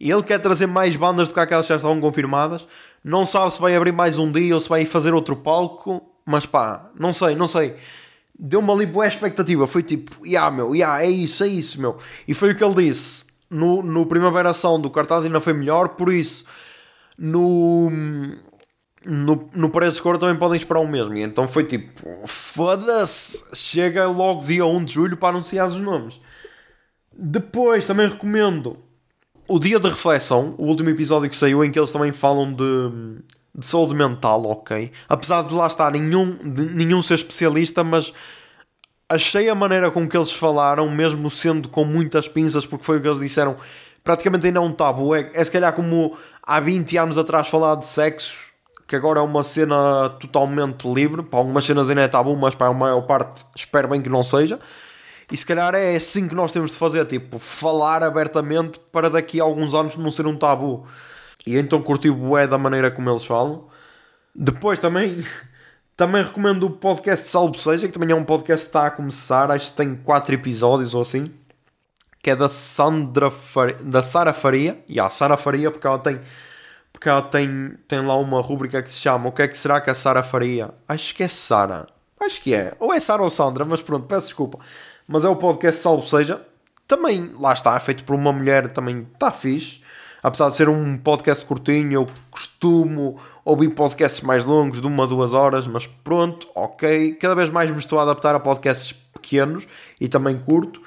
Ele 0.00 0.22
quer 0.22 0.38
trazer 0.38 0.66
mais 0.66 0.94
bandas 0.96 1.28
do 1.28 1.34
que 1.34 1.40
aquelas 1.40 1.66
que 1.66 1.70
já 1.70 1.76
estavam 1.76 2.00
confirmadas. 2.00 2.66
Não 3.02 3.24
sabe 3.24 3.52
se 3.52 3.60
vai 3.60 3.74
abrir 3.74 3.92
mais 3.92 4.18
um 4.18 4.30
dia 4.30 4.54
ou 4.54 4.60
se 4.60 4.68
vai 4.68 4.84
fazer 4.84 5.14
outro 5.14 5.36
palco. 5.36 6.02
Mas 6.24 6.44
pá, 6.44 6.90
não 6.98 7.12
sei, 7.12 7.34
não 7.34 7.48
sei. 7.48 7.76
Deu-me 8.38 8.70
ali 8.70 8.86
boa 8.86 9.06
expectativa. 9.06 9.66
Foi 9.66 9.82
tipo, 9.82 10.26
yeah, 10.26 10.50
meu, 10.54 10.74
yeah, 10.74 11.02
é 11.02 11.08
isso, 11.08 11.42
é 11.44 11.48
isso, 11.48 11.80
meu. 11.80 11.98
E 12.28 12.34
foi 12.34 12.52
o 12.52 12.56
que 12.56 12.62
ele 12.62 12.74
disse 12.74 13.26
no, 13.50 13.82
no 13.82 14.06
Primavera 14.06 14.50
Ação 14.50 14.80
do 14.80 14.90
cartaz 14.90 15.24
ainda 15.24 15.40
foi 15.40 15.52
melhor, 15.52 15.90
por 15.90 16.12
isso 16.12 16.44
no, 17.16 17.90
no, 19.04 19.48
no 19.54 19.70
Paredes 19.70 19.96
de 19.96 20.02
Cor 20.02 20.18
também 20.18 20.36
podem 20.36 20.56
esperar 20.56 20.80
o 20.80 20.88
mesmo. 20.88 21.16
E 21.16 21.22
então 21.22 21.48
foi 21.48 21.64
tipo, 21.64 22.26
foda-se, 22.26 23.44
chega 23.54 24.06
logo 24.06 24.44
dia 24.44 24.66
1 24.66 24.84
de 24.84 24.94
julho 24.94 25.16
para 25.16 25.30
anunciar 25.30 25.68
os 25.68 25.76
nomes. 25.76 26.20
Depois 27.12 27.86
também 27.86 28.08
recomendo 28.08 28.78
o 29.48 29.58
Dia 29.58 29.78
de 29.78 29.88
Reflexão, 29.88 30.54
o 30.58 30.66
último 30.66 30.90
episódio 30.90 31.30
que 31.30 31.36
saiu, 31.36 31.64
em 31.64 31.70
que 31.70 31.78
eles 31.78 31.92
também 31.92 32.12
falam 32.12 32.52
de, 32.52 33.20
de 33.54 33.66
saúde 33.66 33.94
mental, 33.94 34.44
ok? 34.46 34.90
Apesar 35.08 35.42
de 35.42 35.54
lá 35.54 35.66
estar 35.66 35.92
nenhum, 35.92 36.36
nenhum 36.42 37.00
ser 37.00 37.14
especialista, 37.14 37.84
mas 37.84 38.12
achei 39.08 39.48
a 39.48 39.54
maneira 39.54 39.90
com 39.90 40.08
que 40.08 40.16
eles 40.16 40.32
falaram, 40.32 40.90
mesmo 40.90 41.30
sendo 41.30 41.68
com 41.68 41.84
muitas 41.84 42.26
pinças, 42.28 42.66
porque 42.66 42.84
foi 42.84 42.98
o 42.98 43.00
que 43.00 43.08
eles 43.08 43.20
disseram, 43.20 43.56
praticamente 44.02 44.46
ainda 44.46 44.58
é 44.58 44.62
um 44.62 44.72
tabu. 44.72 45.14
É, 45.14 45.30
é 45.32 45.44
se 45.44 45.50
calhar 45.50 45.72
como 45.72 46.16
há 46.42 46.58
20 46.60 46.96
anos 46.96 47.18
atrás 47.18 47.48
falar 47.48 47.76
de 47.76 47.86
sexo, 47.86 48.34
que 48.86 48.94
agora 48.94 49.20
é 49.20 49.22
uma 49.22 49.42
cena 49.42 50.10
totalmente 50.20 50.88
livre. 50.92 51.22
Para 51.22 51.38
algumas 51.38 51.64
cenas 51.64 51.88
ainda 51.88 52.02
é 52.02 52.08
tabu, 52.08 52.36
mas 52.36 52.54
para 52.54 52.68
a 52.68 52.72
maior 52.72 53.02
parte 53.02 53.44
espero 53.54 53.88
bem 53.88 54.02
que 54.02 54.08
não 54.08 54.22
seja. 54.22 54.58
E 55.30 55.36
se 55.36 55.44
calhar 55.44 55.74
é 55.74 55.96
assim 55.96 56.28
que 56.28 56.34
nós 56.34 56.52
temos 56.52 56.72
de 56.72 56.78
fazer, 56.78 57.04
tipo, 57.06 57.38
falar 57.38 58.02
abertamente 58.02 58.78
para 58.92 59.10
daqui 59.10 59.40
a 59.40 59.44
alguns 59.44 59.74
anos 59.74 59.96
não 59.96 60.10
ser 60.10 60.26
um 60.26 60.36
tabu. 60.36 60.86
E 61.46 61.56
então 61.56 61.82
curti 61.82 62.08
o 62.08 62.14
bué 62.14 62.46
da 62.46 62.58
maneira 62.58 62.90
como 62.90 63.10
eles 63.10 63.24
falam. 63.24 63.66
Depois 64.34 64.78
também 64.78 65.24
também 65.96 66.22
recomendo 66.22 66.64
o 66.64 66.70
podcast 66.70 67.26
Salvo 67.28 67.58
Seja, 67.58 67.86
que 67.86 67.92
também 67.94 68.10
é 68.10 68.14
um 68.14 68.24
podcast 68.24 68.66
que 68.66 68.68
está 68.68 68.86
a 68.86 68.90
começar, 68.90 69.50
acho 69.50 69.70
que 69.70 69.76
tem 69.76 69.96
4 69.96 70.34
episódios 70.34 70.94
ou 70.94 71.00
assim, 71.00 71.32
que 72.22 72.30
é 72.30 72.36
da 72.36 72.48
Sandra 72.48 73.30
Faria, 73.30 73.76
da 73.80 74.02
Sara 74.02 74.32
Faria, 74.32 74.82
e 74.88 75.00
a 75.00 75.08
Sara 75.10 75.36
Faria, 75.36 75.70
porque 75.70 75.86
ela 75.86 75.98
tem 75.98 76.20
porque 76.96 77.10
ela 77.10 77.20
tem, 77.20 77.76
tem 77.86 78.06
lá 78.06 78.16
uma 78.16 78.40
rubrica 78.40 78.82
que 78.82 78.90
se 78.90 78.96
chama 78.96 79.28
O 79.28 79.32
que 79.32 79.42
é 79.42 79.48
que 79.48 79.58
será 79.58 79.82
que 79.82 79.90
a 79.90 79.94
Sara 79.94 80.22
faria? 80.22 80.70
Acho 80.88 81.14
que 81.14 81.22
é 81.22 81.28
Sara. 81.28 81.86
Acho 82.18 82.40
que 82.40 82.54
é. 82.54 82.72
Ou 82.80 82.90
é 82.90 82.98
Sara 82.98 83.22
ou 83.22 83.28
Sandra, 83.28 83.66
mas 83.66 83.82
pronto, 83.82 84.06
peço 84.06 84.28
desculpa. 84.28 84.58
Mas 85.06 85.24
é 85.24 85.28
o 85.28 85.36
podcast 85.36 85.80
Salvo 85.80 86.06
Seja. 86.06 86.40
Também, 86.86 87.32
lá 87.38 87.52
está, 87.52 87.78
feito 87.80 88.04
por 88.04 88.14
uma 88.14 88.32
mulher, 88.32 88.68
também 88.68 89.06
está 89.14 89.30
fixe 89.30 89.80
apesar 90.26 90.50
de 90.50 90.56
ser 90.56 90.68
um 90.68 90.98
podcast 90.98 91.44
curtinho, 91.44 91.92
eu 91.92 92.08
costumo 92.32 93.16
ouvir 93.44 93.68
podcasts 93.68 94.22
mais 94.22 94.44
longos, 94.44 94.80
de 94.80 94.86
uma, 94.88 95.06
duas 95.06 95.32
horas, 95.32 95.68
mas 95.68 95.86
pronto, 95.86 96.48
ok. 96.52 97.12
Cada 97.14 97.36
vez 97.36 97.48
mais 97.48 97.70
me 97.70 97.78
estou 97.78 98.00
a 98.00 98.02
adaptar 98.02 98.34
a 98.34 98.40
podcasts 98.40 98.92
pequenos 99.12 99.68
e 100.00 100.08
também 100.08 100.36
curto. 100.36 100.82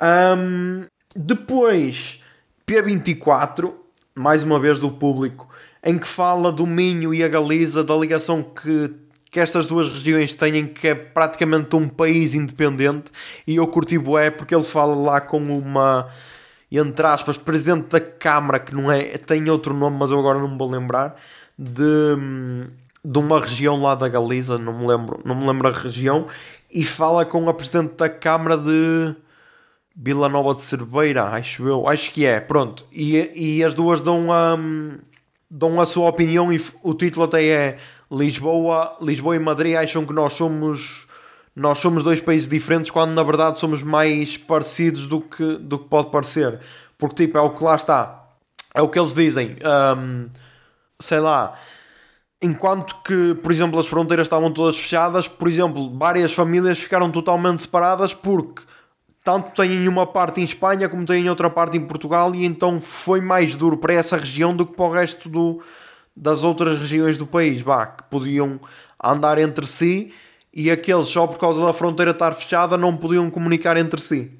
Um, 0.00 0.86
depois, 1.14 2.22
P24, 2.66 3.70
mais 4.14 4.42
uma 4.42 4.58
vez 4.58 4.80
do 4.80 4.90
público, 4.90 5.46
em 5.84 5.98
que 5.98 6.08
fala 6.08 6.50
do 6.50 6.66
Minho 6.66 7.12
e 7.12 7.22
a 7.22 7.28
Galiza, 7.28 7.84
da 7.84 7.94
ligação 7.94 8.42
que, 8.42 8.94
que 9.30 9.38
estas 9.38 9.66
duas 9.66 9.88
regiões 9.88 10.34
têm, 10.34 10.66
que 10.66 10.88
é 10.88 10.94
praticamente 10.94 11.74
um 11.76 11.88
país 11.88 12.34
independente, 12.34 13.12
e 13.46 13.56
eu 13.56 13.66
curti 13.66 13.96
bué 13.98 14.30
porque 14.30 14.54
ele 14.54 14.64
fala 14.64 14.94
lá 14.94 15.20
com 15.20 15.38
uma 15.38 16.10
entre 16.70 17.04
aspas, 17.06 17.36
presidente 17.36 17.88
da 17.88 18.00
Câmara, 18.00 18.60
que 18.60 18.74
não 18.74 18.90
é, 18.92 19.02
tem 19.18 19.48
outro 19.50 19.74
nome, 19.74 19.96
mas 19.98 20.10
eu 20.10 20.18
agora 20.18 20.38
não 20.38 20.48
me 20.48 20.56
vou 20.56 20.70
lembrar, 20.70 21.16
de, 21.58 21.82
de 23.04 23.18
uma 23.18 23.40
região 23.40 23.82
lá 23.82 23.94
da 23.94 24.08
Galiza, 24.08 24.56
não 24.56 24.78
me 24.78 24.86
lembro, 24.86 25.20
não 25.24 25.34
me 25.34 25.46
lembro 25.46 25.68
a 25.68 25.72
região, 25.72 26.26
e 26.70 26.84
fala 26.84 27.24
com 27.24 27.48
a 27.48 27.54
presidente 27.54 27.96
da 27.96 28.08
Câmara 28.08 28.56
de 28.56 29.16
Vila 29.96 30.28
Nova 30.28 30.54
de 30.54 30.60
Cerveira, 30.60 31.24
acho 31.24 31.66
eu, 31.66 31.88
acho 31.88 32.12
que 32.12 32.24
é, 32.24 32.38
pronto. 32.38 32.86
E, 32.92 33.58
e 33.58 33.64
as 33.64 33.74
duas 33.74 34.00
dão 34.00 34.32
a, 34.32 34.56
dão 35.50 35.80
a 35.80 35.86
sua 35.86 36.08
opinião 36.08 36.52
e 36.52 36.64
o 36.82 36.94
título 36.94 37.24
até 37.24 37.44
é 37.44 37.78
Lisboa, 38.10 38.96
Lisboa 39.00 39.36
e 39.36 39.38
Madrid 39.38 39.76
acham 39.76 40.04
que 40.04 40.12
nós 40.12 40.32
somos 40.32 41.06
nós 41.54 41.78
somos 41.78 42.02
dois 42.02 42.20
países 42.20 42.48
diferentes 42.48 42.90
quando 42.90 43.12
na 43.12 43.22
verdade 43.22 43.58
somos 43.58 43.82
mais 43.82 44.36
parecidos 44.36 45.06
do 45.06 45.20
que, 45.20 45.56
do 45.58 45.78
que 45.78 45.88
pode 45.88 46.10
parecer. 46.10 46.60
Porque 46.96 47.26
tipo, 47.26 47.38
é 47.38 47.40
o 47.40 47.50
que 47.50 47.62
lá 47.62 47.76
está. 47.76 48.24
É 48.74 48.80
o 48.80 48.88
que 48.88 48.98
eles 48.98 49.14
dizem. 49.14 49.56
Um, 49.96 50.28
sei 50.98 51.20
lá. 51.20 51.58
Enquanto 52.42 52.96
que, 53.02 53.34
por 53.34 53.52
exemplo, 53.52 53.78
as 53.78 53.86
fronteiras 53.86 54.26
estavam 54.26 54.50
todas 54.52 54.76
fechadas, 54.78 55.28
por 55.28 55.48
exemplo, 55.48 55.94
várias 55.98 56.32
famílias 56.32 56.78
ficaram 56.78 57.10
totalmente 57.10 57.62
separadas 57.62 58.14
porque 58.14 58.62
tanto 59.22 59.50
têm 59.54 59.86
uma 59.86 60.06
parte 60.06 60.40
em 60.40 60.44
Espanha 60.44 60.88
como 60.88 61.04
têm 61.04 61.28
outra 61.28 61.50
parte 61.50 61.76
em 61.76 61.86
Portugal 61.86 62.34
e 62.34 62.46
então 62.46 62.80
foi 62.80 63.20
mais 63.20 63.54
duro 63.54 63.76
para 63.76 63.92
essa 63.92 64.16
região 64.16 64.56
do 64.56 64.64
que 64.64 64.74
para 64.74 64.86
o 64.86 64.90
resto 64.90 65.28
do, 65.28 65.60
das 66.16 66.42
outras 66.42 66.78
regiões 66.78 67.16
do 67.16 67.26
país, 67.26 67.62
bah, 67.62 67.86
que 67.86 68.04
podiam 68.04 68.60
andar 69.02 69.38
entre 69.38 69.66
si 69.66 70.12
e 70.52 70.70
aqueles 70.70 71.08
só 71.08 71.26
por 71.26 71.38
causa 71.38 71.64
da 71.64 71.72
fronteira 71.72 72.10
estar 72.10 72.32
fechada 72.34 72.76
não 72.76 72.96
podiam 72.96 73.30
comunicar 73.30 73.76
entre 73.76 74.00
si. 74.00 74.30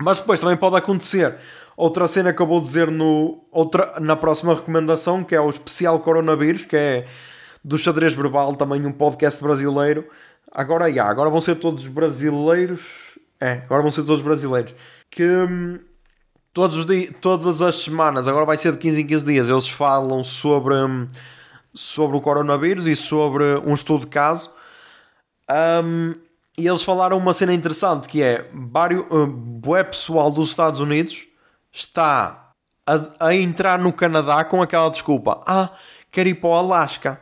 Mas 0.00 0.18
depois 0.18 0.40
também 0.40 0.56
pode 0.56 0.76
acontecer 0.76 1.36
outra 1.76 2.06
cena 2.06 2.32
que 2.32 2.40
eu 2.40 2.46
vou 2.46 2.60
dizer 2.60 2.90
no, 2.90 3.44
outra, 3.50 3.98
na 4.00 4.16
próxima 4.16 4.54
recomendação, 4.54 5.22
que 5.22 5.34
é 5.34 5.40
o 5.40 5.50
especial 5.50 6.00
coronavírus, 6.00 6.64
que 6.64 6.76
é 6.76 7.06
do 7.62 7.78
xadrez 7.78 8.12
verbal, 8.12 8.54
também 8.54 8.84
um 8.84 8.92
podcast 8.92 9.42
brasileiro. 9.42 10.06
Agora, 10.52 10.92
já, 10.92 11.06
agora 11.06 11.30
vão 11.30 11.40
ser 11.40 11.56
todos 11.56 11.86
brasileiros. 11.86 13.18
É, 13.40 13.62
agora 13.64 13.82
vão 13.82 13.90
ser 13.90 14.04
todos 14.04 14.22
brasileiros. 14.22 14.74
Que, 15.10 15.24
todos 16.54 16.76
os 16.76 16.86
dias, 16.86 17.12
todas 17.20 17.60
as 17.60 17.74
semanas, 17.74 18.28
agora 18.28 18.46
vai 18.46 18.56
ser 18.56 18.72
de 18.72 18.78
15 18.78 19.02
em 19.02 19.06
15 19.06 19.26
dias, 19.26 19.50
eles 19.50 19.68
falam 19.68 20.22
sobre, 20.22 20.74
hum, 20.76 21.08
sobre 21.74 22.16
o 22.16 22.20
coronavírus 22.20 22.86
e 22.86 22.94
sobre 22.94 23.56
um 23.66 23.74
estudo 23.74 24.02
de 24.02 24.06
caso. 24.06 24.50
Um, 25.50 26.14
e 26.56 26.66
eles 26.68 26.82
falaram 26.82 27.18
uma 27.18 27.32
cena 27.32 27.52
interessante 27.52 28.06
que 28.06 28.22
é 28.22 28.48
vários, 28.54 29.04
uh, 29.10 29.84
pessoal 29.90 30.30
dos 30.30 30.50
Estados 30.50 30.78
Unidos 30.78 31.26
está 31.72 32.52
a, 32.86 33.26
a, 33.26 33.34
entrar 33.34 33.78
no 33.78 33.92
Canadá 33.92 34.44
com 34.44 34.62
aquela 34.62 34.88
desculpa: 34.88 35.42
Ah, 35.46 35.70
quero 36.12 36.28
ir 36.28 36.36
para 36.36 36.50
o 36.50 36.54
Alasca. 36.54 37.20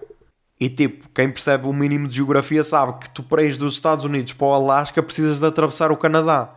E 0.61 0.69
tipo, 0.69 1.09
quem 1.09 1.29
percebe 1.33 1.67
o 1.67 1.73
mínimo 1.73 2.07
de 2.07 2.17
geografia 2.17 2.63
sabe 2.63 3.01
que 3.01 3.11
tu 3.11 3.23
para 3.23 3.43
ir 3.43 3.57
dos 3.57 3.75
Estados 3.75 4.05
Unidos 4.05 4.35
para 4.35 4.47
o 4.47 4.53
Alasca 4.53 5.03
precisas 5.03 5.41
de 5.41 5.47
atravessar 5.47 5.91
o 5.91 5.97
Canadá. 5.97 6.55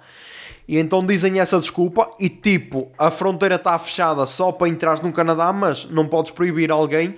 E 0.67 0.77
então 0.77 1.05
dizem 1.05 1.39
essa 1.39 1.59
desculpa 1.59 2.11
e 2.19 2.27
tipo, 2.27 2.91
a 2.97 3.11
fronteira 3.11 3.55
está 3.55 3.77
fechada 3.77 4.25
só 4.25 4.51
para 4.51 4.67
entrar 4.67 5.01
no 5.03 5.13
Canadá, 5.13 5.53
mas 5.53 5.85
não 5.85 6.07
podes 6.07 6.31
proibir 6.31 6.71
alguém 6.71 7.15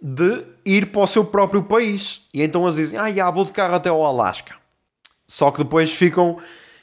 de 0.00 0.44
ir 0.64 0.86
para 0.86 1.02
o 1.02 1.06
seu 1.06 1.24
próprio 1.24 1.62
país. 1.62 2.26
E 2.32 2.42
então 2.42 2.64
eles 2.64 2.76
dizem, 2.76 2.98
ah, 2.98 3.12
já, 3.12 3.30
vou 3.30 3.44
de 3.44 3.52
carro 3.52 3.74
até 3.74 3.90
ao 3.90 4.04
Alasca. 4.04 4.54
Só 5.28 5.50
que 5.50 5.58
depois 5.58 5.92
ficam, 5.92 6.38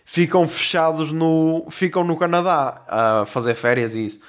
ficam 0.06 0.48
fechados 0.48 1.12
no, 1.12 1.66
ficam 1.70 2.04
no 2.04 2.16
Canadá 2.16 2.84
a 2.88 3.26
fazer 3.26 3.56
férias 3.56 3.96
e 3.96 4.06
isso. 4.06 4.20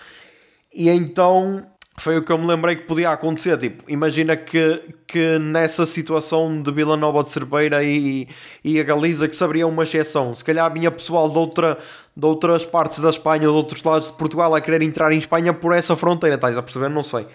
E 0.72 0.88
então 0.88 1.66
foi 1.98 2.16
o 2.16 2.22
que 2.22 2.30
eu 2.30 2.38
me 2.38 2.46
lembrei 2.46 2.76
que 2.76 2.82
podia 2.82 3.10
acontecer. 3.10 3.58
Tipo, 3.58 3.84
imagina 3.88 4.36
que, 4.36 4.94
que 5.06 5.38
nessa 5.38 5.84
situação 5.84 6.62
de 6.62 6.70
Vila 6.70 6.96
Nova 6.96 7.22
de 7.22 7.30
Cerveira 7.30 7.82
e, 7.82 8.28
e 8.64 8.78
a 8.78 8.84
Galiza 8.84 9.28
que 9.28 9.34
se 9.34 9.42
abria 9.42 9.66
uma 9.66 9.82
exceção. 9.82 10.34
Se 10.34 10.44
calhar 10.44 10.72
vinha 10.72 10.90
pessoal 10.90 11.28
de, 11.28 11.38
outra, 11.38 11.78
de 12.16 12.26
outras 12.26 12.64
partes 12.64 13.00
da 13.00 13.10
Espanha 13.10 13.40
de 13.40 13.46
outros 13.48 13.82
lados 13.82 14.08
de 14.08 14.14
Portugal 14.14 14.54
a 14.54 14.60
querer 14.60 14.82
entrar 14.82 15.12
em 15.12 15.18
Espanha 15.18 15.52
por 15.52 15.72
essa 15.72 15.96
fronteira. 15.96 16.36
Estás 16.36 16.56
a 16.56 16.62
perceber? 16.62 16.88
Não 16.88 17.02
sei. 17.02 17.26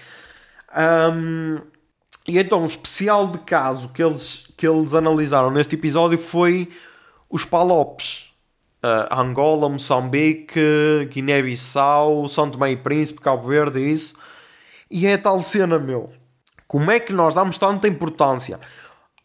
Um, 0.75 1.57
e 2.27 2.37
então, 2.37 2.63
o 2.63 2.65
especial 2.65 3.27
de 3.27 3.39
caso 3.39 3.89
que 3.89 4.01
eles, 4.01 4.47
que 4.55 4.65
eles 4.65 4.93
analisaram 4.93 5.51
neste 5.51 5.75
episódio 5.75 6.17
foi 6.17 6.69
os 7.29 7.43
Palopes. 7.43 8.31
Uh, 8.83 9.07
Angola, 9.13 9.69
Moçambique, 9.69 10.59
Guiné-Bissau, 11.09 12.27
São 12.27 12.49
Tomé 12.49 12.71
e 12.71 12.77
Príncipe, 12.77 13.21
Cabo 13.21 13.47
Verde, 13.47 13.79
isso. 13.79 14.13
E 14.93 15.07
é 15.07 15.17
tal 15.17 15.41
cena, 15.41 15.79
meu. 15.79 16.13
Como 16.67 16.91
é 16.91 16.99
que 16.99 17.11
nós 17.11 17.33
damos 17.33 17.57
tanta 17.57 17.87
importância 17.87 18.59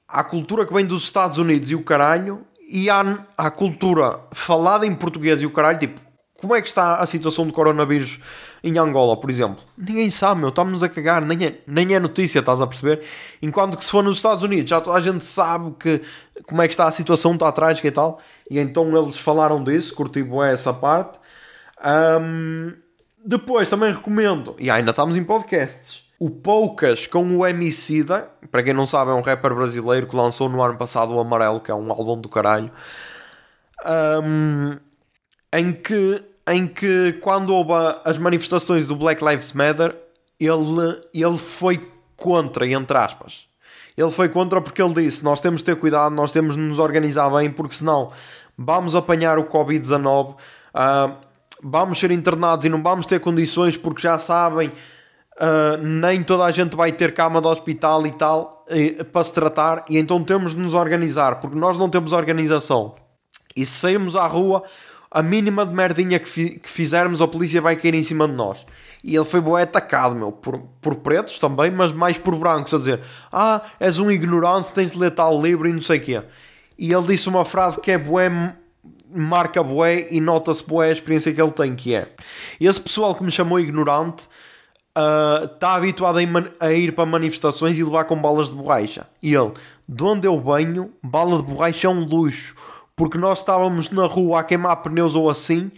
à 0.09 0.25
cultura 0.25 0.65
que 0.65 0.73
vem 0.73 0.87
dos 0.87 1.03
Estados 1.03 1.37
Unidos 1.37 1.71
e 1.71 1.75
o 1.75 1.85
caralho 1.85 2.41
e 2.67 2.89
à, 2.89 3.03
à 3.37 3.51
cultura 3.51 4.19
falada 4.33 4.87
em 4.87 4.95
português 4.95 5.43
e 5.43 5.47
o 5.47 5.51
caralho? 5.51 5.79
Tipo, 5.79 6.01
como 6.39 6.55
é 6.55 6.63
que 6.63 6.69
está 6.69 6.97
a 6.97 7.05
situação 7.05 7.47
do 7.47 7.53
coronavírus 7.53 8.19
em 8.65 8.79
Angola, 8.79 9.21
por 9.21 9.29
exemplo? 9.29 9.63
Ninguém 9.77 10.11
sabe, 10.11 10.41
meu. 10.41 10.49
Estamos-nos 10.49 10.83
a 10.83 10.89
cagar. 10.89 11.21
Nem 11.21 11.45
é, 11.45 11.61
nem 11.67 11.95
é 11.95 12.01
notícia, 12.01 12.39
estás 12.39 12.63
a 12.63 12.67
perceber? 12.67 13.03
Enquanto 13.43 13.77
que 13.77 13.85
se 13.85 13.91
for 13.91 14.03
nos 14.03 14.17
Estados 14.17 14.43
Unidos, 14.43 14.71
já 14.71 14.81
toda 14.81 14.97
a 14.97 15.01
gente 15.03 15.27
sabe 15.27 15.75
que, 15.79 16.01
como 16.45 16.63
é 16.63 16.67
que 16.67 16.73
está 16.73 16.87
a 16.87 16.93
situação, 16.93 17.35
está 17.35 17.47
atrás 17.47 17.79
e 17.85 17.91
tal. 17.91 18.23
E 18.51 18.59
então 18.59 18.97
eles 18.97 19.19
falaram 19.19 19.63
disso, 19.63 19.95
curti 19.95 20.27
essa 20.51 20.73
parte. 20.73 21.19
Um, 21.85 22.88
depois 23.25 23.69
também 23.69 23.93
recomendo, 23.93 24.55
e 24.59 24.71
ainda 24.71 24.91
estamos 24.91 25.17
em 25.17 25.25
podcasts, 25.25 26.03
o 26.19 26.31
Poucas 26.31 27.07
com 27.07 27.37
o 27.37 27.47
Emicida, 27.47 28.29
para 28.51 28.63
quem 28.63 28.73
não 28.73 28.85
sabe 28.85 29.11
é 29.11 29.15
um 29.15 29.21
rapper 29.21 29.55
brasileiro 29.55 30.07
que 30.07 30.17
lançou 30.17 30.49
no 30.49 30.61
ano 30.61 30.77
passado 30.77 31.15
o 31.15 31.21
Amarelo, 31.21 31.61
que 31.61 31.71
é 31.71 31.75
um 31.75 31.91
álbum 31.93 32.21
do 32.21 32.29
caralho, 32.29 32.71
um, 34.25 34.73
em, 35.53 35.73
que, 35.73 36.25
em 36.49 36.67
que 36.67 37.13
quando 37.21 37.55
houve 37.55 37.73
as 38.05 38.19
manifestações 38.19 38.87
do 38.87 38.97
Black 38.97 39.25
Lives 39.25 39.53
Matter, 39.53 39.97
ele, 40.41 41.01
ele 41.15 41.39
foi 41.39 41.89
contra, 42.17 42.67
entre 42.67 42.97
aspas. 42.97 43.47
Ele 43.97 44.11
foi 44.11 44.29
contra 44.29 44.61
porque 44.61 44.81
ele 44.81 44.95
disse: 44.95 45.25
Nós 45.25 45.41
temos 45.41 45.61
de 45.61 45.67
ter 45.67 45.77
cuidado, 45.77 46.15
nós 46.15 46.31
temos 46.31 46.55
de 46.55 46.61
nos 46.61 46.79
organizar 46.79 47.29
bem, 47.31 47.51
porque 47.51 47.75
senão 47.75 48.13
vamos 48.57 48.95
apanhar 48.95 49.39
o 49.39 49.45
Covid-19. 49.45 50.35
Uh, 50.35 51.28
vamos 51.63 51.99
ser 51.99 52.11
internados 52.11 52.65
e 52.65 52.69
não 52.69 52.83
vamos 52.83 53.07
ter 53.07 53.21
condições 53.21 53.77
porque 53.77 54.03
já 54.03 54.19
sabem, 54.19 54.69
uh, 54.69 55.83
nem 55.83 56.23
toda 56.23 56.45
a 56.45 56.51
gente 56.51 56.77
vai 56.77 56.93
ter 56.93 57.15
cama 57.15 57.41
de 57.41 57.49
hospital 57.49 58.07
e 58.07 58.13
tal 58.13 58.67
para 59.13 59.25
se 59.25 59.33
tratar, 59.33 59.85
e 59.89 59.97
então 59.97 60.23
temos 60.23 60.55
de 60.55 60.61
nos 60.61 60.75
organizar, 60.75 61.37
porque 61.37 61.57
nós 61.57 61.79
não 61.79 61.89
temos 61.89 62.13
organização. 62.13 62.95
E 63.57 63.65
se 63.65 63.73
sairmos 63.73 64.15
à 64.15 64.27
rua, 64.27 64.63
a 65.11 65.23
mínima 65.23 65.65
de 65.65 65.75
merdinha 65.75 66.19
que, 66.19 66.29
fi 66.29 66.51
que 66.51 66.69
fizermos, 66.69 67.23
a 67.23 67.27
polícia 67.27 67.61
vai 67.61 67.77
cair 67.77 67.95
em 67.95 68.03
cima 68.03 68.29
de 68.29 68.35
nós. 68.35 68.65
E 69.03 69.15
ele 69.17 69.25
foi 69.25 69.41
boé 69.41 69.63
atacado, 69.63 70.15
meu, 70.15 70.33
por, 70.33 70.59
por 70.83 70.97
pretos 70.97 71.39
também, 71.39 71.71
mas 71.71 71.93
mais 71.93 72.19
por 72.19 72.37
brancos, 72.37 72.75
a 72.75 72.79
dizer: 72.79 73.01
Ah, 73.33 73.63
és 73.81 73.99
um 73.99 74.11
ignorante, 74.11 74.73
tens 74.73 74.91
de 74.91 74.99
ler 74.99 75.13
tal 75.13 75.41
livro 75.41 75.69
e 75.69 75.73
não 75.73 75.83
sei 75.83 75.99
o 75.99 76.03
quê. 76.03 76.23
E 76.79 76.93
ele 76.93 77.07
disse 77.07 77.29
uma 77.29 77.45
frase 77.45 77.81
que 77.81 77.91
é 77.91 77.99
boé 77.99 78.31
marca 79.11 79.63
bué 79.63 80.09
e 80.11 80.21
nota-se 80.21 80.67
bué 80.67 80.89
a 80.89 80.93
experiência 80.93 81.33
que 81.33 81.41
ele 81.41 81.51
tem, 81.53 81.75
que 81.75 81.95
é 81.95 82.09
esse 82.61 82.81
pessoal 82.81 83.15
que 83.15 83.23
me 83.23 83.31
chamou 83.31 83.59
ignorante 83.59 84.29
está 84.95 85.75
uh, 85.75 85.77
habituado 85.77 86.19
a, 86.19 86.67
a, 86.67 86.73
ir 86.73 86.93
para 86.93 87.07
manifestações 87.07 87.79
e 87.79 87.85
levar 87.85 88.05
com 88.05 88.21
balas 88.21 88.49
de 88.49 88.55
borracha. 88.55 89.07
E 89.23 89.35
ele, 89.35 89.53
de 89.89 90.03
onde 90.03 90.27
eu 90.27 90.41
venho, 90.41 90.93
bala 91.03 91.37
de 91.37 91.45
borracha 91.45 91.87
é 91.87 91.91
um 91.91 92.05
luxo, 92.05 92.55
porque 92.97 93.17
nós 93.17 93.39
estávamos 93.39 93.91
na 93.91 94.07
rua 94.07 94.41
a 94.41 94.45
queimar 94.45 94.77
pneus 94.83 95.15
ou 95.15 95.31
assim, 95.31 95.71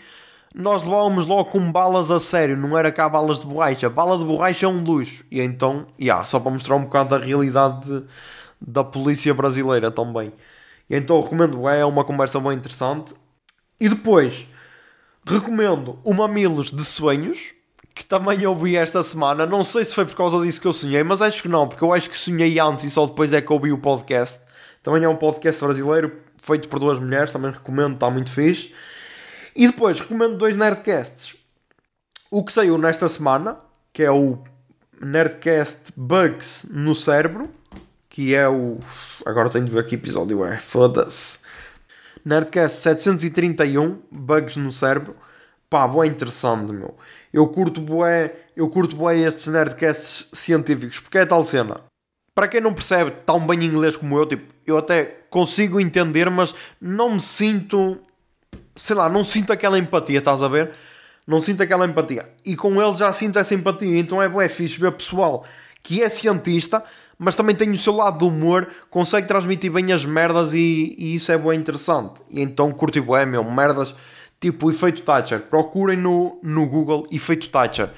nós 0.54 0.82
levávamos 0.82 1.26
logo 1.26 1.50
com 1.50 1.70
balas 1.70 2.10
a 2.10 2.18
sério, 2.18 2.56
não 2.56 2.76
era 2.76 2.90
cá 2.90 3.08
balas 3.08 3.40
de 3.40 3.46
borracha. 3.46 3.88
Bala 3.88 4.18
de 4.18 4.24
borracha 4.24 4.66
é 4.66 4.68
um 4.68 4.82
luxo. 4.82 5.24
E 5.30 5.40
então, 5.40 5.86
yeah, 6.00 6.24
só 6.24 6.40
para 6.40 6.50
mostrar 6.50 6.74
um 6.74 6.84
bocado 6.84 7.10
da 7.10 7.24
realidade 7.24 7.86
de, 7.86 8.04
da 8.60 8.82
polícia 8.82 9.32
brasileira 9.32 9.90
também. 9.90 10.32
E 10.88 10.96
então 10.96 11.22
recomendo, 11.22 11.68
é 11.68 11.84
uma 11.84 12.04
conversa 12.04 12.40
bem 12.40 12.54
interessante. 12.54 13.14
E 13.80 13.88
depois, 13.88 14.46
recomendo 15.26 15.98
o 16.04 16.12
Mamilos 16.12 16.70
de 16.70 16.84
Sonhos, 16.84 17.54
que 17.94 18.04
também 18.04 18.46
ouvi 18.46 18.76
esta 18.76 19.02
semana. 19.02 19.46
Não 19.46 19.64
sei 19.64 19.84
se 19.84 19.94
foi 19.94 20.04
por 20.04 20.14
causa 20.14 20.40
disso 20.44 20.60
que 20.60 20.66
eu 20.66 20.72
sonhei, 20.72 21.02
mas 21.02 21.22
acho 21.22 21.42
que 21.42 21.48
não, 21.48 21.66
porque 21.66 21.82
eu 21.82 21.92
acho 21.92 22.08
que 22.08 22.16
sonhei 22.16 22.58
antes 22.58 22.84
e 22.84 22.90
só 22.90 23.06
depois 23.06 23.32
é 23.32 23.40
que 23.40 23.52
ouvi 23.52 23.72
o 23.72 23.78
podcast. 23.78 24.38
Também 24.82 25.04
é 25.04 25.08
um 25.08 25.16
podcast 25.16 25.62
brasileiro, 25.62 26.20
feito 26.38 26.68
por 26.68 26.78
duas 26.78 26.98
mulheres, 26.98 27.32
também 27.32 27.50
recomendo, 27.50 27.94
está 27.94 28.10
muito 28.10 28.32
fixe. 28.32 28.74
E 29.54 29.66
depois, 29.66 29.98
recomendo 29.98 30.36
dois 30.36 30.56
Nerdcasts. 30.56 31.36
O 32.30 32.44
que 32.44 32.52
saiu 32.52 32.78
nesta 32.78 33.08
semana, 33.08 33.58
que 33.92 34.02
é 34.02 34.10
o 34.10 34.38
Nerdcast 35.00 35.92
Bugs 35.96 36.66
no 36.70 36.94
Cérebro, 36.94 37.50
que 38.08 38.34
é 38.34 38.48
o. 38.48 38.78
Agora 39.26 39.50
tenho 39.50 39.64
de 39.64 39.72
ver 39.72 39.84
que 39.84 39.96
episódio 39.96 40.44
é. 40.44 40.56
Foda-se. 40.58 41.38
Nerdcast 42.24 42.82
731, 42.82 43.98
Bugs 44.10 44.56
no 44.56 44.72
Cérebro. 44.72 45.16
Pá, 45.68 45.86
boé 45.86 46.06
interessante, 46.06 46.72
meu. 46.72 46.96
Eu 47.32 47.46
curto 47.46 47.80
boé, 47.80 48.34
eu 48.56 48.68
curto 48.68 48.96
boé 48.96 49.18
estes 49.18 49.46
Nerdcasts 49.46 50.28
científicos, 50.32 50.98
porque 50.98 51.18
é 51.18 51.24
tal 51.24 51.44
cena. 51.44 51.76
Para 52.34 52.48
quem 52.48 52.60
não 52.60 52.74
percebe 52.74 53.12
tão 53.24 53.46
bem 53.46 53.64
inglês 53.64 53.96
como 53.96 54.18
eu, 54.18 54.26
tipo, 54.26 54.52
eu 54.66 54.78
até 54.78 55.04
consigo 55.30 55.80
entender, 55.80 56.28
mas 56.28 56.54
não 56.80 57.14
me 57.14 57.20
sinto. 57.20 57.98
Sei 58.74 58.96
lá, 58.96 59.08
não 59.08 59.24
sinto 59.24 59.52
aquela 59.52 59.78
empatia, 59.78 60.18
estás 60.18 60.42
a 60.42 60.48
ver? 60.48 60.72
Não 61.26 61.40
sinto 61.40 61.62
aquela 61.62 61.86
empatia. 61.86 62.28
E 62.44 62.56
com 62.56 62.82
eles 62.82 62.98
já 62.98 63.12
sinto 63.12 63.38
essa 63.38 63.54
empatia. 63.54 63.98
Então 63.98 64.20
é 64.20 64.28
boé 64.28 64.48
fixe 64.48 64.78
ver 64.78 64.92
pessoal 64.92 65.44
que 65.82 66.02
é 66.02 66.08
cientista, 66.08 66.82
mas 67.22 67.36
também 67.36 67.54
tem 67.54 67.70
o 67.70 67.76
seu 67.76 67.94
lado 67.94 68.20
do 68.20 68.28
humor, 68.28 68.66
consegue 68.88 69.28
transmitir 69.28 69.70
bem 69.70 69.92
as 69.92 70.06
merdas 70.06 70.54
e, 70.54 70.96
e 70.96 71.14
isso 71.14 71.30
é 71.30 71.36
bem 71.36 71.60
interessante. 71.60 72.14
E 72.30 72.40
então 72.40 72.72
curto 72.72 73.02
bem, 73.02 73.26
meu, 73.26 73.44
merdas 73.44 73.94
tipo 74.40 74.70
efeito 74.70 75.02
Thatcher. 75.02 75.42
Procurem 75.42 75.98
no, 75.98 76.38
no 76.42 76.66
Google 76.66 77.06
efeito 77.12 77.50
Thatcher. 77.50 77.90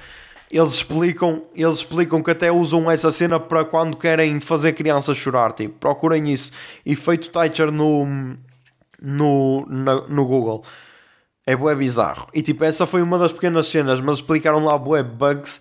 Eles 0.50 0.72
explicam, 0.72 1.44
eles 1.54 1.78
explicam 1.78 2.20
que 2.20 2.32
até 2.32 2.50
usam 2.50 2.90
essa 2.90 3.12
cena 3.12 3.38
para 3.38 3.64
quando 3.64 3.96
querem 3.96 4.40
fazer 4.40 4.72
crianças 4.72 5.16
chorar. 5.16 5.52
Tipo, 5.52 5.78
procurem 5.78 6.28
isso. 6.32 6.50
Efeito 6.84 7.30
Thatcher 7.30 7.70
no, 7.70 8.04
no, 9.00 9.64
no, 9.68 10.08
no 10.08 10.26
Google. 10.26 10.64
É 11.46 11.54
bué 11.54 11.76
bizarro. 11.76 12.26
E 12.34 12.42
tipo, 12.42 12.64
essa 12.64 12.86
foi 12.86 13.00
uma 13.02 13.18
das 13.18 13.30
pequenas 13.30 13.68
cenas, 13.68 14.00
mas 14.00 14.16
explicaram 14.16 14.64
lá 14.64 14.76
bué 14.76 15.04
bugs 15.04 15.60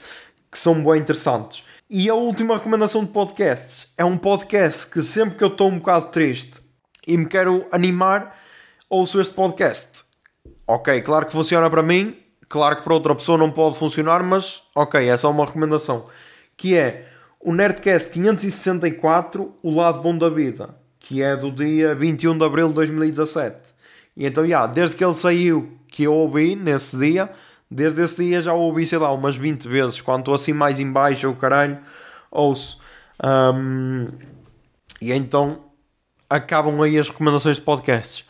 que 0.52 0.58
são 0.58 0.82
bué 0.82 0.98
interessantes. 0.98 1.64
E 1.94 2.10
a 2.10 2.16
última 2.16 2.54
recomendação 2.54 3.04
de 3.04 3.12
podcasts 3.12 3.86
é 3.98 4.06
um 4.06 4.16
podcast 4.16 4.88
que 4.88 5.02
sempre 5.02 5.38
que 5.38 5.44
eu 5.44 5.50
estou 5.50 5.68
um 5.68 5.78
bocado 5.78 6.06
triste 6.06 6.54
e 7.06 7.18
me 7.18 7.26
quero 7.26 7.66
animar, 7.70 8.34
ouço 8.90 9.20
este 9.20 9.34
podcast. 9.34 10.06
Ok, 10.66 11.02
claro 11.02 11.26
que 11.26 11.34
funciona 11.34 11.70
para 11.70 11.84
mim, 11.84 12.16
claro 12.48 12.78
que 12.78 12.84
para 12.84 12.94
outra 12.94 13.14
pessoa 13.14 13.38
não 13.38 13.52
pode 13.52 13.78
funcionar, 13.78 14.24
mas 14.24 14.64
ok, 14.74 15.06
é 15.06 15.18
só 15.18 15.30
uma 15.30 15.46
recomendação. 15.46 16.06
Que 16.56 16.78
é 16.78 17.10
o 17.42 17.54
Nerdcast 17.54 18.10
564, 18.12 19.54
O 19.62 19.76
Lado 19.76 20.02
Bom 20.02 20.18
da 20.18 20.30
Vida, 20.30 20.74
que 20.98 21.22
é 21.22 21.36
do 21.36 21.52
dia 21.52 21.94
21 21.94 22.38
de 22.38 22.46
Abril 22.46 22.70
de 22.70 22.76
2017. 22.76 23.58
E 24.16 24.26
então, 24.26 24.44
já, 24.46 24.48
yeah, 24.48 24.74
desde 24.74 24.96
que 24.96 25.04
ele 25.04 25.18
saiu, 25.18 25.78
que 25.90 26.04
eu 26.04 26.14
ouvi 26.14 26.56
nesse 26.56 26.98
dia, 26.98 27.30
Desde 27.74 28.02
esse 28.02 28.22
dia 28.22 28.42
já 28.42 28.54
ouvi, 28.54 28.86
sei 28.86 28.98
lá, 28.98 29.14
umas 29.14 29.38
20 29.38 29.66
vezes. 29.66 30.02
Quando 30.02 30.20
estou 30.20 30.34
assim 30.34 30.52
mais 30.52 30.82
em 30.82 30.92
baixo, 30.92 31.30
o 31.30 31.36
caralho, 31.38 31.80
ouço. 32.30 32.82
Um, 33.24 34.10
e 35.02 35.14
então 35.14 35.72
acabam 36.30 36.82
aí 36.82 37.00
as 37.00 37.08
recomendações 37.08 37.56
de 37.56 37.64
podcasts. 37.64 38.26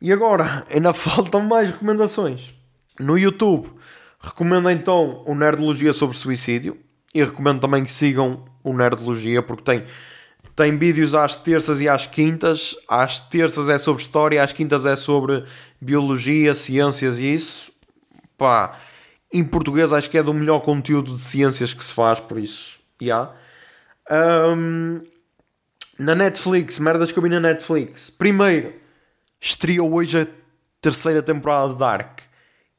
E 0.00 0.10
agora, 0.10 0.64
ainda 0.72 0.94
faltam 0.94 1.42
mais 1.42 1.70
recomendações. 1.70 2.54
No 2.98 3.18
YouTube, 3.18 3.68
recomendo 4.18 4.70
então 4.70 5.22
o 5.26 5.34
Nerdologia 5.34 5.92
sobre 5.92 6.16
suicídio. 6.16 6.78
E 7.14 7.22
recomendo 7.22 7.60
também 7.60 7.84
que 7.84 7.92
sigam 7.92 8.46
o 8.64 8.72
Nerdologia, 8.72 9.42
porque 9.42 9.64
tem, 9.64 9.84
tem 10.56 10.78
vídeos 10.78 11.14
às 11.14 11.36
terças 11.36 11.82
e 11.82 11.88
às 11.88 12.06
quintas. 12.06 12.74
Às 12.88 13.20
terças 13.20 13.68
é 13.68 13.78
sobre 13.78 14.00
história, 14.00 14.42
às 14.42 14.54
quintas 14.54 14.86
é 14.86 14.96
sobre 14.96 15.44
biologia, 15.78 16.54
ciências 16.54 17.18
e 17.18 17.34
isso. 17.34 17.70
Pá, 18.40 18.80
em 19.30 19.44
português 19.44 19.92
acho 19.92 20.08
que 20.08 20.16
é 20.16 20.22
do 20.22 20.32
melhor 20.32 20.60
conteúdo 20.60 21.14
de 21.14 21.20
ciências 21.20 21.74
que 21.74 21.84
se 21.84 21.92
faz, 21.92 22.20
por 22.20 22.38
isso, 22.38 22.78
já. 22.98 23.30
Yeah. 24.10 24.56
Um, 24.56 25.02
na 25.98 26.14
Netflix, 26.14 26.78
merdas 26.78 27.12
que 27.12 27.18
eu 27.18 27.22
vi 27.22 27.28
na 27.28 27.38
Netflix. 27.38 28.08
Primeiro, 28.08 28.72
estreou 29.38 29.92
hoje 29.92 30.22
a 30.22 30.26
terceira 30.80 31.22
temporada 31.22 31.74
de 31.74 31.78
Dark. 31.78 32.20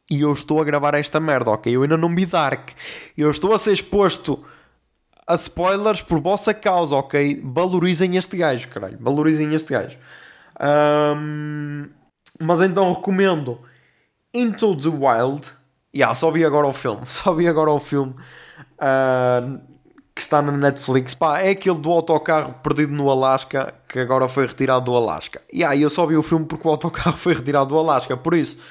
E 0.10 0.22
eu 0.22 0.34
estou 0.34 0.60
a 0.60 0.66
gravar 0.66 0.96
esta 0.96 1.20
merda, 1.20 1.52
ok? 1.52 1.76
Eu 1.76 1.84
ainda 1.84 1.96
não 1.96 2.14
vi 2.16 2.26
Dark. 2.26 2.72
Eu 3.16 3.30
estou 3.30 3.54
a 3.54 3.60
ser 3.60 3.74
exposto 3.74 4.44
a 5.28 5.36
spoilers 5.36 6.02
por 6.02 6.20
vossa 6.20 6.56
causa, 6.56 6.96
ok? 6.96 7.40
Valorizem 7.44 8.18
este 8.18 8.36
gajo, 8.36 8.68
caralho. 8.70 8.98
Valorizem 9.00 9.54
este 9.54 9.72
gajo. 9.72 9.96
Um, 10.60 11.88
mas 12.40 12.62
então 12.62 12.92
recomendo 12.92 13.60
Into 14.34 14.76
the 14.76 14.90
Wild. 14.90 15.48
Yeah, 15.94 16.16
só 16.16 16.32
vi 16.32 16.46
agora 16.46 16.68
o 16.68 16.74
filme. 16.74 17.02
Só 17.08 17.34
vi 17.34 17.48
agora 17.48 17.72
o 17.72 17.80
filme. 17.80 18.16
Uh, 18.80 19.60
que 20.14 20.22
está 20.22 20.42
na 20.42 20.52
Netflix, 20.52 21.14
pá, 21.14 21.40
é 21.40 21.52
aquele 21.52 21.80
do 21.80 21.90
autocarro 21.90 22.54
perdido 22.62 22.92
no 22.92 23.10
Alasca 23.10 23.74
que 23.88 24.00
agora 24.00 24.28
foi 24.28 24.46
retirado 24.46 24.86
do 24.86 24.96
Alasca. 24.96 25.42
E 25.52 25.64
aí 25.64 25.82
eu 25.82 25.90
só 25.90 26.06
vi 26.06 26.18
o 26.18 26.24
filme 26.24 26.46
porque 26.46 26.68
o 26.68 26.72
autocarro 26.72 27.16
foi 27.18 27.34
retirado 27.34 27.70
do 27.70 27.80
Alasca, 27.80 28.18
por 28.18 28.34
isso 28.34 28.62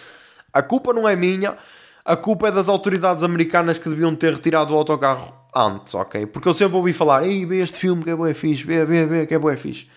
a 0.52 0.62
culpa 0.62 0.92
não 0.92 1.08
é 1.08 1.16
minha, 1.16 1.56
a 2.04 2.16
culpa 2.16 2.48
é 2.48 2.52
das 2.52 2.68
autoridades 2.68 3.24
americanas 3.24 3.78
que 3.78 3.88
deviam 3.88 4.14
ter 4.14 4.34
retirado 4.34 4.74
o 4.74 4.76
autocarro 4.76 5.32
antes, 5.54 5.94
ok? 5.94 6.26
Porque 6.26 6.48
eu 6.48 6.54
sempre 6.54 6.76
ouvi 6.76 6.92
falar, 6.92 7.24
ei, 7.24 7.46
vê 7.46 7.62
este 7.62 7.78
filme 7.78 8.02
que 8.02 8.10
é 8.10 8.16
bué 8.16 8.34
fixe, 8.34 8.64
vê, 8.64 8.84
vê, 8.84 9.06
vê, 9.06 9.26
que 9.26 9.34
é 9.34 9.38
bué 9.38 9.56
fixe. 9.56 9.88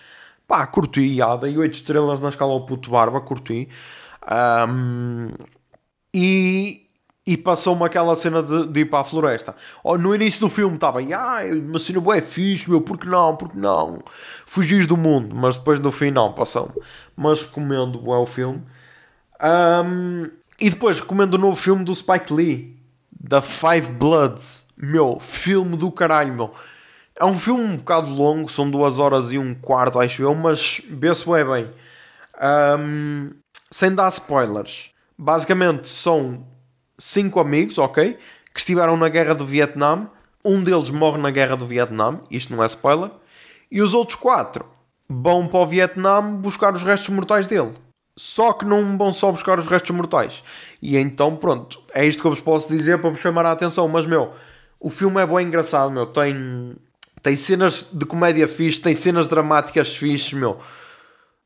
Pá, 0.47 0.65
curti, 0.67 1.15
já, 1.15 1.35
dei 1.35 1.57
8 1.57 1.73
estrelas 1.73 2.19
na 2.19 2.29
escala 2.29 2.51
ao 2.51 2.65
puto 2.65 2.91
barba, 2.91 3.19
curti. 3.21 3.69
Um, 4.31 5.29
e, 6.13 6.87
e 7.25 7.37
passou-me 7.37 7.83
aquela 7.83 8.15
cena 8.15 8.43
de, 8.43 8.67
de, 8.67 8.79
ir 8.81 8.85
para 8.85 8.99
a 8.99 9.03
floresta. 9.03 9.55
No 9.99 10.13
início 10.13 10.39
do 10.41 10.49
filme 10.49 10.75
estava, 10.75 10.99
ah, 10.99 11.39
uma 11.53 11.79
cena 11.79 11.99
boa 11.99 12.21
fixe, 12.21 12.69
meu, 12.69 12.81
porque 12.81 13.07
não, 13.07 13.35
porque 13.35 13.57
não? 13.57 13.99
Fugis 14.45 14.87
do 14.87 14.97
mundo, 14.97 15.35
mas 15.35 15.57
depois 15.57 15.79
no 15.79 15.91
fim 15.91 16.11
não, 16.11 16.33
passou-me. 16.33 16.73
Mas 17.15 17.41
recomendo 17.41 17.99
é 18.11 18.17
o 18.17 18.25
filme. 18.25 18.61
Um, 19.41 20.29
e 20.59 20.69
depois 20.69 20.99
recomendo 20.99 21.33
o 21.33 21.37
novo 21.37 21.55
filme 21.55 21.83
do 21.83 21.93
Spike 21.93 22.33
Lee, 22.33 22.79
da 23.11 23.41
Five 23.41 23.91
Bloods. 23.91 24.67
Meu, 24.77 25.19
filme 25.19 25.77
do 25.77 25.91
caralho, 25.91 26.33
meu. 26.33 26.53
É 27.19 27.25
um 27.25 27.37
filme 27.37 27.63
um 27.63 27.77
bocado 27.77 28.09
longo, 28.09 28.49
são 28.49 28.69
duas 28.69 28.97
horas 28.97 29.31
e 29.31 29.37
um 29.37 29.53
quarto, 29.53 29.99
acho 29.99 30.23
eu, 30.23 30.33
mas 30.33 30.81
vê-se 30.89 31.25
bem. 31.25 31.69
Um, 32.41 33.29
sem 33.73 33.93
dar 33.93 34.07
spoilers. 34.09 34.91
Basicamente 35.17 35.89
são 35.89 36.45
cinco 36.95 37.39
amigos, 37.39 37.79
ok? 37.79 38.19
Que 38.53 38.59
estiveram 38.59 38.95
na 38.95 39.09
guerra 39.09 39.33
do 39.33 39.47
Vietnã. 39.47 40.07
Um 40.45 40.63
deles 40.63 40.91
morre 40.91 41.19
na 41.19 41.31
guerra 41.31 41.55
do 41.55 41.65
Vietnã, 41.65 42.19
isto 42.29 42.55
não 42.55 42.61
é 42.63 42.67
spoiler. 42.67 43.09
E 43.71 43.81
os 43.81 43.95
outros 43.95 44.15
quatro 44.15 44.63
vão 45.09 45.47
para 45.47 45.59
o 45.59 45.65
Vietnã 45.65 46.21
buscar 46.21 46.75
os 46.75 46.83
restos 46.83 47.09
mortais 47.09 47.47
dele. 47.47 47.73
Só 48.15 48.53
que 48.53 48.63
não 48.63 48.95
vão 48.95 49.11
só 49.11 49.31
buscar 49.31 49.57
os 49.57 49.65
restos 49.65 49.95
mortais. 49.95 50.43
E 50.79 50.95
então, 50.95 51.35
pronto, 51.35 51.81
é 51.95 52.05
isto 52.05 52.21
que 52.21 52.27
eu 52.27 52.31
vos 52.31 52.41
posso 52.41 52.69
dizer 52.69 52.99
para 52.99 53.09
vos 53.09 53.19
chamar 53.19 53.43
a 53.47 53.51
atenção. 53.53 53.87
Mas, 53.87 54.05
meu, 54.05 54.33
o 54.79 54.91
filme 54.91 55.19
é 55.19 55.25
bem 55.25 55.47
engraçado, 55.47 55.89
meu. 55.89 56.05
Tem, 56.05 56.75
tem 57.23 57.35
cenas 57.35 57.87
de 57.91 58.05
comédia 58.05 58.47
fixe, 58.47 58.79
tem 58.79 58.93
cenas 58.93 59.27
dramáticas 59.27 59.95
fixe, 59.95 60.35
meu. 60.35 60.59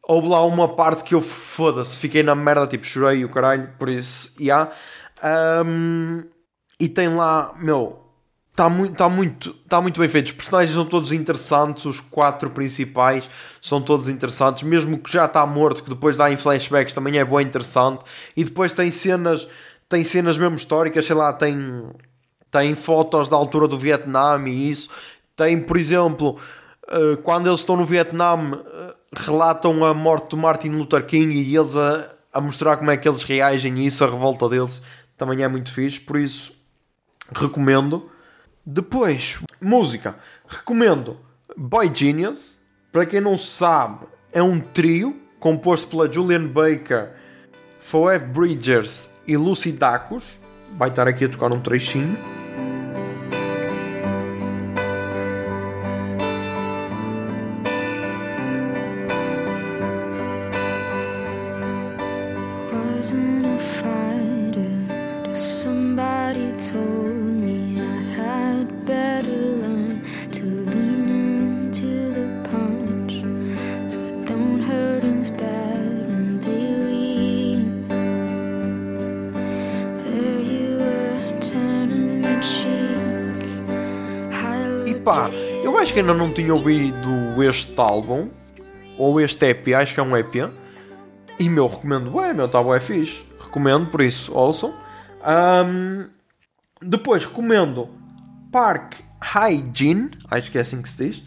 Houve 0.09 0.29
lá 0.29 0.45
uma 0.45 0.69
parte 0.69 1.03
que 1.03 1.13
eu, 1.13 1.21
foda-se, 1.21 1.97
fiquei 1.97 2.23
na 2.23 2.33
merda, 2.33 2.65
tipo, 2.65 2.85
chorei 2.85 3.25
o 3.25 3.29
caralho, 3.29 3.69
por 3.77 3.89
isso, 3.89 4.31
já. 4.39 4.41
Yeah. 4.41 4.71
Um, 5.65 6.23
e 6.79 6.87
tem 6.87 7.09
lá, 7.09 7.53
meu, 7.57 8.07
está 8.51 8.69
muito, 8.69 8.95
tá 8.95 9.09
muito, 9.09 9.53
tá 9.67 9.81
muito 9.81 9.99
bem 9.99 10.09
feito. 10.09 10.27
Os 10.27 10.31
personagens 10.31 10.73
são 10.73 10.85
todos 10.85 11.11
interessantes, 11.11 11.85
os 11.85 11.99
quatro 11.99 12.49
principais 12.49 13.29
são 13.61 13.81
todos 13.81 14.07
interessantes, 14.07 14.63
mesmo 14.63 14.97
que 14.97 15.11
já 15.11 15.25
está 15.25 15.45
morto, 15.45 15.83
que 15.83 15.89
depois 15.89 16.17
dá 16.17 16.31
em 16.31 16.37
flashbacks 16.37 16.93
também 16.93 17.19
é 17.19 17.25
bem 17.25 17.45
interessante. 17.45 18.03
E 18.35 18.43
depois 18.43 18.73
tem 18.73 18.89
cenas, 18.89 19.47
tem 19.89 20.03
cenas 20.03 20.37
mesmo 20.37 20.55
históricas, 20.55 21.05
sei 21.05 21.15
lá, 21.15 21.33
tem, 21.33 21.83
tem 22.49 22.73
fotos 22.75 23.27
da 23.27 23.35
altura 23.35 23.67
do 23.67 23.77
Vietnã 23.77 24.41
e 24.47 24.69
isso. 24.69 24.89
Tem, 25.35 25.59
por 25.59 25.77
exemplo, 25.77 26.39
eh, 26.87 27.17
quando 27.21 27.47
eles 27.47 27.59
estão 27.59 27.77
no 27.77 27.85
Vietnã, 27.85 28.59
eh, 28.65 28.95
relatam 29.15 29.83
a 29.85 29.93
morte 29.93 30.29
do 30.29 30.37
Martin 30.37 30.69
Luther 30.69 31.05
King 31.05 31.33
e 31.33 31.55
eles 31.55 31.75
a, 31.75 32.09
a 32.33 32.41
mostrar 32.41 32.77
como 32.77 32.91
é 32.91 32.97
que 32.97 33.07
eles 33.07 33.23
reagem 33.23 33.79
e 33.79 33.85
isso, 33.85 34.03
a 34.03 34.09
revolta 34.09 34.47
deles 34.49 34.81
também 35.17 35.43
é 35.43 35.47
muito 35.47 35.71
fixe, 35.73 35.99
por 35.99 36.17
isso 36.17 36.51
recomendo. 37.33 38.09
Depois, 38.65 39.39
música, 39.61 40.15
recomendo 40.47 41.17
Boy 41.55 41.91
Genius. 41.93 42.57
Para 42.91 43.05
quem 43.05 43.21
não 43.21 43.37
sabe, 43.37 44.05
é 44.31 44.41
um 44.41 44.59
trio 44.59 45.19
composto 45.39 45.87
pela 45.87 46.11
Julian 46.11 46.47
Baker, 46.47 47.13
Phoebe 47.79 48.25
Bridgers 48.25 49.11
e 49.25 49.37
Lucy 49.37 49.71
Dacus. 49.71 50.39
Vai 50.73 50.89
estar 50.89 51.07
aqui 51.07 51.25
a 51.25 51.29
tocar 51.29 51.51
um 51.51 51.61
trechinho. 51.61 52.36
Que 85.97 86.01
ainda 86.01 86.13
não 86.13 86.31
tinha 86.31 86.53
ouvido 86.53 87.43
este 87.43 87.73
álbum, 87.75 88.27
ou 88.99 89.19
este 89.19 89.47
EP, 89.47 89.69
acho 89.69 89.95
que 89.95 89.99
é 89.99 90.03
um 90.03 90.15
EP, 90.15 90.47
e 91.39 91.49
meu, 91.49 91.65
recomendo, 91.65 92.13
ué, 92.13 92.35
meu, 92.35 92.47
tá 92.47 92.61
bué 92.61 92.79
fixe, 92.79 93.25
recomendo, 93.39 93.87
por 93.87 94.01
isso, 94.01 94.31
ouçam. 94.31 94.75
Um, 95.25 96.07
depois, 96.79 97.25
recomendo 97.25 97.89
Park 98.51 98.93
Hygiene, 99.23 100.11
acho 100.29 100.51
que 100.51 100.59
é 100.59 100.61
assim 100.61 100.83
que 100.83 100.89
se 100.89 101.03
diz. 101.03 101.23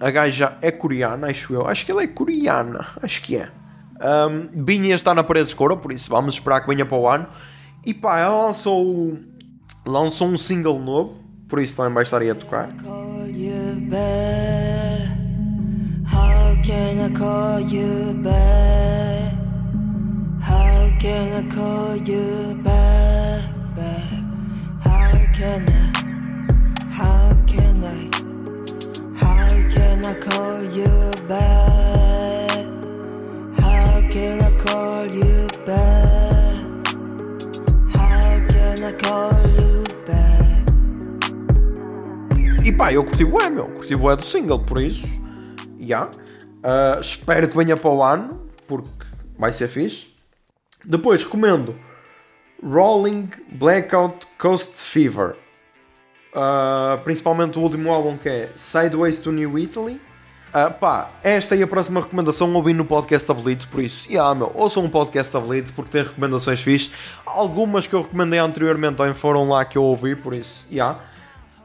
A 0.00 0.10
gaja 0.10 0.56
é 0.62 0.70
coreana, 0.70 1.26
acho 1.26 1.52
eu. 1.52 1.68
Acho 1.68 1.84
que 1.84 1.92
ela 1.92 2.02
é 2.02 2.06
coreana, 2.06 2.86
acho 3.02 3.20
que 3.20 3.36
é. 3.36 3.50
Um, 4.00 4.62
Binha 4.62 4.94
está 4.94 5.14
na 5.14 5.22
parede 5.22 5.48
escura, 5.48 5.76
por 5.76 5.92
isso 5.92 6.08
vamos 6.08 6.36
esperar 6.36 6.62
que 6.62 6.68
venha 6.68 6.86
para 6.86 6.96
o 6.96 7.06
ano. 7.06 7.28
E 7.84 7.92
pá, 7.92 8.18
ela 8.18 8.46
lançou, 8.46 9.18
lançou 9.84 10.28
um 10.28 10.38
single 10.38 10.78
novo 10.78 11.21
por 11.52 11.60
isso 11.60 11.76
também 11.76 11.92
vai 11.92 12.02
estar 12.02 12.22
aí 12.22 12.30
a 12.30 12.34
tocar. 12.34 12.70
How 16.10 16.48
can 38.48 38.84
I 38.84 38.92
call 38.92 39.51
e 42.64 42.72
pá, 42.72 42.92
eu 42.92 43.02
curti 43.04 43.24
bué, 43.24 43.50
meu. 43.50 43.66
Curti 43.66 43.96
bué 43.96 44.14
do 44.14 44.24
single, 44.24 44.60
por 44.60 44.80
isso. 44.80 45.06
Já. 45.80 46.08
Yeah. 46.08 46.10
Uh, 46.62 47.00
espero 47.00 47.48
que 47.48 47.56
venha 47.56 47.76
para 47.76 47.90
o 47.90 48.02
ano, 48.02 48.46
porque 48.68 49.04
vai 49.36 49.52
ser 49.52 49.66
fixe. 49.68 50.06
Depois, 50.84 51.24
recomendo 51.24 51.74
Rolling 52.62 53.30
Blackout 53.50 54.26
Coast 54.38 54.74
Fever. 54.76 55.34
Uh, 56.32 56.98
principalmente 57.02 57.58
o 57.58 57.62
último 57.62 57.90
álbum 57.90 58.16
que 58.16 58.28
é 58.28 58.50
Sideways 58.54 59.18
to 59.18 59.32
New 59.32 59.58
Italy. 59.58 60.00
Uh, 60.54 60.72
pá, 60.72 61.10
esta 61.24 61.56
e 61.56 61.62
a 61.62 61.66
próxima 61.66 62.00
recomendação 62.00 62.52
ouvi 62.54 62.72
no 62.72 62.84
podcast 62.84 63.26
da 63.26 63.34
Blitz, 63.34 63.64
por 63.64 63.82
isso, 63.82 64.06
yeah, 64.10 64.34
meu, 64.34 64.52
ouçam 64.54 64.84
um 64.84 64.88
podcast 64.88 65.32
da 65.32 65.40
Blitz 65.40 65.70
porque 65.70 65.90
tem 65.90 66.02
recomendações 66.02 66.60
fixes. 66.60 66.92
Algumas 67.24 67.86
que 67.86 67.94
eu 67.94 68.02
recomendei 68.02 68.38
anteriormente 68.38 68.96
também 68.96 69.14
foram 69.14 69.48
lá 69.48 69.64
que 69.64 69.78
eu 69.78 69.82
ouvi, 69.82 70.14
por 70.14 70.34
isso, 70.34 70.66
yeah. 70.70 71.00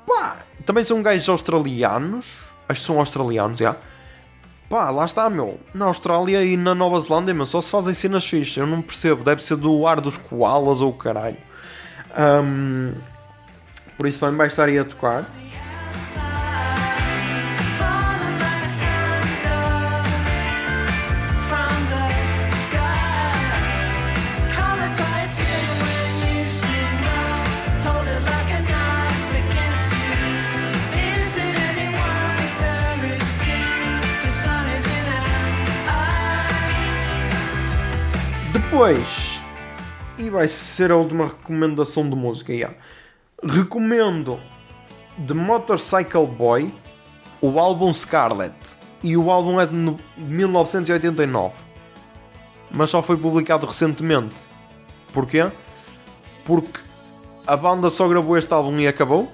Pá, 0.06 0.38
também 0.68 0.84
são 0.84 1.02
gajos 1.02 1.30
australianos, 1.30 2.26
acho 2.68 2.82
que 2.82 2.86
são 2.86 3.00
australianos, 3.00 3.58
já. 3.58 3.78
Pá, 4.70 4.90
lá 4.90 5.06
está, 5.06 5.30
meu. 5.30 5.58
Na 5.74 5.86
Austrália 5.86 6.44
e 6.44 6.58
na 6.58 6.76
Nova 6.76 7.00
Zelândia, 7.00 7.34
meu, 7.34 7.46
só 7.46 7.62
se 7.62 7.72
fazem 7.72 7.94
cenas 7.94 8.26
fixes. 8.26 8.58
Eu 8.58 8.68
não 8.68 8.82
percebo, 8.82 9.24
deve 9.24 9.42
ser 9.42 9.56
do 9.56 9.88
ar 9.88 10.02
dos 10.02 10.18
koalas 10.18 10.82
ou 10.82 10.90
o 10.90 10.94
caralho. 10.94 11.38
Um, 12.44 12.94
por 13.96 14.08
isso 14.08 14.20
também 14.20 14.36
vai 14.36 14.48
estar 14.48 14.66
aí 14.66 14.78
a 14.78 14.84
tocar. 14.84 15.26
Depois, 38.78 39.42
e 40.20 40.30
vai 40.30 40.48
ser 40.48 40.92
a 40.92 40.96
última 40.96 41.26
recomendação 41.26 42.08
de 42.08 42.16
música, 42.16 42.54
yeah. 42.54 42.78
recomendo 43.44 44.40
The 45.26 45.34
Motorcycle 45.34 46.28
Boy, 46.28 46.72
o 47.42 47.58
álbum 47.60 47.92
Scarlet, 47.92 48.54
e 49.02 49.18
o 49.18 49.32
álbum 49.32 49.60
é 49.60 49.66
de 49.66 49.74
1989, 50.20 51.56
mas 52.70 52.92
só 52.92 53.02
foi 53.02 53.18
publicado 53.18 53.66
recentemente. 53.66 54.36
Porquê? 55.12 55.52
Porque 56.46 56.80
a 57.48 57.58
banda 57.58 57.90
só 57.90 58.08
gravou 58.08 58.38
este 58.38 58.54
álbum 58.54 58.78
e 58.78 58.88
acabou, 58.88 59.28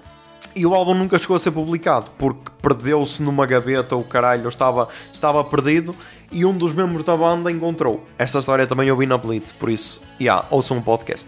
e 0.55 0.65
o 0.65 0.73
álbum 0.73 0.93
nunca 0.93 1.17
chegou 1.17 1.35
a 1.35 1.39
ser 1.39 1.51
publicado, 1.51 2.11
porque 2.17 2.51
perdeu-se 2.61 3.21
numa 3.21 3.45
gaveta, 3.45 3.95
o 3.95 4.03
caralho 4.03 4.47
estava, 4.49 4.87
estava 5.11 5.43
perdido, 5.43 5.95
e 6.31 6.45
um 6.45 6.57
dos 6.57 6.73
membros 6.73 7.03
da 7.03 7.15
banda 7.15 7.51
encontrou. 7.51 8.03
Esta 8.17 8.39
história 8.39 8.67
também 8.67 8.87
eu 8.87 8.97
vi 8.97 9.05
na 9.05 9.17
Blitz, 9.17 9.51
por 9.51 9.69
isso, 9.69 10.01
yeah, 10.19 10.45
ouçam 10.49 10.77
um 10.77 10.81
podcast. 10.81 11.27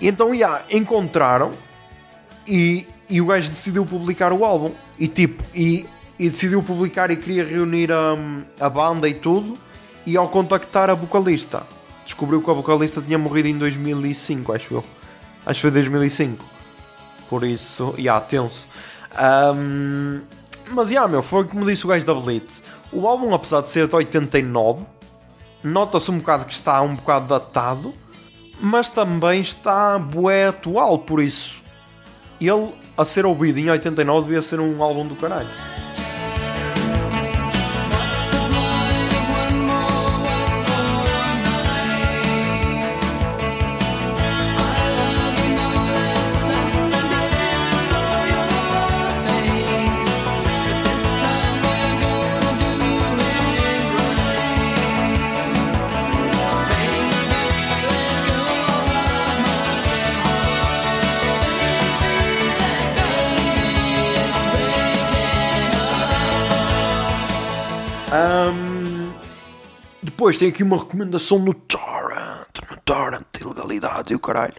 E 0.00 0.08
então, 0.08 0.34
yeah, 0.34 0.64
encontraram 0.70 1.52
e, 2.46 2.86
e 3.08 3.20
o 3.20 3.26
gajo 3.26 3.50
decidiu 3.50 3.84
publicar 3.84 4.32
o 4.32 4.44
álbum. 4.44 4.72
E 4.98 5.06
tipo, 5.06 5.42
e, 5.54 5.86
e 6.18 6.30
decidiu 6.30 6.62
publicar 6.62 7.10
e 7.10 7.16
queria 7.16 7.44
reunir 7.44 7.92
a, 7.92 8.16
a 8.58 8.68
banda 8.70 9.08
e 9.08 9.14
tudo. 9.14 9.56
E 10.06 10.16
ao 10.16 10.28
contactar 10.28 10.88
a 10.88 10.94
vocalista, 10.94 11.66
descobriu 12.04 12.42
que 12.42 12.50
a 12.50 12.54
vocalista 12.54 13.02
tinha 13.02 13.18
morrido 13.18 13.48
em 13.48 13.58
2005, 13.58 14.52
acho 14.52 14.74
eu. 14.74 14.84
Acho 15.44 15.58
que 15.58 15.62
foi 15.62 15.70
2005. 15.70 16.59
Por 17.30 17.44
isso, 17.44 17.94
já, 17.96 18.02
yeah, 18.02 18.26
tenso. 18.26 18.68
Um, 19.54 20.20
mas, 20.72 20.90
yeah, 20.90 21.10
meu, 21.10 21.22
foi 21.22 21.44
como 21.44 21.64
disse 21.64 21.84
o 21.84 21.88
gajo 21.88 22.04
da 22.04 22.12
Blitz. 22.12 22.64
O 22.92 23.06
álbum, 23.06 23.32
apesar 23.32 23.60
de 23.60 23.70
ser 23.70 23.86
de 23.86 23.94
89, 23.94 24.84
nota-se 25.62 26.10
um 26.10 26.18
bocado 26.18 26.44
que 26.44 26.52
está 26.52 26.82
um 26.82 26.96
bocado 26.96 27.28
datado, 27.28 27.94
mas 28.60 28.90
também 28.90 29.40
está 29.40 29.96
bué 29.96 30.48
atual, 30.48 30.98
por 30.98 31.22
isso. 31.22 31.62
Ele, 32.40 32.74
a 32.98 33.04
ser 33.04 33.24
ouvido 33.24 33.58
em 33.58 33.70
89, 33.70 34.26
devia 34.26 34.42
ser 34.42 34.58
um 34.58 34.82
álbum 34.82 35.06
do 35.06 35.14
caralho. 35.14 35.48
Depois 70.30 70.38
tem 70.38 70.48
aqui 70.48 70.62
uma 70.62 70.76
recomendação 70.76 71.40
no 71.40 71.52
Torrent, 71.52 72.60
no 72.70 72.76
Torrent, 72.84 73.26
ilegalidade 73.40 74.12
e 74.12 74.16
o 74.16 74.20
caralho. 74.20 74.54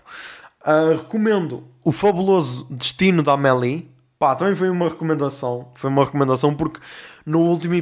Uh, 0.65 0.97
recomendo 0.97 1.63
o 1.81 1.93
fabuloso 1.93 2.67
Destino 2.69 3.23
da 3.23 3.33
Amélie. 3.33 3.89
Pá, 4.19 4.35
também 4.35 4.53
foi 4.53 4.69
uma 4.69 4.89
recomendação. 4.89 5.69
Foi 5.75 5.89
uma 5.89 6.03
recomendação 6.03 6.53
porque 6.53 6.81
no 7.25 7.39
último 7.39 7.73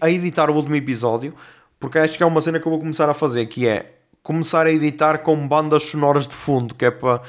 a 0.00 0.10
editar 0.10 0.48
o 0.48 0.54
último 0.54 0.76
episódio, 0.76 1.34
porque 1.78 1.98
acho 1.98 2.16
que 2.16 2.22
é 2.22 2.26
uma 2.26 2.40
cena 2.40 2.58
que 2.58 2.66
eu 2.66 2.70
vou 2.70 2.80
começar 2.80 3.10
a 3.10 3.14
fazer, 3.14 3.44
que 3.46 3.68
é 3.68 3.96
começar 4.22 4.66
a 4.66 4.72
editar 4.72 5.18
com 5.18 5.46
bandas 5.46 5.82
sonoras 5.82 6.26
de 6.26 6.34
fundo, 6.34 6.74
que 6.74 6.86
é 6.86 6.90
para, 6.90 7.20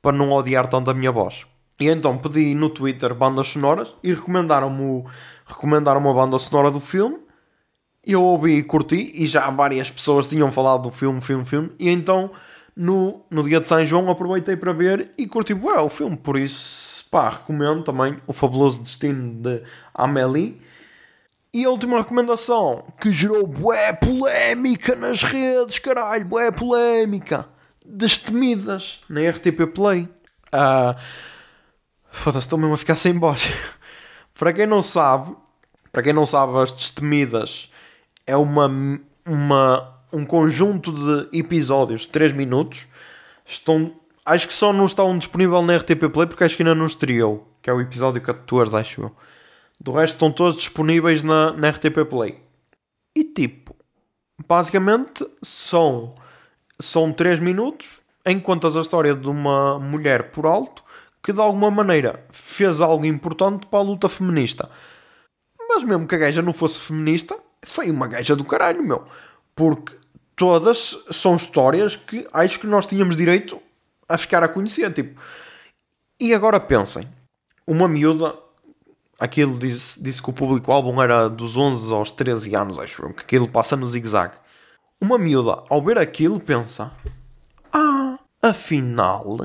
para 0.00 0.16
não 0.16 0.32
odiar 0.32 0.68
tanto 0.68 0.90
a 0.90 0.94
minha 0.94 1.12
voz. 1.12 1.46
E 1.78 1.86
então 1.86 2.16
pedi 2.16 2.54
no 2.54 2.70
Twitter 2.70 3.14
bandas 3.14 3.48
sonoras 3.48 3.94
e 4.02 4.14
recomendaram-me 4.14 5.04
recomendaram 5.46 6.00
uma 6.00 6.14
banda 6.14 6.38
sonora 6.38 6.70
do 6.70 6.80
filme. 6.80 7.27
Eu 8.08 8.22
ouvi 8.22 8.54
e 8.54 8.62
curti, 8.62 9.12
e 9.14 9.26
já 9.26 9.50
várias 9.50 9.90
pessoas 9.90 10.26
tinham 10.26 10.50
falado 10.50 10.84
do 10.84 10.90
filme, 10.90 11.20
filme, 11.20 11.44
filme. 11.44 11.70
E 11.78 11.90
então, 11.90 12.30
no, 12.74 13.20
no 13.30 13.42
dia 13.42 13.60
de 13.60 13.68
São 13.68 13.84
João, 13.84 14.10
aproveitei 14.10 14.56
para 14.56 14.72
ver 14.72 15.10
e 15.18 15.26
curti 15.26 15.52
ué, 15.52 15.78
o 15.78 15.90
filme. 15.90 16.16
Por 16.16 16.38
isso, 16.38 17.04
pá, 17.10 17.28
recomendo 17.28 17.84
também 17.84 18.16
O 18.26 18.32
Fabuloso 18.32 18.82
Destino 18.82 19.34
de 19.34 19.62
Amélie. 19.92 20.58
E 21.52 21.66
a 21.66 21.68
última 21.68 21.98
recomendação, 21.98 22.82
que 22.98 23.12
gerou 23.12 23.46
bué 23.46 23.92
polémica 23.92 24.96
nas 24.96 25.22
redes, 25.22 25.78
caralho, 25.78 26.24
bué 26.24 26.50
polémica. 26.50 27.46
Destemidas 27.84 29.00
na 29.06 29.20
RTP 29.28 29.66
Play. 29.74 30.08
Uh, 30.46 30.98
Foda-se, 32.10 32.46
estou 32.46 32.58
mesmo 32.58 32.72
a 32.72 32.78
ficar 32.78 32.96
sem 32.96 33.18
voz. 33.18 33.50
para 34.32 34.54
quem 34.54 34.66
não 34.66 34.82
sabe, 34.82 35.36
para 35.92 36.02
quem 36.02 36.14
não 36.14 36.24
sabe, 36.24 36.56
as 36.56 36.72
Destemidas 36.72 37.68
é 38.28 38.36
uma, 38.36 38.70
uma, 39.26 40.00
um 40.12 40.24
conjunto 40.26 40.92
de 40.92 41.38
episódios 41.38 42.02
de 42.02 42.10
3 42.10 42.32
minutos. 42.32 42.86
Estão, 43.46 43.94
acho 44.24 44.46
que 44.46 44.52
só 44.52 44.70
não 44.70 44.84
estão 44.84 45.16
disponível 45.16 45.62
na 45.62 45.78
RTP 45.78 46.12
Play 46.12 46.26
porque 46.26 46.44
acho 46.44 46.54
que 46.54 46.62
ainda 46.62 46.74
não 46.74 46.86
estreou, 46.86 47.48
que 47.62 47.70
é 47.70 47.72
o 47.72 47.80
episódio 47.80 48.20
14, 48.20 48.76
acho 48.76 49.00
eu. 49.00 49.16
Do 49.80 49.92
resto 49.92 50.14
estão 50.14 50.30
todos 50.30 50.58
disponíveis 50.58 51.24
na, 51.24 51.54
na 51.54 51.70
RTP 51.70 52.04
Play. 52.06 52.38
E 53.16 53.24
tipo, 53.24 53.74
basicamente 54.46 55.26
são, 55.42 56.10
são 56.78 57.10
3 57.10 57.40
minutos 57.40 58.00
em 58.26 58.38
que 58.38 58.44
contas 58.44 58.76
a 58.76 58.82
história 58.82 59.14
de 59.14 59.26
uma 59.26 59.78
mulher 59.78 60.32
por 60.32 60.44
alto 60.44 60.84
que 61.22 61.32
de 61.32 61.40
alguma 61.40 61.70
maneira 61.70 62.26
fez 62.30 62.82
algo 62.82 63.06
importante 63.06 63.66
para 63.66 63.78
a 63.78 63.82
luta 63.82 64.06
feminista. 64.06 64.70
Mas 65.66 65.82
mesmo 65.82 66.06
que 66.06 66.14
a 66.14 66.18
gaja 66.18 66.42
não 66.42 66.52
fosse 66.52 66.78
feminista, 66.78 67.38
foi 67.68 67.90
uma 67.90 68.06
gaja 68.06 68.34
do 68.34 68.44
caralho, 68.44 68.82
meu. 68.82 69.06
Porque 69.54 69.96
todas 70.34 70.96
são 71.10 71.36
histórias 71.36 71.96
que 71.96 72.26
acho 72.32 72.58
que 72.60 72.66
nós 72.66 72.86
tínhamos 72.86 73.16
direito 73.16 73.60
a 74.08 74.16
ficar 74.16 74.42
a 74.42 74.48
conhecer. 74.48 74.92
Tipo. 74.92 75.20
E 76.20 76.34
agora 76.34 76.58
pensem, 76.58 77.08
uma 77.66 77.86
miúda, 77.86 78.34
aquilo 79.18 79.58
disse, 79.58 80.02
disse 80.02 80.22
que 80.22 80.30
o 80.30 80.32
público-álbum 80.32 81.00
era 81.02 81.28
dos 81.28 81.56
11 81.56 81.92
aos 81.92 82.10
13 82.12 82.54
anos, 82.56 82.78
acho 82.78 83.02
que 83.12 83.20
aquilo 83.20 83.48
passa 83.48 83.76
no 83.76 83.86
zigue-zague. 83.86 84.36
Uma 85.00 85.18
miúda, 85.18 85.62
ao 85.68 85.82
ver 85.82 85.98
aquilo, 85.98 86.40
pensa: 86.40 86.92
Ah, 87.72 88.18
afinal, 88.42 89.38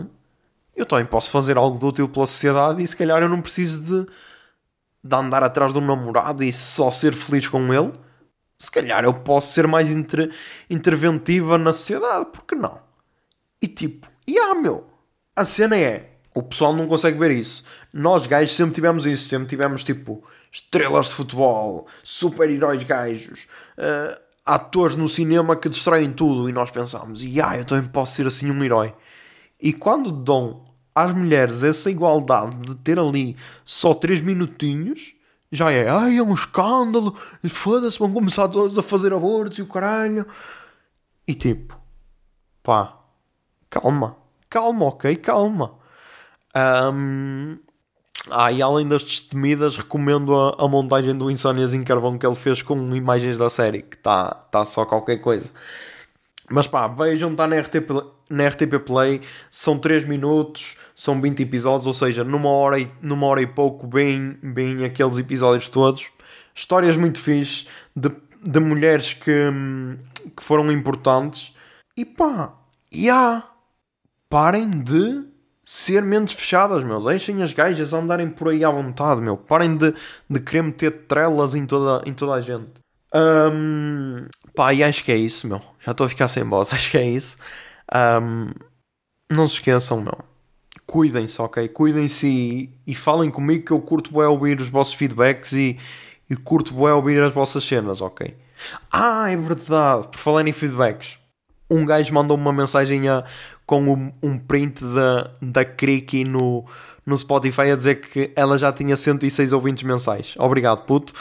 eu 0.75 0.85
também 0.85 1.05
posso 1.05 1.29
fazer 1.29 1.57
algo 1.57 1.77
de 1.77 1.85
útil 1.85 2.09
pela 2.09 2.25
sociedade 2.25 2.81
e 2.81 2.87
se 2.87 2.95
calhar 2.95 3.21
eu 3.21 3.29
não 3.29 3.41
preciso 3.41 3.83
de, 3.83 4.11
de 5.03 5.15
andar 5.15 5.43
atrás 5.43 5.73
de 5.73 5.77
um 5.79 5.85
namorado 5.85 6.43
e 6.43 6.51
só 6.51 6.89
ser 6.89 7.13
feliz 7.13 7.47
com 7.47 7.71
ele. 7.71 7.91
Se 8.57 8.71
calhar 8.71 9.03
eu 9.03 9.13
posso 9.13 9.51
ser 9.53 9.67
mais 9.67 9.91
inter, 9.91 10.33
interventiva 10.69 11.57
na 11.57 11.73
sociedade, 11.73 12.29
porque 12.31 12.55
não? 12.55 12.79
E 13.61 13.67
tipo, 13.67 14.07
e 14.27 14.37
ah 14.37 14.55
meu, 14.55 14.85
a 15.35 15.45
cena 15.45 15.77
é, 15.77 16.17
o 16.33 16.41
pessoal 16.41 16.75
não 16.75 16.87
consegue 16.87 17.17
ver 17.17 17.31
isso. 17.31 17.63
Nós 17.91 18.25
gajos 18.25 18.55
sempre 18.55 18.73
tivemos 18.75 19.05
isso, 19.05 19.27
sempre 19.27 19.47
tivemos 19.47 19.83
tipo 19.83 20.23
estrelas 20.51 21.07
de 21.07 21.13
futebol, 21.13 21.87
super-heróis 22.03 22.83
gajos, 22.83 23.47
uh, 23.77 24.19
atores 24.45 24.95
no 24.95 25.09
cinema 25.09 25.55
que 25.55 25.69
destroem 25.69 26.11
tudo 26.11 26.49
e 26.49 26.53
nós 26.53 26.69
pensamos, 26.69 27.23
e 27.23 27.41
ah, 27.41 27.57
eu 27.57 27.65
também 27.65 27.89
posso 27.89 28.15
ser 28.15 28.27
assim 28.27 28.51
um 28.51 28.63
herói. 28.63 28.93
E 29.59 29.73
quando 29.73 30.11
dão 30.11 30.63
às 30.93 31.11
mulheres 31.13 31.63
essa 31.63 31.89
igualdade 31.89 32.57
de 32.57 32.75
ter 32.75 32.99
ali 32.99 33.35
só 33.65 33.93
3 33.93 34.21
minutinhos, 34.21 35.15
já 35.53 35.71
é, 35.71 35.87
ai, 35.87 36.17
é 36.17 36.23
um 36.23 36.33
escândalo, 36.33 37.15
foda-se, 37.47 37.99
vão 37.99 38.11
começar 38.11 38.47
todos 38.47 38.75
a 38.75 38.81
fazer 38.81 39.13
abortos 39.13 39.59
e 39.59 39.61
o 39.61 39.67
caralho. 39.67 40.25
E 41.27 41.35
tipo, 41.35 41.79
pá, 42.63 42.97
calma, 43.69 44.17
calma, 44.49 44.85
ok, 44.85 45.15
calma. 45.17 45.75
Um, 46.55 47.59
ah, 48.31 48.51
e 48.51 48.63
além 48.63 48.87
das 48.87 49.03
destemidas, 49.03 49.77
recomendo 49.77 50.35
a, 50.35 50.55
a, 50.65 50.67
montagem 50.67 51.15
do 51.15 51.29
Insónias 51.29 51.73
em 51.73 51.83
Carvão 51.83 52.17
que 52.17 52.25
ele 52.25 52.35
fez 52.35 52.63
com 52.63 52.95
imagens 52.95 53.37
da 53.37 53.49
série, 53.49 53.83
que 53.83 53.95
está 53.95 54.33
tá 54.33 54.65
só 54.65 54.85
qualquer 54.87 55.17
coisa. 55.17 55.51
Mas 56.49 56.67
pá, 56.67 56.87
vejam, 56.87 57.31
está 57.31 57.45
na 57.45 57.59
RTP, 57.59 57.89
na 58.27 58.47
RTP 58.47 58.79
Play, 58.83 59.21
são 59.51 59.77
3 59.77 60.07
minutos, 60.07 60.77
são 60.95 61.19
20 61.19 61.41
episódios, 61.41 61.87
ou 61.87 61.93
seja, 61.93 62.23
numa 62.23 62.49
hora 62.49 62.79
e, 62.79 62.87
numa 63.01 63.27
hora 63.27 63.41
e 63.41 63.47
pouco, 63.47 63.87
bem, 63.87 64.37
bem 64.41 64.85
aqueles 64.85 65.17
episódios 65.17 65.69
todos. 65.69 66.07
Histórias 66.53 66.95
muito 66.95 67.19
fixes 67.19 67.67
de, 67.95 68.11
de 68.43 68.59
mulheres 68.59 69.13
que, 69.13 69.31
que 70.35 70.43
foram 70.43 70.71
importantes. 70.71 71.53
E 71.97 72.05
pá, 72.05 72.53
e 72.91 73.05
yeah, 73.05 73.47
parem 74.29 74.69
de 74.69 75.25
ser 75.65 76.03
mentes 76.03 76.35
fechadas, 76.35 76.83
meu. 76.83 77.01
Deixem 77.03 77.41
as 77.41 77.53
gajas 77.53 77.93
andarem 77.93 78.29
por 78.29 78.49
aí 78.49 78.63
à 78.63 78.69
vontade, 78.69 79.21
meu. 79.21 79.37
Parem 79.37 79.75
de, 79.75 79.93
de 80.29 80.39
querer 80.39 80.63
meter 80.63 80.91
trelas 81.07 81.55
em 81.55 81.65
toda, 81.65 82.07
em 82.07 82.13
toda 82.13 82.33
a 82.33 82.41
gente. 82.41 82.71
Um, 83.13 84.27
pá, 84.55 84.73
e 84.73 84.83
acho 84.83 85.03
que 85.03 85.11
é 85.11 85.15
isso, 85.15 85.47
meu. 85.47 85.61
Já 85.79 85.91
estou 85.91 86.05
a 86.05 86.09
ficar 86.09 86.27
sem 86.27 86.43
voz, 86.43 86.71
acho 86.73 86.91
que 86.91 86.97
é 86.97 87.05
isso. 87.05 87.37
Um, 87.93 88.51
não 89.31 89.47
se 89.47 89.55
esqueçam, 89.55 90.01
meu. 90.01 90.32
Cuidem-se, 90.93 91.41
ok? 91.41 91.67
Cuidem-se 91.69 92.27
e, 92.27 92.69
e, 92.85 92.93
falem 92.93 93.31
comigo 93.31 93.65
que 93.65 93.71
eu 93.71 93.81
curto 93.81 94.13
bem 94.13 94.25
ouvir 94.25 94.61
os 94.61 94.69
vossos 94.69 94.93
feedbacks 94.93 95.53
e, 95.53 95.75
e 96.29 96.35
curto 96.35 96.71
bem 96.75 96.89
ouvir 96.89 97.19
as 97.23 97.33
vossas 97.33 97.63
cenas, 97.63 97.99
ok? 97.99 98.37
Ah, 98.91 99.31
é 99.31 99.35
verdade. 99.35 100.07
Por 100.09 100.19
falar 100.19 100.47
em 100.47 100.53
feedbacks 100.53 101.17
um 101.73 101.83
gajo 101.83 102.13
mandou 102.13 102.37
uma 102.37 102.53
mensagem 102.53 103.09
a, 103.09 103.23
com 103.65 103.81
um, 103.91 104.11
um 104.21 104.37
print 104.37 104.83
da, 104.83 105.31
da 105.41 105.65
Kriki 105.65 106.23
no, 106.23 106.63
no 107.03 107.17
Spotify 107.17 107.71
a 107.71 107.75
dizer 107.75 108.01
que 108.01 108.31
ela 108.35 108.57
já 108.57 108.71
tinha 108.71 108.95
106 108.95 109.51
ouvintes 109.51 109.83
mensais. 109.83 110.35
Obrigado, 110.37 110.83
puto. 110.83 111.13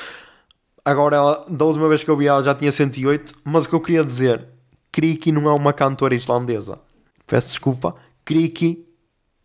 Agora, 0.85 1.16
ela, 1.16 1.47
da 1.49 1.65
última 1.65 1.89
vez 1.89 2.05
que 2.05 2.11
eu 2.11 2.16
vi 2.16 2.27
ela 2.27 2.43
já 2.43 2.55
tinha 2.55 2.70
108, 2.70 3.35
mas 3.43 3.65
o 3.65 3.69
que 3.69 3.74
eu 3.74 3.81
queria 3.81 4.05
dizer, 4.05 4.47
Kriki 4.90 5.32
não 5.32 5.49
é 5.49 5.55
uma 5.55 5.73
cantora 5.73 6.15
islandesa. 6.15 6.78
Peço 7.27 7.49
desculpa. 7.49 7.94
Kriki 8.24 8.85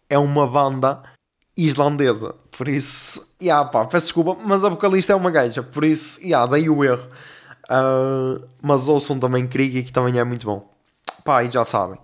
é 0.10 0.18
uma 0.18 0.48
banda 0.48 1.04
islandesa. 1.56 2.36
Por 2.52 2.68
isso, 2.68 3.28
yeah, 3.42 3.68
pá, 3.68 3.86
peço 3.86 4.08
desculpa, 4.08 4.38
mas 4.46 4.64
a 4.64 4.70
vocalista 4.70 5.14
é 5.14 5.16
uma 5.16 5.32
gaja. 5.32 5.64
Por 5.64 5.84
isso, 5.84 6.22
yeah, 6.22 6.50
dei 6.52 6.70
o 6.70 6.84
erro. 6.84 7.08
Uh, 7.70 8.48
mas 8.62 8.88
ouçam 8.88 9.20
também 9.20 9.48
Kriki, 9.48 9.84
que 9.84 9.92
também 9.92 10.18
é 10.20 10.24
muito 10.24 10.46
bom. 10.46 10.72
Pá, 11.24 11.44
e 11.44 11.52
já 11.52 11.66
sabem. 11.66 12.00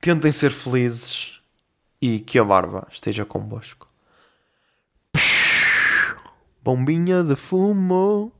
Tentem 0.00 0.32
ser 0.32 0.50
felizes 0.50 1.40
e 2.00 2.18
que 2.18 2.38
a 2.38 2.44
barba 2.44 2.86
esteja 2.90 3.24
convosco. 3.24 3.88
Bombinha 6.62 7.22
de 7.22 7.36
fumo. 7.36 8.32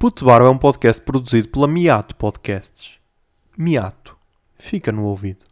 Puto 0.00 0.24
Barba 0.24 0.48
é 0.48 0.50
um 0.50 0.56
podcast 0.56 1.02
produzido 1.02 1.50
pela 1.50 1.68
Miato 1.68 2.16
Podcasts. 2.16 2.92
Miato. 3.58 4.16
Fica 4.56 4.90
no 4.90 5.04
ouvido. 5.04 5.44